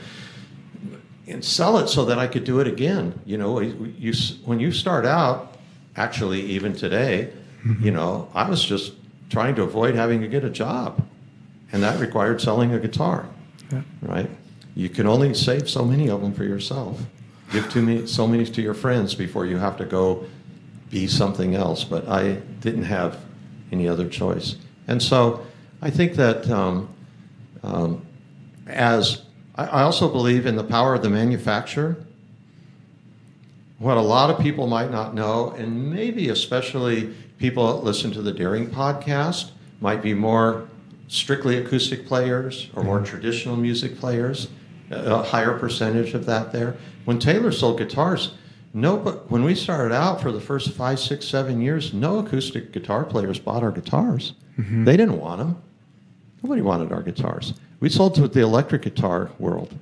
and 1.28 1.44
sell 1.44 1.76
it 1.76 1.88
so 1.88 2.06
that 2.06 2.18
I 2.18 2.26
could 2.26 2.44
do 2.44 2.58
it 2.60 2.66
again. 2.66 3.20
You 3.26 3.36
know, 3.36 3.60
you, 3.60 4.14
when 4.46 4.60
you 4.60 4.72
start 4.72 5.04
out, 5.04 5.58
actually, 5.94 6.40
even 6.40 6.74
today, 6.74 7.30
mm-hmm. 7.62 7.84
you 7.84 7.90
know, 7.90 8.30
I 8.34 8.48
was 8.48 8.64
just 8.64 8.94
trying 9.28 9.54
to 9.56 9.62
avoid 9.62 9.94
having 9.94 10.22
to 10.22 10.28
get 10.28 10.42
a 10.42 10.48
job, 10.48 11.06
and 11.70 11.82
that 11.82 12.00
required 12.00 12.40
selling 12.40 12.72
a 12.72 12.78
guitar. 12.78 13.28
Yeah. 13.70 13.82
Right? 14.00 14.30
You 14.74 14.88
can 14.88 15.06
only 15.06 15.34
save 15.34 15.68
so 15.68 15.84
many 15.84 16.08
of 16.08 16.22
them 16.22 16.32
for 16.32 16.44
yourself. 16.44 17.02
Give 17.52 17.70
too 17.70 17.82
many, 17.82 18.06
so 18.06 18.26
many 18.26 18.46
to 18.46 18.62
your 18.62 18.74
friends 18.74 19.14
before 19.14 19.44
you 19.44 19.58
have 19.58 19.76
to 19.78 19.84
go 19.84 20.26
be 20.90 21.06
something 21.06 21.54
else. 21.54 21.84
But 21.84 22.08
I 22.08 22.34
didn't 22.60 22.84
have 22.84 23.18
any 23.70 23.88
other 23.88 24.08
choice, 24.08 24.56
and 24.86 25.02
so 25.02 25.46
I 25.82 25.90
think 25.90 26.14
that 26.14 26.48
um, 26.50 26.88
um, 27.62 28.06
as 28.66 29.22
I, 29.58 29.64
I 29.64 29.82
also 29.82 30.08
believe 30.08 30.46
in 30.46 30.56
the 30.56 30.64
power 30.64 30.94
of 30.94 31.02
the 31.02 31.10
manufacturer. 31.10 31.96
What 33.78 33.96
a 33.96 34.02
lot 34.02 34.30
of 34.30 34.40
people 34.40 34.66
might 34.66 34.90
not 34.90 35.14
know, 35.14 35.50
and 35.50 35.92
maybe 35.92 36.30
especially 36.30 37.14
people 37.38 37.66
that 37.72 37.84
listen 37.84 38.10
to 38.12 38.22
the 38.22 38.32
Deering 38.32 38.68
podcast, 38.68 39.50
might 39.80 40.02
be 40.02 40.14
more 40.14 40.68
strictly 41.06 41.58
acoustic 41.58 42.06
players 42.06 42.70
or 42.74 42.82
more 42.82 43.00
traditional 43.00 43.56
music 43.56 43.98
players, 43.98 44.48
a 44.90 44.96
a 44.96 45.22
higher 45.22 45.56
percentage 45.58 46.14
of 46.14 46.26
that 46.26 46.52
there. 46.52 46.76
When 47.04 47.18
Taylor 47.18 47.52
sold 47.52 47.78
guitars, 47.78 48.32
no, 48.74 48.96
but 48.96 49.30
when 49.30 49.44
we 49.44 49.54
started 49.54 49.94
out 49.94 50.20
for 50.20 50.30
the 50.30 50.40
first 50.40 50.72
five, 50.72 51.00
six, 51.00 51.26
seven 51.26 51.60
years, 51.60 51.94
no 51.94 52.18
acoustic 52.18 52.72
guitar 52.72 53.04
players 53.04 53.38
bought 53.38 53.62
our 53.62 53.72
guitars. 53.72 54.34
Mm-hmm. 54.58 54.84
They 54.84 54.96
didn't 54.96 55.18
want 55.18 55.38
them. 55.38 55.62
Nobody 56.42 56.62
wanted 56.62 56.92
our 56.92 57.02
guitars. 57.02 57.54
We 57.80 57.88
sold 57.88 58.14
to 58.16 58.28
the 58.28 58.40
electric 58.40 58.82
guitar 58.82 59.30
world 59.38 59.74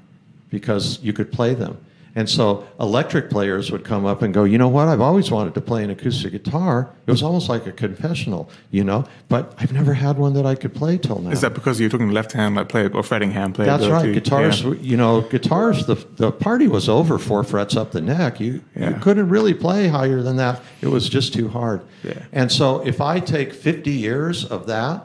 because 0.51 1.03
you 1.03 1.13
could 1.13 1.33
play 1.33 1.55
them. 1.55 1.79
And 2.17 2.31
so 2.31 2.67
electric 2.81 3.29
players 3.29 3.71
would 3.71 3.85
come 3.85 4.07
up 4.07 4.23
and 4.23 4.33
go, 4.33 4.45
you 4.45 4.57
know 4.57 4.69
what? 4.69 4.89
I've 4.89 5.03
always 5.03 5.31
wanted 5.31 5.53
to 5.55 5.61
play 5.61 5.85
an 5.85 5.91
acoustic 5.91 6.33
guitar. 6.33 6.91
It 7.07 7.11
was 7.11 7.23
almost 7.23 7.51
like 7.51 7.67
a 7.67 7.73
confessional, 7.73 8.49
you 8.71 8.85
know, 8.85 9.05
but 9.29 9.53
I've 9.59 9.71
never 9.75 9.93
had 9.93 10.17
one 10.17 10.33
that 10.33 10.47
I 10.47 10.55
could 10.55 10.75
play 10.75 10.97
till 10.97 11.21
now. 11.21 11.29
Is 11.31 11.43
that 11.43 11.53
because 11.53 11.79
you're 11.79 11.91
talking 11.91 12.11
left 12.11 12.33
hand 12.33 12.55
like 12.55 12.71
play 12.71 12.89
or 12.89 13.03
fretting 13.03 13.33
hand 13.33 13.55
play? 13.55 13.67
That's 13.67 13.87
right. 13.87 14.15
Guitars, 14.15 14.63
Yeah. 14.63 14.73
you 14.81 14.97
know, 14.97 15.21
guitars. 15.21 15.85
The 15.85 15.97
the 16.17 16.33
party 16.33 16.69
was 16.69 16.89
over 16.89 17.19
four 17.19 17.45
frets 17.45 17.77
up 17.77 17.93
the 17.93 18.01
neck. 18.01 18.41
You 18.41 18.63
you 18.75 18.95
couldn't 19.03 19.29
really 19.29 19.53
play 19.53 19.89
higher 19.89 20.23
than 20.23 20.37
that. 20.37 20.63
It 20.81 20.89
was 20.89 21.11
just 21.11 21.35
too 21.35 21.49
hard. 21.49 21.83
Yeah. 22.03 22.15
And 22.33 22.51
so, 22.51 22.81
if 22.87 22.99
I 23.03 23.21
take 23.21 23.53
50 23.53 23.91
years 23.91 24.43
of 24.47 24.67
that, 24.69 25.05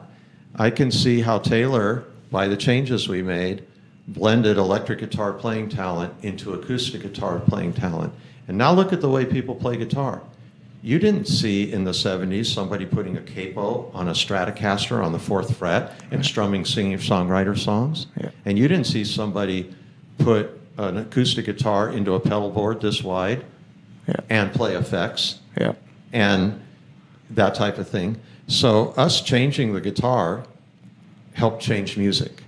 I 0.56 0.70
can 0.70 0.90
see 0.90 1.20
how 1.20 1.40
Taylor, 1.40 2.04
by 2.30 2.48
the 2.48 2.56
changes 2.56 3.06
we 3.06 3.22
made, 3.22 3.64
blended 4.08 4.56
electric 4.58 4.98
guitar 4.98 5.32
playing 5.32 5.68
talent 5.68 6.12
into 6.22 6.54
acoustic 6.54 7.02
guitar 7.02 7.38
playing 7.40 7.72
talent. 7.72 8.12
And 8.48 8.58
now 8.58 8.72
look 8.72 8.92
at 8.92 9.00
the 9.00 9.08
way 9.08 9.24
people 9.24 9.54
play 9.54 9.76
guitar. 9.76 10.22
You 10.82 10.98
didn't 10.98 11.26
see 11.26 11.72
in 11.72 11.84
the 11.84 11.92
70s 11.92 12.46
somebody 12.46 12.84
putting 12.84 13.16
a 13.16 13.20
capo 13.22 13.88
on 13.94 14.08
a 14.08 14.12
Stratocaster 14.12 15.04
on 15.04 15.12
the 15.12 15.18
fourth 15.18 15.56
fret 15.56 15.92
and 16.10 16.26
strumming 16.26 16.64
singer 16.64 16.98
songwriter 16.98 17.56
songs. 17.56 18.08
Yeah. 18.20 18.30
And 18.44 18.58
you 18.58 18.66
didn't 18.66 18.86
see 18.88 19.04
somebody 19.04 19.72
put 20.18 20.50
an 20.78 20.96
acoustic 20.96 21.44
guitar 21.46 21.90
into 21.90 22.14
a 22.14 22.20
pedal 22.20 22.50
board 22.50 22.80
this 22.80 23.02
wide 23.04 23.44
Yeah. 24.08 24.16
and 24.28 24.52
play 24.52 24.74
effects 24.74 25.38
Yeah. 25.56 25.74
and 26.12 26.60
that 27.30 27.54
type 27.54 27.78
of 27.78 27.88
thing. 27.88 28.16
So 28.48 28.92
us 28.96 29.20
changing 29.20 29.74
the 29.74 29.80
guitar 29.80 30.42
helped 31.34 31.62
change 31.62 31.96
music. 31.96 32.42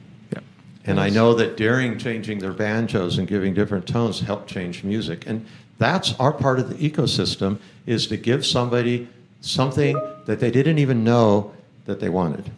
Yeah. 0.84 0.90
And 0.90 1.00
I 1.00 1.08
know 1.08 1.34
that 1.34 1.56
Deering 1.56 1.98
changing 1.98 2.38
their 2.38 2.52
banjos 2.52 3.18
and 3.18 3.26
giving 3.26 3.54
different 3.54 3.86
tones 3.86 4.20
helped 4.20 4.48
change 4.48 4.84
music. 4.84 5.26
And 5.26 5.46
that's 5.78 6.18
our 6.20 6.32
part 6.32 6.58
of 6.58 6.68
the 6.68 6.90
ecosystem 6.90 7.58
is 7.86 8.06
to 8.08 8.16
give 8.16 8.44
somebody 8.44 9.08
something 9.40 10.00
that 10.26 10.40
they 10.40 10.50
didn't 10.50 10.78
even 10.78 11.04
know 11.04 11.52
that 11.86 12.00
they 12.00 12.08
wanted. 12.08 12.50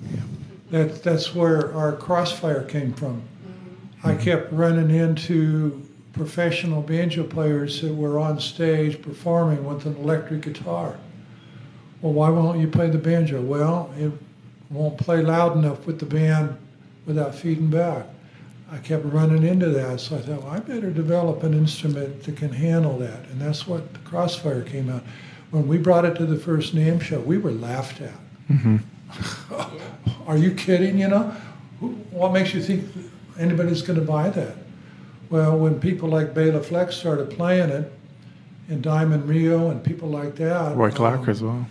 That, 0.70 1.02
that's 1.02 1.34
where 1.34 1.72
our 1.74 1.92
crossfire 1.92 2.62
came 2.62 2.92
from. 2.92 3.22
I 4.02 4.12
mm-hmm. 4.12 4.22
kept 4.22 4.52
running 4.52 4.90
into 4.90 5.82
professional 6.12 6.82
banjo 6.82 7.24
players 7.24 7.82
that 7.82 7.94
were 7.94 8.18
on 8.18 8.40
stage 8.40 9.02
performing 9.02 9.64
with 9.64 9.86
an 9.86 9.96
electric 9.96 10.42
guitar. 10.42 10.96
Well, 12.00 12.12
why 12.12 12.30
won't 12.30 12.60
you 12.60 12.68
play 12.68 12.88
the 12.90 12.98
banjo? 12.98 13.40
Well, 13.40 13.92
it 13.98 14.12
won't 14.70 14.98
play 14.98 15.22
loud 15.22 15.56
enough 15.56 15.86
with 15.86 15.98
the 15.98 16.06
band 16.06 16.56
without 17.06 17.34
feeding 17.34 17.68
back. 17.68 18.06
I 18.70 18.78
kept 18.78 19.04
running 19.04 19.44
into 19.44 19.68
that, 19.70 20.00
so 20.00 20.16
I 20.16 20.20
thought, 20.20 20.42
well, 20.42 20.52
I 20.52 20.58
better 20.58 20.90
develop 20.90 21.44
an 21.44 21.54
instrument 21.54 22.24
that 22.24 22.36
can 22.36 22.52
handle 22.52 22.98
that. 22.98 23.24
And 23.26 23.40
that's 23.40 23.66
what 23.66 23.92
the 23.92 24.00
Crossfire 24.00 24.62
came 24.62 24.90
out. 24.90 25.04
When 25.50 25.68
we 25.68 25.78
brought 25.78 26.04
it 26.04 26.16
to 26.16 26.26
the 26.26 26.36
first 26.36 26.74
NAMM 26.74 27.00
show, 27.00 27.20
we 27.20 27.38
were 27.38 27.52
laughed 27.52 28.00
at. 28.00 28.14
Mm-hmm. 28.50 28.76
Are 30.28 30.36
you 30.36 30.52
kidding? 30.52 30.98
You 30.98 31.08
know, 31.08 31.22
what 32.10 32.32
makes 32.32 32.52
you 32.54 32.60
think 32.60 32.84
anybody's 33.38 33.82
going 33.82 34.00
to 34.00 34.04
buy 34.04 34.30
that? 34.30 34.56
Well, 35.30 35.56
when 35.56 35.80
people 35.80 36.08
like 36.08 36.34
Bela 36.34 36.60
Fleck 36.60 36.90
started 36.90 37.30
playing 37.30 37.70
it, 37.70 37.92
and 38.68 38.82
Diamond 38.82 39.28
Rio 39.28 39.70
and 39.70 39.82
people 39.82 40.08
like 40.08 40.36
that, 40.36 40.76
Roy 40.76 40.90
Clark 40.90 41.20
um, 41.20 41.28
as 41.28 41.42
well. 41.42 41.66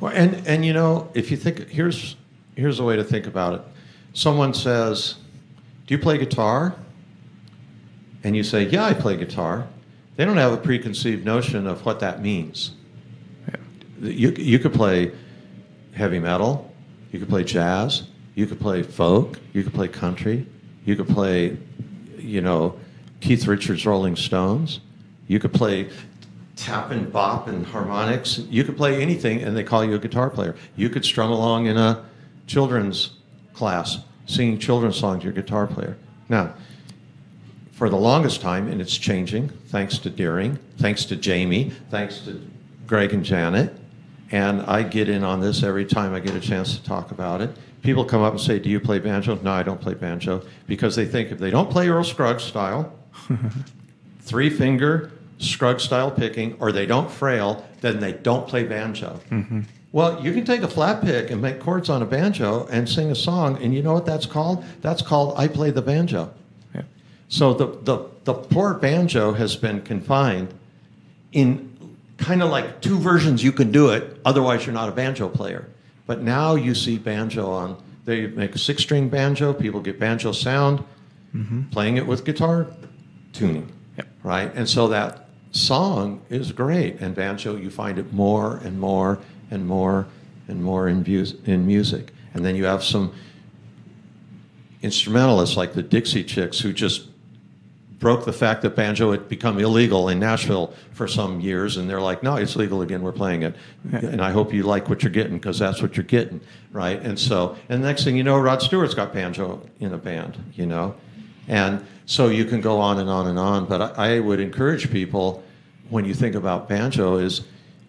Well, 0.00 0.12
and 0.12 0.46
and 0.46 0.64
you 0.64 0.72
know, 0.72 1.08
if 1.14 1.30
you 1.30 1.36
think 1.36 1.68
here's 1.68 2.16
here's 2.56 2.80
a 2.80 2.84
way 2.84 2.96
to 2.96 3.04
think 3.04 3.26
about 3.26 3.54
it. 3.54 3.60
Someone 4.14 4.54
says, 4.54 5.16
"Do 5.86 5.94
you 5.94 5.98
play 5.98 6.16
guitar?" 6.16 6.74
And 8.22 8.34
you 8.34 8.42
say, 8.42 8.66
"Yeah, 8.66 8.84
I 8.84 8.94
play 8.94 9.16
guitar." 9.16 9.66
They 10.16 10.24
don't 10.24 10.36
have 10.36 10.52
a 10.52 10.56
preconceived 10.56 11.24
notion 11.24 11.66
of 11.66 11.84
what 11.84 12.00
that 12.00 12.22
means. 12.22 12.72
Yeah. 13.48 14.08
You 14.08 14.34
you 14.38 14.58
could 14.58 14.72
play 14.72 15.12
heavy 15.92 16.18
metal, 16.18 16.72
you 17.12 17.18
could 17.18 17.28
play 17.28 17.44
jazz, 17.44 18.04
you 18.34 18.46
could 18.46 18.60
play 18.60 18.82
folk, 18.82 19.38
you 19.52 19.62
could 19.62 19.74
play 19.74 19.88
country, 19.88 20.46
you 20.84 20.96
could 20.96 21.08
play, 21.08 21.56
you 22.18 22.40
know, 22.40 22.78
Keith 23.20 23.46
Richards' 23.46 23.86
Rolling 23.86 24.16
Stones. 24.16 24.80
You 25.26 25.38
could 25.38 25.52
play 25.52 25.88
tap 26.56 26.90
and 26.90 27.12
bop 27.12 27.48
and 27.48 27.64
harmonics. 27.66 28.38
You 28.38 28.64
could 28.64 28.76
play 28.76 29.00
anything, 29.00 29.42
and 29.42 29.56
they 29.56 29.64
call 29.64 29.84
you 29.84 29.94
a 29.94 29.98
guitar 29.98 30.30
player. 30.30 30.54
You 30.76 30.88
could 30.88 31.04
strum 31.04 31.30
along 31.30 31.66
in 31.66 31.76
a 31.76 32.04
children's 32.46 33.10
class 33.54 33.98
singing 34.26 34.58
children's 34.58 34.96
songs. 34.96 35.24
You're 35.24 35.32
a 35.32 35.36
guitar 35.36 35.66
player. 35.66 35.96
Now, 36.28 36.54
for 37.72 37.88
the 37.88 37.96
longest 37.96 38.40
time, 38.40 38.68
and 38.68 38.80
it's 38.80 38.96
changing, 38.96 39.48
thanks 39.66 39.98
to 39.98 40.10
Deering, 40.10 40.58
thanks 40.78 41.04
to 41.06 41.16
Jamie, 41.16 41.70
thanks 41.90 42.20
to 42.20 42.40
Greg 42.86 43.12
and 43.12 43.24
Janet, 43.24 43.76
and 44.30 44.62
I 44.62 44.82
get 44.82 45.08
in 45.08 45.24
on 45.24 45.40
this 45.40 45.62
every 45.62 45.84
time 45.84 46.14
I 46.14 46.20
get 46.20 46.34
a 46.34 46.40
chance 46.40 46.76
to 46.76 46.84
talk 46.84 47.10
about 47.10 47.40
it. 47.40 47.56
People 47.82 48.04
come 48.04 48.22
up 48.22 48.32
and 48.32 48.40
say, 48.40 48.58
Do 48.58 48.70
you 48.70 48.80
play 48.80 48.98
banjo? 48.98 49.38
No, 49.42 49.52
I 49.52 49.62
don't 49.62 49.80
play 49.80 49.94
banjo. 49.94 50.42
Because 50.66 50.96
they 50.96 51.04
think 51.04 51.30
if 51.30 51.38
they 51.38 51.50
don't 51.50 51.70
play 51.70 51.88
Earl 51.88 52.04
Scruggs 52.04 52.42
style, 52.42 52.92
three 54.20 54.48
finger, 54.48 55.12
Scruggs 55.38 55.82
style 55.82 56.10
picking, 56.10 56.56
or 56.60 56.72
they 56.72 56.86
don't 56.86 57.10
frail, 57.10 57.66
then 57.80 58.00
they 58.00 58.12
don't 58.12 58.48
play 58.48 58.64
banjo. 58.64 59.20
Mm-hmm. 59.30 59.60
Well, 59.94 60.24
you 60.24 60.32
can 60.32 60.44
take 60.44 60.62
a 60.62 60.68
flat 60.68 61.04
pick 61.04 61.30
and 61.30 61.40
make 61.40 61.60
chords 61.60 61.88
on 61.88 62.02
a 62.02 62.04
banjo 62.04 62.66
and 62.66 62.88
sing 62.88 63.12
a 63.12 63.14
song, 63.14 63.62
and 63.62 63.72
you 63.72 63.80
know 63.80 63.94
what 63.94 64.04
that's 64.04 64.26
called? 64.26 64.64
That's 64.80 65.02
called 65.02 65.34
I 65.38 65.46
Play 65.46 65.70
the 65.70 65.82
Banjo. 65.82 66.34
Yeah. 66.74 66.82
So 67.28 67.54
the, 67.54 67.66
the, 67.66 68.10
the 68.24 68.34
poor 68.34 68.74
banjo 68.74 69.34
has 69.34 69.54
been 69.54 69.82
confined 69.82 70.52
in 71.30 71.96
kind 72.16 72.42
of 72.42 72.50
like 72.50 72.80
two 72.80 72.98
versions 72.98 73.44
you 73.44 73.52
can 73.52 73.70
do 73.70 73.90
it, 73.90 74.18
otherwise, 74.24 74.66
you're 74.66 74.72
not 74.72 74.88
a 74.88 74.92
banjo 74.92 75.28
player. 75.28 75.68
But 76.08 76.22
now 76.22 76.56
you 76.56 76.74
see 76.74 76.98
banjo 76.98 77.48
on, 77.48 77.80
they 78.04 78.26
make 78.26 78.56
a 78.56 78.58
six 78.58 78.82
string 78.82 79.08
banjo, 79.08 79.52
people 79.52 79.80
get 79.80 80.00
banjo 80.00 80.32
sound, 80.32 80.82
mm-hmm. 81.32 81.68
playing 81.70 81.98
it 81.98 82.06
with 82.08 82.24
guitar 82.24 82.66
tuning, 83.32 83.72
yep. 83.96 84.08
right? 84.24 84.52
And 84.56 84.68
so 84.68 84.88
that 84.88 85.28
song 85.52 86.20
is 86.30 86.50
great. 86.50 86.98
And 86.98 87.14
banjo, 87.14 87.54
you 87.54 87.70
find 87.70 87.96
it 87.96 88.12
more 88.12 88.56
and 88.56 88.80
more 88.80 89.20
and 89.54 89.66
more 89.66 90.06
and 90.48 90.62
more 90.62 90.88
in, 90.88 91.04
in 91.46 91.66
music. 91.66 92.12
And 92.34 92.44
then 92.44 92.56
you 92.56 92.64
have 92.64 92.84
some 92.84 93.14
instrumentalists 94.82 95.56
like 95.56 95.72
the 95.72 95.82
Dixie 95.82 96.24
Chicks 96.24 96.58
who 96.60 96.72
just 96.72 97.08
broke 97.98 98.26
the 98.26 98.32
fact 98.32 98.60
that 98.60 98.76
banjo 98.76 99.12
had 99.12 99.28
become 99.30 99.58
illegal 99.58 100.10
in 100.10 100.18
Nashville 100.18 100.74
for 100.92 101.08
some 101.08 101.40
years, 101.40 101.78
and 101.78 101.88
they're 101.88 102.02
like, 102.02 102.22
"No, 102.22 102.36
it's 102.36 102.54
legal 102.54 102.82
again. 102.82 103.00
We're 103.00 103.12
playing 103.12 103.44
it, 103.44 103.56
and 103.92 104.20
I 104.20 104.30
hope 104.30 104.52
you 104.52 104.62
like 104.64 104.90
what 104.90 105.02
you're 105.02 105.12
getting 105.12 105.38
because 105.38 105.58
that's 105.58 105.80
what 105.80 105.96
you're 105.96 106.04
getting, 106.04 106.42
right?" 106.70 107.00
And 107.00 107.18
so, 107.18 107.56
and 107.70 107.82
the 107.82 107.86
next 107.86 108.04
thing 108.04 108.14
you 108.14 108.22
know, 108.22 108.38
Rod 108.38 108.60
Stewart's 108.60 108.92
got 108.92 109.14
banjo 109.14 109.62
in 109.80 109.94
a 109.94 109.96
band, 109.96 110.36
you 110.52 110.66
know, 110.66 110.94
and 111.48 111.82
so 112.04 112.28
you 112.28 112.44
can 112.44 112.60
go 112.60 112.78
on 112.78 112.98
and 112.98 113.08
on 113.08 113.26
and 113.26 113.38
on. 113.38 113.64
But 113.64 113.98
I, 113.98 114.16
I 114.16 114.20
would 114.20 114.40
encourage 114.40 114.90
people 114.90 115.42
when 115.88 116.04
you 116.04 116.12
think 116.12 116.34
about 116.34 116.68
banjo 116.68 117.16
is 117.16 117.42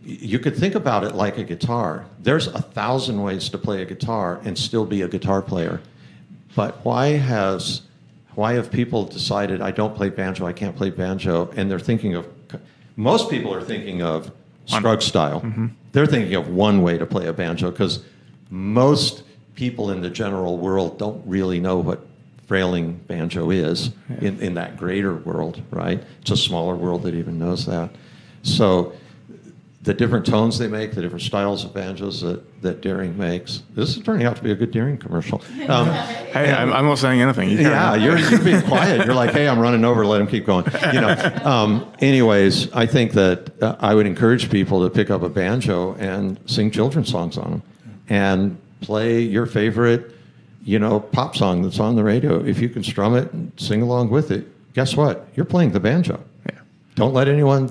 you 0.05 0.37
could 0.37 0.55
think 0.55 0.75
about 0.75 1.03
it 1.03 1.15
like 1.15 1.37
a 1.37 1.43
guitar. 1.43 2.05
There's 2.19 2.47
a 2.47 2.61
thousand 2.61 3.21
ways 3.21 3.49
to 3.49 3.57
play 3.57 3.81
a 3.81 3.85
guitar 3.85 4.39
and 4.43 4.57
still 4.57 4.85
be 4.85 5.01
a 5.01 5.07
guitar 5.07 5.41
player. 5.41 5.81
But 6.55 6.85
why 6.85 7.07
has 7.13 7.81
why 8.35 8.53
have 8.53 8.69
people 8.69 9.05
decided 9.05 9.61
I 9.61 9.71
don't 9.71 9.95
play 9.95 10.09
banjo, 10.09 10.45
I 10.45 10.53
can't 10.53 10.75
play 10.75 10.89
banjo, 10.89 11.51
and 11.55 11.71
they're 11.71 11.79
thinking 11.79 12.15
of 12.15 12.27
most 12.95 13.29
people 13.29 13.53
are 13.53 13.63
thinking 13.63 14.01
of 14.01 14.31
Scruggs 14.65 15.05
style. 15.05 15.41
Mm-hmm. 15.41 15.67
They're 15.91 16.05
thinking 16.05 16.35
of 16.35 16.49
one 16.49 16.81
way 16.81 16.97
to 16.97 17.05
play 17.05 17.27
a 17.27 17.33
banjo 17.33 17.71
because 17.71 18.03
most 18.49 19.23
people 19.55 19.91
in 19.91 20.01
the 20.01 20.09
general 20.09 20.57
world 20.57 20.97
don't 20.97 21.21
really 21.25 21.59
know 21.59 21.77
what 21.77 22.05
frailing 22.47 22.93
banjo 23.07 23.49
is 23.49 23.91
yeah. 24.09 24.27
in, 24.27 24.39
in 24.39 24.53
that 24.55 24.77
greater 24.77 25.15
world, 25.15 25.61
right? 25.71 26.03
It's 26.21 26.31
a 26.31 26.37
smaller 26.37 26.75
world 26.75 27.03
that 27.03 27.15
even 27.15 27.39
knows 27.39 27.65
that. 27.65 27.89
So 28.43 28.93
the 29.85 29.93
different 29.93 30.25
tones 30.25 30.57
they 30.57 30.67
make, 30.67 30.93
the 30.93 31.01
different 31.01 31.21
styles 31.21 31.63
of 31.63 31.73
banjos 31.73 32.21
that, 32.21 32.61
that 32.61 32.81
Deering 32.81 33.17
makes. 33.17 33.61
This 33.75 33.95
is 33.95 34.03
turning 34.03 34.25
out 34.25 34.35
to 34.35 34.43
be 34.43 34.51
a 34.51 34.55
good 34.55 34.71
Deering 34.71 34.97
commercial. 34.97 35.41
Um, 35.67 35.87
hey, 36.33 36.51
I'm, 36.51 36.73
I'm, 36.73 36.85
not 36.85 36.97
saying 36.97 37.21
anything. 37.21 37.49
You 37.49 37.59
yeah, 37.59 37.95
you're, 37.95 38.17
you're 38.17 38.43
being 38.43 38.63
quiet. 38.63 39.05
You're 39.05 39.15
like, 39.15 39.31
hey, 39.31 39.47
I'm 39.47 39.59
running 39.59 39.85
over. 39.85 40.05
Let 40.05 40.19
him 40.19 40.27
keep 40.27 40.45
going. 40.45 40.65
You 40.91 41.01
know. 41.01 41.39
Um, 41.43 41.93
anyways, 41.99 42.73
I 42.73 42.85
think 42.85 43.13
that 43.13 43.61
uh, 43.61 43.75
I 43.79 43.95
would 43.95 44.07
encourage 44.07 44.49
people 44.49 44.83
to 44.83 44.93
pick 44.93 45.09
up 45.09 45.21
a 45.21 45.29
banjo 45.29 45.93
and 45.95 46.39
sing 46.47 46.71
children's 46.71 47.09
songs 47.09 47.37
on 47.37 47.51
them, 47.51 47.63
and 48.09 48.57
play 48.81 49.21
your 49.21 49.45
favorite 49.45 50.11
you 50.65 50.79
know, 50.79 50.99
pop 50.99 51.35
song 51.35 51.61
that's 51.61 51.79
on 51.79 51.95
the 51.95 52.03
radio, 52.03 52.43
if 52.43 52.59
you 52.59 52.67
can 52.67 52.83
strum 52.83 53.15
it 53.15 53.31
and 53.31 53.51
sing 53.55 53.83
along 53.83 54.09
with 54.09 54.31
it, 54.31 54.47
guess 54.73 54.97
what? 54.97 55.27
You're 55.35 55.45
playing 55.45 55.71
the 55.71 55.79
banjo. 55.79 56.19
Yeah. 56.47 56.59
Don't 56.95 57.13
let 57.13 57.27
anyone 57.27 57.69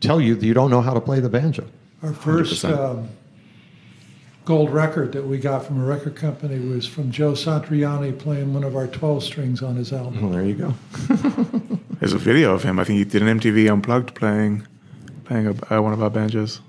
tell 0.00 0.20
you 0.20 0.34
that 0.34 0.44
you 0.44 0.54
don't 0.54 0.70
know 0.70 0.80
how 0.80 0.94
to 0.94 1.00
play 1.00 1.20
the 1.20 1.28
banjo. 1.28 1.66
Our 2.02 2.12
first 2.12 2.64
um, 2.64 3.08
gold 4.44 4.70
record 4.70 5.12
that 5.12 5.26
we 5.26 5.38
got 5.38 5.64
from 5.64 5.80
a 5.80 5.84
record 5.84 6.16
company 6.16 6.58
was 6.58 6.86
from 6.86 7.10
Joe 7.10 7.32
Satriani 7.32 8.18
playing 8.18 8.54
one 8.54 8.64
of 8.64 8.74
our 8.74 8.86
12 8.86 9.22
strings 9.22 9.62
on 9.62 9.76
his 9.76 9.92
album. 9.92 10.22
Well, 10.22 10.30
there 10.32 10.44
you 10.44 10.54
go. 10.54 10.74
There's 12.00 12.14
a 12.14 12.18
video 12.18 12.54
of 12.54 12.62
him. 12.62 12.78
I 12.78 12.84
think 12.84 12.98
he 12.98 13.04
did 13.04 13.22
an 13.22 13.38
MTV 13.38 13.70
Unplugged 13.70 14.14
playing 14.14 14.66
playing 15.24 15.46
a, 15.46 15.74
uh, 15.76 15.80
one 15.82 15.92
of 15.92 16.02
our 16.02 16.10
banjos. 16.10 16.60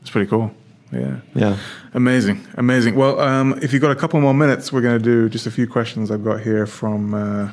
It's 0.00 0.10
pretty 0.10 0.30
cool. 0.30 0.50
Yeah. 0.92 1.18
Yeah. 1.34 1.58
Amazing. 1.94 2.46
Amazing. 2.54 2.94
Well, 2.94 3.20
um, 3.20 3.58
if 3.60 3.72
you've 3.72 3.82
got 3.82 3.90
a 3.90 3.96
couple 3.96 4.20
more 4.20 4.32
minutes, 4.32 4.72
we're 4.72 4.80
going 4.80 4.96
to 4.96 5.04
do 5.04 5.28
just 5.28 5.46
a 5.46 5.50
few 5.50 5.66
questions 5.66 6.10
I've 6.10 6.24
got 6.24 6.40
here 6.40 6.66
from 6.66 7.12
uh, 7.12 7.50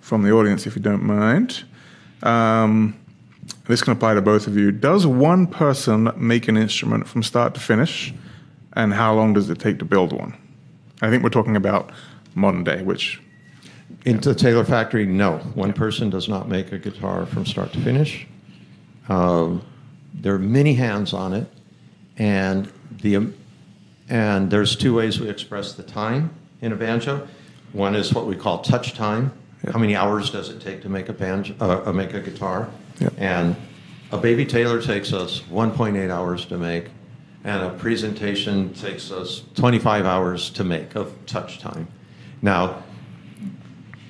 from 0.00 0.22
the 0.22 0.32
audience, 0.32 0.66
if 0.66 0.74
you 0.74 0.82
don't 0.82 1.02
mind. 1.02 1.64
Um, 2.22 2.98
this 3.66 3.82
can 3.82 3.92
apply 3.92 4.14
to 4.14 4.22
both 4.22 4.46
of 4.46 4.56
you. 4.56 4.72
Does 4.72 5.06
one 5.06 5.46
person 5.46 6.10
make 6.16 6.48
an 6.48 6.56
instrument 6.56 7.08
from 7.08 7.22
start 7.22 7.54
to 7.54 7.60
finish, 7.60 8.12
and 8.74 8.94
how 8.94 9.14
long 9.14 9.32
does 9.32 9.50
it 9.50 9.58
take 9.58 9.78
to 9.78 9.84
build 9.84 10.12
one? 10.12 10.36
I 11.00 11.10
think 11.10 11.22
we're 11.22 11.30
talking 11.30 11.56
about 11.56 11.90
modern 12.34 12.64
day, 12.64 12.82
which. 12.82 13.20
Into 14.04 14.30
the 14.30 14.34
Taylor 14.34 14.64
factory, 14.64 15.06
no. 15.06 15.38
One 15.54 15.68
yeah. 15.68 15.74
person 15.74 16.10
does 16.10 16.28
not 16.28 16.48
make 16.48 16.72
a 16.72 16.78
guitar 16.78 17.26
from 17.26 17.44
start 17.46 17.72
to 17.72 17.80
finish. 17.80 18.26
Uh, 19.08 19.58
there 20.14 20.34
are 20.34 20.38
many 20.38 20.74
hands 20.74 21.12
on 21.12 21.32
it 21.34 21.46
and 22.18 22.70
the 23.00 23.32
and 24.08 24.50
there's 24.50 24.76
two 24.76 24.94
ways 24.94 25.18
we 25.20 25.28
express 25.28 25.72
the 25.72 25.82
time 25.82 26.30
in 26.60 26.72
a 26.72 26.76
banjo. 26.76 27.26
One 27.72 27.94
is 27.94 28.12
what 28.12 28.26
we 28.26 28.36
call 28.36 28.58
touch 28.58 28.92
time. 28.92 29.32
Yep. 29.64 29.72
How 29.72 29.78
many 29.78 29.96
hours 29.96 30.30
does 30.30 30.50
it 30.50 30.60
take 30.60 30.82
to 30.82 30.88
make 30.88 31.08
a 31.08 31.12
banjo, 31.12 31.54
uh, 31.60 31.84
uh 31.86 31.92
make 31.92 32.12
a 32.12 32.20
guitar? 32.20 32.68
Yep. 33.00 33.14
And 33.18 33.56
a 34.10 34.18
baby 34.18 34.44
Taylor 34.44 34.80
takes 34.80 35.12
us 35.12 35.40
1.8 35.50 36.10
hours 36.10 36.44
to 36.46 36.58
make, 36.58 36.86
and 37.44 37.62
a 37.62 37.70
presentation 37.70 38.72
takes 38.74 39.10
us 39.10 39.42
25 39.54 40.04
hours 40.06 40.50
to 40.50 40.64
make 40.64 40.94
of 40.94 41.14
touch 41.26 41.58
time. 41.58 41.88
Now, 42.42 42.82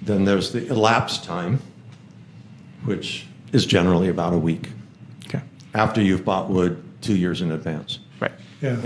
then 0.03 0.25
there's 0.25 0.53
the 0.53 0.67
elapsed 0.69 1.25
time, 1.25 1.61
which 2.85 3.27
is 3.53 3.65
generally 3.67 4.09
about 4.09 4.33
a 4.33 4.39
week 4.39 4.71
Okay. 5.27 5.41
after 5.75 6.03
you've 6.03 6.25
bought 6.25 6.51
wood 6.51 6.83
two 7.01 7.17
years 7.17 7.41
in 7.43 7.53
advance. 7.53 8.01
Right. 8.21 8.33
Yeah, 8.61 8.77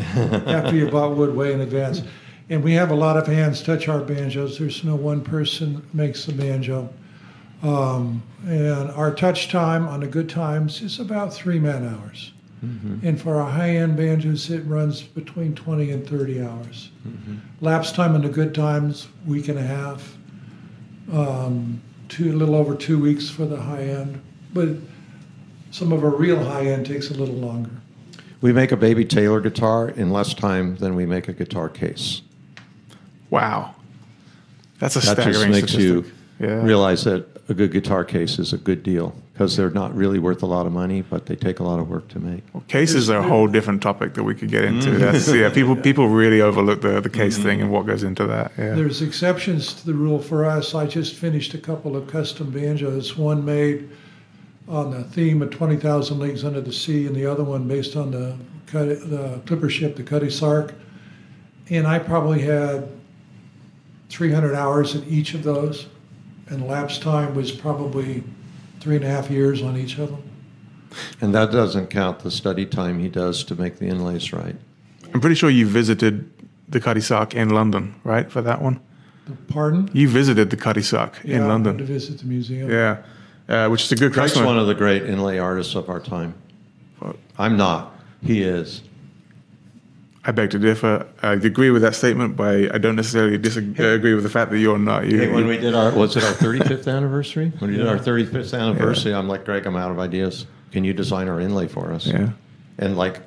after 0.46 0.74
you 0.76 0.90
bought 0.90 1.16
wood 1.16 1.34
way 1.34 1.52
in 1.52 1.60
advance. 1.60 2.02
And 2.48 2.62
we 2.62 2.74
have 2.74 2.90
a 2.90 2.94
lot 2.94 3.16
of 3.16 3.26
hands 3.26 3.62
touch 3.62 3.88
our 3.88 4.00
banjos. 4.00 4.58
There's 4.58 4.84
no 4.84 4.94
one 4.94 5.20
person 5.20 5.84
makes 5.92 6.26
the 6.26 6.32
banjo. 6.32 6.88
Um, 7.62 8.22
and 8.46 8.90
our 8.92 9.14
touch 9.14 9.48
time 9.48 9.88
on 9.88 10.00
the 10.00 10.06
good 10.06 10.28
times 10.28 10.82
is 10.82 10.98
about 11.00 11.32
three 11.32 11.58
man 11.58 11.86
hours. 11.88 12.32
And 13.02 13.20
for 13.20 13.36
our 13.40 13.48
high 13.48 13.76
end 13.76 13.96
banjos, 13.96 14.50
it 14.50 14.60
runs 14.66 15.00
between 15.00 15.54
20 15.54 15.92
and 15.92 16.08
30 16.08 16.42
hours. 16.42 16.90
Lapse 17.60 17.92
time 17.92 18.16
on 18.16 18.22
the 18.22 18.28
good 18.28 18.56
times, 18.56 19.06
week 19.24 19.46
and 19.48 19.56
a 19.56 19.62
half. 19.62 20.16
Um, 21.12 21.80
two, 22.08 22.32
a 22.32 22.34
little 22.34 22.56
over 22.56 22.74
two 22.74 22.98
weeks 22.98 23.30
for 23.30 23.44
the 23.46 23.56
high 23.60 23.82
end. 23.84 24.20
But 24.52 24.70
some 25.70 25.92
of 25.92 26.02
our 26.02 26.10
real 26.10 26.42
high 26.42 26.66
end 26.66 26.86
takes 26.86 27.10
a 27.10 27.14
little 27.14 27.36
longer. 27.36 27.70
We 28.40 28.52
make 28.52 28.72
a 28.72 28.76
baby 28.76 29.04
Taylor 29.04 29.40
guitar 29.40 29.90
in 29.90 30.10
less 30.10 30.34
time 30.34 30.74
than 30.76 30.96
we 30.96 31.06
make 31.06 31.28
a 31.28 31.32
guitar 31.32 31.68
case. 31.68 32.22
Wow. 33.30 33.76
That's 34.80 34.96
a 34.96 35.00
That 35.00 35.18
just 35.18 35.22
staggering 35.22 35.52
makes 35.52 35.74
you. 35.74 36.04
Yeah. 36.40 36.62
realize 36.64 37.04
that 37.04 37.26
a 37.48 37.54
good 37.54 37.70
guitar 37.70 38.04
case 38.04 38.38
is 38.38 38.52
a 38.52 38.58
good 38.58 38.82
deal 38.82 39.14
because 39.32 39.56
they're 39.56 39.70
not 39.70 39.94
really 39.94 40.18
worth 40.18 40.42
a 40.42 40.46
lot 40.46 40.66
of 40.66 40.72
money, 40.72 41.02
but 41.02 41.26
they 41.26 41.36
take 41.36 41.60
a 41.60 41.62
lot 41.62 41.78
of 41.78 41.88
work 41.88 42.08
to 42.08 42.18
make. 42.18 42.42
Well, 42.52 42.64
cases 42.68 43.08
are 43.08 43.18
a 43.18 43.22
whole 43.22 43.46
different 43.46 43.82
topic 43.82 44.14
that 44.14 44.24
we 44.24 44.34
could 44.34 44.50
get 44.50 44.64
into. 44.64 44.88
Mm-hmm. 44.88 45.00
That's 45.00 45.32
yeah. 45.32 45.50
People 45.50 45.76
people 45.90 46.08
really 46.08 46.40
overlook 46.40 46.80
the 46.80 47.00
the 47.00 47.10
case 47.10 47.36
thing 47.36 47.60
and 47.60 47.62
mm-hmm. 47.62 47.70
what 47.70 47.86
goes 47.86 48.02
into 48.02 48.26
that. 48.26 48.52
Yeah. 48.58 48.74
There's 48.74 49.02
exceptions 49.02 49.74
to 49.74 49.86
the 49.86 49.94
rule 49.94 50.18
for 50.18 50.44
us. 50.44 50.74
I 50.74 50.86
just 50.86 51.14
finished 51.14 51.54
a 51.54 51.58
couple 51.58 51.96
of 51.96 52.08
custom 52.08 52.50
banjos, 52.50 53.16
one 53.16 53.44
made 53.44 53.88
on 54.68 54.90
the 54.90 55.04
theme 55.04 55.42
of 55.42 55.50
20,000 55.50 56.18
Leagues 56.18 56.44
Under 56.44 56.60
the 56.60 56.72
Sea, 56.72 57.06
and 57.06 57.14
the 57.14 57.26
other 57.26 57.44
one 57.44 57.68
based 57.68 57.96
on 57.96 58.10
the, 58.10 58.36
Cud- 58.66 59.00
the 59.10 59.40
clipper 59.46 59.70
ship, 59.70 59.96
the 59.96 60.02
Cutty 60.02 60.30
Sark. 60.30 60.74
And 61.70 61.86
I 61.86 61.98
probably 61.98 62.42
had 62.42 62.88
300 64.08 64.54
hours 64.54 64.94
in 64.94 65.04
each 65.04 65.34
of 65.34 65.42
those, 65.42 65.86
and 66.48 66.66
lapse 66.66 66.98
time 66.98 67.34
was 67.34 67.50
probably 67.52 68.22
three 68.80 68.96
and 68.96 69.04
a 69.04 69.08
half 69.08 69.30
years 69.30 69.62
on 69.62 69.76
each 69.76 69.98
of 69.98 70.10
them. 70.10 70.22
And 71.20 71.34
that 71.34 71.50
doesn't 71.50 71.88
count 71.88 72.20
the 72.20 72.30
study 72.30 72.64
time 72.64 72.98
he 73.00 73.08
does 73.08 73.44
to 73.44 73.54
make 73.54 73.78
the 73.78 73.86
inlays 73.86 74.32
right. 74.32 74.56
I'm 75.12 75.20
pretty 75.20 75.34
sure 75.36 75.50
you 75.50 75.66
visited 75.66 76.30
the 76.68 76.80
Cutty 76.80 77.00
Sark 77.00 77.34
in 77.34 77.50
London, 77.50 77.94
right? 78.04 78.30
For 78.30 78.42
that 78.42 78.62
one, 78.62 78.80
Pardon? 79.48 79.90
you 79.92 80.08
visited 80.08 80.50
the 80.50 80.56
Cutty 80.56 80.82
Sark 80.82 81.18
Yeah, 81.24 81.36
in 81.36 81.42
I 81.42 81.46
went 81.48 81.64
to 81.64 81.70
London. 81.70 81.86
visit 81.86 82.18
the 82.18 82.26
museum. 82.26 82.70
Yeah, 82.70 83.02
uh, 83.48 83.68
which 83.68 83.84
is 83.84 83.92
a 83.92 83.96
good 83.96 84.12
Greg's 84.12 84.32
customer. 84.32 84.46
one 84.46 84.58
of 84.58 84.66
the 84.66 84.74
great 84.74 85.02
inlay 85.04 85.38
artists 85.38 85.74
of 85.74 85.88
our 85.88 86.00
time. 86.00 86.34
I'm 87.38 87.56
not. 87.56 87.94
He 88.22 88.42
is. 88.42 88.82
I 90.28 90.32
beg 90.32 90.50
to 90.50 90.58
differ. 90.58 91.06
I 91.22 91.34
agree 91.34 91.70
with 91.70 91.82
that 91.82 91.94
statement, 91.94 92.36
but 92.36 92.74
I- 92.74 92.78
don't 92.78 92.96
necessarily 92.96 93.38
disagree 93.38 94.12
uh, 94.12 94.16
with 94.16 94.24
the 94.24 94.30
fact 94.30 94.50
that 94.50 94.58
you're 94.58 94.78
not. 94.78 95.06
You, 95.06 95.20
Hey, 95.20 95.28
when 95.32 95.46
we 95.46 95.56
did 95.56 95.74
our, 95.74 95.92
was 95.92 96.16
it 96.16 96.24
our 96.24 96.32
35th 96.32 96.92
anniversary? 96.92 97.52
When 97.58 97.70
we 97.70 97.76
did 97.76 97.86
our 97.86 97.96
35th 97.96 98.58
anniversary, 98.58 99.14
I'm 99.14 99.28
like, 99.28 99.44
Greg, 99.44 99.66
I'm 99.66 99.76
out 99.76 99.92
of 99.92 100.00
ideas. 100.00 100.46
Can 100.72 100.82
you 100.82 100.92
design 100.92 101.28
our 101.28 101.40
inlay 101.40 101.68
for 101.68 101.92
us? 101.92 102.06
yeah. 102.06 102.30
And 102.78 102.96
like, 102.98 103.20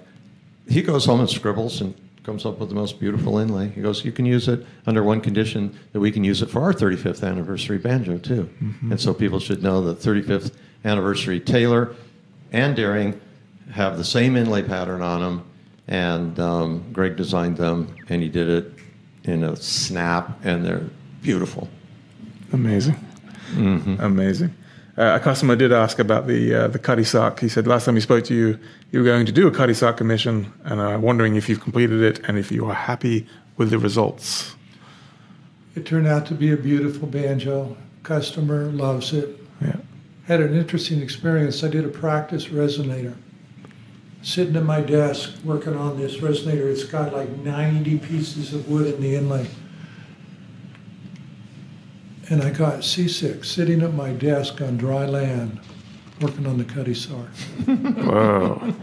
he 0.68 0.82
goes 0.82 1.06
home 1.06 1.22
and 1.22 1.30
scribbles 1.30 1.82
and 1.82 1.96
comes 2.24 2.46
up 2.46 2.60
with 2.60 2.70
the 2.70 2.76
most 2.76 3.00
beautiful 3.00 3.40
inlay. 3.40 3.70
He 3.70 3.82
goes, 3.82 4.06
you 4.06 4.12
can 4.12 4.26
use 4.26 4.48
it 4.48 4.64
under 4.86 5.02
one 5.02 5.22
condition 5.22 5.76
that 5.94 6.00
we 6.00 6.12
can 6.12 6.24
use 6.24 6.42
it 6.42 6.50
for 6.50 6.62
our 6.62 6.74
35th 6.74 7.28
anniversary 7.28 7.78
banjo 7.80 8.18
too. 8.20 8.50
Mm-hmm. 8.62 8.92
And 8.92 9.02
so 9.02 9.14
people 9.14 9.40
should 9.40 9.64
know 9.64 9.82
that 9.86 10.00
35th 10.00 10.54
anniversary 10.86 11.40
Taylor 11.40 11.96
and 12.52 12.76
Deering 12.76 13.20
have 13.72 13.98
the 13.98 14.04
same 14.04 14.36
inlay 14.36 14.62
pattern 14.64 15.02
on 15.02 15.22
them. 15.22 15.46
And 15.90 16.40
um, 16.40 16.86
Greg 16.94 17.18
designed 17.18 17.58
them, 17.58 17.94
and 18.08 18.22
he 18.22 18.30
did 18.30 18.48
it 18.48 18.74
in 19.24 19.44
a 19.44 19.56
snap, 19.56 20.40
and 20.46 20.66
they're 20.66 20.86
beautiful. 21.22 21.68
Amazing. 22.54 22.96
Amazing. 23.56 24.54
Uh, 24.98 25.16
a 25.16 25.20
customer 25.20 25.56
did 25.56 25.72
ask 25.72 25.98
about 25.98 26.28
the 26.28 26.54
uh, 26.54 26.68
the 26.68 26.78
Cutty 26.78 27.04
Sark. 27.04 27.40
He 27.40 27.50
said 27.50 27.66
last 27.66 27.86
time 27.86 27.96
he 27.96 28.02
spoke 28.02 28.26
to 28.26 28.36
you, 28.36 28.60
you 28.92 29.00
were 29.00 29.06
going 29.06 29.26
to 29.26 29.32
do 29.32 29.48
a 29.48 29.52
Cutty 29.52 29.74
Sark 29.74 29.98
commission, 29.98 30.52
and 30.66 30.82
I'm 30.82 30.96
uh, 30.96 31.00
wondering 31.00 31.36
if 31.36 31.48
you've 31.48 31.62
completed 31.62 32.02
it 32.02 32.20
and 32.28 32.38
if 32.38 32.52
you 32.52 32.66
are 32.68 32.74
happy 32.74 33.26
with 33.58 33.70
the 33.70 33.80
results. 33.80 34.56
It 35.76 35.86
turned 35.86 36.08
out 36.08 36.26
to 36.28 36.34
be 36.34 36.52
a 36.52 36.58
beautiful 36.58 37.08
banjo. 37.08 37.78
Customer 38.04 38.66
loves 38.66 39.14
it. 39.14 39.40
Yeah. 39.62 39.78
Had 40.26 40.42
an 40.42 40.56
interesting 40.56 41.02
experience. 41.02 41.64
I 41.64 41.70
did 41.70 41.86
a 41.86 41.90
practice 41.90 42.48
resonator. 42.48 43.16
Sitting 44.22 44.56
at 44.58 44.64
my 44.64 44.82
desk 44.82 45.32
working 45.46 45.76
on 45.76 45.98
this 45.98 46.18
resonator, 46.18 46.70
it's 46.70 46.84
got 46.84 47.14
like 47.14 47.30
90 47.30 48.00
pieces 48.00 48.54
of 48.54 48.70
wood 48.70 48.94
in 48.94 49.02
the 49.02 49.16
inlay. 49.16 49.48
And 52.30 52.44
I 52.44 52.52
got 52.52 52.84
seasick 52.84 53.44
sitting 53.44 53.82
at 53.82 53.94
my 53.94 54.12
desk 54.12 54.62
on 54.62 54.78
dry 54.78 55.06
land 55.06 55.60
working 56.22 56.46
on 56.46 56.58
the 56.58 56.66
Cutty 56.66 56.94
Sark. 56.94 57.34
Whoa. 57.66 58.74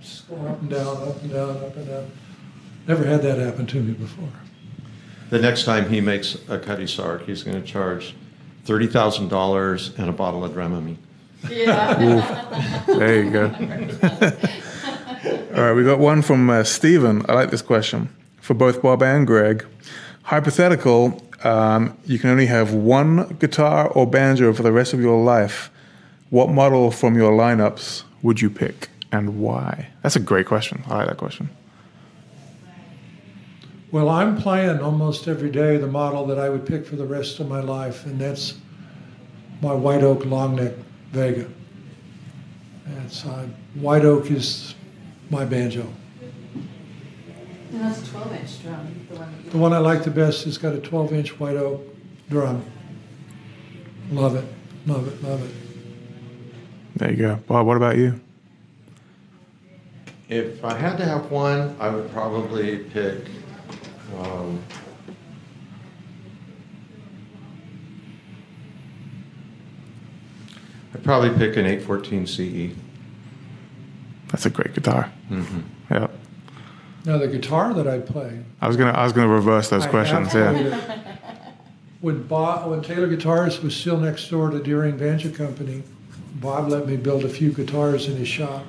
Just 0.00 0.28
going 0.28 0.46
up 0.46 0.60
and 0.60 0.70
down, 0.70 1.08
up 1.08 1.22
and 1.22 1.30
down, 1.32 1.56
up 1.56 1.76
and 1.76 1.88
down. 1.88 2.10
Never 2.86 3.04
had 3.04 3.22
that 3.22 3.38
happen 3.38 3.66
to 3.66 3.80
me 3.80 3.94
before. 3.94 4.28
The 5.30 5.38
next 5.38 5.64
time 5.64 5.88
he 5.88 6.02
makes 6.02 6.36
a 6.48 6.58
Cutty 6.58 6.86
Sark, 6.86 7.24
he's 7.24 7.42
going 7.42 7.60
to 7.60 7.66
charge 7.66 8.14
$30,000 8.66 9.98
and 9.98 10.08
a 10.10 10.12
bottle 10.12 10.44
of 10.44 10.52
Dramamine. 10.52 10.98
There 11.42 13.24
you 13.24 13.30
go. 13.30 13.50
All 15.26 15.62
right, 15.62 15.72
we 15.72 15.84
got 15.84 15.98
one 15.98 16.20
from 16.20 16.50
uh, 16.50 16.64
Stephen. 16.64 17.24
I 17.28 17.32
like 17.32 17.50
this 17.50 17.62
question 17.62 18.10
for 18.42 18.52
both 18.52 18.82
Bob 18.82 19.02
and 19.02 19.26
Greg. 19.26 19.64
Hypothetical: 20.24 21.22
um, 21.44 21.96
You 22.04 22.18
can 22.18 22.28
only 22.28 22.46
have 22.46 22.74
one 22.74 23.36
guitar 23.40 23.88
or 23.88 24.06
banjo 24.06 24.52
for 24.52 24.62
the 24.62 24.72
rest 24.72 24.92
of 24.92 25.00
your 25.00 25.22
life. 25.24 25.70
What 26.28 26.50
model 26.50 26.90
from 26.90 27.16
your 27.16 27.32
lineups 27.32 28.02
would 28.22 28.42
you 28.42 28.50
pick, 28.50 28.90
and 29.12 29.40
why? 29.40 29.88
That's 30.02 30.16
a 30.16 30.20
great 30.20 30.46
question. 30.46 30.82
I 30.88 30.98
like 30.98 31.08
that 31.08 31.16
question. 31.16 31.48
Well, 33.92 34.10
I'm 34.10 34.36
playing 34.36 34.80
almost 34.80 35.26
every 35.26 35.50
day 35.50 35.78
the 35.78 35.86
model 35.86 36.26
that 36.26 36.38
I 36.38 36.50
would 36.50 36.66
pick 36.66 36.84
for 36.84 36.96
the 36.96 37.06
rest 37.06 37.40
of 37.40 37.48
my 37.48 37.60
life, 37.60 38.04
and 38.04 38.20
that's 38.20 38.58
my 39.62 39.72
White 39.72 40.02
Oak 40.02 40.26
Long 40.26 40.56
Neck 40.56 40.72
Vega. 41.12 41.48
It's 43.06 43.24
uh, 43.24 43.46
White 43.74 44.04
Oak 44.04 44.30
is 44.30 44.74
my 45.30 45.44
banjo. 45.44 45.86
And 47.72 47.80
that's 47.80 48.02
a 48.08 48.10
12 48.10 48.32
inch 48.34 48.62
drum, 48.62 49.06
the 49.10 49.16
one 49.16 49.44
The 49.50 49.58
one 49.58 49.72
I 49.72 49.78
like 49.78 50.04
the 50.04 50.10
best 50.10 50.44
has 50.44 50.58
got 50.58 50.74
a 50.74 50.78
12 50.78 51.12
inch 51.12 51.40
White 51.40 51.56
Oak 51.56 51.82
drum. 52.30 52.64
Love 54.10 54.36
it, 54.36 54.44
love 54.86 55.08
it, 55.08 55.22
love 55.22 55.42
it. 55.44 55.54
There 56.96 57.10
you 57.10 57.16
go, 57.16 57.36
Bob. 57.48 57.66
What 57.66 57.76
about 57.76 57.96
you? 57.96 58.20
If 60.28 60.64
I 60.64 60.74
had 60.76 60.96
to 60.98 61.04
have 61.04 61.30
one, 61.30 61.76
I 61.80 61.88
would 61.90 62.10
probably 62.12 62.78
pick. 62.78 63.24
Um, 64.18 64.62
I'd 70.94 71.02
probably 71.02 71.30
pick 71.30 71.56
an 71.56 71.66
814 71.66 72.26
CE. 72.26 72.83
That's 74.34 74.46
a 74.46 74.50
great 74.50 74.74
guitar. 74.74 75.12
Yeah, 75.92 76.08
Now 77.04 77.18
the 77.18 77.28
guitar 77.28 77.72
that 77.72 77.86
I 77.86 78.00
play, 78.00 78.40
I 78.60 78.66
was 78.66 78.76
gonna 78.76 78.90
I 78.90 79.04
was 79.04 79.12
gonna 79.12 79.28
reverse 79.28 79.70
those 79.70 79.86
I 79.86 79.90
questions. 79.90 80.34
Yeah. 80.34 81.16
When 82.00 82.24
Bob, 82.24 82.68
when 82.68 82.82
Taylor 82.82 83.06
Guitars 83.06 83.62
was 83.62 83.76
still 83.76 83.96
next 83.96 84.28
door 84.28 84.50
to 84.50 84.60
Deering 84.60 84.96
Banjo 84.96 85.30
Company, 85.30 85.84
Bob 86.40 86.68
let 86.68 86.88
me 86.88 86.96
build 86.96 87.24
a 87.24 87.28
few 87.28 87.52
guitars 87.52 88.08
in 88.08 88.16
his 88.16 88.26
shop, 88.26 88.64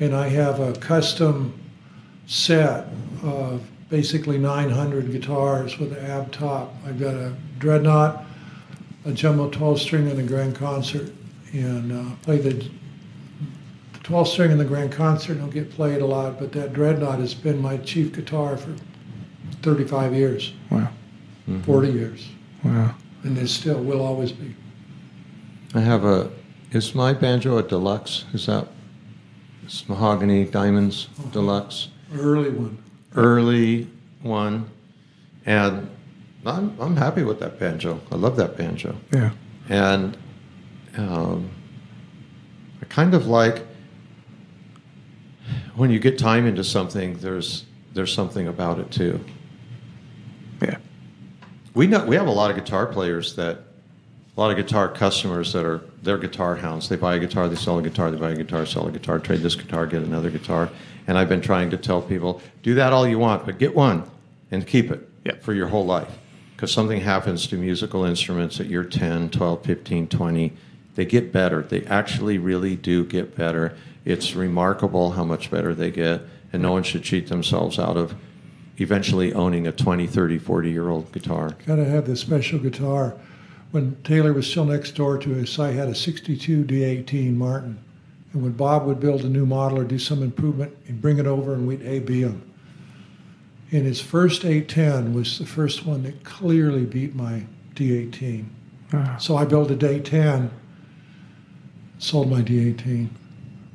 and 0.00 0.12
I 0.12 0.26
have 0.26 0.58
a 0.58 0.72
custom 0.72 1.54
set 2.26 2.88
of 3.22 3.62
basically 3.90 4.38
900 4.38 5.12
guitars 5.12 5.78
with 5.78 5.96
an 5.96 6.04
ab 6.04 6.32
top. 6.32 6.74
I've 6.84 6.98
got 6.98 7.14
a 7.14 7.32
dreadnought, 7.60 8.24
a 9.04 9.12
jumbo 9.12 9.50
12 9.50 9.80
string, 9.80 10.10
and 10.10 10.18
a 10.18 10.24
grand 10.24 10.56
concert, 10.56 11.12
and 11.52 11.92
uh, 11.92 12.16
play 12.22 12.38
the. 12.38 12.68
The 14.00 14.04
12 14.06 14.28
string 14.28 14.50
and 14.50 14.60
the 14.60 14.64
grand 14.64 14.92
concert 14.92 15.34
don't 15.34 15.50
get 15.50 15.70
played 15.70 16.00
a 16.02 16.06
lot, 16.06 16.38
but 16.38 16.52
that 16.52 16.72
dreadnought 16.72 17.18
has 17.18 17.34
been 17.34 17.60
my 17.60 17.76
chief 17.78 18.12
guitar 18.12 18.56
for 18.56 18.74
35 19.62 20.14
years. 20.14 20.52
Wow. 20.70 20.88
40 21.64 21.88
years, 21.90 22.28
Wow. 22.62 22.94
and 23.24 23.36
it 23.36 23.48
still 23.48 23.82
will 23.82 24.00
always 24.02 24.30
be. 24.30 24.54
I 25.74 25.80
have 25.80 26.04
a. 26.04 26.30
Is 26.70 26.94
my 26.94 27.12
banjo 27.12 27.58
a 27.58 27.62
deluxe? 27.64 28.24
Is 28.32 28.46
that? 28.46 28.68
It's 29.64 29.88
mahogany 29.88 30.44
diamonds 30.44 31.08
deluxe. 31.32 31.88
Early 32.14 32.50
one. 32.50 32.78
early 33.16 33.88
one, 34.22 34.70
and 35.44 35.90
I'm, 36.46 36.76
I'm 36.80 36.96
happy 36.96 37.24
with 37.24 37.40
that 37.40 37.58
banjo. 37.58 38.00
I 38.12 38.14
love 38.14 38.36
that 38.36 38.56
banjo. 38.56 38.94
Yeah. 39.12 39.30
And 39.68 40.16
um, 40.96 41.50
I 42.80 42.84
kind 42.84 43.12
of 43.14 43.26
like 43.26 43.66
when 45.76 45.90
you 45.90 45.98
get 45.98 46.18
time 46.18 46.46
into 46.46 46.64
something, 46.64 47.14
there's 47.18 47.64
there's 47.92 48.12
something 48.12 48.46
about 48.48 48.78
it 48.78 48.90
too. 48.90 49.24
Yeah. 50.62 50.76
We 51.74 51.86
know 51.86 52.04
we 52.04 52.16
have 52.16 52.26
a 52.26 52.32
lot 52.32 52.50
of 52.50 52.56
guitar 52.56 52.86
players 52.86 53.34
that 53.36 53.58
a 54.36 54.40
lot 54.40 54.50
of 54.50 54.56
guitar 54.56 54.88
customers 54.88 55.52
that 55.52 55.64
are 55.66 55.82
they're 56.02 56.18
guitar 56.18 56.56
hounds. 56.56 56.88
They 56.88 56.96
buy 56.96 57.16
a 57.16 57.18
guitar, 57.18 57.48
they 57.48 57.56
sell 57.56 57.78
a 57.78 57.82
guitar, 57.82 58.10
they 58.10 58.16
buy 58.16 58.30
a 58.30 58.36
guitar, 58.36 58.64
sell 58.64 58.86
a 58.86 58.92
guitar, 58.92 59.18
trade 59.18 59.40
this 59.40 59.54
guitar, 59.54 59.86
get 59.86 60.02
another 60.02 60.30
guitar. 60.30 60.70
And 61.06 61.18
I've 61.18 61.28
been 61.28 61.40
trying 61.40 61.70
to 61.70 61.76
tell 61.76 62.00
people, 62.00 62.40
do 62.62 62.74
that 62.74 62.92
all 62.92 63.06
you 63.06 63.18
want, 63.18 63.44
but 63.44 63.58
get 63.58 63.74
one 63.74 64.04
and 64.50 64.66
keep 64.66 64.90
it 64.90 65.08
Yeah. 65.24 65.34
for 65.40 65.52
your 65.52 65.68
whole 65.68 65.84
life. 65.84 66.18
Because 66.56 66.72
something 66.72 67.00
happens 67.00 67.46
to 67.48 67.56
musical 67.56 68.04
instruments 68.04 68.60
at 68.60 68.66
you're 68.66 68.84
10, 68.84 69.30
12, 69.30 69.64
15, 69.64 70.06
20. 70.06 70.52
They 70.94 71.04
get 71.04 71.32
better. 71.32 71.62
They 71.62 71.84
actually 71.86 72.38
really 72.38 72.76
do 72.76 73.04
get 73.04 73.34
better. 73.36 73.74
It's 74.04 74.34
remarkable 74.34 75.12
how 75.12 75.24
much 75.24 75.50
better 75.50 75.74
they 75.74 75.90
get. 75.90 76.22
And 76.52 76.62
no 76.62 76.72
one 76.72 76.82
should 76.82 77.02
cheat 77.02 77.28
themselves 77.28 77.78
out 77.78 77.96
of 77.96 78.14
eventually 78.78 79.32
owning 79.32 79.66
a 79.66 79.72
20, 79.72 80.06
30, 80.06 80.38
40 80.38 80.70
year 80.70 80.88
old 80.88 81.12
guitar. 81.12 81.56
Got 81.66 81.76
to 81.76 81.84
have 81.84 82.06
this 82.06 82.20
special 82.20 82.58
guitar. 82.58 83.14
When 83.70 83.96
Taylor 84.02 84.32
was 84.32 84.50
still 84.50 84.64
next 84.64 84.92
door 84.92 85.16
to 85.18 85.40
us, 85.40 85.58
I 85.58 85.70
had 85.70 85.88
a 85.88 85.94
62 85.94 86.64
D18 86.64 87.36
Martin. 87.36 87.78
And 88.32 88.42
when 88.42 88.52
Bob 88.52 88.86
would 88.86 89.00
build 89.00 89.22
a 89.24 89.28
new 89.28 89.46
model 89.46 89.78
or 89.78 89.84
do 89.84 89.98
some 89.98 90.22
improvement, 90.22 90.76
he'd 90.86 91.00
bring 91.00 91.18
it 91.18 91.26
over 91.26 91.54
and 91.54 91.66
we'd 91.66 91.82
A-B 91.82 92.22
him. 92.22 92.42
And 93.72 93.86
his 93.86 94.00
first 94.00 94.44
810 94.44 95.14
was 95.14 95.38
the 95.38 95.46
first 95.46 95.86
one 95.86 96.02
that 96.02 96.24
clearly 96.24 96.84
beat 96.84 97.14
my 97.14 97.44
D18. 97.74 98.46
Ah, 98.92 99.16
So 99.18 99.36
I 99.36 99.44
built 99.44 99.70
a 99.70 99.76
D10, 99.76 100.50
sold 101.98 102.28
my 102.30 102.42
D18. 102.42 103.08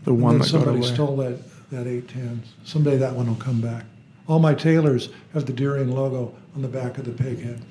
The 0.05 0.13
one 0.13 0.37
then 0.37 0.39
that 0.39 0.43
got 0.43 0.49
somebody 0.51 0.77
away. 0.77 0.93
stole 0.93 1.17
that, 1.17 1.69
that 1.71 1.87
810. 1.87 2.43
Someday 2.63 2.97
that 2.97 3.13
one 3.13 3.27
will 3.27 3.35
come 3.35 3.59
back. 3.59 3.85
All 4.27 4.39
my 4.39 4.53
Taylors 4.53 5.09
have 5.33 5.45
the 5.45 5.53
Deering 5.53 5.91
logo 5.91 6.33
on 6.55 6.61
the 6.61 6.67
back 6.67 6.97
of 6.97 7.05
the 7.05 7.11
peg 7.11 7.41
head. 7.41 7.61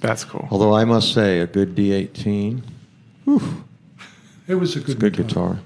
That's 0.00 0.24
cool. 0.24 0.48
Although 0.50 0.74
I 0.74 0.84
must 0.84 1.12
say, 1.12 1.40
a 1.40 1.46
good 1.46 1.74
D18, 1.74 2.62
It 4.48 4.54
was 4.54 4.76
a 4.76 4.80
it's 4.80 4.90
a 4.90 4.94
good, 4.94 5.14
good 5.14 5.16
guitar. 5.16 5.58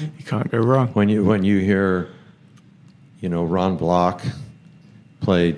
You 0.00 0.24
can't 0.24 0.50
go 0.50 0.58
wrong. 0.58 0.88
When 0.88 1.08
you 1.08 1.24
when 1.24 1.44
you 1.44 1.58
hear, 1.58 2.08
you 3.20 3.28
know, 3.28 3.44
Ron 3.44 3.76
Block 3.76 4.22
play 5.20 5.56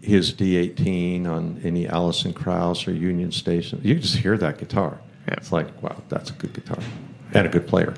his 0.00 0.32
D18 0.32 1.26
on 1.26 1.60
any 1.62 1.86
Alison 1.86 2.32
Krauss 2.32 2.88
or 2.88 2.92
Union 2.92 3.30
Station, 3.32 3.80
you 3.84 3.96
just 3.96 4.16
hear 4.16 4.38
that 4.38 4.58
guitar. 4.58 4.98
Yeah. 5.28 5.34
It's 5.34 5.52
like, 5.52 5.82
wow, 5.82 6.02
that's 6.08 6.30
a 6.30 6.32
good 6.34 6.54
guitar 6.54 6.78
and 7.34 7.46
a 7.46 7.50
good 7.50 7.66
player. 7.66 7.94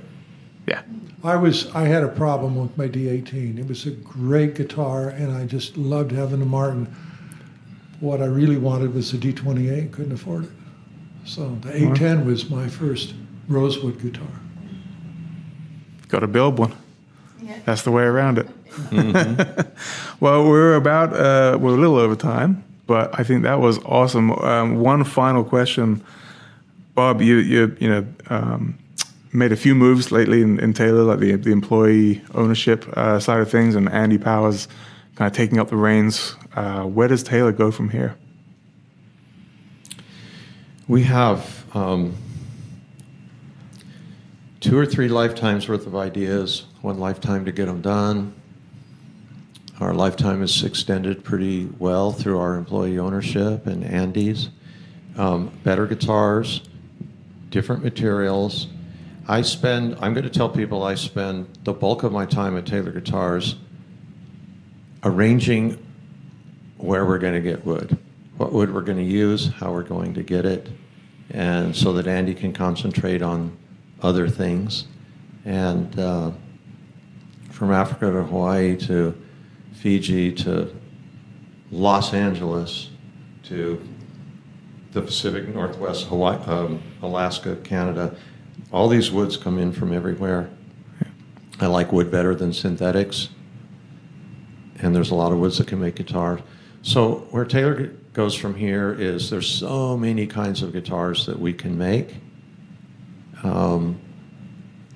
Yeah. 0.67 0.83
I 1.25 1.37
was 1.37 1.71
I 1.75 1.85
had 1.85 2.03
a 2.03 2.09
problem 2.09 2.57
with 2.57 2.77
my 2.77 2.89
D18. 2.89 3.59
It 3.59 3.69
was 3.69 3.87
a 3.87 3.91
great 3.91 4.55
guitar, 4.57 5.09
and 5.09 5.33
I 5.33 5.47
just 5.47 5.77
loved 5.77 6.11
having 6.11 6.43
a 6.43 6.47
Martin. 6.47 6.93
What 8.01 8.21
I 8.21 8.27
really 8.27 8.57
wanted 8.57 8.93
was 8.95 9.13
a 9.15 9.19
D28. 9.19 9.93
Couldn't 9.93 10.13
afford 10.13 10.45
it, 10.45 10.51
so 11.25 11.57
the 11.61 11.75
810 11.75 12.27
was 12.27 12.51
my 12.51 12.67
first 12.69 13.15
Rosewood 13.47 14.01
guitar. 14.01 14.27
Got 16.09 16.21
to 16.21 16.27
build 16.27 16.59
one. 16.59 16.75
Yeah. 17.41 17.59
That's 17.65 17.83
the 17.83 17.93
way 17.93 18.03
around 18.03 18.39
it. 18.39 18.49
well, 20.21 20.49
we're 20.49 20.75
about 20.75 21.13
uh, 21.13 21.57
we're 21.59 21.77
a 21.77 21.81
little 21.81 21.97
over 21.97 22.17
time, 22.17 22.65
but 22.87 23.17
I 23.19 23.23
think 23.23 23.45
that 23.45 23.61
was 23.61 23.79
awesome. 23.85 24.33
Um, 24.33 24.77
one 24.81 25.05
final 25.05 25.45
question, 25.45 26.03
Bob. 26.97 27.23
You 27.23 27.37
you 27.37 27.77
you 27.79 27.89
know 27.89 28.07
um, 28.29 28.79
made 29.33 29.53
a 29.53 29.57
few 29.57 29.75
moves 29.75 30.13
lately 30.13 30.43
in, 30.43 30.61
in 30.61 30.73
Taylor, 30.73 31.03
like 31.03 31.19
the 31.19 31.37
the 31.37 31.53
employee 31.53 32.23
ownership 32.35 32.87
uh, 32.97 33.19
side 33.19 33.41
of 33.41 33.51
things, 33.51 33.75
and 33.75 33.89
Andy 33.89 34.19
Powers 34.19 34.69
kind 35.15 35.31
of 35.31 35.37
taking 35.37 35.59
up 35.59 35.69
the 35.69 35.77
reins. 35.77 36.37
Uh, 36.55 36.85
where 36.85 37.09
does 37.09 37.23
Taylor 37.23 37.53
go 37.53 37.71
from 37.71 37.91
here? 37.91 38.17
We 40.89 41.05
have 41.05 41.65
um, 41.75 42.15
two 44.61 44.79
or 44.79 44.85
three 44.85 45.09
lifetimes 45.09 45.69
worth 45.69 45.87
of 45.87 45.97
ideas, 45.97 46.67
one 46.83 46.99
lifetime 46.99 47.45
to 47.45 47.53
get 47.53 47.67
them 47.67 47.81
done. 47.81 48.35
Our 49.81 49.95
lifetime 49.95 50.43
is 50.43 50.63
extended 50.63 51.25
pretty 51.25 51.67
well 51.79 52.13
through 52.13 52.39
our 52.39 52.55
employee 52.57 52.99
ownership 52.99 53.67
and 53.67 53.85
Andy's. 53.85 54.49
Um, 55.17 55.51
better 55.65 55.87
guitars, 55.87 56.63
different 57.51 57.83
materials. 57.83 58.69
I 59.29 59.43
spend, 59.43 59.97
I'm 60.01 60.15
going 60.15 60.25
to 60.25 60.31
tell 60.31 60.49
people 60.49 60.83
I 60.83 60.97
spend 60.97 61.47
the 61.63 61.73
bulk 61.73 62.03
of 62.03 62.11
my 62.11 62.27
time 62.27 62.57
at 62.57 62.67
Taylor 62.67 62.91
Guitars 62.91 63.55
arranging 65.05 65.79
where 66.77 67.07
we're 67.07 67.19
going 67.19 67.35
to 67.35 67.41
get 67.41 67.65
wood, 67.65 67.97
what 68.37 68.53
wood 68.53 68.75
we're 68.75 68.83
going 68.83 68.99
to 68.99 69.05
use, 69.05 69.49
how 69.49 69.73
we're 69.73 69.85
going 69.85 70.13
to 70.15 70.25
get 70.25 70.45
it, 70.45 70.69
and 71.31 71.75
so 71.75 71.93
that 71.93 72.09
Andy 72.09 72.35
can 72.35 72.53
concentrate 72.53 73.23
on 73.23 73.57
other 74.03 74.29
things. 74.29 74.87
And 75.45 75.97
uh, 75.99 76.33
from 77.51 77.71
Africa 77.71 78.11
to 78.11 78.25
Hawaii 78.25 78.77
to 78.79 79.17
Fiji 79.73 80.33
to 80.33 80.75
Los 81.71 82.13
Angeles 82.13 82.91
to 83.45 83.81
the 84.91 85.01
Pacific 85.01 85.49
Northwest, 85.49 86.07
Hawaii, 86.07 86.37
um, 86.47 86.83
Alaska, 87.03 87.57
Canada, 87.57 88.17
all 88.71 88.89
these 88.89 89.11
woods 89.11 89.37
come 89.37 89.59
in 89.59 89.73
from 89.73 89.93
everywhere. 89.93 90.51
I 91.61 91.67
like 91.67 91.93
wood 91.93 92.11
better 92.11 92.35
than 92.35 92.53
synthetics 92.53 93.29
and 94.83 94.95
there's 94.95 95.11
a 95.11 95.15
lot 95.15 95.33
of 95.33 95.39
woods 95.39 95.59
that 95.59 95.69
can 95.69 95.81
make 95.81 95.95
guitars. 95.95 96.41
So 96.83 97.27
where 97.31 97.45
Taylor 97.45 97.87
goes 98.13 98.35
from 98.35 98.55
here 98.55 98.93
is 98.93 99.31
there's 99.31 99.49
so 99.49 99.97
many 99.97 100.27
kinds 100.27 100.63
of 100.63 100.73
guitars 100.73 101.25
that 101.27 101.39
we 101.39 101.53
can 101.53 101.79
make 101.79 102.17
um, 103.45 104.01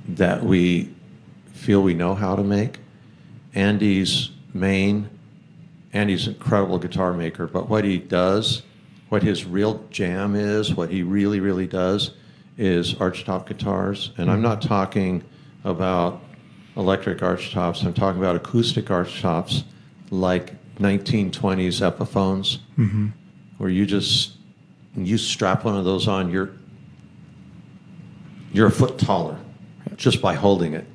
that 0.09 0.45
we 0.45 0.93
feel 1.53 1.83
we 1.83 1.95
know 1.95 2.15
how 2.15 2.37
to 2.37 2.43
make. 2.43 2.79
Andy's 3.55 4.31
main, 4.53 5.09
Andy's 5.93 6.27
an 6.27 6.35
incredible 6.35 6.79
guitar 6.79 7.13
maker, 7.13 7.47
but 7.47 7.69
what 7.69 7.85
he 7.85 7.99
does, 7.99 8.63
what 9.09 9.23
his 9.23 9.45
real 9.45 9.85
jam 9.91 10.35
is, 10.35 10.75
what 10.75 10.91
he 10.91 11.03
really, 11.03 11.41
really 11.41 11.67
does, 11.67 12.11
is 12.59 12.95
archtop 12.95 13.47
guitars. 13.47 14.13
And 14.17 14.31
I'm 14.31 14.43
not 14.43 14.63
talking 14.63 15.23
about 15.65 16.23
electric 16.77 17.19
archtops. 17.19 17.85
I'm 17.85 17.95
talking 17.95 18.21
about 18.21 18.37
acoustic 18.37 18.87
archtops 18.87 19.65
like 20.11 20.55
1920s 20.77 21.81
Epiphones, 21.81 22.59
mm-hmm. 22.79 23.09
where 23.59 23.71
you 23.71 23.87
just 23.87 24.33
you 24.95 25.19
strap 25.19 25.65
one 25.65 25.77
of 25.77 25.85
those 25.85 26.09
on, 26.09 26.31
you're 26.31 26.51
you're 28.53 28.69
a 28.69 28.73
foot 28.73 28.99
taller 28.99 29.39
just 29.97 30.23
by 30.23 30.35
holding 30.35 30.75
it. 30.75 30.87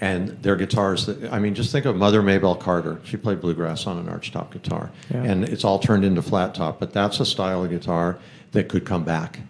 And 0.00 0.30
they're 0.42 0.56
guitars 0.56 1.06
that 1.06 1.32
I 1.32 1.38
mean, 1.38 1.54
just 1.54 1.70
think 1.70 1.84
of 1.86 1.96
Mother 1.96 2.22
Maybelle 2.22 2.56
Carter. 2.56 3.00
She 3.04 3.16
played 3.16 3.40
bluegrass 3.40 3.86
on 3.86 3.98
an 3.98 4.06
archtop 4.06 4.50
guitar, 4.50 4.90
Yeah. 5.10 5.22
and 5.22 5.44
it's 5.44 5.64
all 5.64 5.78
turned 5.78 6.04
into 6.04 6.22
flat 6.22 6.54
top. 6.54 6.80
But 6.80 6.92
that's 6.92 7.20
a 7.20 7.26
style 7.26 7.64
of 7.64 7.70
guitar 7.70 8.18
that 8.52 8.68
could 8.68 8.84
come 8.84 9.04
back 9.04 9.40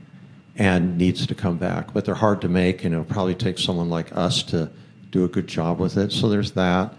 and 0.57 0.97
needs 0.97 1.27
to 1.27 1.35
come 1.35 1.57
back. 1.57 1.93
But 1.93 2.05
they're 2.05 2.15
hard 2.15 2.41
to 2.43 2.49
make, 2.49 2.85
and 2.85 2.95
it'll 2.95 3.05
probably 3.05 3.35
take 3.35 3.59
someone 3.59 3.91
like 3.91 4.17
us 4.17 4.43
to 4.45 4.71
do 5.11 5.25
a 5.25 5.29
good 5.29 5.47
job 5.47 5.79
with 5.79 5.97
it. 5.97 6.13
So 6.13 6.29
there's 6.29 6.53
that. 6.53 6.95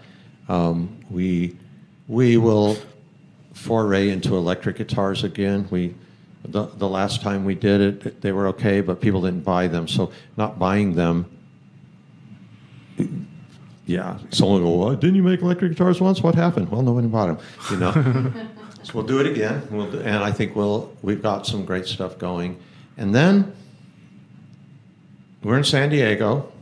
Um, 0.48 0.98
we 1.10 1.56
we 2.08 2.36
will 2.36 2.76
foray 3.54 4.10
into 4.10 4.36
electric 4.36 4.76
guitars 4.76 5.24
again. 5.24 5.66
We 5.70 5.94
the, 6.44 6.66
the 6.66 6.88
last 6.88 7.22
time 7.22 7.44
we 7.44 7.54
did 7.54 7.80
it, 7.80 8.20
they 8.20 8.32
were 8.32 8.48
okay, 8.48 8.80
but 8.80 9.00
people 9.00 9.22
didn't 9.22 9.44
buy 9.44 9.66
them. 9.66 9.88
So 9.88 10.12
not 10.36 10.58
buying 10.58 10.94
them. 10.94 11.26
Yeah, 13.86 14.18
someone 14.30 14.64
will 14.64 14.78
go, 14.78 14.86
well, 14.86 14.96
didn't 14.96 15.16
you 15.16 15.22
make 15.22 15.42
electric 15.42 15.72
guitars 15.72 16.00
once? 16.00 16.22
What 16.22 16.34
happened? 16.34 16.70
Well, 16.70 16.82
nobody 16.82 17.06
bought 17.08 17.26
them. 17.26 17.38
You 17.70 17.76
know. 17.76 18.32
so 18.82 18.92
we'll 18.94 19.06
do 19.06 19.20
it 19.20 19.26
again. 19.26 19.66
We'll 19.70 19.90
do, 19.90 20.00
and 20.00 20.24
I 20.24 20.32
think 20.32 20.56
we'll 20.56 20.92
we've 21.02 21.22
got 21.22 21.46
some 21.46 21.64
great 21.64 21.86
stuff 21.86 22.18
going. 22.18 22.60
And 22.96 23.14
then 23.14 23.54
we're 25.42 25.58
in 25.58 25.64
San 25.64 25.90
Diego. 25.90 26.52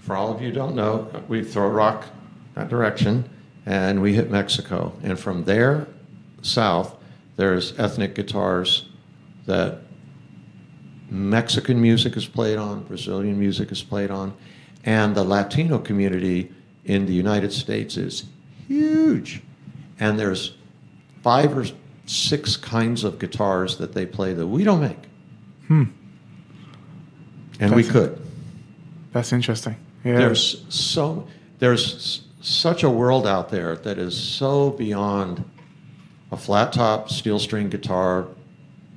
For 0.00 0.16
all 0.16 0.32
of 0.32 0.40
you 0.40 0.52
don't 0.52 0.74
know, 0.74 1.10
we 1.28 1.42
throw 1.42 1.66
a 1.66 1.70
rock 1.70 2.06
that 2.54 2.68
direction, 2.68 3.28
and 3.66 4.00
we 4.00 4.14
hit 4.14 4.30
Mexico. 4.30 4.92
And 5.02 5.18
from 5.18 5.44
there 5.44 5.86
south, 6.42 6.96
there's 7.36 7.78
ethnic 7.78 8.14
guitars 8.14 8.88
that 9.46 9.80
Mexican 11.10 11.80
music 11.80 12.16
is 12.16 12.26
played 12.26 12.58
on, 12.58 12.82
Brazilian 12.84 13.38
music 13.38 13.70
is 13.70 13.82
played 13.82 14.10
on, 14.10 14.34
and 14.84 15.14
the 15.14 15.22
Latino 15.22 15.78
community 15.78 16.52
in 16.84 17.06
the 17.06 17.12
United 17.12 17.52
States 17.52 17.96
is 17.96 18.24
huge. 18.66 19.42
And 20.00 20.18
there's 20.18 20.56
five 21.22 21.56
or 21.56 21.66
six 22.06 22.56
kinds 22.56 23.04
of 23.04 23.18
guitars 23.18 23.76
that 23.78 23.92
they 23.92 24.06
play 24.06 24.32
that 24.32 24.46
we 24.46 24.64
don't 24.64 24.80
make. 24.80 24.98
Hmm. 25.68 25.84
And 27.60 27.74
we 27.74 27.82
That's- 27.82 27.92
could. 27.92 28.22
That's 29.12 29.32
interesting. 29.32 29.76
Yeah. 30.04 30.18
There's 30.18 30.64
so 30.68 31.26
there's 31.58 32.22
such 32.40 32.82
a 32.84 32.90
world 32.90 33.26
out 33.26 33.48
there 33.48 33.76
that 33.76 33.98
is 33.98 34.16
so 34.16 34.70
beyond 34.70 35.42
a 36.30 36.36
flat 36.36 36.72
top 36.72 37.08
steel 37.10 37.38
string 37.38 37.68
guitar 37.70 38.26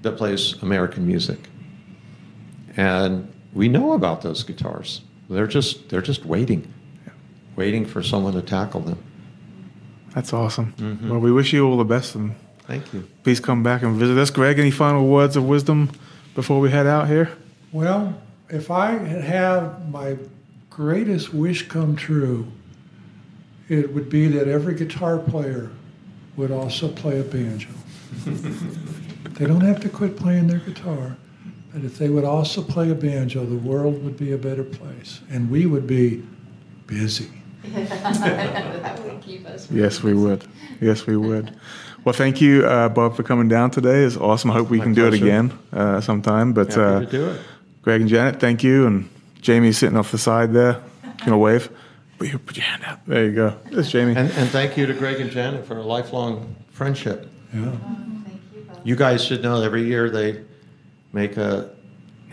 that 0.01 0.17
plays 0.17 0.61
American 0.61 1.07
music. 1.07 1.49
And 2.77 3.31
we 3.53 3.67
know 3.69 3.93
about 3.93 4.21
those 4.21 4.43
guitars. 4.43 5.01
They're 5.29 5.47
just 5.47 5.89
they're 5.89 6.01
just 6.01 6.25
waiting. 6.25 6.71
Waiting 7.55 7.85
for 7.85 8.03
someone 8.03 8.33
to 8.33 8.41
tackle 8.41 8.81
them. 8.81 8.97
That's 10.13 10.33
awesome. 10.33 10.73
Mhm. 10.77 11.09
Well, 11.09 11.19
we 11.19 11.31
wish 11.31 11.53
you 11.53 11.65
all 11.67 11.77
the 11.77 11.83
best 11.83 12.15
and 12.15 12.33
Thank 12.67 12.93
you. 12.93 13.07
please 13.23 13.39
come 13.39 13.63
back 13.63 13.81
and 13.83 13.95
visit 13.95 14.17
us. 14.17 14.29
Greg, 14.31 14.59
any 14.59 14.71
final 14.71 15.07
words 15.07 15.35
of 15.35 15.43
wisdom 15.45 15.89
before 16.35 16.59
we 16.59 16.69
head 16.69 16.87
out 16.87 17.07
here? 17.07 17.29
Well, 17.71 18.19
if 18.49 18.71
I 18.71 18.91
had 18.91 19.23
had 19.23 19.91
my 19.91 20.17
greatest 20.69 21.33
wish 21.33 21.67
come 21.67 21.95
true, 21.95 22.47
it 23.67 23.93
would 23.93 24.09
be 24.09 24.27
that 24.27 24.47
every 24.47 24.75
guitar 24.75 25.19
player 25.19 25.69
would 26.35 26.51
also 26.51 26.87
play 26.87 27.19
a 27.19 27.23
banjo. 27.23 27.69
they 28.25 29.45
don't 29.45 29.61
have 29.61 29.79
to 29.81 29.89
quit 29.89 30.15
playing 30.17 30.47
their 30.47 30.59
guitar, 30.59 31.15
but 31.73 31.83
if 31.83 31.97
they 31.97 32.09
would 32.09 32.23
also 32.23 32.61
play 32.63 32.89
a 32.89 32.95
banjo, 32.95 33.45
the 33.45 33.57
world 33.57 34.03
would 34.03 34.17
be 34.17 34.31
a 34.31 34.37
better 34.37 34.63
place, 34.63 35.21
and 35.29 35.51
we 35.51 35.65
would 35.65 35.85
be 35.85 36.23
busy. 36.87 37.29
that 37.63 39.03
would 39.03 39.21
keep 39.21 39.45
us. 39.45 39.69
Yes, 39.69 40.01
we 40.01 40.13
would. 40.13 40.47
Yes, 40.81 41.05
we 41.05 41.17
would. 41.17 41.53
Well, 42.05 42.13
thank 42.13 42.41
you, 42.41 42.65
uh, 42.65 42.89
Bob, 42.89 43.15
for 43.15 43.23
coming 43.23 43.47
down 43.47 43.71
today. 43.71 44.03
It's 44.03 44.17
awesome. 44.17 44.51
I 44.51 44.53
hope 44.53 44.69
we 44.69 44.77
My 44.77 44.85
can 44.85 44.93
do 44.93 45.07
it 45.07 45.13
again 45.13 45.51
uh, 45.73 46.01
sometime. 46.01 46.53
But 46.53 46.73
Happy 46.73 46.81
uh, 46.81 46.99
to 47.01 47.05
do 47.05 47.29
it. 47.31 47.41
Greg 47.81 48.01
and 48.01 48.09
Janet, 48.09 48.39
thank 48.39 48.63
you. 48.63 48.87
And 48.87 49.09
Jamie's 49.41 49.77
sitting 49.77 49.97
off 49.97 50.11
the 50.11 50.17
side 50.17 50.53
there. 50.53 50.81
You 51.25 51.31
know, 51.31 51.37
wave? 51.37 51.69
Put 52.17 52.27
your, 52.29 52.39
put 52.39 52.57
your 52.57 52.65
hand 52.65 52.83
out. 52.85 53.05
There 53.05 53.25
you 53.25 53.31
go. 53.35 53.55
There's 53.71 53.91
Jamie. 53.91 54.15
And, 54.15 54.31
and 54.31 54.49
thank 54.49 54.77
you 54.77 54.85
to 54.85 54.93
Greg 54.93 55.19
and 55.19 55.29
Janet 55.31 55.65
for 55.65 55.77
a 55.77 55.83
lifelong 55.83 56.55
friendship. 56.71 57.29
Yeah. 57.53 57.71
thank 57.71 58.41
You 58.53 58.61
Bob. 58.67 58.81
you 58.83 58.95
guys 58.95 59.23
should 59.23 59.41
know 59.43 59.61
every 59.61 59.83
year 59.83 60.09
they 60.09 60.43
make 61.13 61.37
a 61.37 61.69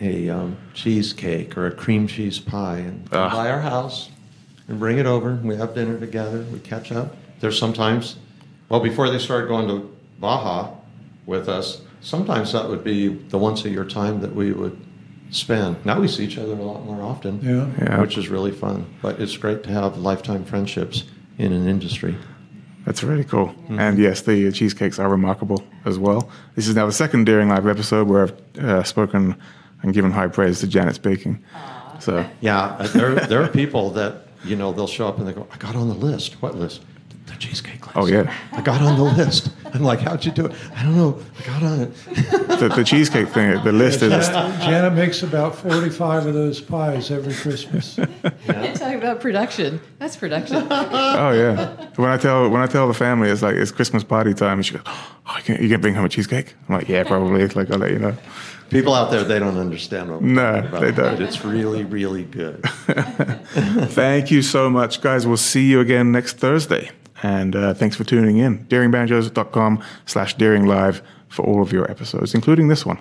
a 0.01 0.28
um, 0.28 0.59
cheesecake 0.74 1.56
or 1.56 1.66
a 1.68 1.70
cream 1.70 2.06
cheese 2.06 2.38
pie 2.38 2.76
and 2.78 3.10
come 3.10 3.30
Ah. 3.32 3.47
our 3.48 3.60
house 3.62 4.10
and 4.68 4.78
bring 4.78 4.98
it 4.98 5.06
over. 5.06 5.36
We 5.43 5.56
have 5.56 5.74
dinner 5.74 5.98
together. 5.98 6.44
We 6.52 6.59
catch 6.59 6.93
up. 6.93 7.16
There's 7.40 7.59
sometimes, 7.59 8.16
well, 8.68 8.80
before 8.80 9.10
they 9.10 9.18
started 9.18 9.48
going 9.48 9.68
to 9.68 9.94
Baja 10.18 10.70
with 11.26 11.48
us, 11.48 11.82
sometimes 12.01 12.52
that 12.52 12.68
would 12.68 12.84
be 12.84 13.09
the 13.09 13.38
once 13.38 13.64
a 13.64 13.70
year 13.70 13.84
time 13.84 14.20
that 14.20 14.34
we 14.34 14.52
would 14.52 14.76
spend. 15.30 15.84
Now 15.84 16.01
we 16.01 16.09
see 16.09 16.24
each 16.24 16.38
other 16.38 16.52
a 16.52 16.56
lot 16.62 16.84
more 16.84 17.02
often, 17.02 17.40
Yeah. 17.43 17.66
Yeah. 17.84 18.01
which 18.01 18.16
is 18.16 18.28
really 18.28 18.52
fun. 18.52 18.86
But 19.02 19.20
it's 19.20 19.36
great 19.36 19.62
to 19.64 19.70
have 19.70 19.98
lifetime 19.98 20.44
friendships 20.44 21.05
in 21.38 21.52
an 21.52 21.68
industry. 21.68 22.16
That's 22.84 23.02
really 23.02 23.24
cool. 23.24 23.52
And 23.68 23.98
yes, 23.98 24.20
the 24.22 24.52
cheesecakes 24.52 25.01
are 25.01 25.09
remarkable 25.09 25.64
as 25.84 25.98
well. 25.98 26.30
This 26.55 26.68
is 26.68 26.76
now 26.76 26.86
the 26.86 26.93
second 26.93 27.24
Deering 27.24 27.48
Live 27.48 27.66
episode 27.66 28.06
where 28.06 28.22
I've 28.24 28.59
uh, 28.64 28.82
spoken 28.84 29.34
and 29.82 29.93
given 29.93 30.12
high 30.12 30.28
praise 30.28 30.60
to 30.60 30.68
Janet's 30.68 30.98
baking. 30.98 31.43
So 31.98 32.24
Yeah, 32.40 32.76
there 32.94 33.14
there 33.26 33.43
are 33.43 33.48
people 33.48 33.90
that 33.90 34.28
you 34.44 34.55
know 34.55 34.72
they'll 34.72 34.86
show 34.86 35.09
up 35.09 35.18
and 35.18 35.26
they 35.26 35.32
go, 35.32 35.47
"I 35.52 35.56
got 35.56 35.74
on 35.74 35.88
the 35.88 35.94
list." 35.94 36.40
What 36.40 36.55
list? 36.55 36.82
The 37.27 37.35
cheesecake 37.39 37.85
list. 37.86 37.97
Oh, 37.98 38.07
yeah. 38.07 38.32
I 38.53 38.61
got 38.62 38.81
on 38.82 38.97
the 38.97 39.03
list. 39.05 39.51
I'm 39.74 39.82
like, 39.82 40.01
"How'd 40.01 40.24
you 40.24 40.31
do 40.32 40.47
it?" 40.47 40.53
I 40.77 40.82
don't 40.85 40.97
know. 40.97 41.20
I 41.39 41.43
got 41.47 41.62
on 41.62 41.81
it. 41.81 41.94
the, 42.61 42.73
the 42.77 42.85
cheesecake 42.85 43.28
thing, 43.28 43.62
the 43.65 43.73
list 43.73 44.01
is 44.03 44.28
Janet 44.28 44.94
makes 44.94 45.23
about 45.23 45.55
45 45.57 46.27
of 46.27 46.35
those 46.35 46.61
pies 46.61 47.11
every 47.11 47.35
Christmas. 47.35 47.97
Talk 48.47 48.94
about 48.94 49.20
production. 49.20 49.81
That's 49.98 50.16
production. 50.16 50.66
Oh 50.70 51.32
yeah. 51.32 51.89
When 51.97 52.09
I 52.09 52.16
tell 52.16 52.48
when 52.48 52.62
I 52.62 52.66
tell 52.66 52.86
the 52.89 52.94
family 52.94 53.28
it's 53.28 53.43
like 53.43 53.57
it's 53.57 53.70
Christmas 53.73 54.05
party 54.05 54.32
time, 54.35 54.59
and 54.59 54.65
she 54.66 54.74
goes, 54.74 54.82
"Oh, 54.86 55.35
you 55.39 55.43
can 55.43 55.62
you 55.62 55.69
can 55.69 55.81
bring 55.81 55.94
home 55.94 56.05
a 56.05 56.09
cheesecake?" 56.09 56.55
I'm 56.69 56.77
like, 56.77 56.89
"Yeah, 56.89 57.03
probably." 57.05 57.47
Like 57.48 57.70
I'll 57.70 57.78
let 57.78 57.90
you 57.90 57.98
know. 57.98 58.16
People 58.70 58.94
out 58.94 59.11
there, 59.11 59.23
they 59.24 59.39
don't 59.39 59.59
understand 59.59 60.11
what 60.11 60.23
we're 60.23 60.28
No, 60.28 60.53
talking 60.55 60.69
about. 60.69 60.81
they 60.81 60.90
don't. 60.93 61.16
But 61.16 61.23
it's 61.23 61.44
really, 61.44 61.85
really 61.85 62.24
good. 62.24 62.62
Thank 63.44 64.31
you 64.31 64.43
so 64.43 64.69
much, 64.70 65.01
guys. 65.01 65.27
We'll 65.27 65.36
see 65.36 65.66
you 65.70 65.81
again 65.81 66.11
next 66.12 66.39
Thursday, 66.39 66.90
and 67.22 67.56
uh, 67.56 67.74
thanks 67.74 67.97
for 67.97 68.05
tuning 68.05 68.38
in. 68.38 68.64
DeeringBanjos.com 68.66 69.82
slash 70.05 70.34
Deering 70.34 70.66
Live 70.66 71.02
for 71.28 71.44
all 71.44 71.62
of 71.62 71.72
your 71.72 71.90
episodes, 71.90 72.34
including 72.34 72.68
this 72.68 72.84
one. 72.86 72.98